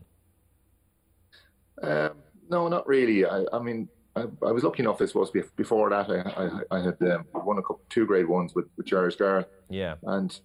Um, 1.82 2.12
no, 2.50 2.68
not 2.68 2.86
really. 2.86 3.24
I, 3.24 3.44
I 3.52 3.58
mean, 3.58 3.88
I, 4.16 4.22
I, 4.44 4.52
was 4.52 4.64
lucky 4.64 4.82
enough. 4.82 5.00
I 5.00 5.06
suppose 5.06 5.30
before 5.56 5.90
that, 5.90 6.10
I, 6.10 6.76
I 6.76 6.80
had 6.80 6.96
um, 7.12 7.24
won 7.32 7.58
a 7.58 7.62
couple, 7.62 7.82
two 7.88 8.06
grade 8.06 8.28
ones 8.28 8.54
with 8.54 8.66
with 8.76 8.86
Jer's 8.86 9.16
Girl. 9.16 9.44
Yeah, 9.68 9.96
and 10.02 10.38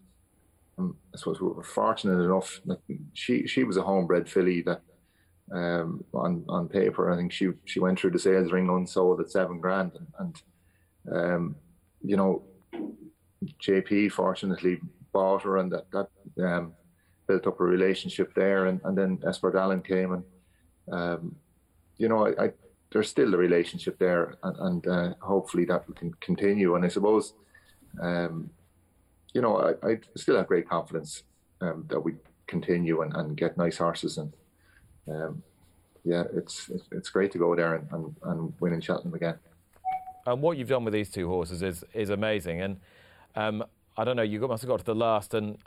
um, 0.78 0.98
I 1.14 1.18
suppose 1.18 1.42
we 1.42 1.48
were 1.48 1.64
fortunate 1.64 2.24
enough 2.24 2.62
that 2.66 2.80
she 3.14 3.48
she 3.48 3.64
was 3.64 3.78
a 3.78 3.82
homebred 3.82 4.30
filly 4.30 4.62
that 4.64 4.82
um, 5.54 6.04
on 6.14 6.46
on 6.48 6.68
paper 6.68 7.12
I 7.12 7.18
think 7.18 7.32
she 7.32 7.50
she 7.66 7.80
went 7.80 8.00
through 8.00 8.12
the 8.12 8.20
sales 8.20 8.52
ring 8.52 8.70
unsold 8.70 9.20
at 9.20 9.32
seven 9.32 9.60
grand 9.60 9.94
and, 9.96 10.08
and 10.20 11.16
um, 11.16 11.56
you 12.04 12.18
know 12.18 12.44
JP 13.62 14.12
fortunately 14.12 14.80
bought 15.12 15.44
her, 15.44 15.58
and 15.58 15.72
that 15.72 15.86
that 15.92 16.10
um, 16.44 16.74
built 17.28 17.48
up 17.48 17.60
a 17.60 17.64
relationship 17.64 18.34
there. 18.36 18.66
And, 18.66 18.82
and 18.84 18.98
then 18.98 19.20
Espoir 19.28 19.52
d'Allen 19.52 19.82
came, 19.82 20.14
and 20.14 20.24
um, 20.92 21.36
you 21.98 22.10
know, 22.10 22.28
I, 22.28 22.46
I, 22.46 22.52
there's 22.96 23.10
still 23.10 23.34
a 23.34 23.38
relationship 23.38 24.00
there, 24.00 24.38
and, 24.42 24.56
and 24.58 24.88
uh, 24.88 25.14
hopefully 25.20 25.66
that 25.66 25.84
can 25.98 26.14
continue. 26.22 26.76
And 26.76 26.86
I 26.86 26.88
suppose, 26.88 27.34
um, 28.02 28.50
you 29.34 29.42
know, 29.42 29.76
I, 29.84 29.86
I, 29.86 30.00
still 30.16 30.38
have 30.38 30.48
great 30.48 30.70
confidence 30.70 31.24
um, 31.60 31.84
that 31.90 32.00
we 32.00 32.14
continue 32.48 33.02
and, 33.02 33.14
and, 33.14 33.36
get 33.36 33.58
nice 33.58 33.80
horses, 33.80 34.18
and 34.18 34.32
um, 35.10 35.44
yeah, 36.06 36.24
it's 36.34 36.72
it's 36.94 37.10
great 37.10 37.34
to 37.34 37.38
go 37.38 37.54
there 37.54 37.76
and, 37.76 37.86
and, 37.92 38.16
and 38.24 38.54
win 38.62 38.72
in 38.72 38.80
Cheltenham 38.80 39.14
again. 39.14 39.40
And 40.26 40.42
what 40.42 40.58
you've 40.58 40.70
done 40.70 40.86
with 40.86 40.94
these 40.94 41.10
two 41.10 41.28
horses 41.28 41.62
is 41.64 41.84
is 41.94 42.10
amazing, 42.10 42.62
and 42.62 42.80
um, 43.36 43.66
I 43.98 44.06
don't 44.06 44.16
know, 44.16 44.24
you 44.24 44.40
must 44.48 44.64
have 44.64 44.70
got 44.70 44.80
to 44.80 44.86
the 44.86 44.96
last 44.96 45.34
and 45.34 45.58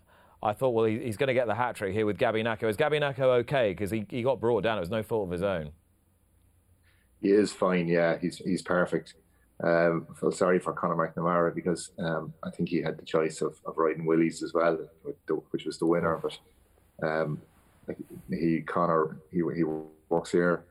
I 0.42 0.54
thought, 0.54 0.70
well, 0.70 0.86
he's 0.86 1.18
going 1.18 1.26
to 1.28 1.34
get 1.34 1.46
the 1.46 1.54
hat 1.54 1.74
trick 1.76 1.92
here 1.92 2.06
with 2.06 2.16
Gabynako. 2.16 2.70
Is 2.70 2.76
Gabynako 2.78 3.40
okay? 3.40 3.72
Because 3.72 3.90
he, 3.90 4.06
he 4.08 4.22
got 4.22 4.40
brought 4.40 4.62
down. 4.62 4.78
It 4.78 4.80
was 4.82 4.88
no 4.88 5.02
fault 5.02 5.26
of 5.26 5.32
his 5.32 5.42
own. 5.42 5.72
He 7.20 7.30
is 7.30 7.52
fine, 7.52 7.88
yeah. 7.88 8.18
He's 8.18 8.38
he's 8.38 8.62
perfect. 8.62 9.14
Um, 9.62 10.06
I 10.10 10.18
feel 10.18 10.30
sorry 10.30 10.60
for 10.60 10.72
Conor 10.72 10.94
McNamara 10.94 11.52
because 11.52 11.90
um, 11.98 12.32
I 12.44 12.50
think 12.50 12.68
he 12.68 12.80
had 12.80 12.96
the 12.96 13.04
choice 13.04 13.40
of, 13.40 13.58
of 13.66 13.76
riding 13.76 14.06
Willies 14.06 14.42
as 14.42 14.54
well, 14.54 14.78
which 15.50 15.64
was 15.64 15.78
the 15.78 15.86
winner. 15.86 16.20
But 16.22 17.06
um, 17.06 17.42
he 18.30 18.60
Conor 18.60 19.18
he 19.32 19.42
he 19.56 19.64
works 20.08 20.30
here. 20.30 20.64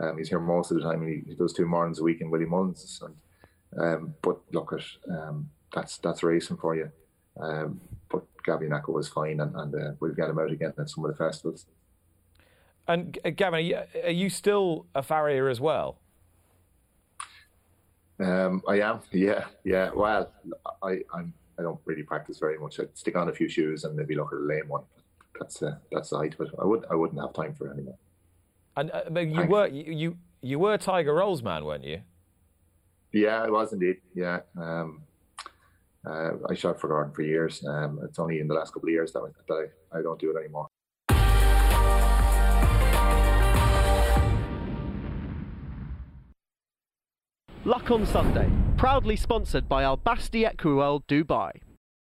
Um, 0.00 0.16
he's 0.16 0.28
here 0.28 0.38
most 0.38 0.70
of 0.70 0.76
the 0.76 0.84
time. 0.84 1.06
He, 1.06 1.22
he 1.28 1.34
does 1.34 1.52
two 1.52 1.66
mornings 1.66 1.98
a 1.98 2.04
week 2.04 2.20
in 2.20 2.30
Willie 2.30 2.44
Mullins. 2.44 3.02
And, 3.02 3.82
um, 3.82 4.14
but 4.22 4.38
look 4.52 4.72
at 4.72 4.84
um, 5.12 5.50
that's 5.74 5.98
that's 5.98 6.22
racing 6.22 6.58
for 6.58 6.76
you. 6.76 6.90
Um, 7.40 7.80
but 8.08 8.24
Gabynako 8.46 8.88
was 8.88 9.08
fine, 9.08 9.40
and, 9.40 9.54
and 9.54 9.74
uh, 9.74 9.92
we'll 10.00 10.14
get 10.14 10.30
him 10.30 10.38
out 10.38 10.50
again 10.50 10.74
at 10.78 10.90
some 10.90 11.04
of 11.04 11.10
the 11.10 11.16
festivals. 11.16 11.66
And 12.88 13.18
uh, 13.24 13.30
Gavin, 13.30 13.58
are 13.58 13.60
you, 13.60 13.78
are 14.02 14.10
you 14.10 14.30
still 14.30 14.86
a 14.94 15.02
farrier 15.02 15.48
as 15.48 15.60
well? 15.60 15.98
Um, 18.18 18.62
I 18.66 18.80
am, 18.80 19.00
yeah, 19.12 19.44
yeah. 19.62 19.90
Well, 19.94 20.32
I 20.82 21.02
I'm, 21.14 21.34
I 21.58 21.62
don't 21.62 21.80
really 21.84 22.02
practice 22.02 22.38
very 22.38 22.58
much. 22.58 22.80
I 22.80 22.84
stick 22.94 23.14
on 23.14 23.28
a 23.28 23.32
few 23.32 23.48
shoes 23.48 23.84
and 23.84 23.94
maybe 23.94 24.16
look 24.16 24.32
at 24.32 24.38
a 24.38 24.42
lame 24.42 24.68
one. 24.68 24.82
That's 25.38 25.62
uh, 25.62 25.76
that's 25.92 26.10
the 26.10 26.16
height, 26.16 26.34
but 26.36 26.48
I 26.60 26.64
would 26.64 26.84
I 26.90 26.94
wouldn't 26.94 27.20
have 27.20 27.32
time 27.32 27.54
for 27.54 27.68
it 27.68 27.74
anymore. 27.74 27.98
And 28.76 28.90
uh, 28.90 29.20
you 29.20 29.46
were 29.46 29.68
you, 29.68 29.92
you 29.92 30.16
you 30.40 30.58
were 30.58 30.76
Tiger 30.78 31.14
Rolls 31.14 31.42
man, 31.42 31.64
weren't 31.64 31.84
you? 31.84 32.00
Yeah, 33.12 33.42
I 33.42 33.50
was 33.50 33.72
indeed. 33.72 33.98
Yeah, 34.14 34.40
um, 34.56 35.02
uh, 36.06 36.30
I 36.48 36.54
shot 36.54 36.80
for 36.80 36.88
Gordon 36.88 37.12
for 37.12 37.22
years. 37.22 37.64
Um, 37.66 38.00
it's 38.02 38.18
only 38.18 38.40
in 38.40 38.48
the 38.48 38.54
last 38.54 38.72
couple 38.72 38.88
of 38.88 38.92
years 38.92 39.12
that, 39.12 39.20
I, 39.20 39.28
that 39.48 39.70
I, 39.92 39.98
I 39.98 40.02
don't 40.02 40.18
do 40.18 40.30
it 40.30 40.38
anymore. 40.38 40.67
Luck 47.68 47.90
on 47.90 48.06
Sunday, 48.06 48.50
proudly 48.78 49.14
sponsored 49.14 49.68
by 49.68 49.82
Al 49.82 49.98
Basti 49.98 50.44
Equiworld 50.44 51.02
Dubai. 51.06 51.50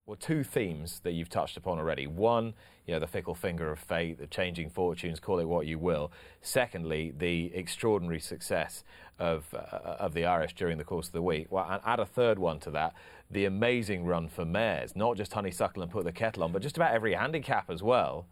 Well, 0.04 0.18
two 0.20 0.44
themes 0.44 1.00
that 1.04 1.12
you've 1.12 1.30
touched 1.30 1.56
upon 1.56 1.78
already. 1.78 2.06
One, 2.06 2.52
you 2.86 2.92
know, 2.92 3.00
the 3.00 3.06
fickle 3.06 3.34
finger 3.34 3.72
of 3.72 3.78
fate, 3.78 4.18
the 4.18 4.26
changing 4.26 4.68
fortunes, 4.68 5.20
call 5.20 5.38
it 5.38 5.46
what 5.46 5.66
you 5.66 5.78
will. 5.78 6.12
Secondly, 6.42 7.14
the 7.16 7.50
extraordinary 7.54 8.20
success 8.20 8.84
of, 9.18 9.46
uh, 9.54 9.96
of 9.98 10.12
the 10.12 10.26
Irish 10.26 10.52
during 10.52 10.76
the 10.76 10.84
course 10.84 11.06
of 11.06 11.14
the 11.14 11.22
week. 11.22 11.46
Well, 11.48 11.66
and 11.66 11.80
add 11.82 11.98
a 11.98 12.04
third 12.04 12.38
one 12.38 12.60
to 12.60 12.70
that, 12.72 12.92
the 13.30 13.46
amazing 13.46 14.04
run 14.04 14.28
for 14.28 14.44
mares, 14.44 14.94
not 14.94 15.16
just 15.16 15.32
Honeysuckle 15.32 15.82
and 15.82 15.90
Put 15.90 16.04
the 16.04 16.12
Kettle 16.12 16.44
on, 16.44 16.52
but 16.52 16.60
just 16.60 16.76
about 16.76 16.92
every 16.92 17.14
handicap 17.14 17.70
as 17.70 17.82
well 17.82 18.26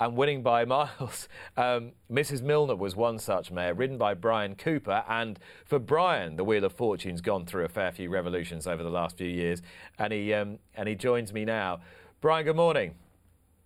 and 0.00 0.16
winning 0.16 0.42
by 0.42 0.64
miles. 0.66 1.28
Um, 1.56 1.92
Mrs. 2.10 2.42
Milner 2.42 2.76
was 2.76 2.96
one 2.96 3.18
such 3.18 3.50
mare, 3.50 3.74
ridden 3.74 3.98
by 3.98 4.14
Bryan 4.14 4.54
Cooper. 4.54 5.04
And 5.08 5.38
for 5.64 5.78
Bryan, 5.78 6.36
the 6.36 6.44
Wheel 6.44 6.64
of 6.64 6.72
Fortune's 6.72 7.20
gone 7.20 7.46
through 7.46 7.64
a 7.64 7.68
fair 7.68 7.92
few 7.92 8.10
revolutions 8.10 8.66
over 8.66 8.82
the 8.82 8.90
last 8.90 9.16
few 9.16 9.28
years. 9.28 9.62
And 9.98 10.12
he, 10.12 10.32
um, 10.34 10.58
and 10.74 10.88
he 10.88 10.94
joins 10.94 11.32
me 11.32 11.44
now. 11.44 11.80
Bryan, 12.20 12.44
good 12.44 12.56
morning. 12.56 12.94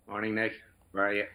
Morning, 0.07 0.35
Nick. 0.35 0.53
Where 0.91 1.07
are 1.07 1.13
you? 1.13 1.25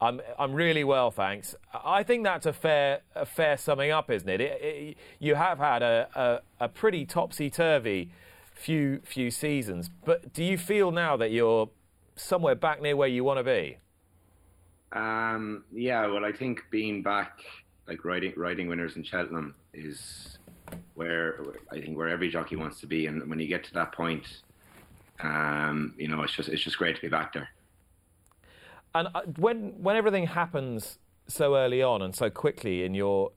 I'm, 0.00 0.20
I'm 0.38 0.54
really 0.54 0.82
well, 0.82 1.10
thanks. 1.10 1.54
I 1.84 2.02
think 2.02 2.24
that's 2.24 2.46
a 2.46 2.54
fair, 2.54 3.00
a 3.14 3.26
fair 3.26 3.58
summing 3.58 3.90
up, 3.90 4.10
isn't 4.10 4.28
it? 4.28 4.40
it, 4.40 4.62
it 4.62 4.96
you 5.18 5.34
have 5.34 5.58
had 5.58 5.82
a, 5.82 6.08
a, 6.60 6.64
a 6.64 6.68
pretty 6.68 7.04
topsy 7.04 7.50
turvy 7.50 8.10
few, 8.54 9.00
few 9.04 9.30
seasons. 9.30 9.90
But 10.04 10.32
do 10.32 10.42
you 10.42 10.56
feel 10.56 10.90
now 10.90 11.16
that 11.18 11.30
you're 11.30 11.68
somewhere 12.16 12.54
back 12.54 12.80
near 12.80 12.96
where 12.96 13.08
you 13.08 13.24
want 13.24 13.38
to 13.38 13.44
be? 13.44 13.78
Um, 14.92 15.64
yeah, 15.72 16.06
well, 16.06 16.24
I 16.24 16.32
think 16.32 16.64
being 16.70 17.02
back, 17.02 17.40
like 17.86 18.04
riding 18.04 18.32
riding 18.36 18.68
winners 18.68 18.96
in 18.96 19.04
Cheltenham, 19.04 19.54
is 19.72 20.38
where 20.94 21.40
I 21.70 21.80
think 21.80 21.96
where 21.96 22.08
every 22.08 22.28
jockey 22.28 22.56
wants 22.56 22.80
to 22.80 22.86
be, 22.86 23.06
and 23.06 23.28
when 23.28 23.38
you 23.38 23.46
get 23.46 23.64
to 23.64 23.74
that 23.74 23.92
point, 23.92 24.42
um, 25.22 25.94
you 25.96 26.08
know, 26.08 26.22
it's 26.22 26.32
just 26.32 26.48
it's 26.48 26.62
just 26.62 26.78
great 26.78 26.96
to 26.96 27.02
be 27.02 27.08
back 27.08 27.32
there. 27.32 27.48
And 28.94 29.08
uh, 29.14 29.22
when 29.36 29.74
when 29.82 29.96
everything 29.96 30.26
happens 30.26 30.98
so 31.28 31.56
early 31.56 31.82
on 31.82 32.02
and 32.02 32.14
so 32.14 32.28
quickly 32.28 32.84
in 32.84 32.94
your 32.94 33.30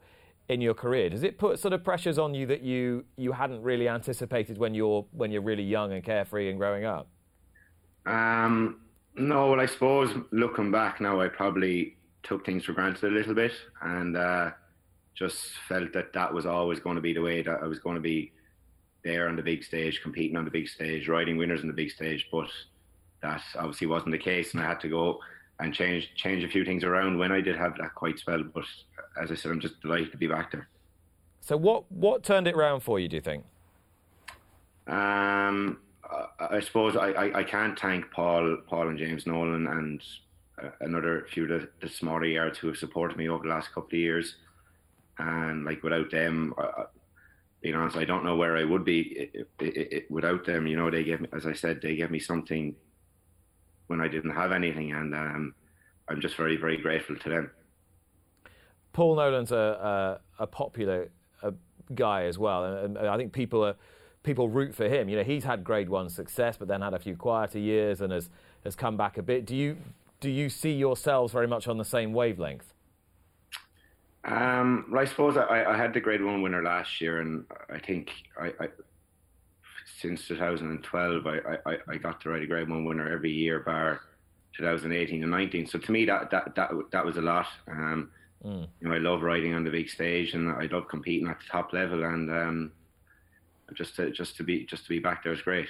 in 0.49 0.61
your 0.61 0.73
career, 0.73 1.09
does 1.09 1.23
it 1.23 1.37
put 1.37 1.59
sort 1.59 1.73
of 1.73 1.83
pressures 1.83 2.17
on 2.17 2.33
you 2.33 2.45
that 2.47 2.61
you 2.61 3.05
you 3.15 3.31
hadn't 3.33 3.61
really 3.61 3.87
anticipated 3.87 4.57
when 4.57 4.73
you're 4.73 5.05
when 5.11 5.31
you're 5.31 5.41
really 5.41 5.63
young 5.63 5.93
and 5.93 6.03
carefree 6.03 6.49
and 6.49 6.57
growing 6.57 6.85
up? 6.85 7.07
Um, 8.05 8.81
no, 9.15 9.51
well, 9.51 9.59
I 9.59 9.65
suppose 9.65 10.15
looking 10.31 10.71
back 10.71 10.99
now, 10.99 11.21
I 11.21 11.27
probably 11.27 11.97
took 12.23 12.45
things 12.45 12.65
for 12.65 12.73
granted 12.73 13.11
a 13.11 13.15
little 13.15 13.33
bit 13.33 13.51
and 13.81 14.17
uh, 14.17 14.51
just 15.13 15.53
felt 15.67 15.93
that 15.93 16.13
that 16.13 16.33
was 16.33 16.45
always 16.45 16.79
going 16.79 16.95
to 16.95 17.01
be 17.01 17.13
the 17.13 17.21
way 17.21 17.41
that 17.41 17.61
I 17.61 17.67
was 17.67 17.79
going 17.79 17.95
to 17.95 18.01
be 18.01 18.31
there 19.03 19.27
on 19.27 19.35
the 19.35 19.43
big 19.43 19.63
stage, 19.63 20.01
competing 20.01 20.37
on 20.37 20.45
the 20.45 20.51
big 20.51 20.67
stage, 20.67 21.07
riding 21.07 21.37
winners 21.37 21.61
on 21.61 21.67
the 21.67 21.73
big 21.73 21.91
stage. 21.91 22.27
But 22.31 22.47
that 23.21 23.41
obviously 23.57 23.87
wasn't 23.87 24.11
the 24.11 24.17
case, 24.17 24.53
and 24.53 24.63
I 24.63 24.67
had 24.67 24.79
to 24.81 24.89
go 24.89 25.19
and 25.59 25.73
change 25.73 26.09
change 26.15 26.43
a 26.43 26.47
few 26.47 26.65
things 26.65 26.83
around 26.83 27.17
when 27.17 27.31
I 27.31 27.41
did 27.41 27.55
have 27.55 27.77
that 27.77 27.93
quite 27.95 28.17
spell. 28.17 28.43
But 28.43 28.65
as 29.21 29.31
I 29.31 29.35
said, 29.35 29.51
I'm 29.51 29.59
just 29.59 29.79
delighted 29.81 30.11
to 30.11 30.17
be 30.17 30.27
back 30.27 30.51
there. 30.51 30.67
So 31.41 31.57
what 31.57 31.91
what 31.91 32.23
turned 32.23 32.47
it 32.47 32.55
round 32.55 32.83
for 32.83 32.99
you? 32.99 33.07
Do 33.07 33.17
you 33.17 33.21
think? 33.21 33.43
Um, 34.87 35.79
I 36.39 36.59
suppose 36.59 36.95
I, 36.95 37.09
I, 37.09 37.39
I, 37.39 37.43
can't 37.43 37.79
thank 37.79 38.11
Paul, 38.11 38.57
Paul 38.67 38.89
and 38.89 38.97
James 38.97 39.25
Nolan 39.25 39.67
and 39.67 40.01
uh, 40.61 40.69
another 40.81 41.25
few 41.31 41.51
of 41.51 41.67
the, 41.81 41.89
smaller 41.89 42.25
yards 42.25 42.57
who 42.57 42.67
have 42.67 42.77
supported 42.77 43.17
me 43.17 43.29
over 43.29 43.43
the 43.43 43.49
last 43.49 43.73
couple 43.73 43.87
of 43.87 43.99
years. 43.99 44.35
And 45.17 45.65
like 45.65 45.83
without 45.83 46.11
them, 46.11 46.53
uh, 46.57 46.85
being 47.61 47.75
honest, 47.75 47.97
I 47.97 48.05
don't 48.05 48.25
know 48.25 48.35
where 48.35 48.57
I 48.57 48.63
would 48.63 48.83
be 48.83 49.29
it, 49.33 49.47
it, 49.59 49.93
it, 49.93 50.11
without 50.11 50.45
them. 50.45 50.67
You 50.67 50.75
know, 50.75 50.91
they 50.91 51.03
gave 51.03 51.21
me, 51.21 51.29
as 51.33 51.45
I 51.45 51.53
said, 51.53 51.79
they 51.81 51.95
gave 51.95 52.11
me 52.11 52.19
something 52.19 52.75
when 53.87 54.01
I 54.01 54.07
didn't 54.07 54.35
have 54.35 54.51
anything, 54.51 54.91
and 54.91 55.13
um, 55.13 55.55
I'm 56.09 56.19
just 56.19 56.35
very, 56.35 56.57
very 56.57 56.77
grateful 56.77 57.15
to 57.15 57.29
them. 57.29 57.51
Paul 58.91 59.15
Nolan's 59.15 59.51
a, 59.51 60.19
a, 60.39 60.43
a 60.43 60.47
popular 60.47 61.09
a 61.41 61.53
guy 61.95 62.23
as 62.23 62.37
well, 62.37 62.65
and 62.65 62.97
I 62.97 63.17
think 63.17 63.33
people 63.33 63.65
are 63.65 63.75
people 64.23 64.49
root 64.49 64.73
for 64.73 64.87
him. 64.87 65.09
You 65.09 65.17
know, 65.17 65.23
he's 65.23 65.43
had 65.43 65.63
grade 65.63 65.89
one 65.89 66.09
success, 66.09 66.57
but 66.57 66.67
then 66.67 66.81
had 66.81 66.93
a 66.93 66.99
few 66.99 67.15
quieter 67.15 67.59
years 67.59 68.01
and 68.01 68.11
has, 68.11 68.29
has 68.63 68.75
come 68.75 68.97
back 68.97 69.17
a 69.17 69.23
bit. 69.23 69.45
Do 69.45 69.55
you, 69.55 69.77
do 70.19 70.29
you 70.29 70.49
see 70.49 70.71
yourselves 70.71 71.33
very 71.33 71.47
much 71.47 71.67
on 71.67 71.77
the 71.77 71.85
same 71.85 72.13
wavelength? 72.13 72.73
Um, 74.25 74.85
well, 74.89 75.01
I 75.01 75.05
suppose 75.05 75.35
I, 75.35 75.65
I, 75.65 75.75
had 75.75 75.93
the 75.93 75.99
grade 75.99 76.23
one 76.23 76.41
winner 76.41 76.63
last 76.63 77.01
year, 77.01 77.19
and 77.19 77.43
I 77.69 77.77
think 77.77 78.09
I, 78.39 78.53
I 78.57 78.67
since 79.99 80.25
2012, 80.29 81.27
I, 81.27 81.39
I, 81.65 81.77
I 81.89 81.97
got 81.97 82.21
to 82.21 82.29
ride 82.29 82.43
a 82.43 82.47
grade 82.47 82.69
one 82.69 82.85
winner 82.85 83.11
every 83.11 83.31
year, 83.31 83.59
bar 83.59 83.99
2018 84.55 85.23
and 85.23 85.31
19. 85.31 85.67
So 85.67 85.77
to 85.77 85.91
me, 85.91 86.05
that 86.05 86.31
that 86.31 86.55
that, 86.55 86.71
that 86.91 87.05
was 87.05 87.17
a 87.17 87.21
lot. 87.21 87.47
Um, 87.67 88.11
mm. 88.45 88.65
You 88.79 88.87
know, 88.87 88.95
I 88.95 88.99
love 88.99 89.23
riding 89.23 89.53
on 89.55 89.65
the 89.65 89.71
big 89.71 89.89
stage, 89.89 90.33
and 90.35 90.49
I 90.51 90.67
love 90.71 90.87
competing 90.87 91.27
at 91.27 91.39
the 91.39 91.45
top 91.51 91.73
level, 91.73 92.05
and 92.05 92.29
um, 92.29 92.71
just 93.75 93.95
to 93.97 94.11
just 94.11 94.35
to 94.37 94.43
be 94.43 94.65
just 94.65 94.83
to 94.83 94.89
be 94.89 94.99
back 94.99 95.23
there 95.23 95.33
is 95.33 95.41
great. 95.41 95.67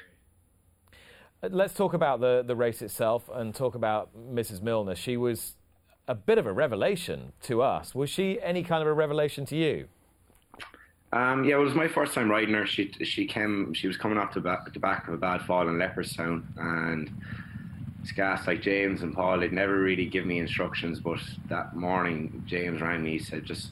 Uh, 1.42 1.50
let's 1.52 1.74
talk 1.74 1.94
about 1.94 2.20
the 2.20 2.44
the 2.46 2.56
race 2.56 2.82
itself 2.82 3.30
and 3.34 3.54
talk 3.54 3.76
about 3.76 4.10
Mrs. 4.16 4.62
Milner. 4.62 4.96
She 4.96 5.18
was 5.18 5.54
a 6.08 6.16
bit 6.16 6.38
of 6.38 6.46
a 6.46 6.54
revelation 6.54 7.34
to 7.44 7.62
us. 7.62 7.96
Was 7.96 8.10
she 8.10 8.42
any 8.42 8.64
kind 8.64 8.82
of 8.82 8.88
a 8.88 8.94
revelation 8.94 9.46
to 9.48 9.56
you? 9.56 9.88
Um, 11.14 11.44
yeah, 11.44 11.56
it 11.56 11.60
was 11.60 11.76
my 11.76 11.88
first 11.88 12.14
time 12.14 12.30
riding 12.30 12.56
her. 12.56 12.66
She 12.66 12.92
she 13.04 13.26
came. 13.26 13.74
She 13.74 13.88
was 13.88 13.98
coming 13.98 14.18
off 14.18 14.34
the 14.34 14.42
back, 14.42 14.72
the 14.74 14.80
back 14.80 15.08
of 15.08 15.14
a 15.14 15.18
bad 15.18 15.42
fall 15.44 15.68
in 15.68 15.76
Leopardstown, 15.76 16.44
and 16.58 17.12
gas 18.12 18.48
like 18.48 18.62
James 18.62 19.02
and 19.02 19.14
Paul, 19.14 19.40
they'd 19.40 19.54
never 19.54 19.80
really 19.80 20.06
give 20.06 20.26
me 20.26 20.40
instructions. 20.40 21.00
But 21.00 21.20
that 21.48 21.76
morning, 21.76 22.44
James 22.46 22.82
rang 22.82 23.04
me. 23.04 23.12
He 23.12 23.20
said, 23.20 23.46
"Just 23.46 23.72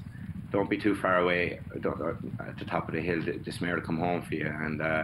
don't 0.51 0.69
be 0.69 0.77
too 0.77 0.95
far 0.95 1.19
away 1.19 1.59
uh, 1.73 2.13
at 2.47 2.57
the 2.59 2.65
top 2.65 2.87
of 2.87 2.93
the 2.93 3.01
hill. 3.01 3.21
This 3.45 3.61
mare 3.61 3.75
will 3.75 3.81
come 3.81 3.97
home 3.97 4.21
for 4.21 4.35
you. 4.35 4.47
And 4.47 4.81
uh, 4.81 5.03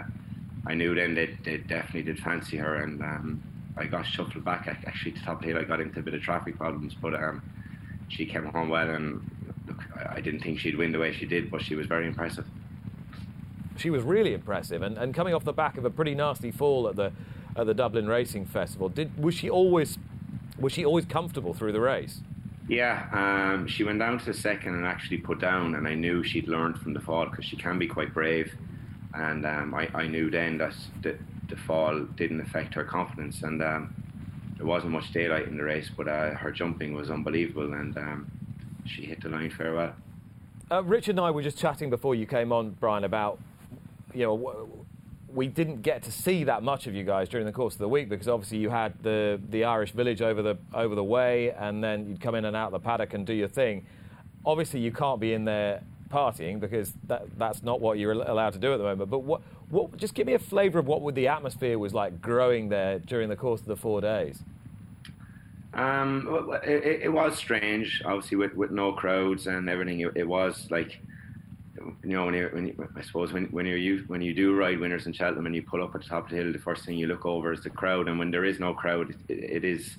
I 0.66 0.74
knew 0.74 0.94
then 0.94 1.16
they, 1.16 1.38
they 1.44 1.58
definitely 1.58 2.04
did 2.04 2.20
fancy 2.20 2.58
her. 2.58 2.76
And 2.76 3.02
um, 3.02 3.44
I 3.78 3.86
got 3.86 4.06
shuffled 4.06 4.44
back 4.44 4.68
actually 4.68 5.14
to 5.14 5.20
the 5.20 5.26
top 5.26 5.36
of 5.38 5.42
the 5.42 5.48
hill. 5.48 5.58
I 5.58 5.64
got 5.64 5.80
into 5.80 6.00
a 6.00 6.04
bit 6.04 6.14
of 6.14 6.22
traffic 6.22 6.58
problems, 6.58 6.94
but 6.94 7.14
um, 7.16 7.42
she 8.10 8.26
came 8.26 8.46
home 8.46 8.70
well. 8.70 8.90
And 8.90 9.22
look, 9.68 9.84
I 10.10 10.20
didn't 10.20 10.42
think 10.42 10.60
she'd 10.60 10.78
win 10.78 10.92
the 10.92 11.00
way 11.00 11.14
she 11.14 11.26
did, 11.26 11.50
but 11.50 11.62
she 11.62 11.76
was 11.76 11.88
very 11.88 12.08
impressive. 12.08 12.46
She 13.78 13.90
was 13.92 14.02
really 14.02 14.34
impressive, 14.34 14.82
and, 14.82 14.98
and 14.98 15.14
coming 15.14 15.36
off 15.36 15.44
the 15.44 15.54
back 15.54 15.78
of 15.78 15.86
a 15.86 15.92
pretty 15.92 16.16
nasty 16.16 16.50
fall 16.50 16.88
at 16.90 16.96
the 16.96 17.12
at 17.56 17.68
the 17.68 17.76
Dublin 17.76 18.08
Racing 18.08 18.46
Festival, 18.46 18.90
did 18.90 19.22
was 19.22 19.36
she 19.36 19.52
always 19.52 20.00
was 20.60 20.74
she 20.74 20.84
always 20.84 21.06
comfortable 21.06 21.54
through 21.54 21.74
the 21.74 21.80
race? 21.80 22.22
Yeah, 22.68 23.08
um, 23.14 23.66
she 23.68 23.84
went 23.86 24.00
down 24.00 24.20
to 24.20 24.26
the 24.26 24.34
second 24.34 24.76
and 24.76 24.86
actually 24.86 25.20
put 25.20 25.40
down, 25.40 25.76
and 25.76 25.88
I 25.88 25.94
knew 25.94 26.24
she'd 26.24 26.50
learned 26.50 26.78
from 26.80 26.94
the 26.94 27.00
fall 27.00 27.26
because 27.26 27.46
she 27.46 27.56
can 27.56 27.80
be 27.80 27.88
quite 27.88 28.14
brave, 28.14 28.54
and 29.14 29.46
um, 29.46 29.74
I, 29.74 29.88
I, 29.94 30.08
knew 30.08 30.30
then 30.30 30.58
that 30.58 30.74
the, 31.02 31.18
the, 31.48 31.56
fall 31.56 32.02
didn't 32.18 32.42
affect 32.42 32.74
her 32.74 32.84
confidence, 32.84 33.42
and 33.44 33.64
um, 33.64 33.96
there 34.58 34.66
wasn't 34.66 34.92
much 34.92 35.14
daylight 35.14 35.48
in 35.48 35.56
the 35.56 35.64
race, 35.64 35.90
but 35.96 36.10
uh, 36.10 36.32
her 36.32 36.52
jumping 36.52 36.94
was 36.94 37.10
unbelievable, 37.10 37.72
and 37.74 37.98
um, 37.98 38.32
she 38.86 39.06
hit 39.06 39.24
the 39.24 39.30
line 39.30 39.50
fair 39.50 39.74
well. 39.74 39.94
Uh, 40.70 40.84
Richard 40.84 41.12
and 41.12 41.22
I 41.22 41.32
were 41.32 41.44
just 41.44 41.58
chatting 41.58 41.90
before 41.90 42.16
you 42.16 42.26
came 42.26 42.52
on, 42.52 42.72
Bryan, 42.72 43.06
about 43.06 43.40
you 44.14 44.24
know 44.24 44.68
we 45.34 45.48
didn't 45.48 45.82
get 45.82 46.04
to 46.04 46.12
see 46.12 46.44
that 46.46 46.64
much 46.64 46.88
of 46.88 46.96
you 46.96 47.04
guys 47.04 47.30
during 47.30 47.46
the 47.46 47.52
course 47.52 47.74
of 47.74 47.80
the 47.80 47.90
week 47.90 48.10
because 48.10 48.28
obviously 48.28 48.58
you 48.58 48.70
had 48.70 48.94
the 49.04 49.40
the 49.50 49.66
Irish 49.66 49.92
village 49.92 50.22
over 50.22 50.42
the 50.42 50.58
over 50.74 50.96
the 50.96 51.04
way, 51.04 51.52
and 51.52 51.84
then 51.84 52.08
you'd 52.08 52.22
come 52.22 52.36
in 52.36 52.46
and 52.46 52.56
out 52.56 52.72
the 52.72 52.80
paddock 52.80 53.14
and 53.14 53.26
do 53.26 53.34
your 53.34 53.48
thing. 53.48 53.86
obviously 54.46 54.80
you 54.80 54.92
can't 54.92 55.20
be 55.20 55.34
in 55.34 55.46
there 55.46 55.82
partying 56.08 56.60
because 56.60 56.94
that, 57.08 57.26
that's 57.38 57.64
not 57.64 57.82
what 57.82 57.98
you're 57.98 58.14
allowed 58.14 58.54
to 58.54 58.60
do 58.60 58.74
at 58.74 58.78
the 58.78 58.84
moment. 58.84 59.10
But 59.10 59.20
what, 59.20 59.42
what, 59.70 59.98
just 59.98 60.14
give 60.14 60.28
me 60.28 60.34
a 60.34 60.40
flavour 60.40 60.80
of 60.80 60.88
what 60.88 61.16
the 61.16 61.28
atmosphere 61.28 61.78
was 61.78 61.94
like 61.94 62.22
growing 62.22 62.70
there 62.70 63.00
during 63.00 63.30
the 63.30 63.36
course 63.36 63.62
of 63.62 63.68
the 63.68 63.76
four 63.76 64.02
days. 64.02 64.40
Um, 65.74 66.50
it, 66.64 67.02
it, 67.04 67.14
was 67.14 67.38
strange, 67.38 68.02
obviously 68.04 68.38
with, 68.38 68.56
with 68.56 68.72
no 68.72 68.94
crowds 68.94 69.46
and 69.46 69.70
everything. 69.70 70.00
It, 70.00 70.12
it 70.16 70.28
was 70.28 70.68
like, 70.72 71.00
you 72.04 72.10
know, 72.10 72.26
when 72.26 72.34
you, 72.34 72.50
when 72.52 72.68
you, 72.68 72.90
I 72.96 73.02
suppose 73.02 73.34
when 73.34 73.46
when 73.46 73.66
you 73.66 74.04
when 74.08 74.22
you 74.22 74.34
do 74.34 74.56
ride 74.56 74.80
winners 74.80 75.06
in 75.06 75.14
Cheltenham 75.14 75.46
and 75.46 75.56
you 75.56 75.64
pull 75.64 75.84
up 75.84 75.96
at 75.96 76.02
the 76.02 76.08
top 76.08 76.26
of 76.26 76.30
the 76.30 76.38
hill, 76.38 76.52
the 76.52 76.60
first 76.60 76.86
thing 76.86 76.98
you 76.98 77.08
look 77.08 77.26
over 77.26 77.54
is 77.54 77.64
the 77.64 77.70
crowd, 77.70 78.08
and 78.08 78.20
when 78.20 78.32
there 78.32 78.46
is 78.46 78.60
no 78.60 78.74
crowd, 78.74 79.16
it, 79.28 79.40
it 79.40 79.66
is 79.66 79.96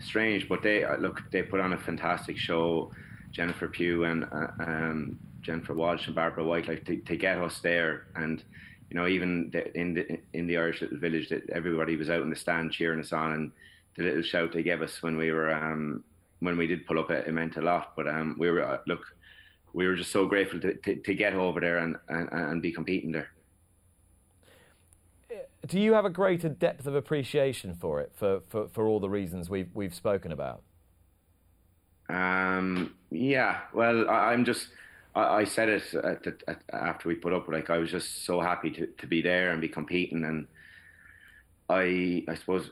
strange. 0.00 0.48
But 0.48 0.62
they 0.62 0.84
uh, 0.84 0.96
look, 0.96 1.22
they 1.30 1.42
put 1.42 1.60
on 1.60 1.72
a 1.72 1.78
fantastic 1.78 2.36
show. 2.36 2.92
Jennifer 3.30 3.66
Pugh 3.66 4.04
and 4.04 4.24
uh, 4.24 4.48
um, 4.60 5.18
Jennifer 5.40 5.74
Walsh 5.74 6.06
and 6.06 6.14
Barbara 6.14 6.44
White, 6.44 6.68
like 6.68 6.84
to, 6.84 6.96
to 6.96 7.16
get 7.16 7.38
us 7.38 7.60
there, 7.60 8.06
and 8.14 8.42
you 8.90 8.96
know, 8.96 9.06
even 9.06 9.50
the, 9.50 9.76
in 9.76 9.94
the 9.94 10.18
in 10.34 10.46
the 10.46 10.56
Irish 10.56 10.82
little 10.82 10.98
village, 10.98 11.28
that 11.30 11.48
everybody 11.50 11.96
was 11.96 12.10
out 12.10 12.22
in 12.22 12.30
the 12.30 12.36
stand 12.36 12.72
cheering 12.72 13.00
us 13.00 13.12
on, 13.12 13.32
and 13.32 13.52
the 13.96 14.04
little 14.04 14.22
shout 14.22 14.52
they 14.52 14.62
gave 14.62 14.82
us 14.82 15.02
when 15.02 15.16
we 15.16 15.32
were 15.32 15.52
um, 15.52 16.04
when 16.40 16.58
we 16.58 16.66
did 16.66 16.86
pull 16.86 16.98
up, 16.98 17.10
it, 17.10 17.26
it 17.26 17.32
meant 17.32 17.56
a 17.56 17.62
lot. 17.62 17.94
But 17.96 18.06
um, 18.06 18.36
we 18.38 18.50
were 18.50 18.62
uh, 18.62 18.78
look, 18.86 19.04
we 19.72 19.86
were 19.86 19.96
just 19.96 20.12
so 20.12 20.26
grateful 20.26 20.60
to, 20.60 20.74
to, 20.74 20.96
to 20.96 21.14
get 21.14 21.34
over 21.34 21.60
there 21.60 21.78
and, 21.78 21.96
and, 22.08 22.28
and 22.30 22.62
be 22.62 22.72
competing 22.72 23.12
there. 23.12 23.30
Do 25.66 25.78
you 25.78 25.92
have 25.92 26.04
a 26.04 26.10
greater 26.10 26.48
depth 26.48 26.86
of 26.86 26.94
appreciation 26.94 27.74
for 27.74 28.00
it 28.00 28.12
for, 28.14 28.40
for, 28.48 28.68
for 28.68 28.86
all 28.86 28.98
the 28.98 29.08
reasons 29.08 29.48
we've 29.48 29.70
we've 29.74 29.94
spoken 29.94 30.32
about? 30.32 30.62
Um, 32.08 32.94
yeah, 33.10 33.60
well, 33.72 34.10
I, 34.10 34.34
am 34.34 34.44
just. 34.44 34.68
I, 35.14 35.22
I, 35.22 35.44
said 35.44 35.68
it 35.68 35.94
at 35.94 36.26
at, 36.48 36.62
after 36.72 37.08
we 37.08 37.14
put 37.14 37.32
up. 37.32 37.48
Like 37.48 37.70
I 37.70 37.78
was 37.78 37.92
just 37.92 38.24
so 38.24 38.40
happy 38.40 38.70
to, 38.70 38.86
to 38.86 39.06
be 39.06 39.22
there 39.22 39.52
and 39.52 39.60
be 39.60 39.68
competing, 39.68 40.24
and 40.24 40.48
I 41.70 42.24
I 42.28 42.34
suppose 42.34 42.70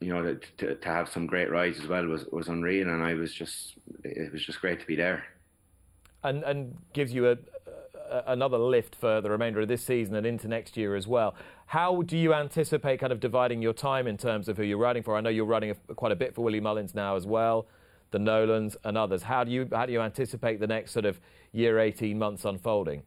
you 0.00 0.12
know 0.12 0.36
to, 0.58 0.74
to 0.74 0.88
have 0.88 1.08
some 1.08 1.26
great 1.26 1.50
rides 1.52 1.78
as 1.78 1.86
well 1.86 2.04
was 2.06 2.26
was 2.32 2.48
unreal, 2.48 2.88
and 2.88 3.02
I 3.02 3.14
was 3.14 3.32
just 3.32 3.74
it 4.02 4.32
was 4.32 4.44
just 4.44 4.60
great 4.60 4.80
to 4.80 4.86
be 4.86 4.96
there. 4.96 5.24
And 6.24 6.42
and 6.44 6.76
gives 6.92 7.12
you 7.12 7.28
a, 7.28 7.32
a 8.10 8.22
another 8.26 8.58
lift 8.58 8.94
for 8.94 9.20
the 9.20 9.30
remainder 9.30 9.60
of 9.60 9.68
this 9.68 9.84
season 9.84 10.14
and 10.14 10.26
into 10.26 10.48
next 10.48 10.76
year 10.76 10.94
as 10.94 11.06
well. 11.06 11.34
How 11.66 12.02
do 12.02 12.16
you 12.18 12.34
anticipate 12.34 13.00
kind 13.00 13.12
of 13.12 13.20
dividing 13.20 13.62
your 13.62 13.72
time 13.72 14.06
in 14.06 14.18
terms 14.18 14.48
of 14.48 14.56
who 14.56 14.62
you're 14.62 14.78
riding 14.78 15.02
for? 15.02 15.16
I 15.16 15.20
know 15.20 15.30
you're 15.30 15.46
riding 15.46 15.70
a, 15.70 15.94
quite 15.94 16.12
a 16.12 16.16
bit 16.16 16.34
for 16.34 16.42
Willie 16.42 16.60
Mullins 16.60 16.94
now 16.94 17.16
as 17.16 17.26
well 17.26 17.66
the 18.12 18.18
Nolans 18.18 18.76
and 18.84 18.96
others. 18.96 19.24
How 19.24 19.42
do 19.42 19.50
you 19.50 19.68
how 19.72 19.86
do 19.86 19.92
you 19.92 20.00
anticipate 20.00 20.60
the 20.60 20.66
next 20.66 20.92
sort 20.92 21.04
of 21.04 21.18
year, 21.50 21.80
eighteen 21.80 22.18
months 22.18 22.44
unfolding? 22.44 23.02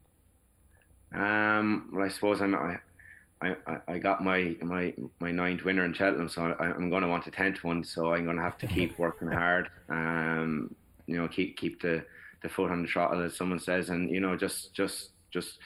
Um, 1.14 1.90
well, 1.94 2.04
I 2.04 2.10
suppose 2.10 2.42
I'm, 2.42 2.56
I, 2.56 2.78
I, 3.42 3.78
I 3.88 3.98
got 4.00 4.24
my 4.24 4.56
my 4.62 4.94
my 5.20 5.32
ninth 5.32 5.64
winner 5.64 5.86
in 5.86 5.94
Cheltenham, 5.94 6.28
so 6.28 6.56
I, 6.60 6.72
am 6.72 6.90
going 6.90 7.04
to 7.04 7.08
want 7.08 7.26
a 7.28 7.32
tenth 7.32 7.64
one. 7.64 7.84
So 7.84 8.14
I'm 8.14 8.26
going 8.26 8.36
to 8.36 8.44
have 8.44 8.58
to 8.58 8.68
keep 8.68 9.00
working 9.00 9.30
hard. 9.30 9.70
Um, 9.88 10.76
you 11.06 11.16
know, 11.16 11.28
keep 11.28 11.56
keep 11.58 11.82
the 11.82 12.04
the 12.46 12.54
foot 12.54 12.72
on 12.72 12.84
the 12.84 12.88
throttle, 12.88 13.24
as 13.24 13.36
someone 13.36 13.60
says, 13.60 13.90
and 13.90 14.10
you 14.10 14.20
know, 14.20 14.36
just 14.38 14.74
just 14.74 15.10
just 15.32 15.58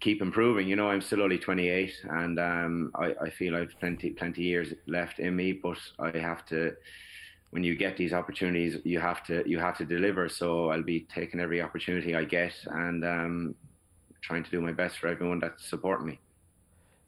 keep 0.00 0.20
improving. 0.20 0.68
You 0.68 0.76
know, 0.76 0.90
I'm 0.90 1.00
still 1.00 1.22
only 1.22 1.38
28, 1.38 1.92
and 2.10 2.38
um, 2.38 2.90
I, 2.96 3.14
I 3.22 3.30
feel 3.30 3.54
I've 3.56 3.74
plenty 3.78 4.10
plenty 4.10 4.42
years 4.42 4.74
left 4.86 5.20
in 5.20 5.36
me, 5.36 5.52
but 5.52 5.78
I 5.98 6.18
have 6.18 6.44
to 6.46 6.72
when 7.50 7.64
you 7.64 7.76
get 7.76 7.96
these 7.96 8.12
opportunities, 8.12 8.78
you 8.84 8.98
have 8.98 9.24
to 9.26 9.42
you 9.46 9.58
have 9.58 9.76
to 9.78 9.84
deliver. 9.84 10.28
So 10.28 10.70
I'll 10.70 10.82
be 10.82 11.06
taking 11.14 11.40
every 11.40 11.62
opportunity 11.62 12.16
I 12.16 12.24
get 12.24 12.54
and 12.66 13.04
um, 13.04 13.54
trying 14.20 14.44
to 14.44 14.50
do 14.50 14.60
my 14.60 14.72
best 14.72 14.98
for 14.98 15.08
everyone 15.08 15.38
that's 15.38 15.68
supporting 15.68 16.06
me. 16.06 16.20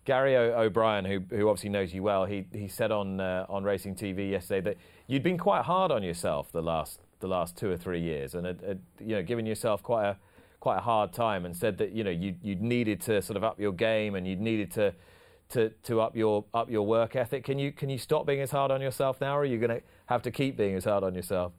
Gary 0.04 0.36
O'Brien, 0.36 1.04
who 1.04 1.20
who 1.30 1.48
obviously 1.48 1.70
knows 1.70 1.92
you 1.92 2.02
well, 2.02 2.24
he 2.24 2.46
he 2.52 2.68
said 2.68 2.92
on 2.92 3.20
uh, 3.20 3.46
on 3.48 3.64
Racing 3.64 3.96
TV 3.96 4.30
yesterday 4.30 4.60
that 4.70 4.76
you'd 5.08 5.22
been 5.22 5.38
quite 5.38 5.64
hard 5.64 5.90
on 5.90 6.02
yourself 6.02 6.52
the 6.52 6.62
last 6.62 7.00
the 7.23 7.28
last 7.28 7.57
two 7.57 7.70
or 7.70 7.78
three 7.78 8.01
years, 8.01 8.35
and 8.35 8.47
had, 8.47 8.61
had, 8.61 8.81
you 9.01 9.16
know 9.16 9.23
given 9.23 9.47
yourself 9.47 9.82
quite 9.82 10.07
a 10.07 10.16
quite 10.61 10.77
a 10.77 10.82
hard 10.82 11.12
time, 11.12 11.47
and 11.47 11.57
said 11.57 11.78
that 11.78 11.93
you 11.93 12.05
know 12.05 12.11
you 12.11 12.35
you 12.43 12.55
needed 12.57 13.01
to 13.03 13.23
sort 13.23 13.39
of 13.39 13.44
up 13.44 13.59
your 13.59 13.73
game 13.73 14.15
and 14.15 14.27
you 14.27 14.36
needed 14.36 14.70
to 14.73 14.94
to, 15.53 15.70
to 15.85 16.01
up 16.01 16.16
your 16.16 16.44
up 16.53 16.70
your 16.70 16.86
work 16.86 17.15
ethic. 17.16 17.44
Can 17.44 17.59
you 17.59 17.73
can 17.73 17.89
you 17.89 17.99
stop 17.99 18.27
being 18.27 18.40
as 18.40 18.51
hard 18.51 18.70
on 18.70 18.81
yourself 18.81 19.20
now, 19.20 19.36
or 19.36 19.40
are 19.40 19.44
you 19.44 19.59
going 19.59 19.70
to 19.70 19.82
have 20.07 20.23
to 20.23 20.31
keep 20.31 20.57
being 20.57 20.74
as 20.74 20.85
hard 20.85 21.05
on 21.05 21.15
yourself? 21.15 21.53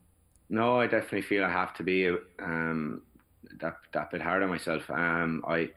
No, 0.50 0.80
I 0.80 0.88
definitely 0.88 1.22
feel 1.22 1.44
I 1.44 1.50
have 1.50 1.74
to 1.76 1.84
be 1.84 2.10
um, 2.42 3.02
that 3.60 3.78
that 3.94 4.12
bit 4.12 4.22
hard 4.22 4.44
on 4.44 4.50
myself. 4.50 4.90
Um, 4.90 5.44
I 5.48 5.70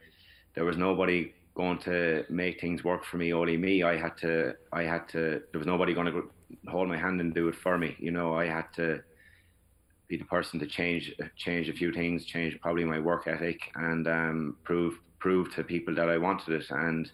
there 0.54 0.64
was 0.64 0.76
nobody 0.76 1.32
going 1.54 1.78
to 1.78 2.24
make 2.28 2.60
things 2.60 2.84
work 2.84 3.04
for 3.04 3.16
me, 3.16 3.32
only 3.32 3.56
me. 3.56 3.82
I 3.82 3.96
had 3.96 4.16
to 4.18 4.54
I 4.72 4.82
had 4.82 5.08
to. 5.10 5.42
There 5.52 5.58
was 5.58 5.66
nobody 5.66 5.94
going 5.94 6.06
to 6.06 6.30
hold 6.68 6.88
my 6.88 6.96
hand 6.96 7.20
and 7.20 7.34
do 7.34 7.48
it 7.48 7.54
for 7.54 7.78
me. 7.78 7.96
You 7.98 8.10
know, 8.10 8.34
I 8.34 8.46
had 8.46 8.72
to 8.76 9.02
be 10.08 10.16
the 10.16 10.24
person 10.24 10.58
to 10.60 10.66
change 10.66 11.12
change 11.36 11.68
a 11.68 11.72
few 11.72 11.92
things, 11.92 12.24
change 12.24 12.58
probably 12.60 12.84
my 12.84 12.98
work 12.98 13.26
ethic, 13.26 13.60
and 13.74 14.06
um, 14.06 14.56
prove 14.64 14.98
prove 15.18 15.52
to 15.54 15.64
people 15.64 15.94
that 15.94 16.08
I 16.08 16.18
wanted 16.18 16.60
it 16.60 16.70
and 16.70 17.10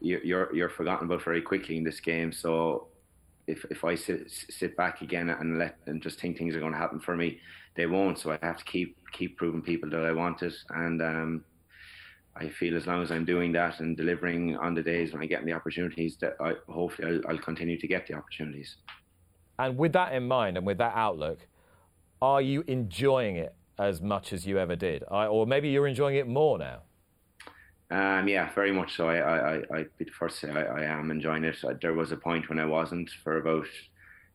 you're 0.00 0.54
you're 0.54 0.68
forgotten 0.68 1.06
about 1.06 1.24
very 1.24 1.40
quickly 1.40 1.76
in 1.76 1.84
this 1.84 2.00
game. 2.00 2.32
So 2.32 2.88
if 3.46 3.64
if 3.70 3.84
I 3.84 3.94
sit 3.94 4.30
sit 4.30 4.76
back 4.76 5.00
again 5.02 5.30
and 5.30 5.58
let 5.58 5.78
and 5.86 6.02
just 6.02 6.20
think 6.20 6.36
things 6.36 6.54
are 6.54 6.60
going 6.60 6.72
to 6.72 6.78
happen 6.78 7.00
for 7.00 7.16
me, 7.16 7.38
they 7.76 7.86
won't. 7.86 8.18
So 8.18 8.32
I 8.32 8.38
have 8.42 8.58
to 8.58 8.64
keep 8.64 8.96
keep 9.12 9.36
proving 9.36 9.62
people 9.62 9.88
that 9.90 10.04
I 10.04 10.12
want 10.12 10.42
it, 10.42 10.54
and 10.70 11.00
um, 11.02 11.44
I 12.36 12.48
feel 12.50 12.76
as 12.76 12.86
long 12.86 13.02
as 13.02 13.10
I'm 13.10 13.24
doing 13.24 13.52
that 13.52 13.80
and 13.80 13.96
delivering 13.96 14.56
on 14.56 14.74
the 14.74 14.82
days 14.82 15.12
when 15.12 15.22
I 15.22 15.26
get 15.26 15.44
the 15.44 15.52
opportunities, 15.52 16.16
that 16.20 16.36
I 16.40 16.54
hopefully 16.70 17.08
I'll, 17.08 17.32
I'll 17.32 17.38
continue 17.38 17.78
to 17.78 17.86
get 17.86 18.06
the 18.06 18.14
opportunities. 18.14 18.76
And 19.58 19.78
with 19.78 19.94
that 19.94 20.12
in 20.12 20.28
mind, 20.28 20.58
and 20.58 20.66
with 20.66 20.78
that 20.78 20.92
outlook, 20.94 21.46
are 22.20 22.40
you 22.40 22.64
enjoying 22.66 23.36
it 23.36 23.54
as 23.78 24.00
much 24.00 24.32
as 24.32 24.46
you 24.46 24.58
ever 24.58 24.76
did, 24.76 25.04
I, 25.10 25.26
or 25.26 25.46
maybe 25.46 25.68
you're 25.68 25.86
enjoying 25.86 26.16
it 26.16 26.26
more 26.26 26.58
now? 26.58 26.80
Um, 27.90 28.26
yeah, 28.26 28.52
very 28.52 28.72
much 28.72 28.96
so. 28.96 29.08
I, 29.08 29.18
I, 29.18 29.54
I, 29.72 29.84
be 29.96 30.06
the 30.06 30.10
first 30.10 30.40
to 30.40 30.46
say 30.46 30.52
I, 30.52 30.82
I 30.82 30.84
am 30.84 31.10
enjoying 31.10 31.44
it. 31.44 31.56
There 31.80 31.94
was 31.94 32.10
a 32.10 32.16
point 32.16 32.48
when 32.48 32.58
I 32.58 32.64
wasn't 32.64 33.10
for 33.22 33.38
about 33.38 33.66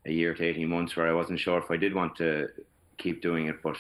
a 0.06 0.12
year 0.12 0.34
to 0.34 0.44
18 0.44 0.70
months 0.70 0.96
where 0.96 1.08
I 1.08 1.14
wasn't 1.14 1.40
sure 1.40 1.58
if 1.58 1.70
I 1.70 1.78
did 1.78 1.94
want 1.94 2.16
to 2.18 2.48
keep 2.98 3.22
doing 3.22 3.48
it, 3.48 3.62
but 3.62 3.76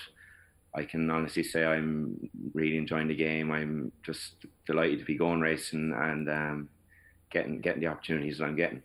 I 0.76 0.84
can 0.84 1.10
honestly 1.10 1.44
say 1.44 1.66
I'm 1.66 2.30
really 2.54 2.78
enjoying 2.78 3.08
the 3.08 3.16
game. 3.16 3.52
I'm 3.52 3.92
just 4.06 4.46
delighted 4.66 5.00
to 5.00 5.06
be 5.06 5.18
going 5.18 5.40
racing 5.40 5.94
and 5.96 6.30
um, 6.30 6.70
getting 7.30 7.60
getting 7.62 7.82
the 7.82 7.88
opportunities 7.88 8.38
that 8.38 8.46
I'm 8.46 8.56
getting. 8.56 8.82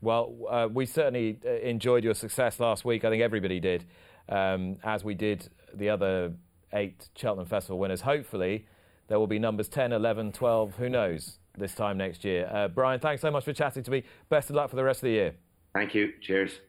Well, 0.00 0.34
uh, 0.48 0.68
we 0.72 0.86
certainly 0.86 1.38
uh, 1.44 1.50
enjoyed 1.50 2.04
your 2.04 2.14
success 2.14 2.60
last 2.60 2.84
week. 2.84 3.04
I 3.04 3.10
think 3.10 3.22
everybody 3.22 3.60
did, 3.60 3.84
um, 4.28 4.76
as 4.84 5.04
we 5.04 5.14
did 5.14 5.48
the 5.74 5.88
other 5.88 6.32
eight 6.72 7.08
Cheltenham 7.14 7.46
Festival 7.46 7.78
winners. 7.78 8.00
Hopefully, 8.00 8.66
there 9.08 9.18
will 9.18 9.26
be 9.26 9.38
numbers 9.38 9.68
10, 9.68 9.92
11, 9.92 10.32
12, 10.32 10.76
who 10.76 10.88
knows, 10.88 11.38
this 11.56 11.74
time 11.74 11.96
next 11.96 12.24
year. 12.24 12.48
Uh, 12.52 12.68
Bryan, 12.68 13.00
thanks 13.00 13.22
so 13.22 13.30
much 13.30 13.44
for 13.44 13.52
chatting 13.52 13.82
to 13.82 13.90
me. 13.90 14.02
Best 14.28 14.50
of 14.50 14.56
luck 14.56 14.70
for 14.70 14.76
the 14.76 14.84
rest 14.84 14.98
of 14.98 15.06
the 15.06 15.10
year. 15.10 15.34
Thank 15.74 15.94
you. 15.94 16.12
Cheers. 16.20 16.60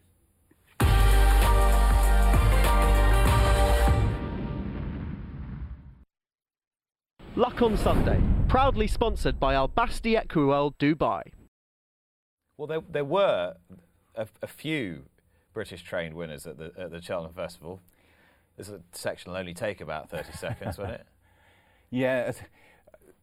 Luck 7.37 7.61
on 7.61 7.77
Sunday, 7.77 8.19
proudly 8.47 8.87
sponsored 8.87 9.39
by 9.39 9.53
Al 9.53 9.67
Basti 9.67 10.15
Equiworld 10.15 10.73
Dubai. 10.79 11.21
Well, 12.57 12.67
there, 12.67 12.81
there 12.89 13.05
were 13.05 13.53
a, 14.15 14.27
a, 14.41 14.47
few 14.47 15.03
British 15.57 15.81
trained 15.81 16.13
winners 16.13 16.45
at 16.45 16.59
the, 16.59 16.71
at 16.77 16.91
the 16.91 17.01
Cheltenham 17.01 17.33
Festival. 17.33 17.81
This 18.57 18.69
section 18.91 19.31
will 19.31 19.39
only 19.39 19.55
take 19.55 19.81
about 19.81 20.07
30 20.07 20.31
seconds, 20.37 20.77
won't 20.77 20.91
it? 20.91 21.07
Yeah, 21.89 22.31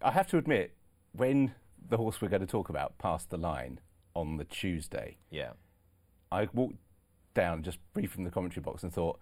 I 0.02 0.10
have 0.10 0.26
to 0.30 0.38
admit, 0.38 0.74
when 1.12 1.54
the 1.88 1.96
horse 1.96 2.20
we're 2.20 2.26
going 2.26 2.40
to 2.40 2.46
talk 2.48 2.70
about 2.70 2.98
passed 2.98 3.30
the 3.30 3.36
line 3.36 3.78
on 4.16 4.36
the 4.36 4.44
Tuesday, 4.44 5.18
yeah, 5.30 5.50
I 6.32 6.48
walked 6.52 6.78
down 7.34 7.62
just 7.62 7.78
brief 7.92 8.10
from 8.10 8.24
the 8.24 8.30
commentary 8.32 8.64
box 8.64 8.82
and 8.82 8.92
thought 8.92 9.20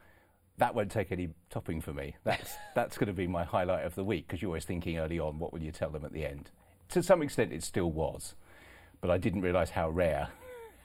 that 0.56 0.74
won't 0.74 0.90
take 0.90 1.12
any 1.12 1.34
topping 1.50 1.82
for 1.82 1.92
me. 1.92 2.16
That's 2.24 2.54
that's 2.74 2.96
going 2.96 3.08
to 3.08 3.12
be 3.12 3.26
my 3.26 3.44
highlight 3.44 3.84
of 3.84 3.94
the 3.94 4.04
week 4.04 4.26
because 4.26 4.40
you're 4.40 4.48
always 4.48 4.64
thinking 4.64 4.96
early 4.96 5.18
on, 5.18 5.38
what 5.38 5.52
will 5.52 5.62
you 5.62 5.70
tell 5.70 5.90
them 5.90 6.06
at 6.06 6.14
the 6.14 6.24
end? 6.24 6.50
To 6.90 7.02
some 7.02 7.20
extent, 7.20 7.52
it 7.52 7.62
still 7.62 7.92
was, 7.92 8.36
but 9.02 9.10
I 9.10 9.18
didn't 9.18 9.42
realise 9.42 9.68
how 9.68 9.90
rare, 9.90 10.30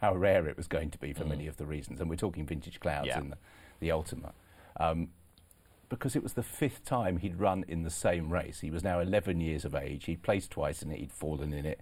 how 0.02 0.16
rare 0.16 0.48
it 0.48 0.58
was 0.58 0.68
going 0.68 0.92
to 0.92 0.98
be 0.98 1.14
for 1.14 1.24
mm. 1.24 1.30
many 1.30 1.48
of 1.48 1.58
the 1.58 1.66
reasons. 1.66 2.00
And 2.00 2.10
we're 2.10 2.16
talking 2.16 2.46
vintage 2.46 2.80
clouds 2.80 3.08
yeah. 3.08 3.20
in 3.20 3.30
the, 3.30 3.38
the 3.80 3.92
Ultima. 3.92 4.34
Um, 4.80 5.10
because 5.90 6.16
it 6.16 6.24
was 6.24 6.34
the 6.34 6.44
fifth 6.44 6.84
time 6.84 7.18
he'd 7.18 7.40
run 7.40 7.64
in 7.68 7.84
the 7.84 7.90
same 7.90 8.32
race. 8.32 8.60
He 8.60 8.70
was 8.70 8.84
now 8.84 9.00
11 9.00 9.40
years 9.40 9.64
of 9.64 9.74
age. 9.74 10.06
He'd 10.06 10.22
placed 10.22 10.52
twice 10.52 10.82
in 10.82 10.92
it, 10.92 11.00
he'd 11.00 11.14
fallen 11.14 11.54
in 11.54 11.66
it. 11.66 11.80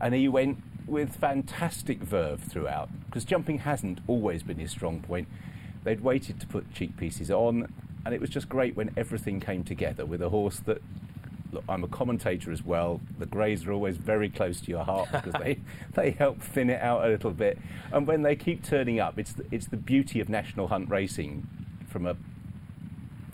And 0.00 0.14
he 0.14 0.28
went 0.28 0.58
with 0.86 1.16
fantastic 1.16 2.00
verve 2.00 2.42
throughout, 2.42 2.90
because 3.06 3.24
jumping 3.24 3.58
hasn't 3.58 4.00
always 4.06 4.42
been 4.42 4.58
his 4.58 4.70
strong 4.70 5.00
point. 5.00 5.28
They'd 5.84 6.02
waited 6.02 6.40
to 6.40 6.46
put 6.46 6.72
cheek 6.74 6.96
pieces 6.96 7.30
on. 7.30 7.72
and 8.04 8.14
it 8.14 8.20
was 8.20 8.30
just 8.30 8.48
great 8.48 8.76
when 8.76 8.90
everything 8.96 9.40
came 9.40 9.64
together 9.64 10.04
with 10.04 10.20
a 10.22 10.28
horse 10.28 10.60
that. 10.60 10.82
Look, 11.52 11.64
I'm 11.68 11.84
a 11.84 11.88
commentator 11.88 12.50
as 12.50 12.64
well. 12.64 13.00
The 13.18 13.26
Greys 13.26 13.66
are 13.66 13.72
always 13.72 13.98
very 13.98 14.28
close 14.30 14.60
to 14.62 14.70
your 14.70 14.84
heart 14.84 15.08
because 15.12 15.34
they, 15.34 15.58
they 15.94 16.10
help 16.12 16.40
thin 16.40 16.70
it 16.70 16.80
out 16.80 17.04
a 17.04 17.08
little 17.08 17.30
bit. 17.30 17.58
And 17.92 18.06
when 18.06 18.22
they 18.22 18.34
keep 18.34 18.64
turning 18.64 18.98
up, 18.98 19.18
it's 19.18 19.34
the, 19.34 19.44
it's 19.50 19.66
the 19.66 19.76
beauty 19.76 20.20
of 20.20 20.28
National 20.28 20.68
Hunt 20.68 20.88
racing 20.88 21.46
from 21.88 22.06
a 22.06 22.16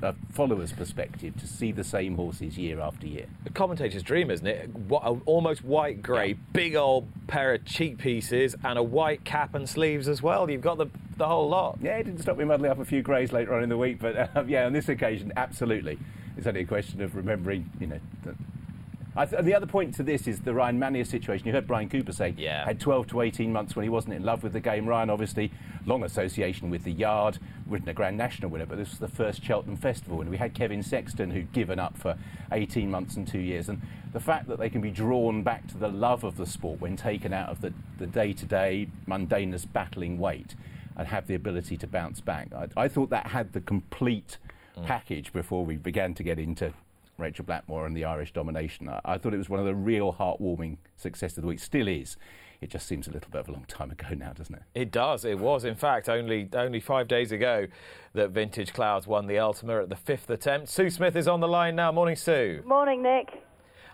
a 0.03 0.15
follower's 0.32 0.73
perspective 0.73 1.36
to 1.36 1.47
see 1.47 1.73
the 1.73 1.82
same 1.82 2.15
horses 2.15 2.57
year 2.57 2.81
after 2.81 3.07
year. 3.07 3.27
The 3.45 3.51
commentator's 3.51 4.03
dream, 4.03 4.31
isn't 4.31 4.47
it? 4.47 4.74
What, 4.74 5.03
a 5.05 5.19
almost 5.27 5.65
white 5.65 6.03
grey, 6.03 6.35
big 6.53 6.77
old 6.77 7.09
pair 7.27 7.55
of 7.55 7.65
cheek 7.65 7.99
pieces, 7.99 8.55
and 8.62 8.78
a 8.78 8.82
white 8.82 9.24
cap 9.24 9.55
and 9.55 9.69
sleeves 9.69 10.09
as 10.09 10.23
well. 10.23 10.49
You've 10.49 10.61
got 10.61 10.78
the 10.78 10.86
the 11.16 11.27
whole 11.27 11.49
lot. 11.49 11.78
Yeah, 11.82 11.97
it 11.97 12.05
didn't 12.05 12.20
stop 12.20 12.36
me 12.39 12.45
muddling 12.45 12.70
up 12.70 12.78
a 12.78 12.85
few 12.85 13.03
greys 13.03 13.32
later 13.32 13.55
on 13.55 13.65
in 13.65 13.69
the 13.69 13.77
week, 13.77 13.99
but 13.99 14.16
uh, 14.36 14.45
yeah, 14.47 14.66
on 14.66 14.73
this 14.73 14.89
occasion, 14.89 15.32
absolutely. 15.36 15.99
It's 16.39 16.47
only 16.47 16.60
a 16.60 16.65
question 16.66 17.02
of 17.02 17.16
remembering, 17.16 17.69
you 17.81 17.89
know. 17.89 18.01
The, 18.24 19.24
th- 19.27 19.43
the 19.43 19.55
other 19.55 19.66
point 19.66 19.93
to 19.97 20.05
this 20.05 20.28
is 20.28 20.39
the 20.40 20.55
Ryan 20.55 20.78
Mania 20.78 21.05
situation. 21.05 21.44
You 21.48 21.52
heard 21.52 21.66
Bryan 21.66 21.89
Cooper 21.89 22.12
say 22.12 22.32
Yeah. 22.39 22.65
had 22.65 22.78
12 22.78 23.09
to 23.09 23.23
18 23.23 23.52
months 23.52 23.74
when 23.74 23.82
he 23.82 23.89
wasn't 23.89 24.15
in 24.15 24.23
love 24.23 24.44
with 24.44 24.52
the 24.52 24.60
game. 24.60 24.86
Ryan, 24.86 25.10
obviously, 25.10 25.51
long 25.85 26.05
association 26.05 26.70
with 26.70 26.85
the 26.85 26.93
Yard, 26.93 27.39
written 27.66 27.89
a 27.89 27.93
Grand 27.93 28.16
National 28.16 28.51
winner, 28.51 28.66
but 28.66 28.78
this 28.78 28.90
was 28.90 29.01
the 29.01 29.09
first 29.09 29.43
Cheltenham 29.43 29.77
Festival, 29.77 30.20
and 30.20 30.31
we 30.31 30.36
had 30.36 30.55
Kevin 30.55 30.81
Sexton 30.85 31.32
who'd 31.32 31.52
given 31.52 31.81
up 31.81 31.98
for 31.98 32.16
18 32.52 32.89
months 32.89 33.16
and 33.16 33.27
two 33.27 33.40
years. 33.40 33.69
And 33.69 33.82
the 34.12 34.20
fact 34.20 34.47
that 34.47 34.60
they 34.60 34.70
can 34.70 34.81
be 34.81 34.93
drawn 34.93 35.43
back 35.43 35.66
to 35.69 35.77
the 35.77 35.89
love 35.89 36.23
of 36.23 36.36
the 36.36 36.47
sport 36.47 36.81
when 36.81 36.94
taken 36.94 37.32
out 37.32 37.48
of 37.48 37.60
the, 37.62 37.73
the 37.98 38.06
day-to-day 38.06 38.86
mundaneness 39.09 39.66
battling 39.73 40.19
weight 40.19 40.55
and 40.97 41.09
have 41.09 41.27
the 41.27 41.35
ability 41.35 41.77
to 41.78 41.89
bounce 41.89 42.20
back. 42.20 42.48
I, 42.55 42.69
I 42.85 42.86
thought 42.89 43.10
that 43.10 43.28
had 43.28 43.52
the 43.55 43.60
complete 43.60 44.39
package 44.85 45.33
before 45.33 45.65
we 45.65 45.77
began 45.77 46.15
to 46.15 46.23
get 46.23 46.39
into 46.39 46.73
Rachel 47.19 47.45
Blackmore 47.45 47.87
and 47.87 47.97
the 47.97 48.05
Irish 48.05 48.33
domination. 48.33 48.89
I, 48.89 49.01
I 49.05 49.19
thought 49.19 49.35
it 49.35 49.39
was 49.39 49.49
one 49.49 49.61
of 49.61 49.67
the 49.67 49.75
real 49.75 50.13
heartwarming 50.13 50.79
successes 50.97 51.39
of 51.39 51.43
the 51.43 51.49
week. 51.49 51.59
Still 51.59 51.89
is. 51.89 52.17
It 52.61 52.71
just 52.71 52.89
seems 52.89 53.07
a 53.07 53.13
little 53.13 53.31
bit 53.31 53.41
of 53.41 53.49
a 53.49 53.53
long 53.53 53.67
time 53.69 53.91
ago 53.93 54.09
now, 54.17 54.33
doesn't 54.33 54.55
it? 54.55 54.63
It 54.75 54.91
does. 54.91 55.25
It 55.25 55.39
was, 55.39 55.65
in 55.65 55.77
fact, 55.77 56.09
only 56.09 56.49
only 56.53 56.81
five 56.81 57.07
days 57.07 57.31
ago 57.31 57.69
that 58.15 58.31
Vintage 58.31 58.73
Clouds 58.73 59.07
won 59.07 59.27
the 59.27 59.39
Ultima 59.39 59.83
at 59.83 59.91
the 59.91 59.97
fifth 59.97 60.29
attempt. 60.29 60.69
Sue 60.69 60.91
Smith 60.91 61.15
is 61.15 61.29
on 61.29 61.41
the 61.41 61.49
line 61.49 61.77
now. 61.77 61.93
Morning, 61.93 62.17
Sue. 62.17 62.63
Morning, 62.67 63.03
Nick. 63.03 63.29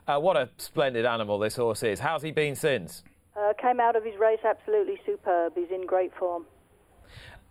Uh, 0.07 0.19
what 0.19 0.37
a 0.37 0.49
splendid 0.57 1.05
animal 1.05 1.39
this 1.39 1.57
horse 1.57 1.83
is. 1.83 2.01
How's 2.01 2.23
he 2.23 2.31
been 2.31 2.55
since? 2.55 3.03
Uh, 3.37 3.53
came 3.61 3.81
out 3.81 3.97
of 3.97 4.05
his 4.05 4.15
race 4.19 4.41
absolutely 4.45 4.99
superb. 5.05 5.55
He's 5.57 5.71
in 5.71 5.87
great 5.87 6.15
form. 6.19 6.47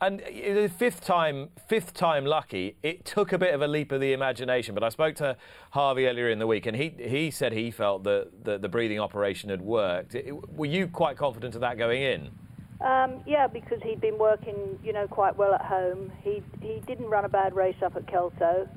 And 0.04 0.20
the 0.20 0.68
fifth 0.68 1.00
time, 1.00 1.48
fifth 1.66 1.94
time 1.94 2.26
lucky. 2.26 2.76
It 2.84 3.06
took 3.06 3.32
a 3.32 3.38
bit 3.38 3.54
of 3.54 3.62
a 3.62 3.68
leap 3.70 3.94
of 3.94 4.02
the 4.02 4.12
imagination. 4.12 4.76
But 4.76 4.84
I 4.84 4.90
spoke 4.90 5.16
to 5.16 5.38
Harvey 5.70 6.08
earlier 6.08 6.30
in 6.30 6.40
the 6.40 6.48
week, 6.48 6.66
and 6.66 6.76
he 6.76 6.94
he 7.00 7.32
said 7.32 7.54
he 7.54 7.72
felt 7.72 8.04
that, 8.04 8.44
that 8.44 8.62
the 8.62 8.68
breathing 8.68 9.00
operation 9.00 9.50
had 9.50 9.62
worked. 9.62 10.14
It- 10.14 10.34
were 10.52 10.66
you 10.66 10.90
quite 10.90 11.16
confident 11.16 11.56
of 11.56 11.62
that 11.62 11.78
going 11.78 12.02
in? 12.02 12.32
Um, 12.82 13.22
yeah, 13.26 13.48
because 13.48 13.82
he'd 13.82 14.02
been 14.02 14.18
working, 14.18 14.78
you 14.84 14.92
know, 14.92 15.08
quite 15.08 15.38
well 15.38 15.54
at 15.54 15.62
home. 15.62 16.12
He 16.22 16.44
he 16.60 16.82
didn't 16.86 17.06
run 17.06 17.24
a 17.24 17.30
bad 17.30 17.56
race 17.56 17.82
up 17.82 17.96
at 17.96 18.06
Kelso. 18.06 18.68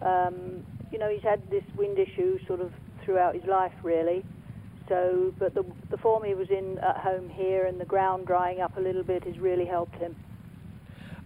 Um, 0.00 0.66
you 0.90 0.98
know, 0.98 1.08
he's 1.08 1.22
had 1.22 1.48
this 1.48 1.64
wind 1.76 1.96
issue 1.96 2.44
sort 2.48 2.60
of 2.60 2.72
throughout 3.04 3.36
his 3.36 3.44
life, 3.44 3.72
really. 3.84 4.24
So, 4.88 5.32
but 5.38 5.54
the 5.54 5.64
the 5.90 5.98
form 5.98 6.24
he 6.24 6.34
was 6.34 6.50
in 6.50 6.78
at 6.78 6.96
home 6.96 7.28
here 7.28 7.66
and 7.66 7.80
the 7.80 7.84
ground 7.84 8.26
drying 8.26 8.60
up 8.60 8.76
a 8.78 8.80
little 8.80 9.04
bit 9.04 9.22
has 9.22 9.38
really 9.38 9.64
helped 9.64 9.94
him. 9.94 10.16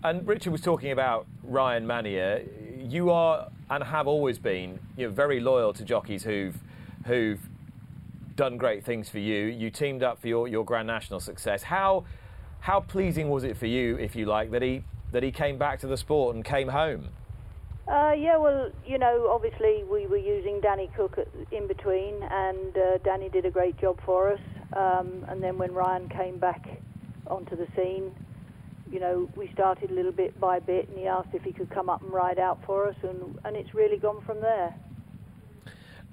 And 0.04 0.26
Richard 0.26 0.50
was 0.50 0.60
talking 0.60 0.92
about 0.92 1.26
Ryan 1.42 1.86
Mania. 1.86 2.42
You 2.78 3.10
are 3.10 3.48
and 3.70 3.82
have 3.82 4.06
always 4.06 4.38
been 4.38 4.78
you 4.96 5.06
know, 5.06 5.12
very 5.12 5.40
loyal 5.40 5.72
to 5.74 5.84
jockeys 5.84 6.22
who've 6.22 6.56
who've 7.06 7.40
done 8.36 8.56
great 8.56 8.84
things 8.84 9.08
for 9.08 9.18
you. 9.18 9.46
You 9.46 9.70
teamed 9.70 10.02
up 10.02 10.20
for 10.20 10.28
your, 10.28 10.46
your 10.46 10.64
Grand 10.64 10.86
National 10.86 11.20
success. 11.20 11.64
How 11.64 12.04
how 12.60 12.80
pleasing 12.80 13.30
was 13.30 13.44
it 13.44 13.56
for 13.56 13.66
you, 13.66 13.96
if 13.96 14.16
you 14.16 14.26
like, 14.26 14.50
that 14.50 14.62
he 14.62 14.84
that 15.12 15.22
he 15.22 15.30
came 15.32 15.58
back 15.58 15.80
to 15.80 15.86
the 15.86 15.96
sport 15.96 16.34
and 16.34 16.44
came 16.44 16.68
home? 16.68 17.08
Uh, 17.88 18.12
yeah, 18.18 18.36
well, 18.36 18.68
you 18.84 18.98
know, 18.98 19.28
obviously 19.30 19.84
we 19.84 20.08
were 20.08 20.16
using 20.16 20.60
Danny 20.60 20.90
Cook 20.96 21.18
in 21.52 21.68
between, 21.68 22.20
and 22.24 22.76
uh, 22.76 22.98
Danny 23.04 23.28
did 23.28 23.46
a 23.46 23.50
great 23.50 23.76
job 23.80 24.00
for 24.04 24.32
us. 24.32 24.40
Um, 24.72 25.24
and 25.28 25.40
then 25.40 25.56
when 25.56 25.72
Ryan 25.72 26.08
came 26.08 26.38
back 26.38 26.68
onto 27.28 27.54
the 27.56 27.68
scene, 27.76 28.12
you 28.90 29.00
know, 29.00 29.28
we 29.36 29.50
started 29.52 29.90
a 29.90 29.94
little 29.94 30.12
bit 30.12 30.38
by 30.40 30.58
bit, 30.58 30.88
and 30.88 30.98
he 30.98 31.06
asked 31.06 31.28
if 31.32 31.42
he 31.42 31.52
could 31.52 31.70
come 31.70 31.88
up 31.88 32.02
and 32.02 32.12
ride 32.12 32.38
out 32.38 32.58
for 32.64 32.88
us, 32.88 32.96
and, 33.02 33.38
and 33.44 33.56
it's 33.56 33.74
really 33.74 33.98
gone 33.98 34.22
from 34.24 34.40
there. 34.40 34.74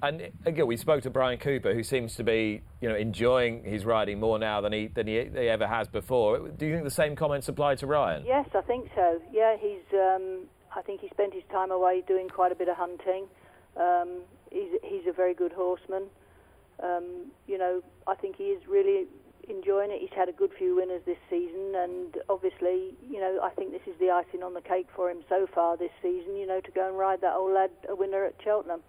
And 0.02 0.30
again, 0.44 0.66
we 0.66 0.76
spoke 0.76 1.02
to 1.04 1.10
Bryan 1.10 1.38
Cooper, 1.38 1.72
who 1.72 1.82
seems 1.82 2.14
to 2.16 2.24
be, 2.24 2.62
you 2.80 2.88
know, 2.88 2.96
enjoying 2.96 3.64
his 3.64 3.86
riding 3.86 4.20
more 4.20 4.38
now 4.38 4.60
than 4.60 4.72
he 4.72 4.88
than 4.88 5.06
he, 5.06 5.14
he 5.14 5.48
ever 5.48 5.66
has 5.66 5.88
before. 5.88 6.48
Do 6.48 6.66
you 6.66 6.72
think 6.72 6.84
the 6.84 6.90
same 6.90 7.16
comments 7.16 7.48
apply 7.48 7.76
to 7.76 7.86
Ryan? 7.86 8.24
Yes, 8.26 8.46
I 8.54 8.60
think 8.60 8.90
so. 8.94 9.22
Yeah, 9.32 9.56
he's. 9.58 9.80
Um, 9.94 10.40
I 10.76 10.82
think 10.82 11.00
he 11.00 11.08
spent 11.08 11.32
his 11.32 11.44
time 11.50 11.70
away 11.70 12.02
doing 12.06 12.28
quite 12.28 12.52
a 12.52 12.54
bit 12.54 12.68
of 12.68 12.76
hunting. 12.76 13.26
Um, 13.80 14.22
he's 14.50 14.72
he's 14.82 15.06
a 15.08 15.12
very 15.12 15.32
good 15.32 15.52
horseman. 15.52 16.04
Um, 16.82 17.30
you 17.46 17.56
know, 17.56 17.82
I 18.06 18.14
think 18.14 18.36
he 18.36 18.44
is 18.44 18.66
really 18.68 19.06
enjoying 19.48 19.90
it. 19.90 20.00
He's 20.00 20.14
had 20.14 20.28
a 20.28 20.32
good 20.32 20.50
few 20.56 20.76
winners 20.76 21.02
this 21.06 21.18
season, 21.30 21.74
and 21.76 22.16
obviously, 22.28 22.94
you 23.08 23.20
know, 23.20 23.40
I 23.42 23.50
think 23.50 23.72
this 23.72 23.82
is 23.86 23.98
the 24.00 24.10
icing 24.10 24.42
on 24.42 24.54
the 24.54 24.60
cake 24.60 24.88
for 24.94 25.10
him 25.10 25.22
so 25.28 25.46
far 25.54 25.76
this 25.76 25.90
season. 26.02 26.36
You 26.36 26.46
know, 26.46 26.60
to 26.60 26.70
go 26.70 26.88
and 26.88 26.98
ride 26.98 27.20
that 27.22 27.34
old 27.34 27.52
lad 27.52 27.70
a 27.88 27.94
winner 27.94 28.24
at 28.24 28.34
Cheltenham. 28.42 28.80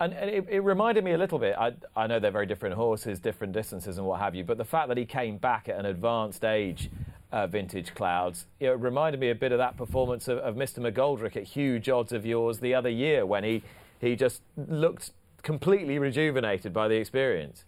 And, 0.00 0.14
and 0.14 0.30
it, 0.30 0.46
it 0.48 0.60
reminded 0.60 1.04
me 1.04 1.12
a 1.12 1.18
little 1.18 1.38
bit. 1.38 1.54
I, 1.56 1.74
I 1.94 2.06
know 2.06 2.18
they're 2.18 2.30
very 2.32 2.46
different 2.46 2.74
horses, 2.74 3.20
different 3.20 3.52
distances, 3.52 3.98
and 3.98 4.06
what 4.06 4.20
have 4.20 4.34
you. 4.34 4.42
But 4.42 4.58
the 4.58 4.64
fact 4.64 4.88
that 4.88 4.96
he 4.96 5.04
came 5.04 5.36
back 5.36 5.68
at 5.68 5.78
an 5.78 5.86
advanced 5.86 6.44
age, 6.44 6.90
uh, 7.30 7.46
Vintage 7.46 7.94
Clouds, 7.94 8.46
it 8.58 8.68
reminded 8.68 9.20
me 9.20 9.30
a 9.30 9.34
bit 9.34 9.52
of 9.52 9.58
that 9.58 9.76
performance 9.76 10.26
of, 10.26 10.38
of 10.38 10.56
Mr. 10.56 10.78
McGoldrick 10.78 11.36
at 11.36 11.44
huge 11.44 11.88
odds 11.88 12.10
of 12.12 12.26
yours 12.26 12.58
the 12.58 12.74
other 12.74 12.90
year 12.90 13.24
when 13.24 13.44
he 13.44 13.62
he 14.02 14.16
just 14.16 14.42
looked 14.56 15.12
completely 15.42 15.98
rejuvenated 15.98 16.72
by 16.72 16.88
the 16.88 16.96
experience. 16.96 17.64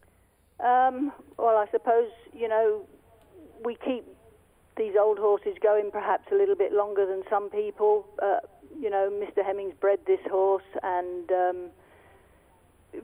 Um, 0.60 1.12
well, 1.39 1.56
I 1.56 1.66
suppose 1.70 2.09
you 2.32 2.48
know 2.48 2.86
we 3.64 3.76
keep 3.85 4.06
these 4.76 4.94
old 5.01 5.18
horses 5.18 5.55
going 5.62 5.90
perhaps 5.90 6.24
a 6.32 6.35
little 6.35 6.56
bit 6.56 6.72
longer 6.72 7.06
than 7.06 7.22
some 7.31 7.51
people. 7.51 8.06
Uh, 8.20 8.39
you 8.78 8.90
know, 8.90 9.10
Mr. 9.10 9.44
Hemmings 9.44 9.74
bred 9.81 10.01
this 10.06 10.20
horse, 10.28 10.64
and 10.82 11.31
um, 11.31 11.56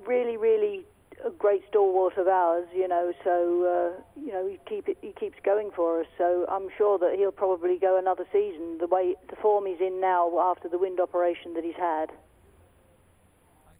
really, 0.07 0.37
really 0.37 0.85
a 1.25 1.31
great 1.31 1.63
stalwart 1.69 2.17
of 2.17 2.27
ours. 2.29 2.67
You 2.75 2.89
know, 2.89 3.13
so 3.25 3.95
uh, 3.97 4.21
you 4.21 4.33
know 4.33 4.47
he 4.47 4.59
keep 4.69 4.89
it, 4.89 4.99
he 5.01 5.13
keeps 5.13 5.39
going 5.45 5.71
for 5.75 6.01
us. 6.01 6.07
So 6.19 6.47
I'm 6.49 6.69
sure 6.77 6.99
that 6.99 7.15
he'll 7.17 7.33
probably 7.33 7.79
go 7.79 7.99
another 7.99 8.25
season. 8.33 8.79
The 8.79 8.87
way 8.87 9.15
the 9.29 9.37
form 9.37 9.67
he's 9.67 9.81
in 9.81 10.01
now 10.01 10.39
after 10.41 10.69
the 10.69 10.79
wind 10.79 11.01
operation 11.01 11.55
that 11.55 11.65
he's 11.65 11.77
had. 11.77 12.11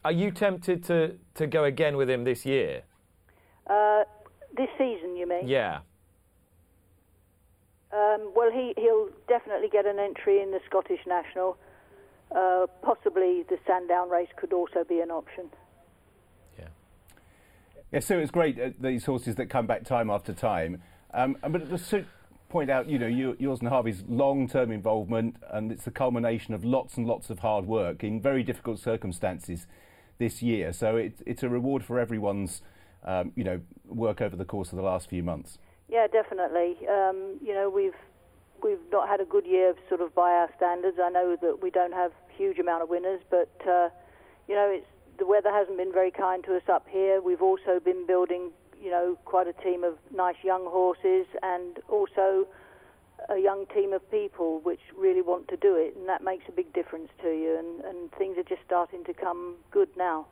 Are 0.03 0.13
you 0.13 0.31
tempted 0.31 0.83
to, 0.85 1.19
to 1.35 1.47
go 1.47 1.65
again 1.65 1.99
with 1.99 2.09
him 2.09 2.25
this 2.25 2.47
year? 2.47 2.85
Uh, 3.71 4.03
this 4.57 4.69
season, 4.77 5.17
you 5.17 5.29
mean? 5.29 5.47
Yeah. 5.47 5.81
Um, 7.93 8.33
well, 8.35 8.51
he, 8.53 8.75
he'll 8.77 9.09
definitely 9.29 9.69
get 9.69 9.87
an 9.87 9.99
entry 9.99 10.43
in 10.43 10.51
the 10.51 10.61
Scottish 10.69 11.01
National. 11.07 11.57
Uh, 12.35 12.67
possibly 12.83 13.45
the 13.49 13.59
Sandown 13.67 14.09
race 14.09 14.29
could 14.37 14.53
also 14.53 14.85
be 14.89 15.01
an 15.01 15.11
option. 15.11 15.51
Yeah, 16.59 16.69
Yeah, 17.93 18.01
so 18.01 18.19
it's 18.19 18.31
great 18.31 18.61
uh, 18.61 18.71
these 18.81 19.05
horses 19.05 19.35
that 19.37 19.47
come 19.47 19.67
back 19.67 19.85
time 19.85 20.11
after 20.11 20.33
time. 20.33 20.83
Um, 21.13 21.37
but 21.49 21.69
just 21.69 21.91
to 21.91 22.05
point 22.49 22.71
out, 22.71 22.89
you 22.89 22.99
know, 22.99 23.07
you, 23.07 23.37
yours 23.39 23.61
and 23.61 23.69
Harvey's 23.69 24.05
long-term 24.09 24.71
involvement, 24.71 25.37
and 25.51 25.73
it's 25.73 25.85
the 25.85 25.91
culmination 25.91 26.55
of 26.55 26.65
lots 26.65 26.97
and 26.97 27.07
lots 27.07 27.31
of 27.31 27.41
hard 27.41 27.67
work 27.67 28.05
in 28.05 28.21
very 28.21 28.43
difficult 28.43 28.79
circumstances 28.79 29.67
this 30.19 30.43
year. 30.43 30.73
So 30.73 30.97
it, 30.97 31.15
it's 31.27 31.43
a 31.43 31.49
reward 31.49 31.85
for 31.85 31.99
everyone's, 31.99 32.63
um, 33.05 33.33
you 33.37 33.45
know, 33.45 33.61
work 33.87 34.21
over 34.21 34.37
the 34.37 34.45
course 34.45 34.73
of 34.73 34.77
the 34.77 34.83
last 34.85 35.09
few 35.09 35.23
months. 35.23 35.59
Yeah, 35.89 36.07
definitely. 36.07 36.77
Um, 36.89 37.39
you 37.43 37.55
know, 37.55 37.69
we've 37.69 37.95
we've 38.63 38.79
not 38.93 39.09
had 39.09 39.21
a 39.21 39.25
good 39.25 39.47
year, 39.47 39.75
sort 39.89 40.01
of 40.01 40.15
by 40.15 40.31
our 40.31 40.51
standards. 40.57 40.99
I 41.03 41.11
know 41.11 41.37
that 41.41 41.63
we 41.63 41.71
don't 41.71 41.93
have 41.93 42.13
huge 42.37 42.59
amount 42.59 42.83
of 42.83 42.89
winners, 42.89 43.21
but 43.31 43.51
uh, 43.67 43.89
you 44.49 44.55
know, 44.55 44.69
it's 44.71 44.87
the 45.19 45.27
weather 45.27 45.53
hasn't 45.53 45.77
been 45.77 45.93
very 45.93 46.11
kind 46.11 46.45
to 46.45 46.57
us 46.57 46.63
up 46.69 46.87
here. 46.89 47.21
We've 47.21 47.43
also 47.43 47.81
been 47.85 48.07
building, 48.07 48.51
you 48.83 48.91
know, 48.91 49.19
quite 49.25 49.47
a 49.47 49.53
team 49.53 49.85
of 49.85 49.99
nice 50.15 50.37
young 50.43 50.65
horses, 50.67 51.27
and 51.43 51.79
also 51.89 52.47
a 53.29 53.39
young 53.39 53.67
team 53.75 53.93
of 53.93 54.09
people 54.11 54.61
which 54.61 54.81
really 54.97 55.23
want 55.23 55.49
to 55.49 55.57
do 55.57 55.75
it, 55.77 55.95
and 55.97 56.09
that 56.09 56.23
makes 56.23 56.45
a 56.49 56.53
big 56.53 56.73
difference 56.73 57.11
to 57.23 57.29
you. 57.29 57.57
And, 57.59 57.85
and 57.85 58.13
things 58.13 58.39
are 58.39 58.43
just 58.43 58.63
starting 58.65 59.05
to 59.05 59.13
come 59.15 59.57
good 59.71 59.89
now. 59.97 60.27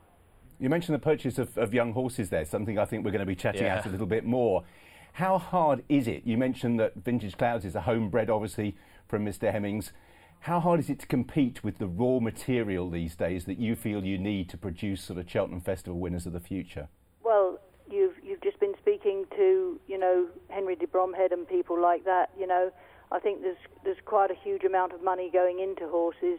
You 0.59 0.69
mentioned 0.69 0.95
the 0.95 0.99
purchase 1.01 1.39
of, 1.39 1.57
of 1.57 1.73
young 1.73 1.93
horses 1.93 2.31
there, 2.31 2.45
something 2.45 2.79
I 2.79 2.85
think 2.85 3.05
we're 3.05 3.13
going 3.13 3.21
to 3.21 3.27
be 3.27 3.37
chatting 3.37 3.63
Yeah. 3.63 3.79
out 3.79 3.87
a 3.87 3.89
little 3.91 4.07
bit 4.07 4.25
more. 4.25 4.65
How 5.13 5.39
hard 5.39 5.85
is 5.89 6.07
it? 6.09 6.23
You 6.27 6.37
mentioned 6.37 6.79
that 6.81 6.95
Vintage 6.97 7.37
Clouds 7.37 7.65
is 7.65 7.75
a 7.75 7.81
homebred, 7.83 8.29
obviously, 8.31 8.77
from 9.09 9.25
Mr. 9.25 9.51
Hemmings. 9.53 9.93
How 10.41 10.61
hard 10.61 10.79
is 10.81 10.89
it 10.91 11.01
to 11.01 11.07
compete 11.07 11.65
with 11.65 11.79
the 11.79 11.87
raw 11.89 12.21
material 12.21 12.91
these 12.91 13.17
days 13.17 13.45
that 13.47 13.59
you 13.59 13.75
feel 13.75 14.05
you 14.05 14.19
need 14.19 14.49
to 14.51 14.57
produce 14.57 15.03
sort 15.03 15.19
of 15.19 15.29
Cheltenham 15.29 15.61
Festival 15.61 15.99
winners 15.99 16.27
of 16.27 16.33
the 16.33 16.41
future? 16.41 16.89
Well, 17.25 17.59
you've 17.91 18.15
you've 18.23 18.41
just 18.43 18.61
been 18.61 18.75
speaking 18.79 19.25
to 19.37 19.81
you 19.89 19.99
know 19.99 20.29
Henry 20.49 20.77
de 20.77 20.87
Bromhead 20.87 21.33
and 21.33 21.49
people 21.49 21.81
like 21.81 22.05
that. 22.05 22.31
You 22.39 22.47
know, 22.47 22.71
I 23.11 23.19
think 23.19 23.43
there's 23.43 23.57
there's 23.85 23.97
quite 24.05 24.31
a 24.31 24.35
huge 24.37 24.63
amount 24.63 24.93
of 24.93 25.03
money 25.03 25.29
going 25.33 25.59
into 25.59 25.89
horses. 25.89 26.39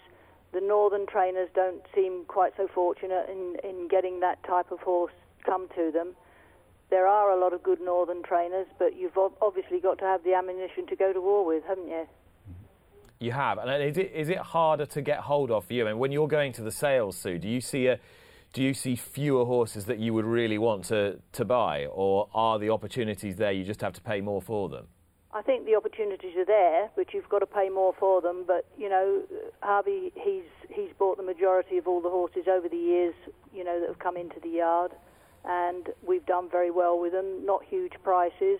The 0.51 0.61
northern 0.61 1.05
trainers 1.05 1.49
don't 1.53 1.81
seem 1.93 2.26
quite 2.27 2.53
so 2.57 2.67
fortunate 2.67 3.30
in 3.30 3.57
in 3.63 3.88
getting 3.88 4.19
that 4.21 4.43
type 4.43 4.71
of 4.71 4.80
horse 4.80 5.13
come 5.45 5.67
to 5.76 5.91
them. 5.91 6.15
There 6.89 7.07
are 7.07 7.31
a 7.31 7.39
lot 7.39 7.53
of 7.53 7.61
good 7.61 7.81
northern 7.81 8.23
trainers, 8.23 8.65
but 8.80 8.95
you've 8.95 9.17
obviously 9.41 9.80
got 9.80 9.99
to 9.99 10.05
have 10.05 10.23
the 10.23 10.34
ammunition 10.34 10.88
to 10.88 10.95
go 10.95 11.13
to 11.13 11.21
war 11.21 11.45
with, 11.45 11.63
haven't 11.65 11.88
you? 11.88 12.07
You 13.19 13.31
have, 13.31 13.57
and 13.59 13.84
is 13.84 13.97
it 13.97 14.11
is 14.13 14.30
it 14.30 14.38
harder 14.38 14.85
to 14.88 15.01
get 15.01 15.19
hold 15.19 15.51
of 15.51 15.65
for 15.65 15.73
you? 15.73 15.85
I 15.85 15.91
mean, 15.91 15.99
when 15.99 16.11
you're 16.11 16.27
going 16.27 16.53
to 16.53 16.63
the 16.63 16.71
sales, 16.71 17.17
Sue, 17.17 17.38
do 17.38 17.47
you 17.47 17.61
see 17.61 17.88
a 17.88 17.99
do 18.53 18.63
you 18.63 18.73
see 18.73 18.95
fewer 18.95 19.45
horses 19.45 19.85
that 19.85 19.99
you 19.99 20.13
would 20.13 20.26
really 20.26 20.57
want 20.57 20.85
to, 20.85 21.19
to 21.34 21.45
buy, 21.45 21.85
or 21.85 22.30
are 22.34 22.57
the 22.57 22.71
opportunities 22.71 23.35
there? 23.35 23.51
You 23.51 23.63
just 23.63 23.81
have 23.81 23.93
to 23.93 24.01
pay 24.01 24.21
more 24.21 24.41
for 24.41 24.69
them. 24.69 24.88
I 25.31 25.43
think 25.43 25.65
the 25.65 25.76
opportunities 25.76 26.35
are 26.38 26.45
there, 26.45 26.89
but 26.95 27.14
you've 27.14 27.30
got 27.30 27.39
to 27.39 27.45
pay 27.45 27.69
more 27.69 27.93
for 27.99 28.19
them. 28.22 28.45
But 28.47 28.65
you 28.77 28.89
know, 28.89 29.22
Harvey, 29.61 30.11
he's 30.15 30.49
he's 30.69 30.89
bought 30.97 31.18
the 31.18 31.23
majority 31.23 31.77
of 31.77 31.88
all 31.88 32.01
the 32.01 32.10
horses 32.10 32.47
over 32.47 32.68
the 32.68 32.77
years, 32.77 33.14
you 33.53 33.64
know, 33.64 33.80
that 33.80 33.88
have 33.88 33.99
come 33.99 34.18
into 34.18 34.39
the 34.39 34.49
yard, 34.49 34.91
and 35.45 35.89
we've 36.06 36.26
done 36.26 36.49
very 36.49 36.72
well 36.72 36.99
with 36.99 37.11
them. 37.11 37.45
Not 37.45 37.64
huge 37.64 37.93
prices, 38.03 38.60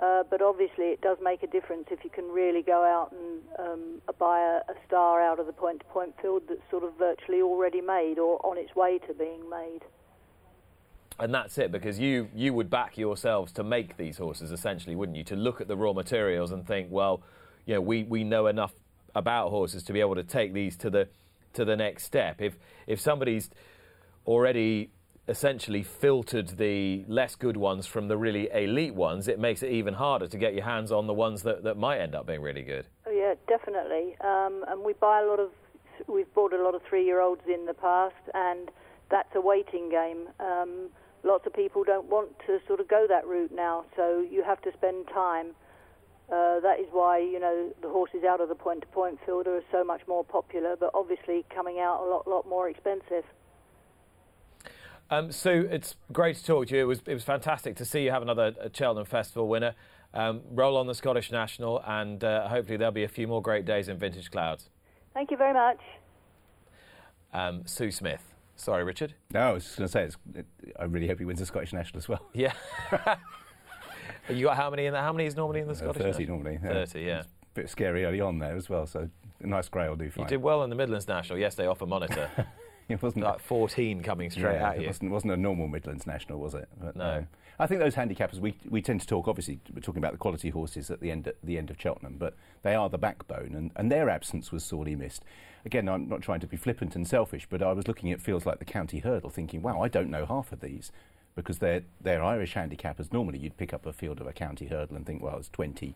uh, 0.00 0.24
but 0.28 0.42
obviously, 0.42 0.86
it 0.86 1.00
does 1.00 1.18
make 1.22 1.44
a 1.44 1.46
difference 1.46 1.86
if 1.92 2.02
you 2.02 2.10
can 2.10 2.24
really 2.24 2.62
go 2.62 2.82
out 2.82 3.12
and 3.12 3.40
um, 3.60 4.02
buy 4.18 4.40
a, 4.40 4.72
a, 4.72 4.74
star 4.86 5.22
out 5.22 5.38
of 5.38 5.46
the 5.46 5.52
point 5.52 5.78
to 5.80 5.84
point 5.86 6.14
field 6.20 6.42
that's 6.48 6.60
sort 6.68 6.82
of 6.82 6.92
virtually 6.98 7.40
already 7.40 7.80
made 7.80 8.18
or 8.18 8.44
on 8.44 8.58
its 8.58 8.74
way 8.74 8.98
to 9.06 9.14
being 9.14 9.48
made. 9.48 9.82
And 11.22 11.32
that's 11.32 11.56
it, 11.56 11.70
because 11.70 12.00
you, 12.00 12.28
you 12.34 12.52
would 12.52 12.68
back 12.68 12.98
yourselves 12.98 13.52
to 13.52 13.62
make 13.62 13.96
these 13.96 14.18
horses, 14.18 14.50
essentially, 14.50 14.96
wouldn't 14.96 15.16
you? 15.16 15.22
To 15.24 15.36
look 15.36 15.60
at 15.60 15.68
the 15.68 15.76
raw 15.76 15.92
materials 15.92 16.50
and 16.50 16.66
think, 16.66 16.88
well, 16.90 17.22
you 17.64 17.74
know, 17.74 17.80
we, 17.80 18.02
we 18.02 18.24
know 18.24 18.48
enough 18.48 18.74
about 19.14 19.50
horses 19.50 19.84
to 19.84 19.92
be 19.92 20.00
able 20.00 20.16
to 20.16 20.24
take 20.24 20.52
these 20.52 20.76
to 20.78 20.90
the 20.90 21.08
to 21.52 21.64
the 21.64 21.76
next 21.76 22.04
step. 22.04 22.40
If 22.40 22.56
if 22.88 22.98
somebody's 23.00 23.50
already 24.26 24.90
essentially 25.28 25.84
filtered 25.84 26.48
the 26.58 27.04
less 27.06 27.36
good 27.36 27.56
ones 27.56 27.86
from 27.86 28.08
the 28.08 28.16
really 28.16 28.50
elite 28.52 28.96
ones, 28.96 29.28
it 29.28 29.38
makes 29.38 29.62
it 29.62 29.70
even 29.70 29.94
harder 29.94 30.26
to 30.26 30.38
get 30.38 30.54
your 30.54 30.64
hands 30.64 30.90
on 30.90 31.06
the 31.06 31.14
ones 31.14 31.44
that, 31.44 31.62
that 31.62 31.76
might 31.76 32.00
end 32.00 32.16
up 32.16 32.26
being 32.26 32.42
really 32.42 32.62
good. 32.62 32.86
Oh 33.06 33.12
yeah, 33.12 33.34
definitely. 33.46 34.16
Um, 34.22 34.64
and 34.66 34.82
we 34.84 34.94
buy 34.94 35.20
a 35.20 35.26
lot 35.26 35.38
of, 35.38 35.50
we've 36.08 36.32
bought 36.34 36.52
a 36.52 36.60
lot 36.60 36.74
of 36.74 36.82
three-year-olds 36.82 37.42
in 37.46 37.66
the 37.66 37.74
past, 37.74 38.24
and 38.34 38.72
that's 39.08 39.32
a 39.36 39.40
waiting 39.40 39.88
game. 39.88 40.26
Um, 40.40 40.88
lots 41.24 41.46
of 41.46 41.52
people 41.52 41.84
don't 41.84 42.06
want 42.06 42.30
to 42.46 42.58
sort 42.66 42.80
of 42.80 42.88
go 42.88 43.06
that 43.08 43.26
route 43.26 43.52
now, 43.54 43.84
so 43.96 44.24
you 44.28 44.42
have 44.42 44.60
to 44.62 44.72
spend 44.72 45.06
time. 45.08 45.54
Uh, 46.28 46.60
that 46.60 46.80
is 46.80 46.86
why 46.92 47.18
you 47.18 47.38
know 47.38 47.72
the 47.82 47.88
horses 47.88 48.24
out 48.24 48.40
of 48.40 48.48
the 48.48 48.54
point-to-point 48.54 49.18
fielder 49.26 49.56
are 49.56 49.64
so 49.70 49.84
much 49.84 50.00
more 50.06 50.24
popular, 50.24 50.76
but 50.78 50.90
obviously 50.94 51.44
coming 51.54 51.78
out 51.78 52.02
a 52.02 52.06
lot, 52.06 52.26
lot 52.26 52.48
more 52.48 52.68
expensive. 52.68 53.24
Um, 55.10 55.30
Sue, 55.30 55.68
it's 55.70 55.96
great 56.10 56.36
to 56.36 56.44
talk 56.44 56.68
to 56.68 56.74
you. 56.74 56.80
It 56.80 56.86
was, 56.86 57.02
it 57.06 57.12
was 57.12 57.22
fantastic 57.22 57.76
to 57.76 57.84
see 57.84 58.02
you 58.02 58.10
have 58.10 58.22
another 58.22 58.54
uh, 58.58 58.68
Cheltenham 58.72 59.04
Festival 59.04 59.46
winner. 59.46 59.74
Um, 60.14 60.40
roll 60.50 60.78
on 60.78 60.86
the 60.86 60.94
Scottish 60.94 61.30
National, 61.30 61.82
and 61.86 62.24
uh, 62.24 62.48
hopefully 62.48 62.78
there'll 62.78 62.92
be 62.92 63.04
a 63.04 63.08
few 63.08 63.26
more 63.26 63.42
great 63.42 63.66
days 63.66 63.88
in 63.88 63.98
Vintage 63.98 64.30
Clouds. 64.30 64.70
Thank 65.12 65.30
you 65.30 65.36
very 65.36 65.52
much. 65.52 65.80
Um, 67.34 67.66
Sue 67.66 67.90
Smith. 67.90 68.31
Sorry, 68.62 68.84
Richard. 68.84 69.14
No, 69.34 69.40
I 69.40 69.52
was 69.54 69.64
just 69.64 69.76
going 69.76 69.88
to 69.88 69.92
say, 69.92 70.38
it, 70.38 70.46
I 70.78 70.84
really 70.84 71.08
hope 71.08 71.18
he 71.18 71.24
wins 71.24 71.40
the 71.40 71.46
Scottish 71.46 71.72
National 71.72 71.98
as 71.98 72.08
well. 72.08 72.24
Yeah. 72.32 72.52
you 74.30 74.44
got 74.44 74.56
how 74.56 74.70
many 74.70 74.86
in 74.86 74.92
there? 74.92 75.02
How 75.02 75.12
many 75.12 75.26
is 75.26 75.34
normally 75.34 75.60
in 75.60 75.66
the 75.66 75.74
Scottish? 75.74 76.00
Uh, 76.00 76.04
Thirty 76.12 76.26
normally. 76.26 76.60
Yeah. 76.62 76.68
Thirty, 76.68 77.00
yeah. 77.00 77.18
It's 77.18 77.26
a 77.26 77.54
bit 77.54 77.68
scary 77.68 78.04
early 78.04 78.20
on 78.20 78.38
there 78.38 78.54
as 78.54 78.68
well. 78.68 78.86
So 78.86 79.08
a 79.40 79.46
nice 79.48 79.68
grey 79.68 79.88
will 79.88 79.96
do 79.96 80.08
fine. 80.10 80.26
You 80.26 80.28
did 80.28 80.42
well 80.42 80.62
in 80.62 80.70
the 80.70 80.76
Midlands 80.76 81.08
National 81.08 81.40
yesterday 81.40 81.66
off 81.66 81.82
a 81.82 81.86
monitor. 81.86 82.30
it 82.88 83.02
wasn't 83.02 83.24
like 83.24 83.40
14 83.40 84.00
coming 84.04 84.30
straight 84.30 84.54
yeah, 84.54 84.70
at 84.70 84.76
you. 84.76 84.84
It 84.84 84.86
wasn't, 84.86 85.10
wasn't, 85.10 85.32
a 85.32 85.36
normal 85.36 85.66
Midlands 85.66 86.06
National, 86.06 86.38
was 86.38 86.54
it? 86.54 86.68
But, 86.80 86.94
no. 86.94 87.18
Um, 87.18 87.26
I 87.58 87.66
think 87.66 87.80
those 87.80 87.94
handicappers. 87.94 88.38
We 88.38 88.54
we 88.68 88.82
tend 88.82 89.00
to 89.02 89.06
talk. 89.06 89.28
Obviously, 89.28 89.60
we're 89.74 89.80
talking 89.80 90.02
about 90.02 90.12
the 90.12 90.18
quality 90.18 90.50
horses 90.50 90.90
at 90.90 91.00
the 91.00 91.10
end 91.10 91.28
at 91.28 91.36
the 91.42 91.58
end 91.58 91.70
of 91.70 91.80
Cheltenham, 91.80 92.16
but 92.18 92.34
they 92.62 92.74
are 92.74 92.88
the 92.88 92.98
backbone, 92.98 93.54
and, 93.54 93.70
and 93.76 93.90
their 93.90 94.08
absence 94.08 94.50
was 94.50 94.64
sorely 94.64 94.96
missed. 94.96 95.22
Again, 95.64 95.88
I'm 95.88 96.08
not 96.08 96.22
trying 96.22 96.40
to 96.40 96.46
be 96.46 96.56
flippant 96.56 96.96
and 96.96 97.06
selfish, 97.06 97.46
but 97.48 97.62
I 97.62 97.72
was 97.72 97.86
looking 97.86 98.10
at 98.10 98.20
fields 98.20 98.46
like 98.46 98.58
the 98.58 98.64
County 98.64 98.98
Hurdle, 98.98 99.30
thinking, 99.30 99.62
wow, 99.62 99.80
I 99.80 99.88
don't 99.88 100.10
know 100.10 100.26
half 100.26 100.52
of 100.52 100.60
these 100.60 100.90
because 101.34 101.58
they're 101.58 101.82
they're 102.00 102.22
Irish 102.22 102.54
handicappers. 102.54 103.12
Normally, 103.12 103.38
you'd 103.38 103.56
pick 103.56 103.72
up 103.72 103.86
a 103.86 103.92
field 103.92 104.20
of 104.20 104.26
a 104.26 104.32
County 104.32 104.66
Hurdle 104.66 104.96
and 104.96 105.06
think, 105.06 105.22
well, 105.22 105.34
there's 105.34 105.48
20, 105.50 105.94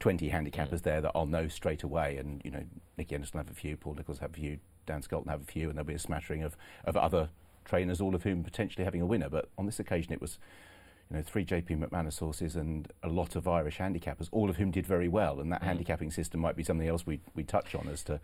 20 0.00 0.30
handicappers 0.30 0.80
mm. 0.80 0.82
there 0.82 1.00
that 1.00 1.12
I'll 1.14 1.26
know 1.26 1.48
straight 1.48 1.82
away, 1.82 2.16
and 2.16 2.40
you 2.44 2.50
know, 2.50 2.64
Nicky 2.96 3.14
Henderson 3.14 3.38
have 3.38 3.50
a 3.50 3.54
few, 3.54 3.76
Paul 3.76 3.94
Nicholls 3.94 4.20
have 4.20 4.30
a 4.30 4.34
few, 4.34 4.58
Dan 4.86 5.02
Skelton 5.02 5.30
have 5.30 5.42
a 5.42 5.44
few, 5.44 5.68
and 5.68 5.76
there'll 5.76 5.86
be 5.86 5.94
a 5.94 5.98
smattering 5.98 6.42
of, 6.42 6.56
of 6.84 6.96
other 6.96 7.28
trainers, 7.64 8.00
all 8.00 8.14
of 8.14 8.22
whom 8.22 8.42
potentially 8.42 8.84
having 8.84 9.00
a 9.00 9.06
winner. 9.06 9.28
But 9.28 9.48
on 9.58 9.66
this 9.66 9.78
occasion, 9.78 10.12
it 10.12 10.20
was 10.20 10.38
you 11.12 11.18
know 11.18 11.22
three 11.22 11.44
JP 11.44 11.78
McManus 11.78 12.18
horses 12.20 12.56
and 12.56 12.90
a 13.02 13.08
lot 13.08 13.36
of 13.36 13.46
Irish 13.46 13.76
handicappers, 13.76 14.28
all 14.32 14.48
of 14.48 14.56
whom 14.56 14.70
did 14.70 14.86
very 14.86 15.08
well. 15.08 15.40
And 15.40 15.52
that 15.52 15.60
mm. 15.60 15.66
handicapping 15.66 16.10
system 16.10 16.40
might 16.40 16.56
be 16.56 16.64
something 16.64 16.88
else 16.88 17.06
we 17.06 17.20
we 17.34 17.44
touch 17.44 17.74
on 17.74 17.86
as 17.88 18.02
to 18.04 18.18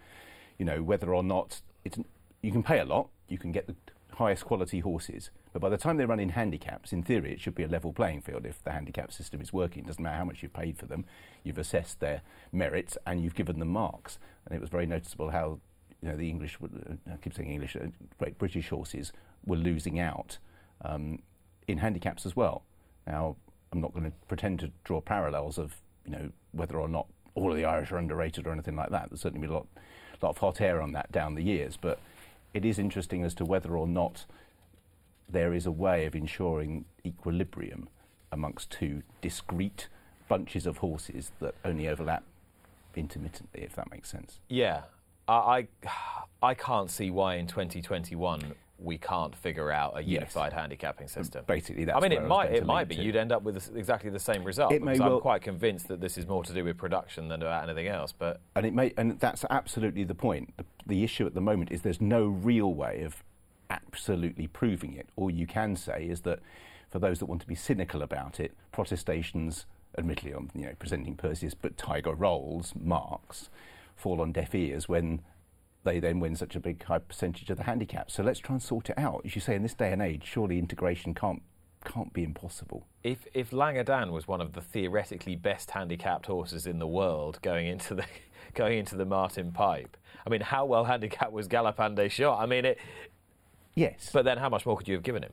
you 0.56 0.64
know 0.64 0.82
whether 0.82 1.14
or 1.14 1.22
not 1.22 1.60
it's 1.84 1.98
you 2.40 2.50
can 2.50 2.62
pay 2.62 2.78
a 2.78 2.86
lot, 2.86 3.08
you 3.28 3.36
can 3.36 3.52
get 3.52 3.66
the 3.66 3.76
highest 4.14 4.46
quality 4.46 4.80
horses, 4.80 5.30
but 5.52 5.60
by 5.60 5.68
the 5.68 5.76
time 5.76 5.98
they 5.98 6.06
run 6.06 6.18
in 6.18 6.30
handicaps, 6.30 6.92
in 6.92 7.02
theory, 7.02 7.32
it 7.32 7.40
should 7.40 7.54
be 7.54 7.62
a 7.62 7.68
level 7.68 7.92
playing 7.92 8.22
field 8.22 8.46
if 8.46 8.62
the 8.64 8.72
handicap 8.72 9.12
system 9.12 9.40
is 9.40 9.52
working. 9.52 9.84
It 9.84 9.86
doesn't 9.88 10.02
matter 10.02 10.16
how 10.16 10.24
much 10.24 10.42
you've 10.42 10.54
paid 10.54 10.78
for 10.78 10.86
them, 10.86 11.04
you've 11.44 11.58
assessed 11.58 12.00
their 12.00 12.22
merits 12.52 12.96
and 13.06 13.20
you've 13.20 13.34
given 13.34 13.58
them 13.58 13.68
marks. 13.68 14.18
And 14.46 14.54
it 14.54 14.60
was 14.60 14.70
very 14.70 14.86
noticeable 14.86 15.30
how 15.30 15.60
you 16.00 16.08
know, 16.08 16.16
the 16.16 16.30
English, 16.30 16.56
I 17.10 17.16
keep 17.16 17.34
saying 17.34 17.50
English, 17.50 17.76
uh, 17.76 17.88
Great 18.18 18.38
British 18.38 18.70
horses 18.70 19.12
were 19.44 19.56
losing 19.56 19.98
out 19.98 20.38
um, 20.82 21.18
in 21.66 21.78
handicaps 21.78 22.24
as 22.24 22.34
well. 22.34 22.62
Now, 23.08 23.36
I'm 23.72 23.80
not 23.80 23.92
going 23.92 24.04
to 24.04 24.12
pretend 24.28 24.60
to 24.60 24.70
draw 24.84 25.00
parallels 25.00 25.58
of, 25.58 25.74
you 26.04 26.12
know, 26.12 26.30
whether 26.52 26.78
or 26.78 26.88
not 26.88 27.06
all 27.34 27.50
of 27.50 27.56
the 27.56 27.64
Irish 27.64 27.90
are 27.90 27.96
underrated 27.96 28.46
or 28.46 28.52
anything 28.52 28.76
like 28.76 28.90
that. 28.90 29.08
There's 29.08 29.22
certainly 29.22 29.46
been 29.46 29.54
a 29.54 29.58
lot, 29.58 29.66
lot 30.22 30.30
of 30.30 30.38
hot 30.38 30.60
air 30.60 30.82
on 30.82 30.92
that 30.92 31.10
down 31.10 31.34
the 31.34 31.42
years, 31.42 31.76
but 31.76 31.98
it 32.52 32.64
is 32.64 32.78
interesting 32.78 33.24
as 33.24 33.34
to 33.36 33.44
whether 33.44 33.76
or 33.76 33.86
not 33.86 34.26
there 35.28 35.54
is 35.54 35.66
a 35.66 35.70
way 35.70 36.06
of 36.06 36.14
ensuring 36.14 36.84
equilibrium 37.04 37.88
amongst 38.30 38.70
two 38.70 39.02
discrete 39.22 39.88
bunches 40.28 40.66
of 40.66 40.78
horses 40.78 41.32
that 41.40 41.54
only 41.64 41.88
overlap 41.88 42.22
intermittently, 42.94 43.62
if 43.62 43.74
that 43.74 43.90
makes 43.90 44.10
sense. 44.10 44.40
Yeah, 44.48 44.82
I, 45.26 45.68
I 46.42 46.54
can't 46.54 46.90
see 46.90 47.10
why 47.10 47.36
in 47.36 47.46
2021 47.46 48.54
we 48.78 48.96
can't 48.96 49.34
figure 49.34 49.72
out 49.72 49.98
a 49.98 50.02
unified 50.02 50.52
yes. 50.52 50.60
handicapping 50.60 51.08
system. 51.08 51.44
Basically, 51.46 51.84
that's. 51.84 51.96
I 51.96 52.00
mean, 52.00 52.12
it 52.12 52.20
I 52.20 52.26
might 52.26 52.52
it 52.52 52.64
might 52.64 52.88
be 52.88 52.96
to. 52.96 53.02
you'd 53.02 53.16
end 53.16 53.32
up 53.32 53.42
with 53.42 53.56
exactly 53.76 54.10
the 54.10 54.20
same 54.20 54.44
result. 54.44 54.72
It 54.72 54.82
may 54.82 54.98
well, 54.98 55.16
I'm 55.16 55.20
quite 55.20 55.42
convinced 55.42 55.88
that 55.88 56.00
this 56.00 56.16
is 56.16 56.26
more 56.26 56.44
to 56.44 56.52
do 56.52 56.64
with 56.64 56.78
production 56.78 57.28
than 57.28 57.42
about 57.42 57.64
anything 57.64 57.88
else. 57.88 58.12
But 58.12 58.40
and 58.54 58.64
it 58.64 58.74
may 58.74 58.92
and 58.96 59.18
that's 59.18 59.44
absolutely 59.50 60.04
the 60.04 60.14
point. 60.14 60.54
The, 60.56 60.64
the 60.86 61.04
issue 61.04 61.26
at 61.26 61.34
the 61.34 61.40
moment 61.40 61.72
is 61.72 61.82
there's 61.82 62.00
no 62.00 62.26
real 62.26 62.72
way 62.72 63.02
of 63.02 63.24
absolutely 63.70 64.46
proving 64.46 64.94
it. 64.94 65.08
All 65.16 65.30
you 65.30 65.46
can 65.46 65.74
say 65.74 66.06
is 66.08 66.20
that 66.22 66.38
for 66.88 66.98
those 66.98 67.18
that 67.18 67.26
want 67.26 67.40
to 67.42 67.48
be 67.48 67.54
cynical 67.54 68.02
about 68.02 68.40
it, 68.40 68.52
protestations, 68.72 69.66
admittedly 69.96 70.32
on 70.32 70.50
you 70.54 70.66
know 70.66 70.72
Presenting 70.78 71.16
Percy's, 71.16 71.54
but 71.54 71.76
Tiger 71.76 72.14
Roll's 72.14 72.72
marks 72.80 73.50
fall 73.96 74.20
on 74.20 74.30
deaf 74.30 74.54
ears 74.54 74.88
when 74.88 75.20
they 75.88 76.00
then 76.00 76.20
win 76.20 76.36
such 76.36 76.54
a 76.54 76.60
big 76.60 76.82
high 76.84 76.98
percentage 76.98 77.48
of 77.50 77.56
the 77.56 77.64
handicap. 77.64 78.10
So 78.10 78.22
let's 78.22 78.38
try 78.38 78.54
and 78.54 78.62
sort 78.62 78.90
it 78.90 78.98
out. 78.98 79.22
As 79.24 79.34
you 79.34 79.40
say, 79.40 79.54
in 79.54 79.62
this 79.62 79.74
day 79.74 79.92
and 79.92 80.02
age, 80.02 80.22
surely 80.24 80.58
integration 80.58 81.14
can't 81.14 81.42
can't 81.84 82.12
be 82.12 82.24
impossible. 82.24 82.86
If 83.02 83.26
if 83.32 83.50
Languedan 83.50 84.10
was 84.10 84.28
one 84.28 84.40
of 84.40 84.52
the 84.52 84.60
theoretically 84.60 85.36
best 85.36 85.70
handicapped 85.70 86.26
horses 86.26 86.66
in 86.66 86.78
the 86.78 86.86
world 86.86 87.38
going 87.42 87.66
into 87.66 87.94
the 87.94 88.04
going 88.54 88.78
into 88.78 88.96
the 88.96 89.06
Martin 89.06 89.52
Pipe, 89.52 89.96
I 90.26 90.30
mean, 90.30 90.42
how 90.42 90.66
well 90.66 90.84
handicapped 90.84 91.32
was 91.32 91.48
Galopin 91.48 91.94
Des 91.94 92.10
Champs? 92.10 92.38
I 92.40 92.46
mean, 92.46 92.64
it. 92.64 92.78
Yes. 93.74 94.10
But 94.12 94.24
then, 94.24 94.38
how 94.38 94.48
much 94.48 94.66
more 94.66 94.76
could 94.76 94.88
you 94.88 94.94
have 94.94 95.04
given 95.04 95.22
him? 95.22 95.32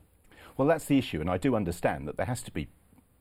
Well, 0.56 0.68
that's 0.68 0.86
the 0.86 0.96
issue, 0.96 1.20
and 1.20 1.28
I 1.28 1.36
do 1.36 1.54
understand 1.54 2.08
that 2.08 2.16
there 2.16 2.26
has 2.26 2.42
to 2.44 2.50
be, 2.50 2.68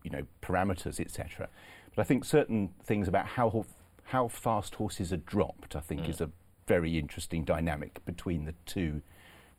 you 0.04 0.12
know, 0.12 0.22
parameters, 0.42 1.02
etc. 1.02 1.50
But 1.96 2.04
I 2.04 2.06
think 2.06 2.24
certain 2.24 2.70
things 2.86 3.08
about 3.08 3.26
how 3.26 3.66
how 4.06 4.28
fast 4.28 4.76
horses 4.76 5.12
are 5.12 5.18
dropped, 5.18 5.76
I 5.76 5.82
think, 5.82 6.04
mm. 6.04 6.10
is 6.10 6.22
a 6.22 6.30
very 6.68 6.98
interesting 6.98 7.44
dynamic 7.44 8.04
between 8.06 8.46
the 8.46 8.54
two 8.66 9.02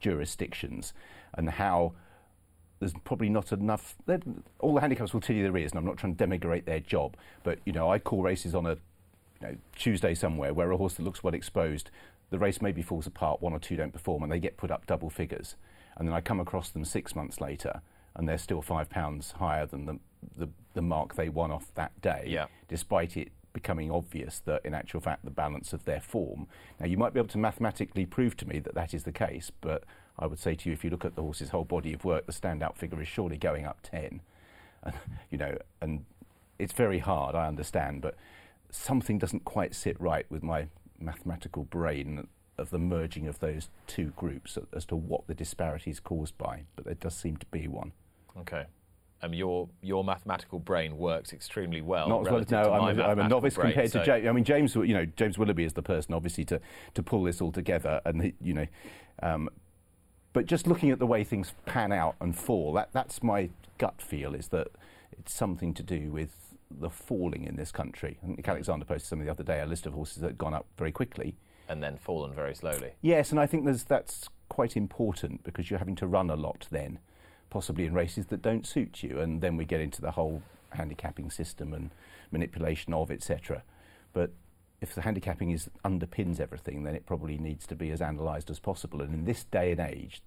jurisdictions 0.01 0.93
and 1.35 1.51
how 1.51 1.93
there's 2.79 2.93
probably 3.05 3.29
not 3.29 3.53
enough. 3.53 3.97
All 4.59 4.75
the 4.75 4.81
handicaps 4.81 5.15
will 5.15 5.21
tell 5.21 5.35
you 5.35 5.43
there 5.43 5.57
is, 5.57 5.73
and 5.73 5.79
I'm 5.79 5.85
not 5.87 5.97
trying 5.97 6.15
to 6.17 6.27
demigrate 6.27 6.65
their 6.67 6.81
job, 6.81 7.17
but 7.43 7.59
you 7.65 7.73
know, 7.73 7.91
I 7.91 7.99
call 7.99 8.23
races 8.23 8.55
on 8.55 8.67
a 8.67 8.71
you 9.41 9.43
know, 9.43 9.57
Tuesday 9.77 10.15
somewhere 10.15 10.53
where 10.53 10.71
a 10.71 10.77
horse 10.77 10.95
that 10.95 11.03
looks 11.03 11.23
well 11.23 11.35
exposed, 11.35 11.91
the 12.31 12.39
race 12.39 12.61
maybe 12.61 12.83
falls 12.83 13.07
apart, 13.07 13.41
one 13.41 13.53
or 13.53 13.59
two 13.59 13.77
don't 13.77 13.93
perform, 13.93 14.23
and 14.23 14.31
they 14.33 14.39
get 14.41 14.57
put 14.57 14.71
up 14.71 14.87
double 14.87 15.09
figures. 15.09 15.55
And 15.97 16.07
then 16.07 16.15
I 16.15 16.21
come 16.21 16.41
across 16.41 16.71
them 16.71 16.85
six 16.85 17.15
months 17.15 17.41
later, 17.41 17.81
and 18.15 18.29
they're 18.29 18.37
still 18.37 18.61
five 18.61 18.91
pounds 18.91 19.33
higher 19.33 19.65
than 19.65 19.87
the, 19.87 19.99
the, 20.37 20.49
the 20.75 20.83
mark 20.83 21.15
they 21.15 21.29
won 21.31 21.51
off 21.51 21.73
that 21.77 21.99
day, 22.03 22.25
Yeah. 22.27 22.47
despite 22.69 23.17
it 23.17 23.29
becoming 23.57 23.91
obvious 23.91 24.39
that 24.41 24.65
in 24.67 24.75
actual 24.75 25.01
fact 25.01 25.25
the 25.25 25.31
balance 25.31 25.73
of 25.73 25.87
their 25.87 26.01
form. 26.01 26.47
Now, 26.79 26.85
you 26.85 26.99
might 26.99 27.15
be 27.15 27.19
able 27.19 27.31
to 27.31 27.39
mathematically 27.39 28.05
prove 28.05 28.37
to 28.37 28.47
me 28.47 28.59
that 28.61 28.75
that 28.75 28.93
is 28.93 29.05
the 29.05 29.13
case, 29.13 29.51
but 29.63 29.83
I 30.19 30.27
would 30.27 30.39
say 30.39 30.55
to 30.55 30.69
you, 30.69 30.75
if 30.75 30.85
you 30.85 30.91
look 30.91 31.07
at 31.07 31.17
the 31.17 31.23
horse's 31.23 31.49
whole 31.49 31.65
body 31.65 31.95
of 31.95 32.05
work, 32.05 32.27
the 32.27 32.33
standout 32.33 32.77
figure 32.77 33.01
is 33.01 33.09
surely 33.09 33.39
going 33.39 33.65
up 33.65 33.81
10. 33.83 34.21
And, 34.83 34.95
you 35.31 35.39
know, 35.39 35.59
and 35.81 36.05
it's 36.61 36.73
very 36.73 37.01
hard, 37.01 37.35
I 37.35 37.49
understand, 37.49 38.03
but 38.03 38.15
something 38.71 39.19
doesn't 39.19 39.45
quite 39.45 39.75
sit 39.75 40.01
right 40.01 40.27
with 40.31 40.45
my 40.45 40.69
mathematical 41.01 41.65
brain 41.65 42.29
of 42.57 42.71
the 42.71 42.79
merging 42.79 43.27
of 43.27 43.41
those 43.41 43.69
two 43.89 44.13
groups 44.17 44.57
as 44.73 44.85
to 44.85 44.95
what 44.95 45.27
the 45.27 45.35
disparity 45.35 45.91
is 45.91 45.99
caused 45.99 46.39
by, 46.39 46.67
but 46.77 46.85
there 46.85 46.95
does 46.95 47.17
seem 47.17 47.37
to 47.39 47.47
be 47.47 47.67
one. 47.67 47.93
Okay. 48.39 48.67
Um, 49.23 49.33
your 49.33 49.69
your 49.81 50.05
mathematical 50.05 50.59
brain 50.59 50.99
works 50.99 51.33
extremely 51.33 51.81
well. 51.81 52.09
Not 52.09 52.27
as 52.27 52.33
well 52.33 52.45
no, 52.51 52.73
I'm 52.73 52.99
a, 52.99 53.03
I'm 53.03 53.19
a 53.19 53.29
novice 53.29 53.55
brain, 53.55 53.73
compared 53.73 53.91
so- 53.91 54.01
to 54.01 54.05
James. 54.05 54.27
I 54.27 54.33
mean, 54.33 54.45
James, 54.45 54.75
you 54.75 54.95
know, 54.95 55.07
James 55.17 55.39
Willoughby 55.39 55.65
is 55.65 55.73
the 55.73 55.83
person 55.83 56.13
obviously 56.13 56.45
to 56.47 56.61
to 56.95 57.03
pull 57.03 57.23
this 57.23 57.41
all 57.41 57.51
together, 57.53 58.01
and 58.05 58.23
he, 58.23 58.35
you 58.43 58.55
know, 58.55 58.67
um, 59.23 59.49
but 60.33 60.45
just 60.45 60.67
looking 60.67 60.91
at 60.91 60.99
the 60.99 61.07
way 61.07 61.25
things 61.25 61.55
pan 61.65 61.93
out 61.93 62.15
and 62.21 62.37
fall, 62.37 62.75
that 62.75 62.91
that's 62.93 63.23
my 63.23 63.49
gut 63.79 64.03
feel 64.03 64.35
is 64.35 64.49
that 64.49 64.69
it's 65.19 65.33
something 65.33 65.73
to 65.75 65.83
do 65.83 66.11
with 66.13 66.55
the 66.71 66.91
falling 66.91 67.45
in 67.45 67.57
this 67.57 67.73
country. 67.73 68.19
Alexander 68.45 68.85
posted 68.85 69.09
something 69.09 69.25
the 69.25 69.33
other 69.33 69.45
day, 69.45 69.61
a 69.61 69.67
list 69.67 69.87
of 69.87 69.95
horses 69.95 70.17
that 70.21 70.29
had 70.29 70.39
gone 70.39 70.53
up 70.53 70.67
very 70.77 70.93
quickly. 70.93 71.37
and 71.69 71.83
then 71.83 71.97
fallen 71.97 72.35
very 72.35 72.55
slowly. 72.55 72.93
Yes, 73.03 73.31
and 73.31 73.41
I 73.41 73.47
think 73.47 73.65
there's, 73.65 73.85
that's 73.85 74.29
quite 74.49 74.77
important 74.77 75.43
because 75.43 75.71
you're 75.71 75.79
having 75.79 75.97
to 75.97 76.07
run 76.07 76.31
a 76.31 76.37
lot 76.37 76.67
then, 76.71 76.99
possibly 77.57 77.87
in 77.87 77.95
races 77.95 78.27
that 78.27 78.43
don't 78.43 78.67
suit 78.67 79.03
you, 79.03 79.19
and 79.19 79.41
then 79.41 79.57
we 79.57 79.65
get 79.65 79.81
into 79.81 80.03
the 80.03 80.11
whole 80.11 80.43
handicapping 80.69 81.31
system 81.31 81.73
and 81.73 81.89
manipulation 82.31 82.93
of 82.93 83.11
etc. 83.11 83.63
But 84.13 84.33
if 84.83 84.95
the 84.95 85.01
handicapping 85.01 85.53
is 85.53 85.71
underpins 85.83 86.39
everything, 86.39 86.83
then 86.83 86.95
it 86.95 87.07
probably 87.07 87.39
needs 87.39 87.67
to 87.69 87.75
be 87.75 87.91
as 87.93 88.03
analysed 88.03 88.51
as 88.51 88.59
possible. 88.59 89.01
And 89.01 89.15
in 89.15 89.25
this 89.25 89.45
day 89.45 89.71
and 89.71 89.81
age, 89.81 90.21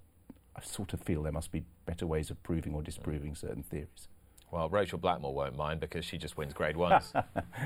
I 0.56 0.64
sort 0.64 0.92
of 0.92 1.02
feel 1.02 1.22
there 1.22 1.32
must 1.32 1.52
be 1.52 1.62
better 1.86 2.08
ways 2.08 2.32
of 2.32 2.42
proving 2.42 2.74
or 2.74 2.82
disproving 2.82 3.36
certain 3.36 3.62
theories. 3.62 4.08
Well, 4.50 4.68
Rachel 4.68 4.98
Blackmore 4.98 5.36
won't 5.36 5.56
mind 5.56 5.82
because 5.82 6.06
she 6.06 6.18
just 6.18 6.36
wins 6.36 6.54
Grade 6.56 6.78
Ones, 6.78 7.14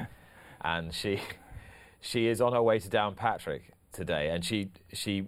and 0.62 0.94
she 0.94 1.22
she 2.02 2.28
is 2.28 2.42
on 2.42 2.52
her 2.52 2.62
way 2.62 2.80
to 2.80 2.90
Downpatrick 2.90 3.62
today, 3.94 4.30
and 4.30 4.44
she 4.44 4.72
she 4.92 5.28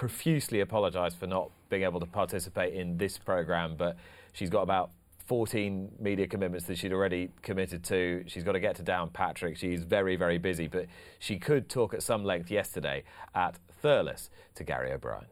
profusely 0.00 0.60
apologised 0.60 1.18
for 1.18 1.26
not 1.26 1.50
being 1.68 1.82
able 1.82 2.00
to 2.00 2.06
participate 2.06 2.72
in 2.72 2.96
this 2.96 3.18
program, 3.18 3.74
but 3.76 3.96
she's 4.32 4.50
got 4.50 4.62
about. 4.62 4.90
14 5.26 5.92
media 6.00 6.26
commitments 6.26 6.66
that 6.66 6.76
she'd 6.76 6.92
already 6.92 7.30
committed 7.40 7.84
to. 7.84 8.24
She's 8.26 8.42
got 8.42 8.52
to 8.52 8.58
get 8.58 8.74
to 8.76 8.82
Downpatrick. 8.82 9.56
She's 9.56 9.84
very, 9.84 10.16
very 10.16 10.38
busy, 10.38 10.66
but 10.66 10.86
she 11.20 11.38
could 11.38 11.68
talk 11.68 11.94
at 11.94 12.02
some 12.02 12.24
length 12.24 12.50
yesterday 12.50 13.04
at 13.32 13.56
Thurles 13.80 14.28
to 14.56 14.64
Gary 14.64 14.90
O'Brien. 14.90 15.26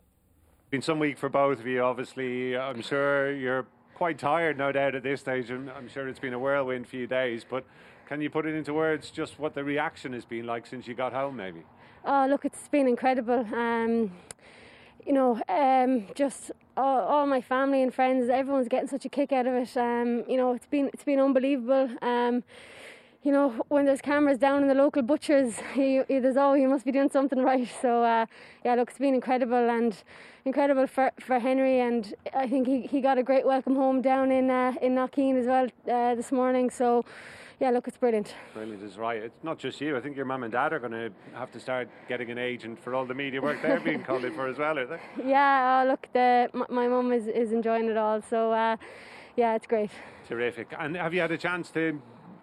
Been 0.71 0.83
some 0.83 1.01
week 1.01 1.19
for 1.19 1.29
both 1.29 1.59
of 1.59 1.67
you, 1.67 1.83
obviously. 1.83 2.57
I'm 2.57 2.81
sure 2.81 3.33
you're 3.33 3.67
quite 3.97 4.21
tired, 4.21 4.57
no 4.57 4.71
doubt, 4.71 4.95
at 4.95 5.03
this 5.03 5.21
stage, 5.21 5.51
and 5.51 5.69
I'm 5.69 5.89
sure 5.89 6.07
it's 6.07 6.21
been 6.21 6.35
a 6.35 6.39
whirlwind 6.39 6.87
few 6.87 7.09
days. 7.09 7.45
But 7.49 7.65
can 8.07 8.21
you 8.21 8.31
put 8.31 8.47
it 8.47 8.55
into 8.55 8.75
words 8.75 9.11
just 9.11 9.41
what 9.41 9.53
the 9.53 9.65
reaction 9.65 10.13
has 10.13 10.25
been 10.25 10.47
like 10.47 10.65
since 10.65 10.87
you 10.87 10.95
got 10.95 11.13
home, 11.13 11.35
maybe? 11.35 11.65
Oh, 12.05 12.29
look, 12.31 12.45
it's 12.45 12.69
been 12.69 12.87
incredible. 12.87 13.45
Um, 13.53 14.13
you 15.09 15.15
know, 15.15 15.41
um, 15.49 16.07
just 16.15 16.53
all, 16.77 17.01
all 17.01 17.27
my 17.27 17.41
family 17.41 17.83
and 17.83 17.93
friends, 17.93 18.29
everyone's 18.29 18.69
getting 18.69 18.89
such 18.89 19.07
a 19.07 19.09
kick 19.09 19.33
out 19.33 19.47
of 19.47 19.55
it. 19.55 19.75
Um, 19.75 20.23
you 20.29 20.37
know, 20.37 20.53
it's 20.53 20.67
been 20.67 20.91
it's 20.93 21.03
been 21.03 21.19
unbelievable. 21.19 21.89
Um, 22.03 22.45
you 23.23 23.33
know, 23.33 23.65
when 23.69 23.87
there's 23.87 24.03
cameras 24.03 24.39
down 24.39 24.63
in 24.63 24.69
the 24.69 24.75
local 24.75 25.03
butchers, 25.03 25.55
you, 25.77 26.05
you, 26.11 26.21
there's 26.21 26.37
oh, 26.37 26.53
you 26.53 26.69
must 26.69 26.85
be 26.85 26.93
doing 26.93 27.09
something 27.09 27.43
right. 27.51 27.69
So 27.81 28.05
uh, 28.05 28.27
yeah, 28.67 28.75
look, 28.75 28.91
it's 28.91 28.99
been 28.99 29.15
incredible 29.15 29.71
and 29.71 29.97
incredible 30.45 30.87
for, 30.87 31.11
for 31.19 31.39
Henry, 31.39 31.81
and 31.81 32.15
I 32.35 32.47
think 32.47 32.67
he, 32.67 32.83
he 32.83 33.01
got 33.01 33.17
a 33.17 33.23
great 33.23 33.47
welcome 33.47 33.77
home 33.77 34.03
down 34.03 34.31
in 34.31 34.51
uh, 34.51 34.75
in 34.83 34.95
Knockeen 34.95 35.37
as 35.41 35.47
well 35.47 35.69
uh, 35.91 36.17
this 36.17 36.31
morning. 36.31 36.69
So 36.69 37.07
yeah, 37.61 37.71
look, 37.71 37.89
it's 37.89 37.97
brilliant. 37.97 38.35
Brilliant 38.55 38.83
is 38.85 38.97
right. 38.97 39.21
It's 39.21 39.43
not 39.43 39.59
just 39.59 39.81
you. 39.81 39.97
I 39.97 40.01
think 40.01 40.17
your 40.17 40.25
mum 40.25 40.45
and 40.45 40.53
dad 40.53 40.73
are 40.73 40.79
going 40.79 40.93
to 40.93 41.11
have 41.35 41.51
to 41.53 41.61
start 41.61 41.89
getting 42.09 42.31
an 42.31 42.39
agent 42.39 42.83
for 42.83 42.95
all 42.95 43.05
the 43.05 43.15
media 43.15 43.41
work 43.41 43.61
they're 43.63 43.81
being 43.81 44.05
called 44.05 44.25
in 44.25 44.33
for 44.35 44.47
as 44.47 44.59
well, 44.59 44.79
are 44.79 44.87
they? 44.87 45.01
Yeah, 45.25 45.83
oh, 45.83 45.89
look, 45.89 46.09
the 46.13 46.49
my, 46.69 46.87
mum 46.87 47.13
is, 47.13 47.27
is 47.27 47.53
enjoying 47.53 47.89
it 47.89 47.97
all. 47.97 48.23
So 48.23 48.53
uh, 48.53 48.77
yeah, 49.37 49.57
it's 49.57 49.67
great. 49.67 49.91
Terrific. 50.29 50.73
And 50.79 50.97
have 50.97 51.13
you 51.13 51.21
had 51.21 51.33
a 51.33 51.39
chance 51.39 51.71
to 51.73 52.01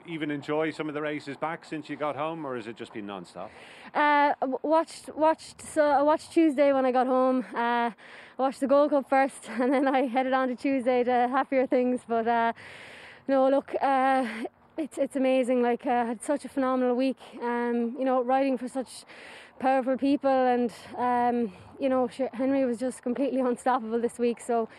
even 0.07 0.29
enjoy 0.31 0.71
some 0.71 0.87
of 0.87 0.93
the 0.93 1.01
races 1.01 1.37
back 1.37 1.63
since 1.65 1.89
you 1.89 1.95
got 1.95 2.15
home, 2.15 2.45
or 2.45 2.57
has 2.57 2.67
it 2.67 2.75
just 2.75 2.93
been 2.93 3.05
non-stop? 3.05 3.51
Uh, 3.93 4.33
watched 4.61 5.09
watched 5.15 5.61
so 5.61 5.83
I 5.83 6.01
watched 6.01 6.33
Tuesday 6.33 6.73
when 6.73 6.85
I 6.85 6.91
got 6.91 7.07
home. 7.07 7.45
Uh, 7.55 7.91
watched 8.37 8.59
the 8.59 8.67
Gold 8.67 8.89
Cup 8.89 9.09
first, 9.09 9.49
and 9.59 9.73
then 9.73 9.87
I 9.87 10.07
headed 10.07 10.33
on 10.33 10.49
to 10.49 10.55
Tuesday 10.55 11.03
to 11.05 11.29
happier 11.29 11.65
things. 11.65 12.01
But 12.07 12.27
uh, 12.27 12.53
no, 13.27 13.49
look, 13.49 13.73
uh, 13.81 14.27
it's 14.77 14.97
it's 14.97 15.15
amazing. 15.15 15.61
Like 15.61 15.85
I 15.85 16.06
had 16.06 16.22
such 16.22 16.45
a 16.45 16.49
phenomenal 16.49 16.95
week. 16.95 17.18
Um, 17.41 17.95
you 17.97 18.06
know, 18.06 18.23
riding 18.23 18.57
for 18.57 18.68
such 18.68 19.06
powerful 19.60 19.97
people, 19.97 20.30
and 20.30 20.72
um, 20.97 21.53
you 21.80 21.89
know, 21.89 22.10
Henry 22.34 22.65
was 22.65 22.77
just 22.77 23.02
completely 23.02 23.41
unstoppable 23.52 23.99
this 23.99 24.19
week. 24.19 24.39
So 24.41 24.69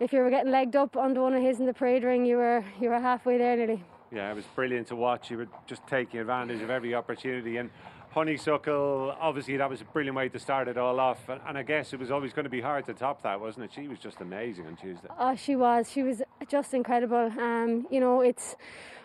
if 0.00 0.12
you 0.12 0.20
were 0.20 0.30
getting 0.30 0.50
legged 0.50 0.76
up 0.76 0.96
onto 0.96 1.22
one 1.22 1.34
of 1.34 1.42
his 1.42 1.60
in 1.60 1.66
the 1.66 1.74
parade 1.74 2.04
ring, 2.04 2.24
you 2.24 2.36
were 2.36 2.64
you 2.80 2.88
were 2.88 3.00
halfway 3.00 3.38
there 3.38 3.56
nearly. 3.56 3.84
Yeah, 4.10 4.30
it 4.30 4.34
was 4.34 4.44
brilliant 4.54 4.88
to 4.88 4.96
watch. 4.96 5.30
You 5.30 5.38
were 5.38 5.48
just 5.66 5.86
taking 5.86 6.20
advantage 6.20 6.60
of 6.60 6.68
every 6.68 6.94
opportunity. 6.94 7.56
And 7.56 7.70
Honeysuckle, 8.10 9.16
obviously, 9.18 9.56
that 9.56 9.70
was 9.70 9.80
a 9.80 9.84
brilliant 9.86 10.14
way 10.14 10.28
to 10.28 10.38
start 10.38 10.68
it 10.68 10.76
all 10.76 11.00
off. 11.00 11.30
And, 11.30 11.40
and 11.48 11.56
I 11.56 11.62
guess 11.62 11.94
it 11.94 11.98
was 11.98 12.10
always 12.10 12.34
going 12.34 12.44
to 12.44 12.50
be 12.50 12.60
hard 12.60 12.84
to 12.86 12.92
top 12.92 13.22
that, 13.22 13.40
wasn't 13.40 13.64
it? 13.64 13.70
She 13.74 13.88
was 13.88 13.98
just 13.98 14.20
amazing 14.20 14.66
on 14.66 14.76
Tuesday. 14.76 15.08
Oh, 15.18 15.34
she 15.34 15.56
was. 15.56 15.90
She 15.90 16.02
was 16.02 16.20
just 16.46 16.74
incredible. 16.74 17.32
Um, 17.40 17.86
you 17.90 18.00
know, 18.00 18.20
it's 18.20 18.54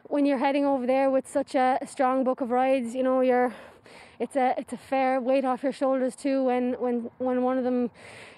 when 0.09 0.25
you're 0.25 0.37
heading 0.37 0.65
over 0.65 0.85
there 0.85 1.09
with 1.09 1.27
such 1.27 1.55
a 1.55 1.79
strong 1.85 2.23
book 2.23 2.41
of 2.41 2.49
rides. 2.49 2.95
You 2.95 3.03
know, 3.03 3.21
you're. 3.21 3.53
It's 4.19 4.35
a 4.35 4.55
it's 4.57 4.73
a 4.73 4.77
fair 4.77 5.21
weight 5.21 5.45
off 5.45 5.61
your 5.61 5.71
shoulders 5.71 6.15
too 6.15 6.43
when 6.43 6.73
when 6.73 7.09
when 7.19 7.43
one 7.43 7.57
of 7.57 7.63
them 7.63 7.91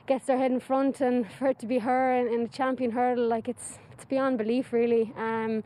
gets 0.07 0.25
their 0.25 0.37
head 0.37 0.51
in 0.51 0.59
front 0.59 0.99
and 0.99 1.31
for 1.31 1.47
it 1.47 1.59
to 1.59 1.67
be 1.67 1.79
her 1.79 2.13
in 2.15 2.43
the 2.43 2.49
champion 2.49 2.91
hurdle 2.91 3.27
like 3.27 3.47
it's 3.47 3.79
it's 3.93 4.03
beyond 4.05 4.37
belief 4.37 4.73
really. 4.73 5.13
Um, 5.17 5.63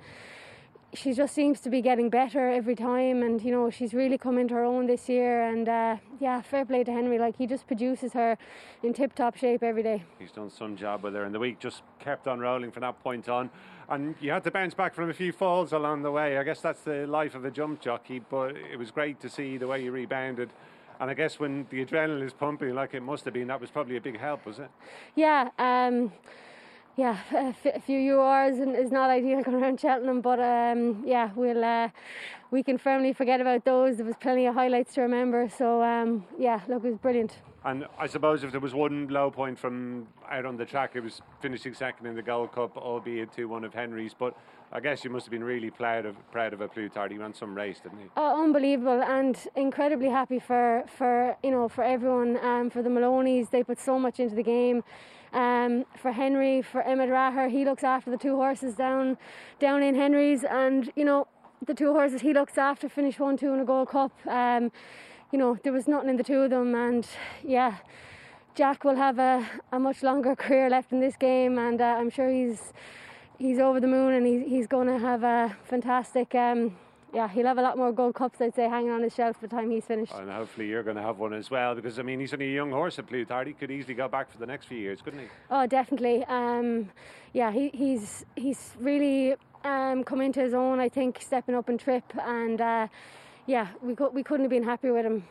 she 0.95 1.11
just 1.13 1.33
seems 1.33 1.59
to 1.61 1.71
be 1.71 1.81
getting 1.81 2.09
better 2.09 2.49
every 2.51 2.75
time 2.75 3.23
and 3.23 3.41
you 3.43 3.51
know 3.51 3.71
she's 3.71 3.95
really 3.95 4.17
come 4.17 4.37
into 4.37 4.53
her 4.53 4.63
own 4.63 4.85
this 4.85 5.09
year 5.09 5.41
and 5.41 5.67
uh, 5.67 5.97
yeah 6.19 6.39
fair 6.39 6.63
play 6.65 6.83
to 6.83 6.91
henry 6.91 7.17
like 7.17 7.35
he 7.35 7.47
just 7.47 7.65
produces 7.65 8.13
her 8.13 8.37
in 8.83 8.93
tip 8.93 9.15
top 9.15 9.35
shape 9.35 9.63
every 9.63 9.81
day 9.81 10.03
He's 10.19 10.31
done 10.31 10.51
some 10.51 10.75
job 10.75 11.03
with 11.03 11.15
her, 11.15 11.23
and 11.23 11.33
the 11.33 11.39
week 11.39 11.59
just 11.59 11.81
kept 11.99 12.27
on 12.27 12.39
rolling 12.39 12.71
from 12.71 12.81
that 12.81 13.01
point 13.03 13.27
on. 13.27 13.49
And 13.93 14.15
you 14.19 14.31
had 14.31 14.43
to 14.45 14.51
bounce 14.51 14.73
back 14.73 14.95
from 14.95 15.11
a 15.11 15.13
few 15.13 15.31
falls 15.31 15.71
along 15.71 16.01
the 16.01 16.09
way. 16.09 16.39
I 16.39 16.43
guess 16.43 16.61
that's 16.61 16.81
the 16.81 17.05
life 17.05 17.35
of 17.35 17.45
a 17.45 17.51
jump 17.51 17.79
jockey, 17.79 18.19
but 18.27 18.55
it 18.55 18.79
was 18.79 18.89
great 18.89 19.19
to 19.19 19.29
see 19.29 19.57
the 19.57 19.67
way 19.67 19.83
you 19.83 19.91
rebounded. 19.91 20.49
And 20.99 21.11
I 21.11 21.13
guess 21.13 21.39
when 21.39 21.67
the 21.69 21.85
adrenaline 21.85 22.23
is 22.23 22.33
pumping 22.33 22.73
like 22.73 22.95
it 22.95 23.03
must 23.03 23.23
have 23.25 23.35
been, 23.35 23.47
that 23.49 23.61
was 23.61 23.69
probably 23.69 23.97
a 23.97 24.01
big 24.01 24.19
help, 24.19 24.47
was 24.47 24.57
it? 24.57 24.71
yeah 25.15 25.49
um, 25.59 26.11
yeah, 26.95 27.17
a 27.33 27.79
few 27.81 27.99
URs 27.99 28.59
is 28.77 28.91
not 28.91 29.11
ideal 29.11 29.43
going 29.43 29.61
around 29.61 29.79
Cheltenham, 29.79 30.21
but 30.21 30.39
um, 30.39 31.03
yeah, 31.05 31.29
we'll 31.35 31.63
uh, 31.63 31.89
we 32.53 32.61
can 32.61 32.77
firmly 32.77 33.13
forget 33.13 33.41
about 33.41 33.65
those. 33.65 33.97
There 33.97 34.05
was 34.05 34.15
plenty 34.15 34.45
of 34.45 34.53
highlights 34.53 34.93
to 34.93 35.01
remember, 35.01 35.49
so 35.49 35.81
um, 35.81 36.23
yeah, 36.37 36.61
look, 36.67 36.85
it 36.85 36.91
was 36.91 36.99
brilliant. 36.99 37.39
And 37.65 37.87
I 37.97 38.05
suppose 38.05 38.43
if 38.43 38.51
there 38.51 38.59
was 38.59 38.75
one 38.75 39.07
low 39.07 39.31
point 39.31 39.57
from 39.57 40.07
out 40.29 40.45
on 40.45 40.55
the 40.55 40.65
track, 40.65 40.91
it 40.93 40.99
was 40.99 41.19
finishing 41.41 41.73
second 41.73 42.05
in 42.05 42.15
the 42.15 42.21
Gold 42.21 42.51
Cup, 42.51 42.77
albeit 42.77 43.31
to 43.33 43.45
one 43.45 43.63
of 43.63 43.73
Henry's. 43.73 44.13
But 44.13 44.37
I 44.71 44.79
guess 44.81 45.03
you 45.03 45.09
must 45.09 45.25
have 45.25 45.31
been 45.31 45.43
really 45.43 45.71
proud 45.71 46.05
of 46.05 46.15
proud 46.31 46.53
of 46.53 46.61
A 46.61 46.67
Plus 46.67 46.91
Tard. 46.93 47.11
He 47.11 47.17
ran 47.17 47.33
some 47.33 47.55
race, 47.55 47.79
didn't 47.79 47.99
he? 47.99 48.05
Oh, 48.15 48.43
unbelievable 48.43 49.01
and 49.01 49.35
incredibly 49.55 50.09
happy 50.09 50.37
for, 50.37 50.83
for 50.95 51.35
you 51.41 51.49
know 51.49 51.67
for 51.67 51.83
everyone 51.83 52.37
um, 52.45 52.69
for 52.69 52.83
the 52.83 52.89
Maloneys 52.89 53.49
they 53.49 53.63
put 53.63 53.79
so 53.79 53.97
much 53.97 54.19
into 54.19 54.35
the 54.35 54.43
game 54.43 54.83
um, 55.33 55.85
for 55.97 56.11
Henry 56.11 56.61
for 56.61 56.83
Emmett 56.83 57.09
Raher 57.09 57.49
he 57.49 57.65
looks 57.65 57.83
after 57.83 58.11
the 58.11 58.17
two 58.17 58.35
horses 58.35 58.75
down 58.75 59.17
down 59.59 59.81
in 59.81 59.95
Henry's 59.95 60.43
and 60.43 60.91
you 60.95 61.05
know 61.05 61.27
the 61.65 61.73
two 61.73 61.93
horses 61.93 62.21
he 62.21 62.33
looks 62.33 62.57
after 62.57 62.89
finish 62.89 63.19
one 63.19 63.37
two 63.37 63.53
in 63.53 63.59
a 63.59 63.65
Gold 63.65 63.89
Cup 63.89 64.11
um, 64.27 64.71
you 65.31 65.39
know 65.39 65.57
there 65.63 65.73
was 65.73 65.87
nothing 65.87 66.09
in 66.09 66.17
the 66.17 66.23
two 66.23 66.41
of 66.41 66.49
them 66.49 66.75
and 66.75 67.07
yeah 67.43 67.77
Jack 68.55 68.83
will 68.83 68.95
have 68.95 69.17
a, 69.17 69.45
a 69.71 69.79
much 69.79 70.03
longer 70.03 70.35
career 70.43 70.69
left 70.69 70.91
in 70.91 70.99
this 70.99 71.15
game 71.15 71.57
and 71.57 71.81
uh, 71.81 71.95
I'm 71.99 72.09
sure 72.09 72.29
he's 72.29 72.73
he's 73.37 73.59
over 73.59 73.79
the 73.79 73.87
moon 73.87 74.13
and 74.13 74.25
he's, 74.25 74.47
he's 74.47 74.67
going 74.67 74.87
to 74.87 74.99
have 74.99 75.23
a 75.23 75.55
fantastic 75.65 76.35
um, 76.35 76.75
yeah, 77.13 77.27
he'll 77.27 77.45
have 77.45 77.59
a 77.59 77.61
lot 77.61 77.77
more 77.77 77.91
gold 77.91 78.15
cups, 78.15 78.41
I'd 78.41 78.55
say, 78.55 78.67
hanging 78.67 78.89
on 78.89 79.03
his 79.03 79.13
shelf 79.13 79.39
by 79.39 79.47
the 79.47 79.55
time 79.55 79.69
he's 79.69 79.85
finished. 79.85 80.13
And 80.13 80.31
hopefully 80.31 80.67
you're 80.67 80.81
going 80.81 80.95
to 80.95 81.01
have 81.03 81.19
one 81.19 81.33
as 81.33 81.51
well, 81.51 81.75
because 81.75 81.99
I 81.99 82.01
mean 82.01 82.19
he's 82.19 82.33
only 82.33 82.49
a 82.49 82.55
young 82.55 82.71
horse 82.71 82.97
A 82.97 83.03
Plus 83.03 83.27
Tard. 83.27 83.47
He 83.47 83.53
could 83.53 83.69
easily 83.69 83.93
go 83.93 84.07
back 84.07 84.31
for 84.31 84.39
the 84.39 84.47
next 84.47 84.65
few 84.65 84.79
years, 84.79 85.01
couldn't 85.01 85.19
he? 85.19 85.25
Oh, 85.51 85.67
definitely. 85.67 86.25
Um, 86.25 86.89
yeah, 87.33 87.51
he, 87.51 87.69
he's 87.69 88.25
he's 88.35 88.71
really 88.79 89.35
um, 89.63 90.03
come 90.03 90.21
into 90.21 90.39
his 90.39 90.53
own. 90.53 90.79
I 90.79 90.89
think 90.89 91.19
stepping 91.21 91.55
up 91.55 91.69
and 91.69 91.79
trip, 91.79 92.03
and 92.21 92.59
uh, 92.61 92.87
yeah, 93.45 93.67
we 93.81 93.95
could, 93.95 94.13
we 94.13 94.23
couldn't 94.23 94.43
have 94.43 94.51
been 94.51 94.63
happier 94.63 94.93
with 94.93 95.05
him. 95.05 95.23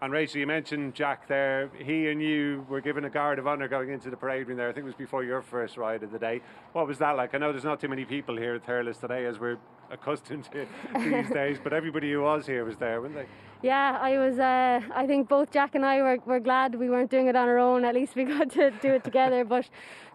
And 0.00 0.12
Rachel, 0.12 0.38
you 0.38 0.46
mentioned 0.46 0.94
Jack 0.94 1.26
there. 1.26 1.70
He 1.76 2.08
and 2.08 2.22
you 2.22 2.64
were 2.68 2.80
given 2.80 3.04
a 3.04 3.10
guard 3.10 3.40
of 3.40 3.48
honour 3.48 3.66
going 3.66 3.90
into 3.90 4.10
the 4.10 4.16
parade 4.16 4.46
ring 4.46 4.56
there. 4.56 4.68
I 4.68 4.72
think 4.72 4.84
it 4.84 4.86
was 4.86 4.94
before 4.94 5.24
your 5.24 5.42
first 5.42 5.76
ride 5.76 6.04
of 6.04 6.12
the 6.12 6.20
day. 6.20 6.40
What 6.72 6.86
was 6.86 6.98
that 6.98 7.16
like? 7.16 7.34
I 7.34 7.38
know 7.38 7.50
there's 7.50 7.64
not 7.64 7.80
too 7.80 7.88
many 7.88 8.04
people 8.04 8.36
here 8.36 8.54
at 8.54 8.64
Thurles 8.64 9.00
today, 9.00 9.26
as 9.26 9.40
we're 9.40 9.58
accustomed 9.90 10.48
to 10.52 10.66
these 10.98 11.30
days, 11.30 11.58
but 11.62 11.72
everybody 11.72 12.12
who 12.12 12.22
was 12.22 12.46
here 12.46 12.64
was 12.64 12.76
there, 12.76 13.00
weren't 13.00 13.14
they? 13.14 13.26
Yeah, 13.62 13.98
I 14.00 14.18
was. 14.18 14.38
Uh, 14.38 14.80
I 14.94 15.06
think 15.06 15.28
both 15.28 15.50
Jack 15.50 15.74
and 15.74 15.84
I 15.84 16.00
were, 16.00 16.18
were 16.26 16.40
glad 16.40 16.76
we 16.76 16.88
weren't 16.88 17.10
doing 17.10 17.26
it 17.26 17.34
on 17.34 17.48
our 17.48 17.58
own. 17.58 17.84
At 17.84 17.94
least 17.94 18.14
we 18.14 18.24
got 18.36 18.50
to 18.50 18.70
do 18.70 18.92
it 18.94 19.04
together. 19.04 19.44
But 19.44 19.68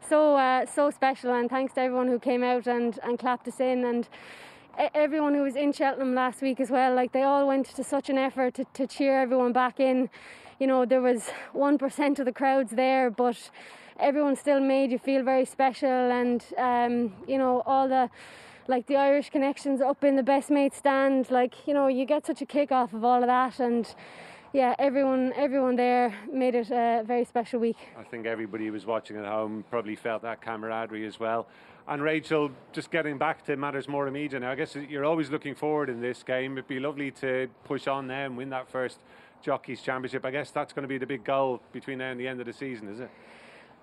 so 0.07 0.35
uh, 0.35 0.65
so 0.65 0.89
special, 0.91 1.33
and 1.33 1.49
thanks 1.49 1.73
to 1.73 1.81
everyone 1.81 2.07
who 2.07 2.19
came 2.19 2.43
out 2.43 2.67
and, 2.67 2.97
and 3.03 3.19
clapped 3.19 3.47
us 3.47 3.59
in 3.59 3.83
and 3.83 4.07
everyone 4.95 5.33
who 5.33 5.43
was 5.43 5.55
in 5.55 5.71
Cheltenham 5.71 6.15
last 6.15 6.41
week 6.41 6.59
as 6.59 6.69
well, 6.69 6.95
like 6.95 7.11
they 7.11 7.23
all 7.23 7.47
went 7.47 7.67
to 7.67 7.83
such 7.83 8.09
an 8.09 8.17
effort 8.17 8.55
to, 8.55 8.65
to 8.73 8.87
cheer 8.87 9.21
everyone 9.21 9.53
back 9.53 9.79
in. 9.79 10.09
You 10.59 10.67
know, 10.67 10.85
there 10.85 11.01
was 11.01 11.29
1% 11.53 12.19
of 12.19 12.25
the 12.25 12.31
crowds 12.31 12.71
there, 12.71 13.11
but 13.11 13.51
everyone 13.99 14.35
still 14.35 14.59
made 14.59 14.91
you 14.91 14.97
feel 14.97 15.23
very 15.23 15.45
special. 15.45 15.89
And, 15.89 16.43
um, 16.57 17.13
you 17.27 17.37
know, 17.37 17.61
all 17.65 17.87
the, 17.87 18.09
like 18.67 18.87
the 18.87 18.95
Irish 18.95 19.29
connections 19.29 19.81
up 19.81 20.03
in 20.03 20.15
the 20.15 20.23
best 20.23 20.49
mate 20.49 20.73
stand, 20.73 21.29
like, 21.29 21.67
you 21.67 21.73
know, 21.73 21.87
you 21.87 22.05
get 22.05 22.25
such 22.25 22.41
a 22.41 22.45
kick 22.45 22.71
off 22.71 22.93
of 22.93 23.03
all 23.03 23.21
of 23.21 23.27
that. 23.27 23.59
And, 23.59 23.93
yeah, 24.53 24.75
everyone 24.77 25.33
everyone 25.35 25.75
there 25.75 26.13
made 26.31 26.53
it 26.55 26.69
a 26.69 27.03
very 27.05 27.25
special 27.25 27.59
week. 27.59 27.77
I 27.97 28.03
think 28.03 28.25
everybody 28.27 28.67
who 28.67 28.71
was 28.71 28.85
watching 28.85 29.17
at 29.17 29.25
home 29.25 29.65
probably 29.69 29.95
felt 29.95 30.21
that 30.21 30.41
camaraderie 30.41 31.07
as 31.07 31.19
well. 31.19 31.47
And 31.87 32.01
Rachel, 32.01 32.51
just 32.71 32.91
getting 32.91 33.17
back 33.17 33.43
to 33.45 33.57
matters 33.57 33.89
more 33.89 34.07
immediate 34.07 34.39
now, 34.39 34.51
I 34.51 34.55
guess 34.55 34.75
you're 34.75 35.03
always 35.03 35.29
looking 35.29 35.55
forward 35.55 35.89
in 35.89 35.99
this 35.99 36.23
game. 36.23 36.53
It'd 36.53 36.67
be 36.67 36.79
lovely 36.79 37.11
to 37.11 37.49
push 37.65 37.87
on 37.87 38.07
now 38.07 38.25
and 38.25 38.37
win 38.37 38.49
that 38.51 38.69
first 38.69 38.99
Jockeys 39.41 39.81
Championship. 39.81 40.23
I 40.23 40.31
guess 40.31 40.51
that's 40.51 40.71
going 40.71 40.83
to 40.83 40.87
be 40.87 40.97
the 40.97 41.05
big 41.05 41.25
goal 41.25 41.61
between 41.73 41.97
now 41.97 42.11
and 42.11 42.19
the 42.19 42.27
end 42.27 42.39
of 42.39 42.45
the 42.45 42.53
season, 42.53 42.87
is 42.87 43.01
it? 43.01 43.09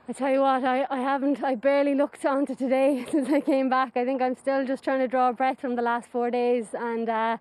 I 0.09 0.12
tell 0.12 0.31
you 0.31 0.40
what, 0.40 0.64
I, 0.64 0.86
I 0.90 0.98
haven't, 0.98 1.43
I 1.43 1.55
barely 1.55 1.94
looked 1.94 2.24
onto 2.24 2.55
today 2.55 3.06
since 3.10 3.28
I 3.28 3.40
came 3.40 3.68
back. 3.68 3.97
I 3.97 4.05
think 4.05 4.20
I'm 4.20 4.36
still 4.36 4.66
just 4.66 4.82
trying 4.82 5.01
to 5.01 5.09
draw 5.09 5.28
a 5.28 5.32
breath 5.32 5.60
from 5.60 5.77
the 5.77 5.82
last 5.82 6.09
four 6.09 6.31
days 6.31 6.66
and. 6.74 7.09
Uh, 7.09 7.36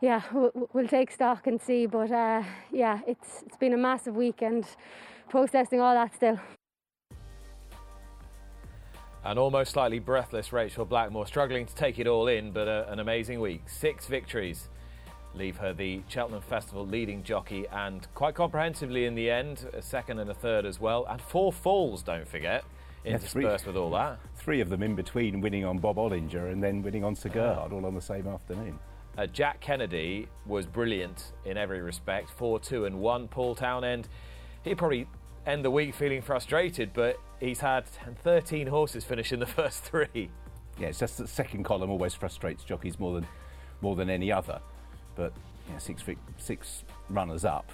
yeah, 0.00 0.22
we'll 0.32 0.88
take 0.88 1.10
stock 1.10 1.46
and 1.46 1.60
see. 1.60 1.86
But 1.86 2.12
uh, 2.12 2.42
yeah, 2.70 3.00
it's 3.06 3.42
it's 3.44 3.56
been 3.56 3.72
a 3.72 3.76
massive 3.76 4.14
week 4.14 4.42
and 4.42 4.64
processing 5.28 5.80
all 5.80 5.94
that 5.94 6.14
still. 6.14 6.38
An 9.24 9.36
almost 9.36 9.72
slightly 9.72 9.98
breathless 9.98 10.52
Rachel 10.52 10.84
Blackmore, 10.84 11.26
struggling 11.26 11.66
to 11.66 11.74
take 11.74 11.98
it 11.98 12.06
all 12.06 12.28
in, 12.28 12.52
but 12.52 12.68
uh, 12.68 12.84
an 12.88 13.00
amazing 13.00 13.40
week. 13.40 13.68
Six 13.68 14.06
victories 14.06 14.68
leave 15.34 15.56
her 15.58 15.72
the 15.72 16.02
Cheltenham 16.08 16.42
Festival 16.42 16.86
leading 16.86 17.22
jockey, 17.22 17.66
and 17.70 18.06
quite 18.14 18.34
comprehensively 18.34 19.04
in 19.04 19.14
the 19.14 19.30
end, 19.30 19.66
a 19.72 19.82
second 19.82 20.18
and 20.18 20.30
a 20.30 20.34
third 20.34 20.66
as 20.66 20.80
well, 20.80 21.06
and 21.08 21.20
four 21.20 21.52
falls, 21.52 22.02
don't 22.02 22.26
forget, 22.26 22.64
interspersed 23.04 23.64
yeah, 23.64 23.68
with 23.68 23.76
all 23.76 23.90
that. 23.90 24.18
Three 24.36 24.60
of 24.60 24.68
them 24.68 24.82
in 24.82 24.94
between, 24.94 25.40
winning 25.40 25.64
on 25.64 25.78
Bob 25.78 25.96
Olinger 25.96 26.52
and 26.52 26.62
then 26.62 26.82
winning 26.82 27.04
on 27.04 27.14
Sir 27.14 27.28
Gerhard, 27.28 27.72
all 27.72 27.86
on 27.86 27.94
the 27.94 28.00
same 28.00 28.26
afternoon. 28.26 28.78
Uh, 29.16 29.26
Jack 29.26 29.60
Kennedy 29.60 30.28
was 30.46 30.66
brilliant 30.66 31.32
in 31.44 31.56
every 31.56 31.80
respect, 31.80 32.30
4 32.30 32.60
2 32.60 32.84
and 32.84 33.00
1. 33.00 33.28
Paul 33.28 33.54
Townend, 33.54 34.08
he'd 34.62 34.78
probably 34.78 35.08
end 35.44 35.64
the 35.64 35.70
week 35.70 35.94
feeling 35.94 36.22
frustrated, 36.22 36.92
but 36.92 37.18
he's 37.40 37.60
had 37.60 37.86
13 37.86 38.68
horses 38.68 39.04
finish 39.04 39.32
in 39.32 39.40
the 39.40 39.46
first 39.58 39.82
three. 39.82 40.30
Yeah, 40.78 40.88
it's 40.88 41.00
just 41.00 41.18
the 41.18 41.26
second 41.26 41.64
column 41.64 41.90
always 41.90 42.14
frustrates 42.14 42.62
jockeys 42.62 43.00
more 43.00 43.14
than 43.14 43.26
more 43.80 43.96
than 43.96 44.10
any 44.10 44.30
other. 44.30 44.60
But 45.18 45.32
yeah, 45.68 45.78
six 45.78 46.02
six 46.38 46.84
runners 47.10 47.44
up. 47.44 47.70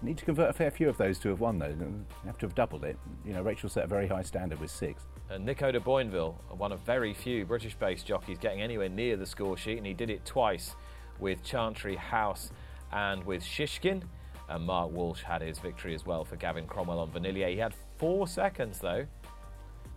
You 0.00 0.08
need 0.08 0.18
to 0.18 0.24
convert 0.24 0.50
a 0.50 0.52
fair 0.52 0.70
few 0.70 0.88
of 0.88 0.96
those 0.96 1.18
to 1.20 1.28
have 1.28 1.38
won, 1.38 1.58
though. 1.58 1.68
You 1.68 2.04
have 2.26 2.38
to 2.38 2.46
have 2.46 2.54
doubled 2.56 2.82
it. 2.82 2.98
You 3.24 3.34
know, 3.34 3.42
Rachel 3.42 3.68
set 3.68 3.84
a 3.84 3.86
very 3.86 4.08
high 4.08 4.22
standard 4.22 4.58
with 4.58 4.70
six. 4.70 5.04
And 5.30 5.44
Nico 5.44 5.70
de 5.70 5.78
Boinville, 5.78 6.34
one 6.56 6.72
of 6.72 6.80
very 6.80 7.14
few 7.14 7.44
British 7.44 7.76
based 7.76 8.06
jockeys 8.06 8.38
getting 8.38 8.62
anywhere 8.62 8.88
near 8.88 9.16
the 9.16 9.26
score 9.26 9.56
sheet, 9.56 9.76
and 9.76 9.86
he 9.86 9.92
did 9.92 10.10
it 10.10 10.24
twice 10.24 10.74
with 11.20 11.44
Chantry 11.44 11.94
House 11.94 12.50
and 12.90 13.22
with 13.24 13.42
Shishkin. 13.42 14.02
And 14.48 14.64
Mark 14.64 14.90
Walsh 14.90 15.22
had 15.22 15.42
his 15.42 15.58
victory 15.58 15.94
as 15.94 16.04
well 16.04 16.24
for 16.24 16.36
Gavin 16.36 16.66
Cromwell 16.66 16.98
on 16.98 17.10
Vanillier. 17.10 17.50
He 17.50 17.58
had 17.58 17.74
four 17.98 18.26
seconds 18.26 18.78
though. 18.80 19.06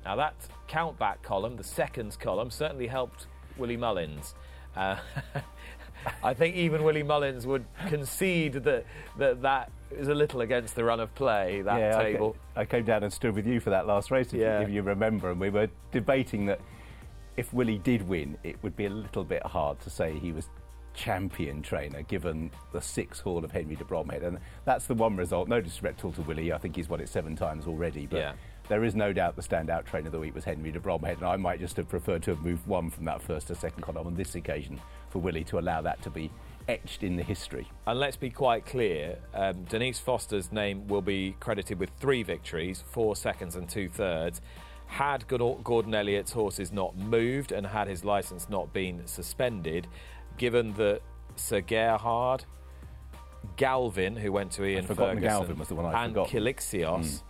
Now 0.03 0.15
that 0.17 0.35
countback 0.69 1.23
column, 1.23 1.55
the 1.55 1.63
seconds 1.63 2.15
column, 2.15 2.51
certainly 2.51 2.87
helped 2.87 3.27
Willie 3.57 3.77
Mullins. 3.77 4.35
Uh, 4.75 4.97
I 6.23 6.33
think 6.33 6.55
even 6.55 6.83
Willie 6.83 7.03
Mullins 7.03 7.45
would 7.45 7.65
concede 7.87 8.53
that 8.53 8.85
that, 9.17 9.41
that 9.41 9.71
is 9.91 10.07
a 10.07 10.15
little 10.15 10.41
against 10.41 10.75
the 10.75 10.83
run 10.83 10.99
of 10.99 11.13
play, 11.15 11.61
that 11.61 11.79
yeah, 11.79 11.97
table. 11.97 12.35
I 12.55 12.59
came, 12.59 12.61
I 12.61 12.65
came, 12.65 12.85
down 12.85 13.03
and 13.03 13.13
stood 13.13 13.35
with 13.35 13.47
you 13.47 13.59
for 13.59 13.69
that 13.69 13.87
last 13.87 14.11
race, 14.11 14.33
if, 14.33 14.39
yeah. 14.39 14.59
you, 14.59 14.65
if 14.65 14.71
you 14.71 14.81
remember, 14.81 15.31
and 15.31 15.39
we 15.39 15.49
were 15.49 15.69
debating 15.91 16.45
that 16.47 16.59
if 17.37 17.53
Willie 17.53 17.79
did 17.79 18.07
win, 18.07 18.37
it 18.43 18.61
would 18.63 18.75
be 18.75 18.85
a 18.85 18.89
little 18.89 19.23
bit 19.23 19.45
hard 19.45 19.79
to 19.81 19.89
say 19.89 20.17
he 20.17 20.31
was 20.31 20.49
champion 20.93 21.61
trainer 21.61 22.01
given 22.03 22.49
the 22.71 22.81
six 22.81 23.19
haul 23.19 23.43
of 23.43 23.51
Henry 23.51 23.75
de 23.75 23.83
Bromhead. 23.83 24.23
And 24.23 24.39
that's 24.63 24.85
the 24.85 24.93
one 24.93 25.17
result. 25.17 25.47
No 25.47 25.59
disrespect 25.59 25.99
to 25.99 26.21
Willie, 26.21 26.53
I 26.53 26.57
think 26.57 26.75
he's 26.75 26.89
won 26.89 27.01
it 27.01 27.09
seven 27.09 27.35
times 27.35 27.67
already. 27.67 28.05
But 28.05 28.17
yeah. 28.17 28.33
there 28.69 28.83
is 28.83 28.95
no 28.95 29.11
doubt 29.11 29.35
the 29.35 29.41
standout 29.41 29.85
trainer 29.85 30.07
of 30.07 30.13
the 30.13 30.19
week 30.19 30.33
was 30.33 30.45
Henry 30.45 30.71
de 30.71 30.79
Bromhead. 30.79 31.17
And 31.17 31.25
I 31.25 31.35
might 31.35 31.59
just 31.59 31.75
have 31.77 31.89
preferred 31.89 32.23
to 32.23 32.31
have 32.31 32.43
moved 32.43 32.65
one 32.65 32.89
from 32.89 33.05
that 33.05 33.21
first 33.21 33.47
to 33.47 33.55
second 33.55 33.83
column 33.83 34.07
on 34.07 34.15
this 34.15 34.35
occasion 34.35 34.79
for 35.15 35.19
Willie 35.19 35.45
to 35.45 35.57
allow 35.57 35.81
that 35.81 36.01
to 36.01 36.09
be 36.09 36.29
etched 36.67 37.01
in 37.01 37.15
the 37.15 37.23
history. 37.23 37.71
And 37.87 37.97
let's 37.97 38.17
be 38.17 38.29
quite 38.29 38.65
clear 38.65 39.17
um, 39.33 39.63
Denise 39.63 39.97
Foster's 39.97 40.51
name 40.51 40.89
will 40.89 41.01
be 41.01 41.37
credited 41.39 41.79
with 41.79 41.89
three 42.01 42.21
victories, 42.21 42.83
four 42.91 43.15
seconds 43.15 43.55
and 43.55 43.69
two 43.69 43.87
thirds. 43.87 44.41
Had 44.87 45.25
Gordon 45.29 45.95
Elliott's 45.95 46.33
horses 46.33 46.73
not 46.73 46.97
moved 46.97 47.53
and 47.53 47.65
had 47.65 47.87
his 47.87 48.03
licence 48.03 48.49
not 48.49 48.73
been 48.73 49.07
suspended, 49.07 49.87
given 50.37 50.73
that 50.73 50.99
Sir 51.37 51.61
Gerhard, 51.61 52.43
Galvin, 53.55 54.17
who 54.17 54.33
went 54.33 54.51
to 54.51 54.65
Ian 54.65 54.85
Ferguson, 54.85 55.21
Galvin 55.21 55.57
was 55.57 55.69
the 55.69 55.75
one 55.75 55.95
and 55.95 56.13
Quilixios 56.13 57.05
mm. 57.05 57.21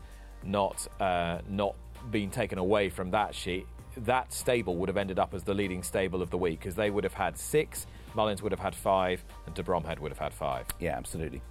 not 0.44 0.88
uh, 0.99 1.38
not 1.48 1.76
being 2.10 2.32
taken 2.32 2.57
away 2.57 2.90
from 2.90 3.12
that 3.12 3.36
sheet, 3.36 3.68
that 3.98 4.34
stable 4.34 4.76
would 4.78 4.90
have 4.90 4.98
ended 4.98 5.20
up 5.20 5.34
as 5.34 5.44
the 5.44 5.54
leading 5.54 5.84
stable 5.84 6.22
of 6.22 6.30
the 6.30 6.38
week 6.38 6.60
because 6.60 6.76
they 6.76 6.90
would 6.90 7.04
have 7.04 7.14
had 7.14 7.38
six, 7.38 7.88
Mullins 8.14 8.42
would 8.42 8.52
have 8.52 8.60
had 8.60 8.76
five, 8.76 9.24
and 9.46 9.56
De 9.56 9.64
Bromhead 9.64 10.00
would 10.00 10.12
have 10.12 10.20
had 10.20 10.34
five. 10.34 10.66
Yeah, 10.80 10.98
absolutely. 10.98 11.42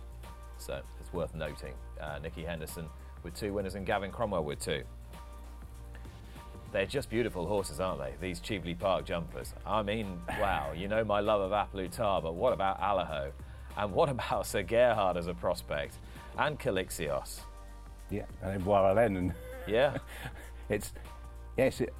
So 0.58 0.80
it's 1.00 1.12
worth 1.12 1.34
noting. 1.34 1.74
Uh, 2.00 2.18
Nicky 2.22 2.42
Henderson 2.42 2.86
with 3.22 3.34
two 3.34 3.52
winners 3.52 3.74
and 3.74 3.86
Gavin 3.86 4.10
Cromwell 4.10 4.44
with 4.44 4.60
two. 4.60 4.82
They're 6.72 6.86
just 6.86 7.08
beautiful 7.08 7.46
horses, 7.46 7.78
aren't 7.78 8.00
they? 8.00 8.14
These 8.20 8.40
Cheveley 8.40 8.74
Park 8.74 9.04
jumpers. 9.04 9.54
I 9.64 9.82
mean, 9.82 10.20
wow, 10.40 10.72
you 10.74 10.88
know 10.88 11.04
my 11.04 11.20
love 11.20 11.40
of 11.40 11.52
A 11.52 11.68
Plus 11.70 11.96
but 11.96 12.34
what 12.34 12.52
about 12.52 12.80
Allaho? 12.80 13.30
And 13.76 13.92
what 13.92 14.08
about 14.08 14.46
Sir 14.46 14.62
Gerhard 14.62 15.16
as 15.16 15.26
a 15.26 15.34
prospect? 15.34 15.98
And 16.36 16.58
Quilixios? 16.58 17.40
Yeah, 18.10 18.24
and 18.42 18.62
Envoi 18.62 18.90
Allen. 18.90 19.16
And 19.16 19.34
yeah. 19.66 19.98
it's, 20.68 20.92
yes, 21.56 21.80
it, 21.80 21.94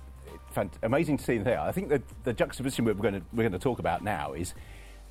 amazing 0.83 1.19
to 1.19 1.25
see 1.25 1.39
there. 1.39 1.61
I 1.61 1.73
think 1.73 1.89
the, 1.89 2.03
the 2.25 2.33
juxtaposition 2.33 2.85
we're 2.85 2.95
going, 2.95 3.15
to, 3.15 3.23
we're 3.33 3.43
going 3.43 3.53
to 3.53 3.59
talk 3.59 3.79
about 3.79 4.03
now 4.03 4.33
is 4.33 4.55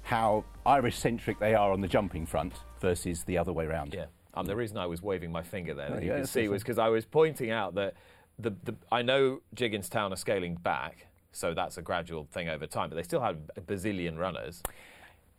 how 0.03 0.43
Irish 0.65 0.97
centric 0.97 1.39
they 1.39 1.55
are 1.55 1.71
on 1.71 1.81
the 1.81 1.87
jumping 1.87 2.25
front 2.25 2.53
versus 2.79 3.23
the 3.23 3.37
other 3.37 3.53
way 3.53 3.65
around. 3.65 3.93
Yeah. 3.93 4.05
Um, 4.33 4.45
the 4.45 4.55
reason 4.55 4.77
I 4.77 4.87
was 4.87 5.01
waving 5.01 5.31
my 5.31 5.43
finger 5.43 5.73
there, 5.73 5.91
that 5.91 6.03
you 6.03 6.11
could 6.11 6.27
see, 6.27 6.47
was 6.47 6.63
because 6.63 6.79
I 6.79 6.89
was 6.89 7.05
pointing 7.05 7.51
out 7.51 7.75
that 7.75 7.93
the, 8.39 8.49
the, 8.63 8.75
I 8.91 9.03
know 9.03 9.41
Gigginstown 9.55 10.11
are 10.11 10.17
scaling 10.17 10.55
back, 10.55 11.07
so 11.31 11.53
that's 11.53 11.77
a 11.77 11.81
gradual 11.81 12.27
thing 12.31 12.49
over 12.49 12.65
time, 12.65 12.89
but 12.89 12.95
they 12.95 13.03
still 13.03 13.21
have 13.21 13.37
a 13.55 13.61
bazillion 13.61 14.17
runners. 14.17 14.61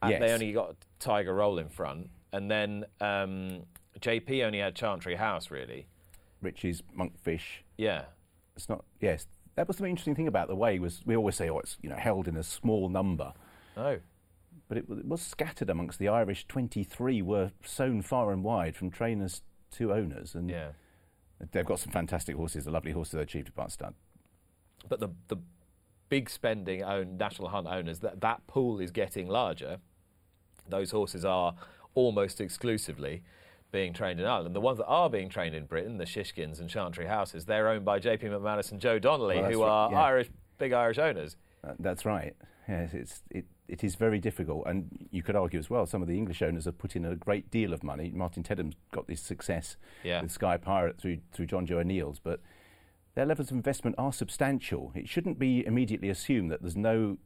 And 0.02 0.12
yes. 0.12 0.20
they 0.20 0.32
only 0.32 0.52
got 0.52 0.76
Tiger 1.00 1.34
Roll 1.34 1.58
in 1.58 1.68
front. 1.68 2.10
And 2.32 2.50
then 2.50 2.84
um, 3.00 3.62
JP 4.00 4.44
only 4.44 4.58
had 4.58 4.74
Chantry 4.74 5.14
House, 5.16 5.50
really. 5.50 5.86
Ricci's 6.42 6.82
Monkfish. 6.96 7.62
Yeah. 7.76 8.04
It's 8.56 8.68
not, 8.68 8.84
yes. 9.00 9.26
That 9.56 9.68
was 9.68 9.76
the 9.76 9.86
interesting 9.86 10.14
thing 10.14 10.26
about 10.26 10.48
the 10.48 10.56
way 10.56 10.78
was 10.78 11.00
we 11.06 11.16
always 11.16 11.36
say, 11.36 11.48
oh, 11.48 11.58
it's 11.58 11.76
you 11.80 11.88
know 11.88 11.96
held 11.96 12.28
in 12.28 12.36
a 12.36 12.42
small 12.42 12.88
number. 12.88 13.32
Oh. 13.76 13.98
But 14.68 14.78
it, 14.78 14.84
it 14.88 15.06
was 15.06 15.20
scattered 15.20 15.70
amongst 15.70 15.98
the 15.98 16.08
Irish. 16.08 16.46
Twenty-three 16.46 17.22
were 17.22 17.52
sown 17.64 18.02
far 18.02 18.32
and 18.32 18.42
wide 18.42 18.76
from 18.76 18.90
trainers 18.90 19.42
to 19.72 19.92
owners, 19.92 20.34
and 20.34 20.50
yeah. 20.50 20.68
they've 21.52 21.66
got 21.66 21.80
some 21.80 21.92
fantastic 21.92 22.36
horses. 22.36 22.64
The 22.64 22.70
lovely 22.70 22.92
horses 22.92 23.12
they 23.12 23.20
achieved 23.20 23.48
at 23.48 23.54
Bart 23.54 23.72
Stud. 23.72 23.94
But 24.88 25.00
the 25.00 25.10
the 25.28 25.36
big 26.08 26.30
spending 26.30 26.82
own 26.82 27.16
national 27.16 27.48
hunt 27.48 27.66
owners, 27.66 28.00
that 28.00 28.20
that 28.20 28.46
pool 28.46 28.80
is 28.80 28.90
getting 28.90 29.28
larger. 29.28 29.78
Those 30.68 30.90
horses 30.92 31.24
are 31.24 31.54
almost 31.94 32.40
exclusively 32.40 33.22
being 33.74 33.92
trained 33.92 34.20
in 34.20 34.26
Ireland. 34.26 34.54
The 34.54 34.60
ones 34.60 34.78
that 34.78 34.86
are 34.86 35.10
being 35.10 35.28
trained 35.28 35.54
in 35.54 35.64
Britain, 35.66 35.98
the 35.98 36.04
Shishkins 36.04 36.60
and 36.60 36.70
Chantry 36.70 37.06
Houses, 37.06 37.44
they're 37.44 37.68
owned 37.68 37.84
by 37.84 37.98
JP 37.98 38.22
McManus 38.22 38.70
and 38.70 38.80
Joe 38.80 38.98
Donnelly, 39.00 39.40
Well, 39.40 39.50
who 39.50 39.62
are 39.62 39.90
yeah. 39.90 40.00
Irish, 40.02 40.30
big 40.58 40.72
Irish 40.72 40.96
owners. 40.98 41.36
Uh, 41.66 41.72
that's 41.80 42.06
right. 42.06 42.34
Yes, 42.68 42.94
it's, 42.94 43.22
it, 43.30 43.46
it 43.66 43.82
is 43.82 43.96
very 43.96 44.20
difficult. 44.20 44.62
And 44.66 45.08
you 45.10 45.22
could 45.24 45.34
argue 45.34 45.58
as 45.58 45.68
well, 45.68 45.86
some 45.86 46.02
of 46.02 46.08
the 46.08 46.16
English 46.16 46.40
owners 46.40 46.66
have 46.66 46.78
put 46.78 46.94
in 46.94 47.04
a 47.04 47.16
great 47.16 47.50
deal 47.50 47.72
of 47.72 47.82
money. 47.82 48.12
Martin 48.14 48.44
Tedham's 48.44 48.76
got 48.92 49.08
this 49.08 49.20
success 49.20 49.76
Yeah. 50.04 50.22
with 50.22 50.30
Sky 50.30 50.56
Pirate 50.56 50.96
through, 50.96 51.18
through 51.32 51.48
Jonjo 51.48 51.72
O'Neill's, 51.72 52.20
but 52.20 52.40
their 53.16 53.26
levels 53.26 53.50
of 53.50 53.56
investment 53.56 53.96
are 53.98 54.12
substantial. 54.12 54.92
It 54.94 55.08
shouldn't 55.08 55.38
be 55.38 55.66
immediately 55.66 56.08
assumed 56.10 56.50
that 56.52 56.62
there's 56.62 56.76
no 56.76 57.18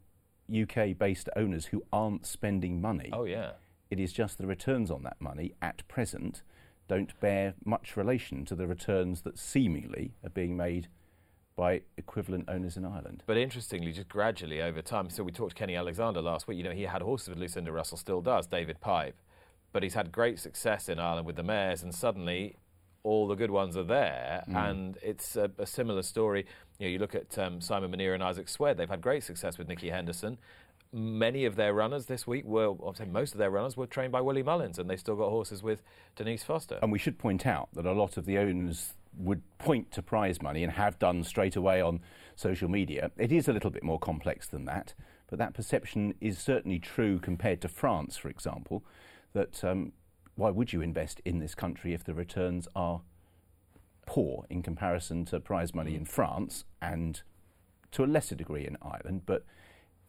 UK 0.51 0.97
based 0.99 1.29
owners 1.37 1.67
who 1.67 1.83
aren't 1.93 2.25
spending 2.27 2.81
money. 2.81 3.11
Oh, 3.13 3.25
yeah. 3.25 3.53
It 3.91 3.99
is 4.01 4.13
just 4.13 4.39
the 4.39 4.47
returns 4.47 4.91
on 4.91 5.03
that 5.03 5.21
money 5.21 5.55
at 5.63 5.87
present 5.89 6.43
don't 6.89 7.19
bear 7.21 7.55
much 7.65 7.97
relation 7.97 8.45
to 8.47 8.55
the 8.55 8.67
returns 8.67 9.21
that 9.23 9.39
seemingly 9.39 10.15
are 10.25 10.31
being 10.31 10.57
made 10.57 10.89
by 11.55 11.83
equivalent 11.97 12.49
owners 12.49 12.77
in 12.77 12.85
Ireland. 12.85 13.23
But 13.27 13.37
interestingly, 13.37 13.93
just 13.93 14.09
gradually 14.09 14.63
over 14.63 14.81
time, 14.81 15.11
so 15.11 15.23
we 15.23 15.33
talked 15.33 15.51
to 15.51 15.57
Kenny 15.57 15.77
Alexander 15.77 16.23
last 16.23 16.49
week. 16.49 16.57
You 16.57 16.65
know, 16.65 16.71
he 16.71 16.85
had 16.85 17.03
horses 17.03 17.29
with 17.29 17.39
Lucinda 17.39 17.73
Russell, 17.73 17.99
still 17.99 18.23
does, 18.23 18.47
David 18.47 18.81
Pipe. 18.81 19.17
But 19.73 19.83
he's 19.83 19.95
had 19.95 20.13
great 20.13 20.39
success 20.39 20.89
in 20.89 20.99
Ireland 20.99 21.27
with 21.27 21.37
the 21.37 21.43
mares, 21.43 21.83
and 21.83 21.95
suddenly 21.95 22.57
all 23.03 23.27
the 23.27 23.35
good 23.35 23.51
ones 23.51 23.77
are 23.77 23.83
there. 23.83 24.45
Mm. 24.49 24.71
And 24.71 24.99
it's 25.03 25.37
a, 25.37 25.51
a 25.59 25.67
similar 25.67 26.03
story. 26.03 26.47
You 26.79 26.87
know, 26.87 26.93
you 26.93 26.99
look 26.99 27.15
at 27.15 27.37
um, 27.39 27.61
Simon 27.61 27.93
Munir 27.93 28.15
and 28.15 28.23
Isaac 28.23 28.47
Souede, 28.47 28.77
they've 28.77 28.89
had 28.89 29.03
great 29.03 29.25
success 29.25 29.59
with 29.59 29.69
Nicky 29.69 29.91
Henderson. 29.91 30.39
Many 30.91 31.45
of 31.45 31.57
their 31.57 31.75
runners 31.75 32.07
this 32.07 32.27
week 32.27 32.47
were, 32.47 32.75
I'd 32.87 32.97
say 32.97 33.05
most 33.05 33.33
of 33.33 33.39
their 33.39 33.51
runners 33.51 33.77
were 33.77 33.87
trained 33.87 34.13
by 34.13 34.23
Willie 34.23 34.43
Mullins, 34.43 34.79
and 34.79 34.89
they've 34.89 34.99
still 34.99 35.17
got 35.17 35.29
horses 35.29 35.63
with 35.63 35.83
Denise 36.17 36.43
Foster. 36.43 36.79
And 36.81 36.91
we 36.91 36.99
should 36.99 37.19
point 37.19 37.47
out 37.47 37.69
that 37.75 37.85
a 37.85 37.93
lot 37.93 38.17
of 38.17 38.25
the 38.25 38.39
owners 38.39 38.95
would 39.17 39.43
point 39.59 39.91
to 39.93 40.03
prize 40.03 40.41
money 40.41 40.63
and 40.63 40.73
have 40.73 40.99
done 40.99 41.25
straight 41.25 41.57
away 41.57 41.81
on 41.81 42.01
social 42.37 42.69
media. 42.69 43.11
It 43.19 43.33
is 43.33 43.49
a 43.49 43.53
little 43.53 43.71
bit 43.71 43.83
more 43.83 43.99
complex 43.99 44.47
than 44.49 44.65
that, 44.65 44.95
but 45.29 45.39
that 45.39 45.55
perception 45.55 46.15
is 46.21 46.39
certainly 46.39 46.79
true 46.79 47.19
compared 47.19 47.61
to 47.63 47.69
France, 47.69 48.17
for 48.17 48.29
example. 48.29 48.85
That 49.35 49.63
um, 49.65 49.93
why 50.37 50.51
would 50.51 50.73
you 50.73 50.81
invest 50.81 51.21
in 51.25 51.39
this 51.39 51.55
country 51.55 51.93
if 51.93 52.05
the 52.05 52.15
returns 52.15 52.67
are 52.75 53.03
poor 54.07 54.47
in 54.49 54.63
comparison 54.63 55.27
to 55.27 55.41
prize 55.41 55.75
money 55.75 55.95
in 55.95 56.07
France 56.07 56.65
and 56.81 57.21
to 57.91 58.05
a 58.05 58.07
lesser 58.07 58.37
degree 58.37 58.67
in 58.67 58.79
Ireland? 58.81 59.23
But 59.27 59.45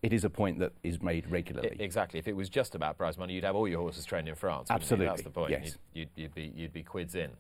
it 0.01 0.13
is 0.13 0.23
a 0.23 0.29
point 0.29 0.59
that 0.59 0.71
is 0.83 1.01
made 1.01 1.29
regularly. 1.29 1.71
I- 1.79 1.83
exactly. 1.83 2.19
If 2.19 2.27
it 2.27 2.35
was 2.35 2.49
just 2.49 2.75
about 2.75 2.97
prize 2.97 3.17
money, 3.17 3.33
you'd 3.33 3.43
have 3.43 3.55
all 3.55 3.67
your 3.67 3.79
horses 3.79 4.05
trained 4.05 4.27
in 4.29 4.35
France. 4.35 4.69
wouldn't 4.69 4.81
you? 4.81 4.83
Absolutely, 4.83 5.05
That's 5.07 5.21
the 5.23 5.29
point. 5.29 5.51
yes. 5.51 5.77
You'd, 5.93 6.09
you'd, 6.15 6.23
you'd, 6.23 6.35
be, 6.35 6.53
you'd 6.55 6.73
be 6.73 6.83
quids 6.83 7.15
in. 7.15 7.31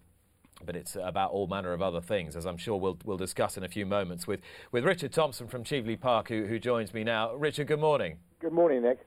But 0.65 0.75
it's 0.75 0.97
about 1.01 1.31
all 1.31 1.47
manner 1.47 1.71
of 1.71 1.81
other 1.81 2.01
things, 2.01 2.35
as 2.35 2.45
I'm 2.45 2.57
sure 2.57 2.75
we'll, 2.75 2.97
we'll 3.05 3.15
discuss 3.17 3.55
in 3.55 3.63
a 3.63 3.69
few 3.69 3.85
moments 3.85 4.27
with, 4.27 4.41
with 4.73 4.83
Richard 4.83 5.13
Thompson 5.13 5.47
from 5.47 5.63
Cheveley 5.63 5.95
Park, 5.95 6.27
who, 6.27 6.45
who 6.47 6.59
joins 6.59 6.93
me 6.93 7.05
now. 7.05 7.33
Richard, 7.33 7.67
good 7.67 7.79
morning. 7.79 8.17
Good 8.41 8.51
morning, 8.51 8.81
Nick. 8.81 8.99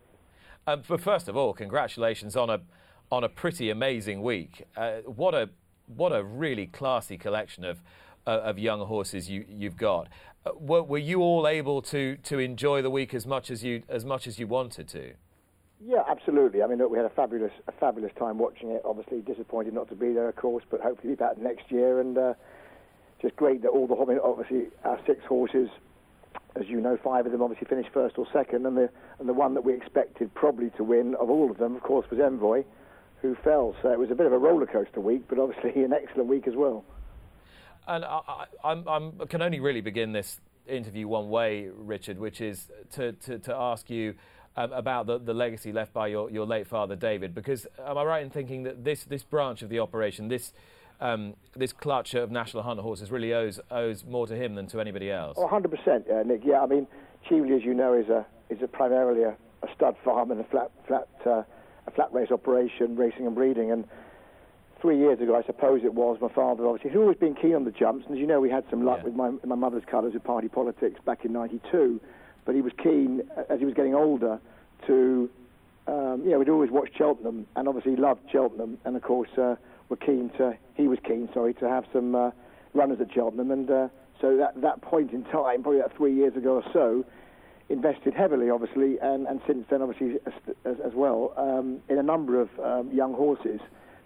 Um, 0.66 0.82
but 0.88 1.02
first 1.02 1.28
of 1.28 1.36
all, 1.36 1.52
congratulations 1.52 2.36
on 2.36 2.48
a, 2.48 2.60
on 3.10 3.22
a 3.22 3.28
pretty 3.28 3.68
amazing 3.68 4.22
week. 4.22 4.64
Uh, 4.78 5.00
what, 5.00 5.34
a, 5.34 5.50
what 5.94 6.12
a 6.12 6.24
really 6.24 6.66
classy 6.68 7.18
collection 7.18 7.64
of, 7.64 7.82
uh, 8.26 8.30
of 8.30 8.58
young 8.58 8.80
horses 8.86 9.28
you, 9.28 9.44
you've 9.46 9.76
got. 9.76 10.08
Were, 10.54 10.82
were 10.82 10.98
you 10.98 11.20
all 11.20 11.46
able 11.46 11.82
to, 11.82 12.16
to 12.16 12.38
enjoy 12.38 12.82
the 12.82 12.90
week 12.90 13.14
as 13.14 13.26
much 13.26 13.50
as, 13.50 13.62
you, 13.62 13.82
as 13.88 14.04
much 14.04 14.26
as 14.26 14.38
you 14.38 14.46
wanted 14.46 14.88
to? 14.88 15.14
Yeah, 15.84 16.02
absolutely. 16.08 16.62
I 16.62 16.66
mean, 16.66 16.78
look, 16.78 16.90
we 16.90 16.96
had 16.96 17.06
a 17.06 17.10
fabulous, 17.10 17.52
a 17.68 17.72
fabulous 17.72 18.12
time 18.18 18.38
watching 18.38 18.70
it. 18.70 18.82
Obviously, 18.84 19.20
disappointed 19.20 19.74
not 19.74 19.88
to 19.88 19.94
be 19.94 20.12
there, 20.12 20.28
of 20.28 20.36
course, 20.36 20.64
but 20.70 20.80
hopefully 20.80 21.14
be 21.14 21.16
back 21.16 21.38
next 21.38 21.70
year. 21.70 22.00
And 22.00 22.18
uh, 22.18 22.34
just 23.20 23.36
great 23.36 23.62
that 23.62 23.68
all 23.68 23.86
the, 23.86 23.94
mean, 24.04 24.20
obviously, 24.22 24.68
our 24.84 24.98
six 25.06 25.24
horses, 25.26 25.68
as 26.56 26.68
you 26.68 26.80
know, 26.80 26.98
five 27.02 27.26
of 27.26 27.32
them 27.32 27.42
obviously 27.42 27.66
finished 27.66 27.90
first 27.92 28.18
or 28.18 28.26
second, 28.32 28.66
and 28.66 28.76
the 28.76 28.90
and 29.18 29.28
the 29.28 29.32
one 29.32 29.54
that 29.54 29.64
we 29.64 29.74
expected 29.74 30.32
probably 30.34 30.70
to 30.76 30.84
win 30.84 31.14
of 31.16 31.30
all 31.30 31.50
of 31.50 31.58
them, 31.58 31.76
of 31.76 31.82
course, 31.82 32.06
was 32.10 32.18
Envoi, 32.18 32.64
who 33.20 33.36
fell. 33.42 33.74
So 33.82 33.90
it 33.90 33.98
was 33.98 34.10
a 34.10 34.14
bit 34.14 34.26
of 34.26 34.32
a 34.32 34.38
roller 34.38 34.66
coaster 34.66 35.00
week, 35.00 35.22
but 35.28 35.38
obviously 35.38 35.82
an 35.84 35.92
excellent 35.92 36.28
week 36.28 36.46
as 36.46 36.54
well. 36.56 36.84
And 37.86 38.04
I, 38.04 38.46
I, 38.62 38.70
I'm, 38.70 39.18
can 39.28 39.42
only 39.42 39.60
really 39.60 39.80
begin 39.80 40.12
this 40.12 40.40
interview 40.66 41.08
one 41.08 41.28
way, 41.30 41.68
Richard, 41.74 42.18
which 42.18 42.40
is 42.40 42.68
to, 42.92 43.12
to, 43.12 43.38
to 43.40 43.54
ask 43.54 43.90
you 43.90 44.14
um, 44.56 44.72
about 44.72 45.06
the, 45.06 45.18
the 45.18 45.34
legacy 45.34 45.72
left 45.72 45.92
by 45.92 46.08
your, 46.08 46.30
your 46.30 46.46
late 46.46 46.66
father, 46.66 46.94
David. 46.94 47.34
Because 47.34 47.66
am 47.84 47.98
I 47.98 48.04
right 48.04 48.22
in 48.22 48.30
thinking 48.30 48.62
that 48.64 48.84
this, 48.84 49.04
this 49.04 49.22
branch 49.22 49.62
of 49.62 49.68
the 49.68 49.80
operation, 49.80 50.28
this, 50.28 50.52
um, 51.00 51.34
this 51.56 51.72
clutch 51.72 52.14
of 52.14 52.30
National 52.30 52.62
Hunt 52.62 52.80
horses, 52.80 53.10
really 53.10 53.32
owes, 53.32 53.58
owes 53.70 54.04
more 54.04 54.26
to 54.26 54.36
him 54.36 54.54
than 54.54 54.66
to 54.68 54.80
anybody 54.80 55.10
else? 55.10 55.36
Oh, 55.40 55.48
100%, 55.48 56.10
uh, 56.10 56.22
Nick. 56.22 56.42
Yeah, 56.44 56.60
I 56.60 56.66
mean, 56.66 56.86
Cheveley, 57.28 57.56
as 57.56 57.62
you 57.62 57.74
know, 57.74 57.94
is 57.94 58.08
a 58.08 58.26
is 58.50 58.58
a 58.62 58.68
primarily 58.68 59.22
a, 59.22 59.30
a 59.62 59.74
stud 59.74 59.96
farm 60.04 60.30
and 60.30 60.40
a 60.40 60.44
flat 60.44 60.70
flat 60.86 61.08
uh, 61.24 61.42
a 61.86 61.90
flat 61.94 62.12
race 62.12 62.30
operation, 62.30 62.96
racing 62.96 63.26
and 63.26 63.34
breeding. 63.34 63.70
And 63.70 63.84
three 64.82 64.98
years 64.98 65.20
ago, 65.20 65.36
I 65.36 65.46
suppose 65.46 65.82
it 65.84 65.94
was, 65.94 66.18
my 66.20 66.28
father 66.28 66.66
obviously, 66.66 66.90
who'd 66.90 67.02
always 67.02 67.16
been 67.16 67.36
keen 67.36 67.54
on 67.54 67.64
the 67.64 67.70
jumps. 67.70 68.04
And 68.04 68.16
as 68.16 68.20
you 68.20 68.26
know, 68.26 68.40
we 68.40 68.50
had 68.50 68.64
some 68.68 68.84
luck 68.84 69.04
with 69.04 69.14
my 69.14 69.30
my 69.46 69.54
mother's 69.54 69.84
colours 69.88 70.12
with 70.12 70.24
party 70.24 70.48
politics 70.48 71.00
back 71.06 71.24
in 71.24 71.32
'92. 71.32 72.00
But 72.44 72.56
he 72.56 72.60
was 72.60 72.72
keen 72.82 73.22
as 73.48 73.60
he 73.60 73.64
was 73.64 73.74
getting 73.74 73.94
older 73.94 74.40
to, 74.88 75.30
um, 75.86 76.22
you 76.24 76.30
know, 76.30 76.40
we'd 76.40 76.48
always 76.48 76.72
watched 76.72 76.98
Cheltenham 76.98 77.46
and 77.54 77.68
obviously 77.68 77.94
loved 77.94 78.22
Cheltenham. 78.32 78.78
And 78.84 78.96
of 78.96 79.02
course, 79.02 79.30
uh, 79.38 79.54
were 79.88 79.96
keen 79.96 80.28
to, 80.38 80.58
he 80.74 80.88
was 80.88 80.98
keen, 81.06 81.28
sorry, 81.32 81.54
to 81.54 81.68
have 81.68 81.84
some 81.92 82.16
uh, 82.16 82.30
runners 82.74 83.00
at 83.00 83.14
Cheltenham. 83.14 83.52
And 83.52 83.70
uh, 83.70 83.88
so 84.20 84.36
that 84.36 84.60
that 84.60 84.82
point 84.82 85.12
in 85.12 85.22
time, 85.24 85.62
probably 85.62 85.78
about 85.78 85.96
three 85.96 86.14
years 86.14 86.36
ago 86.36 86.56
or 86.56 86.64
so, 86.72 87.04
invested 87.68 88.12
heavily, 88.12 88.50
obviously, 88.50 88.98
and, 89.00 89.28
and 89.28 89.40
since 89.46 89.64
then, 89.70 89.80
obviously, 89.80 90.18
as, 90.26 90.32
as, 90.64 90.76
as 90.84 90.92
well, 90.94 91.32
um, 91.36 91.78
in 91.88 91.98
a 91.98 92.02
number 92.02 92.40
of 92.40 92.48
um, 92.58 92.90
young 92.92 93.14
horses. 93.14 93.60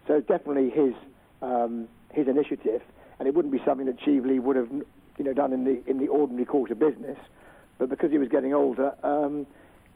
So 0.06 0.20
definitely 0.20 0.70
his 0.70 0.94
um, 1.42 1.88
his 2.12 2.28
initiative, 2.28 2.82
and 3.18 3.28
it 3.28 3.34
wouldn't 3.34 3.52
be 3.52 3.62
something 3.64 3.86
that 3.86 3.98
Cheveley 4.00 4.38
would 4.38 4.56
have, 4.56 4.70
you 4.70 5.24
know, 5.24 5.32
done 5.32 5.52
in 5.52 5.64
the 5.64 5.82
in 5.86 5.98
the 5.98 6.08
ordinary 6.08 6.44
course 6.44 6.70
of 6.70 6.78
business. 6.78 7.18
But 7.78 7.88
because 7.90 8.10
he 8.10 8.18
was 8.18 8.28
getting 8.28 8.54
older, 8.54 8.94
um, 9.02 9.46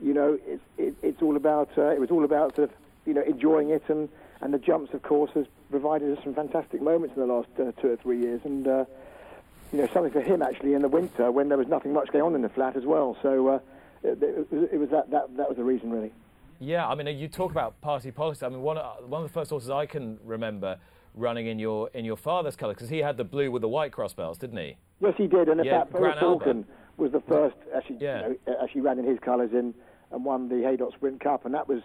you 0.00 0.12
know, 0.12 0.38
it, 0.46 0.60
it, 0.76 0.94
it's 1.02 1.22
all 1.22 1.36
about 1.36 1.70
uh, 1.78 1.88
it 1.88 2.00
was 2.00 2.10
all 2.10 2.24
about 2.24 2.56
sort 2.56 2.70
of, 2.70 2.76
you 3.06 3.14
know, 3.14 3.22
enjoying 3.22 3.70
it, 3.70 3.82
and, 3.88 4.08
and 4.40 4.52
the 4.52 4.58
jumps, 4.58 4.92
of 4.92 5.02
course, 5.02 5.30
has 5.34 5.46
provided 5.70 6.16
us 6.16 6.22
some 6.24 6.34
fantastic 6.34 6.82
moments 6.82 7.16
in 7.16 7.22
the 7.26 7.32
last 7.32 7.48
uh, 7.58 7.72
two 7.80 7.92
or 7.92 7.96
three 7.96 8.20
years, 8.20 8.40
and. 8.44 8.66
Uh, 8.66 8.84
you 9.72 9.78
know, 9.78 9.86
something 9.94 10.10
for 10.10 10.20
him 10.20 10.42
actually 10.42 10.74
in 10.74 10.82
the 10.82 10.88
winter 10.88 11.30
when 11.30 11.48
there 11.48 11.56
was 11.56 11.68
nothing 11.68 11.92
much 11.92 12.10
going 12.10 12.24
on 12.24 12.34
in 12.34 12.42
the 12.42 12.48
flat 12.48 12.74
as 12.74 12.84
well. 12.84 13.16
So 13.22 13.46
uh, 13.46 13.58
it, 14.02 14.20
it 14.50 14.80
was 14.80 14.90
that, 14.90 15.12
that 15.12 15.36
that 15.36 15.48
was 15.48 15.56
the 15.56 15.62
reason 15.62 15.92
really. 15.92 16.10
Yeah, 16.60 16.86
I 16.86 16.94
mean, 16.94 17.06
you 17.18 17.26
talk 17.26 17.50
about 17.50 17.80
party 17.80 18.10
politics. 18.10 18.42
I 18.42 18.50
mean, 18.50 18.60
one 18.60 18.76
of, 18.76 19.08
one 19.08 19.22
of 19.22 19.28
the 19.28 19.32
first 19.32 19.50
horses 19.50 19.70
I 19.70 19.86
can 19.86 20.18
remember 20.22 20.76
running 21.14 21.46
in 21.46 21.58
your 21.58 21.88
in 21.94 22.04
your 22.04 22.16
father's 22.16 22.54
colours 22.54 22.76
because 22.76 22.90
he 22.90 22.98
had 22.98 23.16
the 23.16 23.24
blue 23.24 23.50
with 23.50 23.62
the 23.62 23.68
white 23.68 23.92
cross 23.92 24.12
belts, 24.12 24.38
didn't 24.38 24.58
he? 24.58 24.76
Yes, 25.00 25.14
he 25.16 25.26
did, 25.26 25.48
and 25.48 25.64
Yeah, 25.64 25.84
Gran 25.90 26.18
Falcon 26.18 26.66
was 26.98 27.10
the 27.12 27.22
first 27.22 27.56
actually, 27.74 27.96
Yeah. 28.00 28.28
you 28.28 28.38
know, 28.46 28.56
actually 28.62 28.82
ran 28.82 28.98
in 28.98 29.06
his 29.06 29.18
colours 29.18 29.50
in 29.52 29.74
and 30.12 30.24
won 30.24 30.48
the 30.48 30.62
Haydock 30.62 30.92
Sprint 30.94 31.20
Cup, 31.20 31.46
and 31.46 31.54
that 31.54 31.66
was 31.66 31.80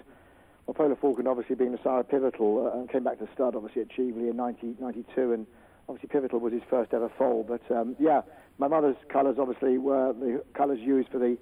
well, 0.67 0.73
Polar 0.73 0.95
Falcon 0.97 1.25
obviously 1.25 1.55
being 1.55 1.71
the 1.71 1.79
sire 1.83 2.03
Pivotal 2.03 2.67
uh, 2.67 2.77
and 2.77 2.89
came 2.89 3.03
back 3.03 3.19
to 3.19 3.27
stud 3.33 3.55
obviously 3.55 3.81
at 3.81 3.89
Cheveley 3.89 4.29
in 4.29 4.37
1992, 4.37 5.31
and 5.31 5.47
obviously 5.87 6.09
Pivotal 6.09 6.39
was 6.39 6.51
his 6.51 6.63
first 6.69 6.93
ever 6.93 7.09
foal. 7.17 7.43
But 7.47 7.61
um, 7.73 7.95
yeah, 7.97 8.21
my 8.57 8.67
mother's 8.67 8.97
colours 9.09 9.37
obviously 9.39 9.77
were 9.77 10.11
the 10.13 10.43
colours 10.53 10.79
used 10.81 11.09
for 11.09 11.19
the 11.19 11.37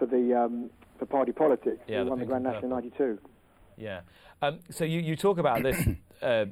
for 0.00 0.06
the 0.06 0.34
um, 0.34 0.70
for 0.98 1.06
party 1.06 1.30
politics. 1.30 1.78
Yeah, 1.86 2.02
the 2.02 2.10
won 2.10 2.18
the 2.18 2.24
Grand 2.24 2.42
National 2.42 2.64
in 2.64 2.70
'92. 2.70 3.18
Yeah. 3.76 4.00
Um, 4.42 4.58
so 4.70 4.84
you, 4.84 5.00
you 5.00 5.16
talk 5.16 5.38
about 5.38 5.62
this 5.62 5.86
uh, 6.22 6.46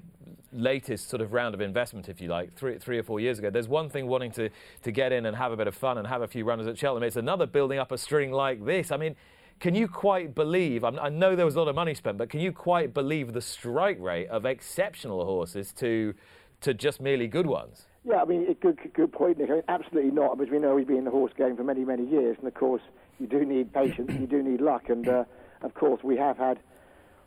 latest 0.52 1.08
sort 1.08 1.22
of 1.22 1.32
round 1.32 1.54
of 1.54 1.60
investment, 1.60 2.08
if 2.08 2.20
you 2.20 2.28
like, 2.28 2.54
three, 2.54 2.78
three 2.78 2.98
or 2.98 3.02
four 3.02 3.20
years 3.20 3.38
ago. 3.38 3.50
There's 3.50 3.68
one 3.68 3.88
thing 3.88 4.06
wanting 4.06 4.30
to, 4.32 4.50
to 4.82 4.92
get 4.92 5.12
in 5.12 5.26
and 5.26 5.36
have 5.36 5.52
a 5.52 5.56
bit 5.56 5.66
of 5.66 5.74
fun 5.74 5.98
and 5.98 6.06
have 6.06 6.22
a 6.22 6.28
few 6.28 6.44
runners 6.44 6.66
at 6.66 6.78
Cheltenham. 6.78 7.06
It's 7.06 7.16
another 7.16 7.46
building 7.46 7.78
up 7.78 7.92
a 7.92 7.98
string 7.98 8.30
like 8.30 8.64
this. 8.64 8.92
I 8.92 8.96
mean, 8.98 9.16
can 9.58 9.74
you 9.74 9.88
quite 9.88 10.34
believe? 10.34 10.84
I'm, 10.84 10.98
I 10.98 11.08
know 11.08 11.34
there 11.34 11.46
was 11.46 11.56
a 11.56 11.58
lot 11.58 11.68
of 11.68 11.74
money 11.74 11.94
spent, 11.94 12.18
but 12.18 12.30
can 12.30 12.40
you 12.40 12.52
quite 12.52 12.94
believe 12.94 13.32
the 13.32 13.42
strike 13.42 13.98
rate 14.00 14.28
of 14.28 14.44
exceptional 14.44 15.24
horses 15.24 15.72
to 15.74 16.14
to 16.60 16.74
just 16.74 17.00
merely 17.00 17.28
good 17.28 17.46
ones? 17.46 17.86
Yeah, 18.04 18.22
I 18.22 18.24
mean, 18.24 18.52
good, 18.60 18.78
good 18.94 19.12
point, 19.12 19.38
Nick. 19.38 19.48
I 19.48 19.54
mean, 19.54 19.62
absolutely 19.68 20.10
not, 20.10 20.38
because 20.38 20.50
we 20.50 20.58
know 20.58 20.74
we've 20.74 20.88
been 20.88 20.98
in 20.98 21.04
the 21.04 21.10
horse 21.12 21.32
game 21.36 21.56
for 21.56 21.62
many, 21.62 21.84
many 21.84 22.04
years, 22.04 22.36
and 22.36 22.48
of 22.48 22.54
course, 22.54 22.82
you 23.18 23.26
do 23.26 23.44
need 23.44 23.72
patience, 23.72 24.12
you 24.18 24.26
do 24.26 24.42
need 24.42 24.60
luck, 24.60 24.88
and 24.88 25.08
uh, 25.08 25.24
of 25.62 25.74
course, 25.74 26.02
we 26.02 26.16
have 26.16 26.38
had, 26.38 26.58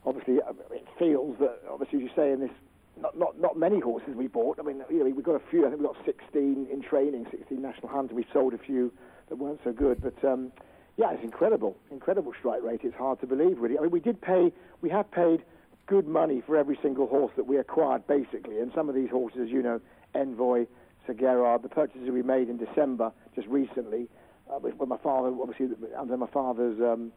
obviously, 0.06 0.42
uh, 0.42 0.54
it 0.72 0.88
feels 0.98 1.38
that, 1.40 1.60
obviously, 1.70 2.00
as 2.00 2.04
you 2.04 2.10
say, 2.16 2.32
in 2.32 2.40
this 2.40 2.52
not, 3.00 3.18
not 3.18 3.40
not 3.40 3.58
many 3.58 3.80
horses 3.80 4.16
we 4.16 4.28
bought. 4.28 4.60
I 4.60 4.64
mean, 4.64 4.84
you 4.90 5.00
know, 5.00 5.06
we've 5.06 5.24
got 5.24 5.36
a 5.36 5.50
few. 5.50 5.66
I 5.66 5.70
think 5.70 5.82
we've 5.82 5.90
got 5.90 6.06
16 6.06 6.68
in 6.72 6.82
training, 6.82 7.26
16 7.32 7.62
national 7.62 7.88
hunts. 7.88 8.14
We 8.14 8.26
sold 8.32 8.54
a 8.54 8.58
few 8.58 8.92
that 9.30 9.38
weren't 9.38 9.62
so 9.64 9.72
good, 9.72 10.02
but 10.02 10.24
um, 10.30 10.52
yeah, 10.98 11.12
it's 11.12 11.24
incredible, 11.24 11.78
incredible 11.90 12.34
strike 12.38 12.62
rate. 12.62 12.82
It's 12.84 12.96
hard 12.96 13.20
to 13.22 13.28
believe, 13.28 13.60
really. 13.60 13.78
I 13.78 13.82
mean, 13.82 13.92
we 13.92 14.00
did 14.00 14.22
pay, 14.22 14.52
we 14.82 14.90
have 14.90 15.10
paid 15.12 15.42
good 15.88 16.08
money 16.08 16.42
for 16.46 16.58
every 16.58 16.78
single 16.82 17.08
horse 17.08 17.32
that 17.36 17.48
we 17.48 17.58
acquired, 17.58 18.06
basically. 18.08 18.60
And 18.60 18.72
some 18.76 18.90
of 18.90 18.96
these 18.96 19.10
horses, 19.10 19.50
you 19.50 19.62
know, 19.62 19.82
Envoi, 20.16 20.68
Sir 21.08 21.14
Gerhard, 21.14 21.64
the 21.64 21.70
purchases 21.70 22.10
we 22.12 22.22
made 22.22 22.50
in 22.50 22.58
December 22.58 23.12
just 23.36 23.48
recently, 23.48 24.08
uh, 24.50 24.60
with, 24.60 24.76
my 24.88 24.98
father, 24.98 25.30
obviously 25.42 25.68
under 25.98 26.18
my 26.18 26.28
father's 26.28 26.80
um, 26.80 27.12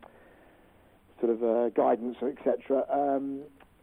sort 1.21 1.33
of 1.33 1.43
uh, 1.43 1.69
guidance, 1.71 2.17
etc. 2.23 2.85
Um, 2.91 3.43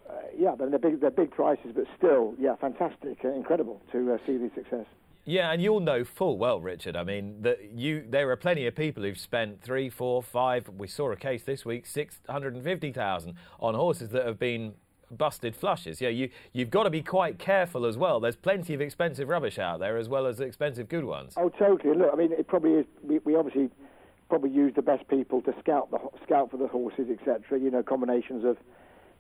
uh, 0.10 0.14
yeah, 0.38 0.56
they're 0.58 0.78
big, 0.80 1.00
they're 1.00 1.12
big 1.12 1.32
prices, 1.32 1.72
but 1.74 1.86
still, 1.98 2.34
yeah, 2.40 2.56
fantastic, 2.56 3.20
uh, 3.24 3.30
incredible 3.30 3.82
to 3.92 4.14
uh, 4.14 4.18
see 4.26 4.38
the 4.38 4.52
success. 4.56 4.86
Yeah, 5.24 5.52
and 5.52 5.62
you'll 5.62 5.82
know 5.82 6.04
full 6.04 6.38
well, 6.38 6.60
Richard. 6.60 6.96
I 6.96 7.04
mean, 7.04 7.44
that 7.44 7.72
you 7.76 8.04
there 8.10 8.30
are 8.32 8.36
plenty 8.36 8.66
of 8.66 8.76
people 8.76 9.04
who've 9.04 9.20
spent 9.20 9.62
three, 9.62 9.88
four, 9.88 10.24
five. 10.24 10.68
We 10.68 10.88
saw 10.88 11.12
a 11.12 11.16
case 11.16 11.44
this 11.44 11.64
week, 11.64 11.86
six 11.86 12.20
hundred 12.28 12.56
and 12.56 12.64
fifty 12.64 12.92
thousand 12.92 13.36
on 13.60 13.76
horses 13.76 14.10
that 14.10 14.26
have 14.26 14.40
been 14.40 14.74
busted 15.18 15.56
flushes. 15.56 16.02
Yeah, 16.02 16.10
you 16.10 16.30
you've 16.54 16.70
got 16.70 16.84
to 16.84 16.90
be 16.90 17.02
quite 17.02 17.40
careful 17.40 17.86
as 17.86 17.98
well. 17.98 18.20
There's 18.20 18.36
plenty 18.36 18.74
of 18.74 18.82
expensive 18.82 19.30
rubbish 19.30 19.60
out 19.60 19.80
there 19.80 19.98
as 19.98 20.10
well 20.10 20.26
as 20.26 20.40
expensive 20.40 20.90
good 20.90 21.06
ones. 21.06 21.34
Oh, 21.38 21.50
totally. 21.50 21.98
Look, 21.98 22.10
I 22.12 22.16
mean, 22.16 22.32
it 22.32 22.48
probably 22.48 22.74
is. 22.74 22.86
We, 23.04 23.20
we 23.20 23.36
obviously 23.36 23.70
probably 24.30 24.52
use 24.52 24.74
the 24.76 24.82
best 24.82 25.08
people 25.08 25.42
to 25.42 25.54
scout 25.60 25.92
the 25.92 26.00
scout 26.24 26.52
for 26.52 26.58
the 26.58 26.68
horses, 26.68 27.08
etc. 27.10 27.60
You 27.60 27.72
know, 27.72 27.84
combinations 27.84 28.46
of, 28.46 28.58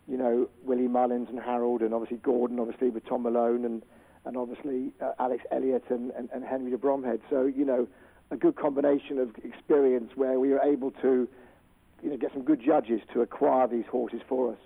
you 0.07 0.17
know, 0.17 0.49
Willie 0.63 0.87
Mullins 0.87 1.27
and 1.29 1.39
Harold, 1.39 1.81
and 1.81 1.93
obviously 1.93 2.17
Gordon, 2.17 2.59
obviously 2.59 2.89
with 2.89 3.05
Tom 3.05 3.23
Malone 3.23 3.65
and 3.65 3.81
and 4.25 4.37
obviously 4.37 4.93
uh, 5.01 5.11
Alex 5.19 5.43
Elliott 5.51 5.83
and, 5.89 6.11
and, 6.11 6.29
and 6.33 6.43
Henry 6.43 6.71
de 6.71 6.77
Bromhead. 6.77 7.21
So, 7.29 7.45
you 7.45 7.65
know, 7.65 7.87
a 8.29 8.37
good 8.37 8.55
combination 8.55 9.17
of 9.19 9.29
experience 9.43 10.11
where 10.15 10.39
we 10.39 10.49
were 10.49 10.61
able 10.61 10.91
to, 11.01 11.27
you 12.03 12.09
know, 12.09 12.17
get 12.17 12.31
some 12.33 12.43
good 12.43 12.61
judges 12.63 13.01
to 13.13 13.21
acquire 13.21 13.67
these 13.67 13.85
horses 13.91 14.21
for 14.27 14.53
us. 14.53 14.59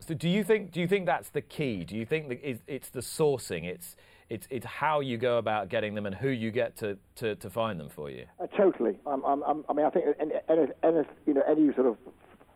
So, 0.00 0.14
do 0.14 0.28
you 0.28 0.44
think 0.44 0.72
do 0.72 0.80
you 0.80 0.88
think 0.88 1.06
that's 1.06 1.30
the 1.30 1.40
key? 1.40 1.84
Do 1.84 1.96
you 1.96 2.06
think 2.06 2.28
that 2.28 2.60
it's 2.66 2.90
the 2.90 3.00
sourcing? 3.00 3.64
It's 3.64 3.96
it's 4.28 4.46
it's 4.50 4.66
how 4.66 5.00
you 5.00 5.16
go 5.16 5.38
about 5.38 5.68
getting 5.68 5.94
them 5.94 6.06
and 6.06 6.14
who 6.14 6.28
you 6.28 6.50
get 6.50 6.76
to, 6.76 6.98
to, 7.16 7.34
to 7.36 7.50
find 7.50 7.80
them 7.80 7.88
for 7.88 8.10
you. 8.10 8.26
Uh, 8.40 8.46
totally. 8.56 8.98
I 9.06 9.16
mean, 9.16 9.86
I 9.86 9.90
think 9.90 10.04
any, 10.20 10.32
any, 10.48 10.66
any, 10.82 11.02
you 11.26 11.34
know 11.34 11.42
any 11.48 11.72
sort 11.74 11.86
of 11.86 11.96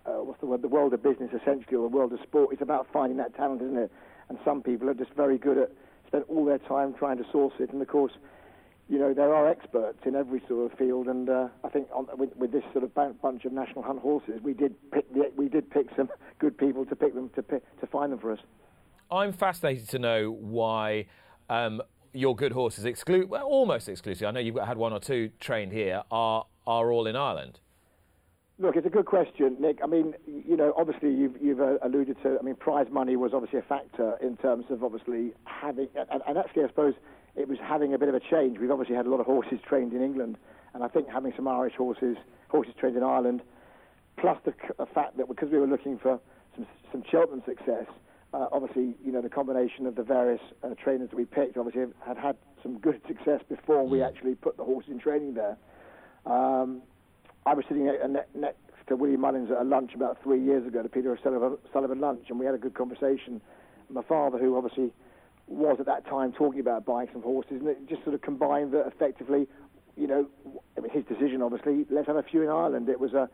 uh, 0.04 0.22
what's 0.22 0.40
the 0.40 0.46
word? 0.46 0.62
The 0.62 0.68
world 0.68 0.92
of 0.92 1.02
business, 1.02 1.30
essentially, 1.30 1.76
or 1.76 1.88
the 1.88 1.96
world 1.96 2.12
of 2.12 2.20
sport. 2.22 2.52
It's 2.52 2.62
about 2.62 2.86
finding 2.92 3.18
that 3.18 3.34
talent, 3.36 3.62
isn't 3.62 3.78
it? 3.78 3.92
And 4.28 4.38
some 4.44 4.62
people 4.62 4.88
are 4.90 4.94
just 4.94 5.12
very 5.14 5.38
good 5.38 5.58
at 5.58 5.70
spent 6.06 6.24
all 6.28 6.44
their 6.44 6.58
time 6.58 6.94
trying 6.98 7.16
to 7.16 7.24
source 7.32 7.54
it. 7.58 7.70
And 7.70 7.80
of 7.80 7.88
course, 7.88 8.12
you 8.88 8.98
know, 8.98 9.14
there 9.14 9.34
are 9.34 9.48
experts 9.48 9.98
in 10.04 10.14
every 10.14 10.42
sort 10.48 10.70
of 10.70 10.78
field, 10.78 11.06
and 11.06 11.28
uh, 11.28 11.48
I 11.64 11.68
think 11.68 11.88
on, 11.94 12.06
with, 12.18 12.36
with, 12.36 12.52
this 12.52 12.64
sort 12.72 12.84
of 12.84 12.94
bunch 12.94 13.44
of 13.44 13.52
national 13.52 13.82
hunt 13.82 14.00
horses, 14.00 14.40
we 14.42 14.52
did 14.52 14.74
pick 14.90 15.12
the, 15.14 15.30
we 15.36 15.48
did 15.48 15.70
pick 15.70 15.86
some 15.96 16.08
good 16.38 16.58
people 16.58 16.84
to 16.86 16.96
pick 16.96 17.14
them 17.14 17.30
to 17.36 17.42
pick, 17.42 17.62
to 17.80 17.86
find 17.86 18.12
them 18.12 18.18
for 18.18 18.32
us. 18.32 18.40
I'm 19.10 19.32
fascinated 19.32 19.88
to 19.90 19.98
know 19.98 20.30
why 20.30 21.06
um, 21.48 21.82
your 22.12 22.34
good 22.34 22.52
horses, 22.52 22.84
exclu- 22.84 23.28
well, 23.28 23.46
almost 23.46 23.88
exclusively. 23.88 24.26
I 24.26 24.30
know 24.30 24.40
you've 24.40 24.56
had 24.56 24.76
one 24.76 24.92
or 24.92 25.00
two 25.00 25.30
trained 25.40 25.72
here. 25.72 26.02
Are 26.10 26.46
are 26.66 26.92
all 26.92 27.06
in 27.06 27.16
Ireland? 27.16 27.58
Look, 28.58 28.76
it's 28.76 28.86
a 28.86 28.90
good 28.90 29.06
question, 29.06 29.56
Nick. 29.58 29.80
I 29.82 29.86
mean, 29.86 30.14
you 30.26 30.56
know, 30.56 30.72
obviously 30.76 31.12
you've, 31.12 31.34
you've 31.40 31.60
uh, 31.60 31.78
alluded 31.82 32.16
to. 32.22 32.36
I 32.38 32.42
mean, 32.44 32.54
prize 32.54 32.86
money 32.92 33.16
was 33.16 33.32
obviously 33.34 33.58
a 33.58 33.62
factor 33.62 34.16
in 34.22 34.36
terms 34.36 34.66
of 34.70 34.84
obviously 34.84 35.32
having, 35.46 35.88
and, 35.96 36.22
and, 36.28 36.38
actually, 36.38 36.64
I 36.64 36.68
suppose 36.68 36.94
it 37.36 37.48
was 37.48 37.58
having 37.62 37.94
a 37.94 37.98
bit 37.98 38.08
of 38.08 38.14
a 38.14 38.20
change. 38.20 38.58
We've 38.58 38.70
obviously 38.70 38.96
had 38.96 39.06
a 39.06 39.10
lot 39.10 39.20
of 39.20 39.26
horses 39.26 39.58
trained 39.66 39.92
in 39.92 40.02
England, 40.02 40.36
and 40.74 40.82
I 40.82 40.88
think 40.88 41.08
having 41.08 41.32
some 41.36 41.48
Irish 41.48 41.74
horses, 41.76 42.16
horses 42.48 42.74
trained 42.78 42.96
in 42.96 43.02
Ireland, 43.02 43.42
plus 44.16 44.38
the, 44.44 44.52
the 44.78 44.86
fact 44.86 45.16
that 45.16 45.28
because 45.28 45.50
we 45.50 45.58
were 45.58 45.66
looking 45.66 45.98
for 45.98 46.20
some 46.54 46.66
some 46.90 47.02
Cheltenham 47.10 47.42
success, 47.46 47.86
uh, 48.34 48.46
obviously, 48.52 48.94
you 49.04 49.12
know, 49.12 49.22
the 49.22 49.28
combination 49.28 49.86
of 49.86 49.94
the 49.94 50.02
various 50.02 50.40
uh, 50.62 50.74
trainers 50.82 51.10
that 51.10 51.16
we 51.16 51.24
picked 51.24 51.56
obviously 51.56 51.92
had 52.06 52.16
had 52.16 52.36
some 52.62 52.78
good 52.78 53.00
success 53.06 53.40
before 53.48 53.86
we 53.86 53.98
mm. 53.98 54.06
actually 54.06 54.34
put 54.34 54.56
the 54.56 54.64
horses 54.64 54.90
in 54.90 54.98
training 54.98 55.34
there. 55.34 55.56
Um, 56.26 56.82
I 57.44 57.54
was 57.54 57.64
sitting 57.68 57.86
next 58.34 58.58
to 58.88 58.96
Willie 58.96 59.16
Mullins 59.16 59.50
at 59.50 59.58
a 59.58 59.64
lunch 59.64 59.94
about 59.94 60.22
three 60.22 60.42
years 60.42 60.66
ago, 60.66 60.82
the 60.82 60.88
Peter 60.88 61.18
Sullivan 61.22 62.00
lunch, 62.00 62.26
and 62.28 62.38
we 62.38 62.46
had 62.46 62.54
a 62.54 62.58
good 62.58 62.74
conversation. 62.74 63.40
My 63.90 64.02
father, 64.02 64.38
who 64.38 64.56
obviously 64.56 64.92
was 65.52 65.76
at 65.80 65.86
that 65.86 66.06
time 66.06 66.32
talking 66.32 66.60
about 66.60 66.84
buying 66.84 67.08
some 67.12 67.22
horses, 67.22 67.60
and 67.60 67.68
it 67.68 67.88
just 67.88 68.02
sort 68.02 68.14
of 68.14 68.22
combined 68.22 68.72
that 68.72 68.86
effectively, 68.86 69.46
you 69.96 70.06
know, 70.06 70.26
I 70.76 70.80
mean, 70.80 70.90
his 70.90 71.04
decision 71.04 71.42
obviously, 71.42 71.86
let's 71.90 72.06
have 72.06 72.16
a 72.16 72.22
few 72.22 72.42
in 72.42 72.48
Ireland. 72.48 72.88
It 72.88 72.98
was 72.98 73.12
a, 73.12 73.28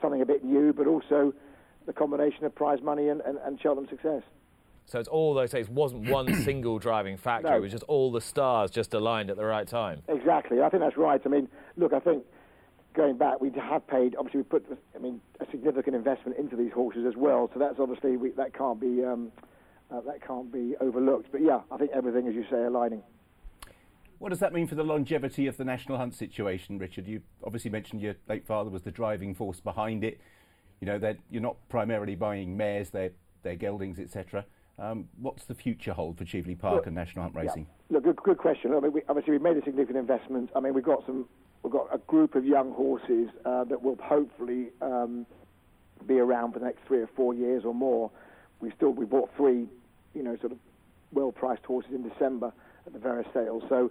something 0.00 0.22
a 0.22 0.26
bit 0.26 0.44
new, 0.44 0.72
but 0.72 0.86
also 0.86 1.34
the 1.86 1.92
combination 1.92 2.44
of 2.44 2.54
prize 2.54 2.80
money 2.82 3.08
and, 3.08 3.20
and, 3.22 3.38
and 3.44 3.60
Cheltenham 3.60 3.88
success. 3.88 4.22
So 4.86 4.98
it's 4.98 5.08
all 5.08 5.34
those 5.34 5.50
things. 5.50 5.68
It 5.68 5.72
wasn't 5.72 6.08
one 6.08 6.32
single 6.44 6.78
driving 6.78 7.16
factor. 7.16 7.50
No. 7.50 7.56
It 7.56 7.60
was 7.60 7.72
just 7.72 7.84
all 7.84 8.10
the 8.10 8.20
stars 8.20 8.70
just 8.70 8.94
aligned 8.94 9.30
at 9.30 9.36
the 9.36 9.44
right 9.44 9.66
time. 9.66 10.02
Exactly. 10.08 10.62
I 10.62 10.70
think 10.70 10.82
that's 10.82 10.96
right. 10.96 11.20
I 11.24 11.28
mean, 11.28 11.48
look, 11.76 11.92
I 11.92 12.00
think 12.00 12.24
going 12.94 13.18
back, 13.18 13.40
we 13.40 13.50
have 13.50 13.86
paid. 13.86 14.16
Obviously, 14.16 14.40
we 14.40 14.44
put, 14.44 14.78
I 14.94 14.98
mean, 14.98 15.20
a 15.40 15.46
significant 15.50 15.94
investment 15.94 16.38
into 16.38 16.56
these 16.56 16.72
horses 16.72 17.04
as 17.06 17.16
well. 17.16 17.50
So 17.52 17.58
that's 17.60 17.78
obviously 17.78 18.16
we, 18.16 18.30
that 18.30 18.54
can't 18.56 18.80
be 18.80 19.04
um, 19.04 19.30
uh, 19.90 20.00
that 20.02 20.26
can't 20.26 20.52
be 20.52 20.74
overlooked. 20.80 21.30
But 21.32 21.42
yeah, 21.42 21.60
I 21.70 21.76
think 21.76 21.90
everything, 21.94 22.28
as 22.28 22.34
you 22.34 22.44
say, 22.50 22.64
aligning. 22.64 23.02
What 24.18 24.30
does 24.30 24.40
that 24.40 24.52
mean 24.52 24.66
for 24.66 24.74
the 24.74 24.82
longevity 24.82 25.46
of 25.46 25.56
the 25.56 25.64
national 25.64 25.98
hunt 25.98 26.14
situation, 26.14 26.78
Richard? 26.78 27.06
You 27.06 27.22
obviously 27.44 27.70
mentioned 27.70 28.02
your 28.02 28.16
late 28.28 28.46
father 28.46 28.68
was 28.68 28.82
the 28.82 28.90
driving 28.90 29.34
force 29.34 29.60
behind 29.60 30.02
it. 30.02 30.20
You 30.80 30.86
know 30.86 30.98
that 30.98 31.18
you're 31.30 31.42
not 31.42 31.56
primarily 31.68 32.16
buying 32.16 32.56
mares; 32.56 32.90
they're 32.90 33.12
they're 33.42 33.56
geldings, 33.56 33.98
etc. 33.98 34.44
Um, 34.78 35.08
what's 35.20 35.44
the 35.44 35.54
future 35.54 35.92
hold 35.92 36.18
for 36.18 36.24
Cheveley 36.24 36.54
Park 36.54 36.76
look, 36.76 36.86
and 36.86 36.94
National 36.94 37.24
Hunt 37.24 37.34
Racing? 37.34 37.66
Yeah. 37.90 37.96
Look, 37.96 38.04
good, 38.04 38.16
good 38.16 38.38
question. 38.38 38.72
I 38.72 38.80
mean, 38.80 38.92
we, 38.92 39.02
obviously, 39.08 39.32
we've 39.32 39.42
made 39.42 39.56
a 39.56 39.64
significant 39.64 39.98
investment. 39.98 40.50
I 40.54 40.60
mean, 40.60 40.74
we've 40.74 40.84
got 40.84 41.04
some 41.04 41.26
we've 41.62 41.72
got 41.72 41.88
a 41.92 41.98
group 41.98 42.34
of 42.34 42.44
young 42.44 42.72
horses 42.72 43.28
uh, 43.44 43.64
that 43.64 43.82
will 43.82 43.98
hopefully 44.00 44.68
um, 44.80 45.26
be 46.06 46.18
around 46.18 46.52
for 46.52 46.60
the 46.60 46.64
next 46.64 46.80
three 46.86 47.00
or 47.00 47.08
four 47.16 47.34
years 47.34 47.64
or 47.64 47.74
more. 47.74 48.10
We 48.60 48.72
still 48.76 48.90
we 48.90 49.04
bought 49.04 49.30
three, 49.36 49.66
you 50.14 50.22
know, 50.22 50.36
sort 50.40 50.52
of 50.52 50.58
well-priced 51.12 51.64
horses 51.64 51.92
in 51.94 52.08
December 52.08 52.52
at 52.86 52.92
the 52.92 52.98
various 52.98 53.28
sales. 53.32 53.62
So, 53.68 53.90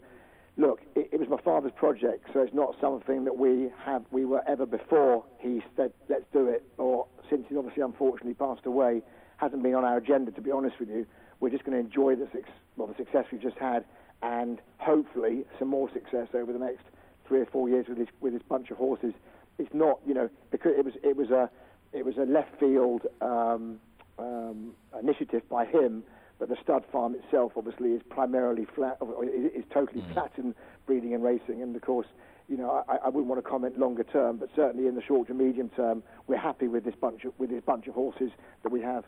look, 0.57 0.81
it, 0.95 1.09
it 1.11 1.19
was 1.19 1.29
my 1.29 1.41
father's 1.41 1.71
project, 1.75 2.29
so 2.33 2.41
it's 2.41 2.53
not 2.53 2.75
something 2.79 3.23
that 3.25 3.37
we 3.37 3.69
have 3.83 4.03
we 4.11 4.25
were 4.25 4.41
ever 4.47 4.65
before 4.65 5.23
he 5.39 5.61
said 5.75 5.91
let's 6.09 6.25
do 6.33 6.47
it, 6.47 6.63
or 6.77 7.07
since 7.29 7.45
he 7.49 7.57
obviously 7.57 7.83
unfortunately 7.83 8.33
passed 8.33 8.65
away, 8.65 9.01
hasn't 9.37 9.63
been 9.63 9.75
on 9.75 9.85
our 9.85 9.97
agenda. 9.97 10.31
To 10.31 10.41
be 10.41 10.51
honest 10.51 10.79
with 10.79 10.89
you, 10.89 11.05
we're 11.39 11.49
just 11.49 11.63
going 11.63 11.77
to 11.77 11.83
enjoy 11.83 12.15
the, 12.15 12.27
well, 12.75 12.87
the 12.87 12.95
success 12.95 13.25
we've 13.31 13.41
just 13.41 13.57
had, 13.57 13.85
and 14.21 14.59
hopefully 14.77 15.45
some 15.59 15.67
more 15.67 15.89
success 15.93 16.27
over 16.33 16.51
the 16.51 16.59
next 16.59 16.83
three 17.27 17.39
or 17.39 17.45
four 17.45 17.69
years 17.69 17.85
with 17.87 17.97
this 17.97 18.07
with 18.21 18.33
this 18.33 18.41
bunch 18.47 18.71
of 18.71 18.77
horses. 18.77 19.13
It's 19.59 19.73
not, 19.73 19.99
you 20.05 20.13
know, 20.13 20.29
because 20.51 20.73
it 20.77 20.85
was 20.85 20.93
it 21.03 21.15
was 21.15 21.29
a 21.29 21.49
it 21.93 22.05
was 22.05 22.17
a 22.17 22.23
left 22.23 22.59
field 22.59 23.03
um, 23.21 23.79
um, 24.17 24.73
initiative 24.99 25.47
by 25.49 25.65
him, 25.65 26.03
but 26.39 26.49
the 26.49 26.57
stud 26.63 26.83
farm 26.91 27.15
itself 27.15 27.53
obviously 27.55 27.89
is 27.89 28.01
primarily 28.09 28.65
flat, 28.75 28.97
is, 29.23 29.63
is 29.63 29.65
totally 29.73 30.01
mm. 30.01 30.13
flat 30.13 30.31
in 30.37 30.53
breeding 30.85 31.13
and 31.13 31.23
racing, 31.23 31.61
and 31.61 31.75
of 31.75 31.81
course. 31.81 32.07
You 32.49 32.55
know, 32.55 32.81
I, 32.87 32.95
I 32.95 33.09
wouldn't 33.09 33.27
want 33.27 33.43
to 33.43 33.49
comment 33.49 33.77
longer 33.77 34.05
term, 34.05 34.37
but 34.37 34.47
certainly 34.55 34.87
in 34.87 34.95
the 34.95 35.01
short 35.01 35.27
to 35.27 35.33
medium 35.33 35.67
term, 35.75 36.01
we're 36.27 36.37
happy 36.37 36.69
with 36.69 36.85
this 36.85 36.95
bunch 36.95 37.25
of 37.25 37.33
with 37.37 37.49
this 37.49 37.61
bunch 37.65 37.87
of 37.87 37.93
horses 37.93 38.31
that 38.63 38.71
we 38.71 38.79
have. 38.79 39.03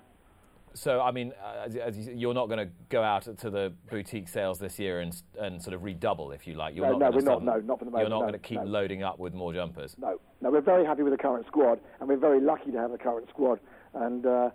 So, 0.73 0.99
I 1.01 1.11
mean, 1.11 1.31
uh, 1.41 1.65
as, 1.65 1.75
as 1.77 1.97
you, 1.97 2.13
you're 2.15 2.33
not 2.33 2.47
going 2.47 2.59
to 2.59 2.69
go 2.89 3.01
out 3.01 3.23
to 3.37 3.49
the 3.49 3.73
boutique 3.89 4.27
sales 4.27 4.59
this 4.59 4.77
year 4.77 4.99
and, 4.99 5.15
and 5.39 5.61
sort 5.61 5.73
of 5.73 5.83
redouble, 5.83 6.31
if 6.31 6.47
you 6.47 6.53
like. 6.53 6.75
You're 6.75 6.87
no, 6.87 6.97
not 6.97 6.99
no, 6.99 7.17
we're 7.17 7.23
not. 7.23 7.43
No, 7.43 7.59
not 7.59 7.79
for 7.79 7.85
the 7.85 7.91
moment. 7.91 8.09
You're 8.09 8.09
not 8.09 8.25
no, 8.25 8.31
going 8.31 8.33
to 8.33 8.39
keep 8.39 8.59
no. 8.59 8.65
loading 8.65 9.03
up 9.03 9.19
with 9.19 9.33
more 9.33 9.53
jumpers. 9.53 9.95
No, 9.97 10.19
no, 10.41 10.51
we're 10.51 10.59
very 10.59 10.85
happy 10.85 11.03
with 11.03 11.13
the 11.13 11.17
current 11.17 11.47
squad, 11.47 11.79
and 11.99 12.09
we're 12.09 12.17
very 12.17 12.41
lucky 12.41 12.71
to 12.71 12.77
have 12.77 12.91
the 12.91 12.97
current 12.97 13.29
squad. 13.29 13.59
And 13.93 14.25
uh, 14.25 14.49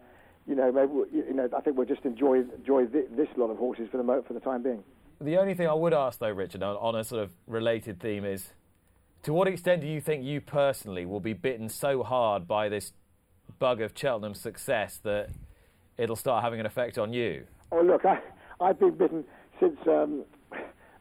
you 0.46 0.54
know, 0.54 0.70
maybe, 0.70 0.92
you 1.12 1.34
know, 1.34 1.48
I 1.56 1.60
think 1.60 1.76
we'll 1.76 1.86
just 1.86 2.04
enjoy 2.04 2.42
enjoy 2.56 2.86
this 2.86 3.28
lot 3.36 3.50
of 3.50 3.56
horses 3.56 3.88
for 3.90 3.96
the 3.96 4.22
for 4.26 4.34
the 4.34 4.40
time 4.40 4.62
being. 4.62 4.82
The 5.20 5.38
only 5.38 5.54
thing 5.54 5.68
I 5.68 5.74
would 5.74 5.94
ask, 5.94 6.18
though, 6.18 6.30
Richard, 6.30 6.62
on, 6.62 6.76
on 6.76 6.96
a 6.96 7.04
sort 7.04 7.22
of 7.22 7.30
related 7.46 8.00
theme 8.00 8.24
is, 8.24 8.52
to 9.22 9.32
what 9.32 9.48
extent 9.48 9.80
do 9.80 9.86
you 9.86 10.00
think 10.00 10.24
you 10.24 10.40
personally 10.40 11.06
will 11.06 11.20
be 11.20 11.32
bitten 11.32 11.68
so 11.68 12.02
hard 12.02 12.46
by 12.46 12.68
this 12.68 12.92
bug 13.58 13.80
of 13.80 13.92
Cheltenham's 13.94 14.40
success 14.40 14.98
that 15.04 15.30
it'll 15.96 16.16
start 16.16 16.42
having 16.42 16.60
an 16.60 16.66
effect 16.66 16.98
on 16.98 17.12
you? 17.12 17.46
Oh, 17.72 17.80
look, 17.80 18.04
I, 18.04 18.20
I've 18.60 18.78
been 18.78 18.96
bitten 18.96 19.24
since 19.60 19.78
um, 19.86 20.24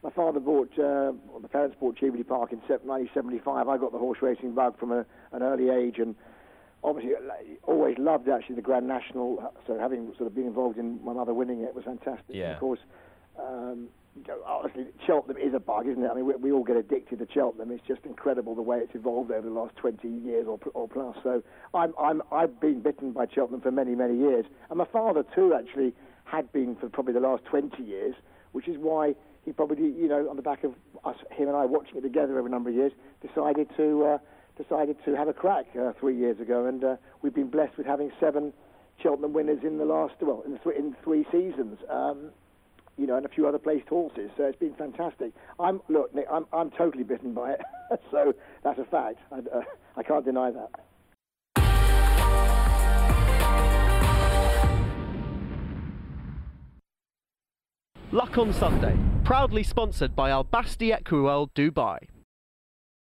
my 0.03 0.09
father 0.11 0.39
bought, 0.39 0.71
uh, 0.77 1.11
well, 1.27 1.39
the 1.41 1.47
parents 1.47 1.75
bought 1.79 1.97
Cheveley 1.97 2.23
Park 2.23 2.51
in 2.51 2.59
1975. 2.59 3.67
I 3.67 3.77
got 3.77 3.91
the 3.91 3.97
horse 3.97 4.19
racing 4.21 4.53
bug 4.53 4.77
from 4.79 4.91
a, 4.91 5.05
an 5.31 5.41
early 5.41 5.69
age, 5.69 5.97
and 5.97 6.15
obviously 6.83 7.13
always 7.63 7.97
loved 7.97 8.27
actually 8.29 8.55
the 8.55 8.61
Grand 8.61 8.87
National. 8.87 9.53
So 9.67 9.77
having 9.79 10.13
sort 10.17 10.27
of 10.27 10.35
been 10.35 10.47
involved 10.47 10.77
in 10.77 11.03
my 11.03 11.13
mother 11.13 11.33
winning 11.33 11.61
it 11.61 11.73
was 11.73 11.85
fantastic. 11.85 12.23
Yeah. 12.29 12.43
And 12.43 12.53
of 12.53 12.59
course, 12.59 12.79
um, 13.39 13.87
honestly, 14.45 14.85
Cheltenham 15.05 15.37
is 15.37 15.53
a 15.53 15.59
bug, 15.59 15.87
isn't 15.87 16.03
it? 16.03 16.07
I 16.09 16.13
mean, 16.13 16.25
we, 16.25 16.35
we, 16.35 16.51
all 16.51 16.63
get 16.63 16.77
addicted 16.77 17.19
to 17.19 17.27
Cheltenham. 17.33 17.71
It's 17.71 17.85
just 17.87 18.01
incredible 18.05 18.55
the 18.55 18.61
way 18.61 18.77
it's 18.77 18.93
evolved 18.95 19.31
over 19.31 19.47
the 19.47 19.53
last 19.53 19.75
20 19.77 20.07
years 20.07 20.45
or, 20.47 20.59
or 20.73 20.87
plus. 20.87 21.15
So 21.23 21.43
I'm, 21.73 21.93
I'm, 21.99 22.21
I've 22.31 22.59
been 22.59 22.81
bitten 22.81 23.11
by 23.11 23.25
Cheltenham 23.33 23.61
for 23.61 23.71
many, 23.71 23.95
many 23.95 24.17
years. 24.17 24.45
And 24.69 24.77
my 24.77 24.85
father, 24.85 25.23
too, 25.35 25.53
actually 25.53 25.93
had 26.25 26.51
been 26.51 26.75
for 26.75 26.89
probably 26.89 27.13
the 27.13 27.19
last 27.19 27.43
20 27.45 27.81
years, 27.83 28.15
which 28.51 28.67
is 28.67 28.77
why 28.77 29.15
he 29.45 29.51
probably, 29.51 29.83
you 29.83 30.07
know, 30.07 30.29
on 30.29 30.35
the 30.35 30.41
back 30.41 30.63
of 30.63 30.73
us, 31.03 31.17
him 31.31 31.47
and 31.47 31.57
I 31.57 31.65
watching 31.65 31.97
it 31.97 32.01
together 32.01 32.37
over 32.37 32.47
a 32.47 32.51
number 32.51 32.69
of 32.69 32.75
years, 32.75 32.91
decided 33.25 33.67
to 33.77 34.03
uh, 34.03 34.17
decided 34.57 34.97
to 35.05 35.15
have 35.15 35.27
a 35.27 35.33
crack 35.33 35.65
uh, 35.79 35.93
three 35.99 36.17
years 36.17 36.39
ago, 36.39 36.65
and 36.65 36.83
uh, 36.83 36.95
we've 37.21 37.33
been 37.33 37.49
blessed 37.49 37.77
with 37.77 37.87
having 37.87 38.11
seven 38.19 38.53
Cheltenham 39.01 39.33
winners 39.33 39.59
in 39.63 39.77
the 39.77 39.85
last, 39.85 40.15
well, 40.21 40.43
in, 40.45 40.59
th- 40.63 40.75
in 40.75 40.95
three 41.03 41.25
seasons. 41.31 41.79
Um, 41.89 42.31
you 42.97 43.07
know, 43.07 43.17
and 43.17 43.25
a 43.25 43.29
few 43.29 43.47
other 43.47 43.57
placed 43.57 43.87
horses. 43.87 44.29
So 44.37 44.43
it's 44.43 44.59
been 44.59 44.75
fantastic. 44.75 45.31
I'm 45.59 45.81
look, 45.89 46.13
Nick, 46.13 46.27
I'm 46.31 46.45
I'm 46.53 46.69
totally 46.71 47.03
bitten 47.03 47.33
by 47.33 47.53
it. 47.53 47.61
so 48.11 48.35
that's 48.63 48.77
a 48.77 48.85
fact. 48.85 49.17
I, 49.31 49.37
uh, 49.37 49.61
I 49.97 50.03
can't 50.03 50.23
deny 50.23 50.51
that. 50.51 50.69
Luck 58.11 58.37
on 58.37 58.53
Sunday, 58.53 58.95
proudly 59.23 59.63
sponsored 59.63 60.15
by 60.15 60.29
Al 60.29 60.43
Basti 60.43 60.91
Equiworld 60.91 61.49
Dubai. 61.55 61.97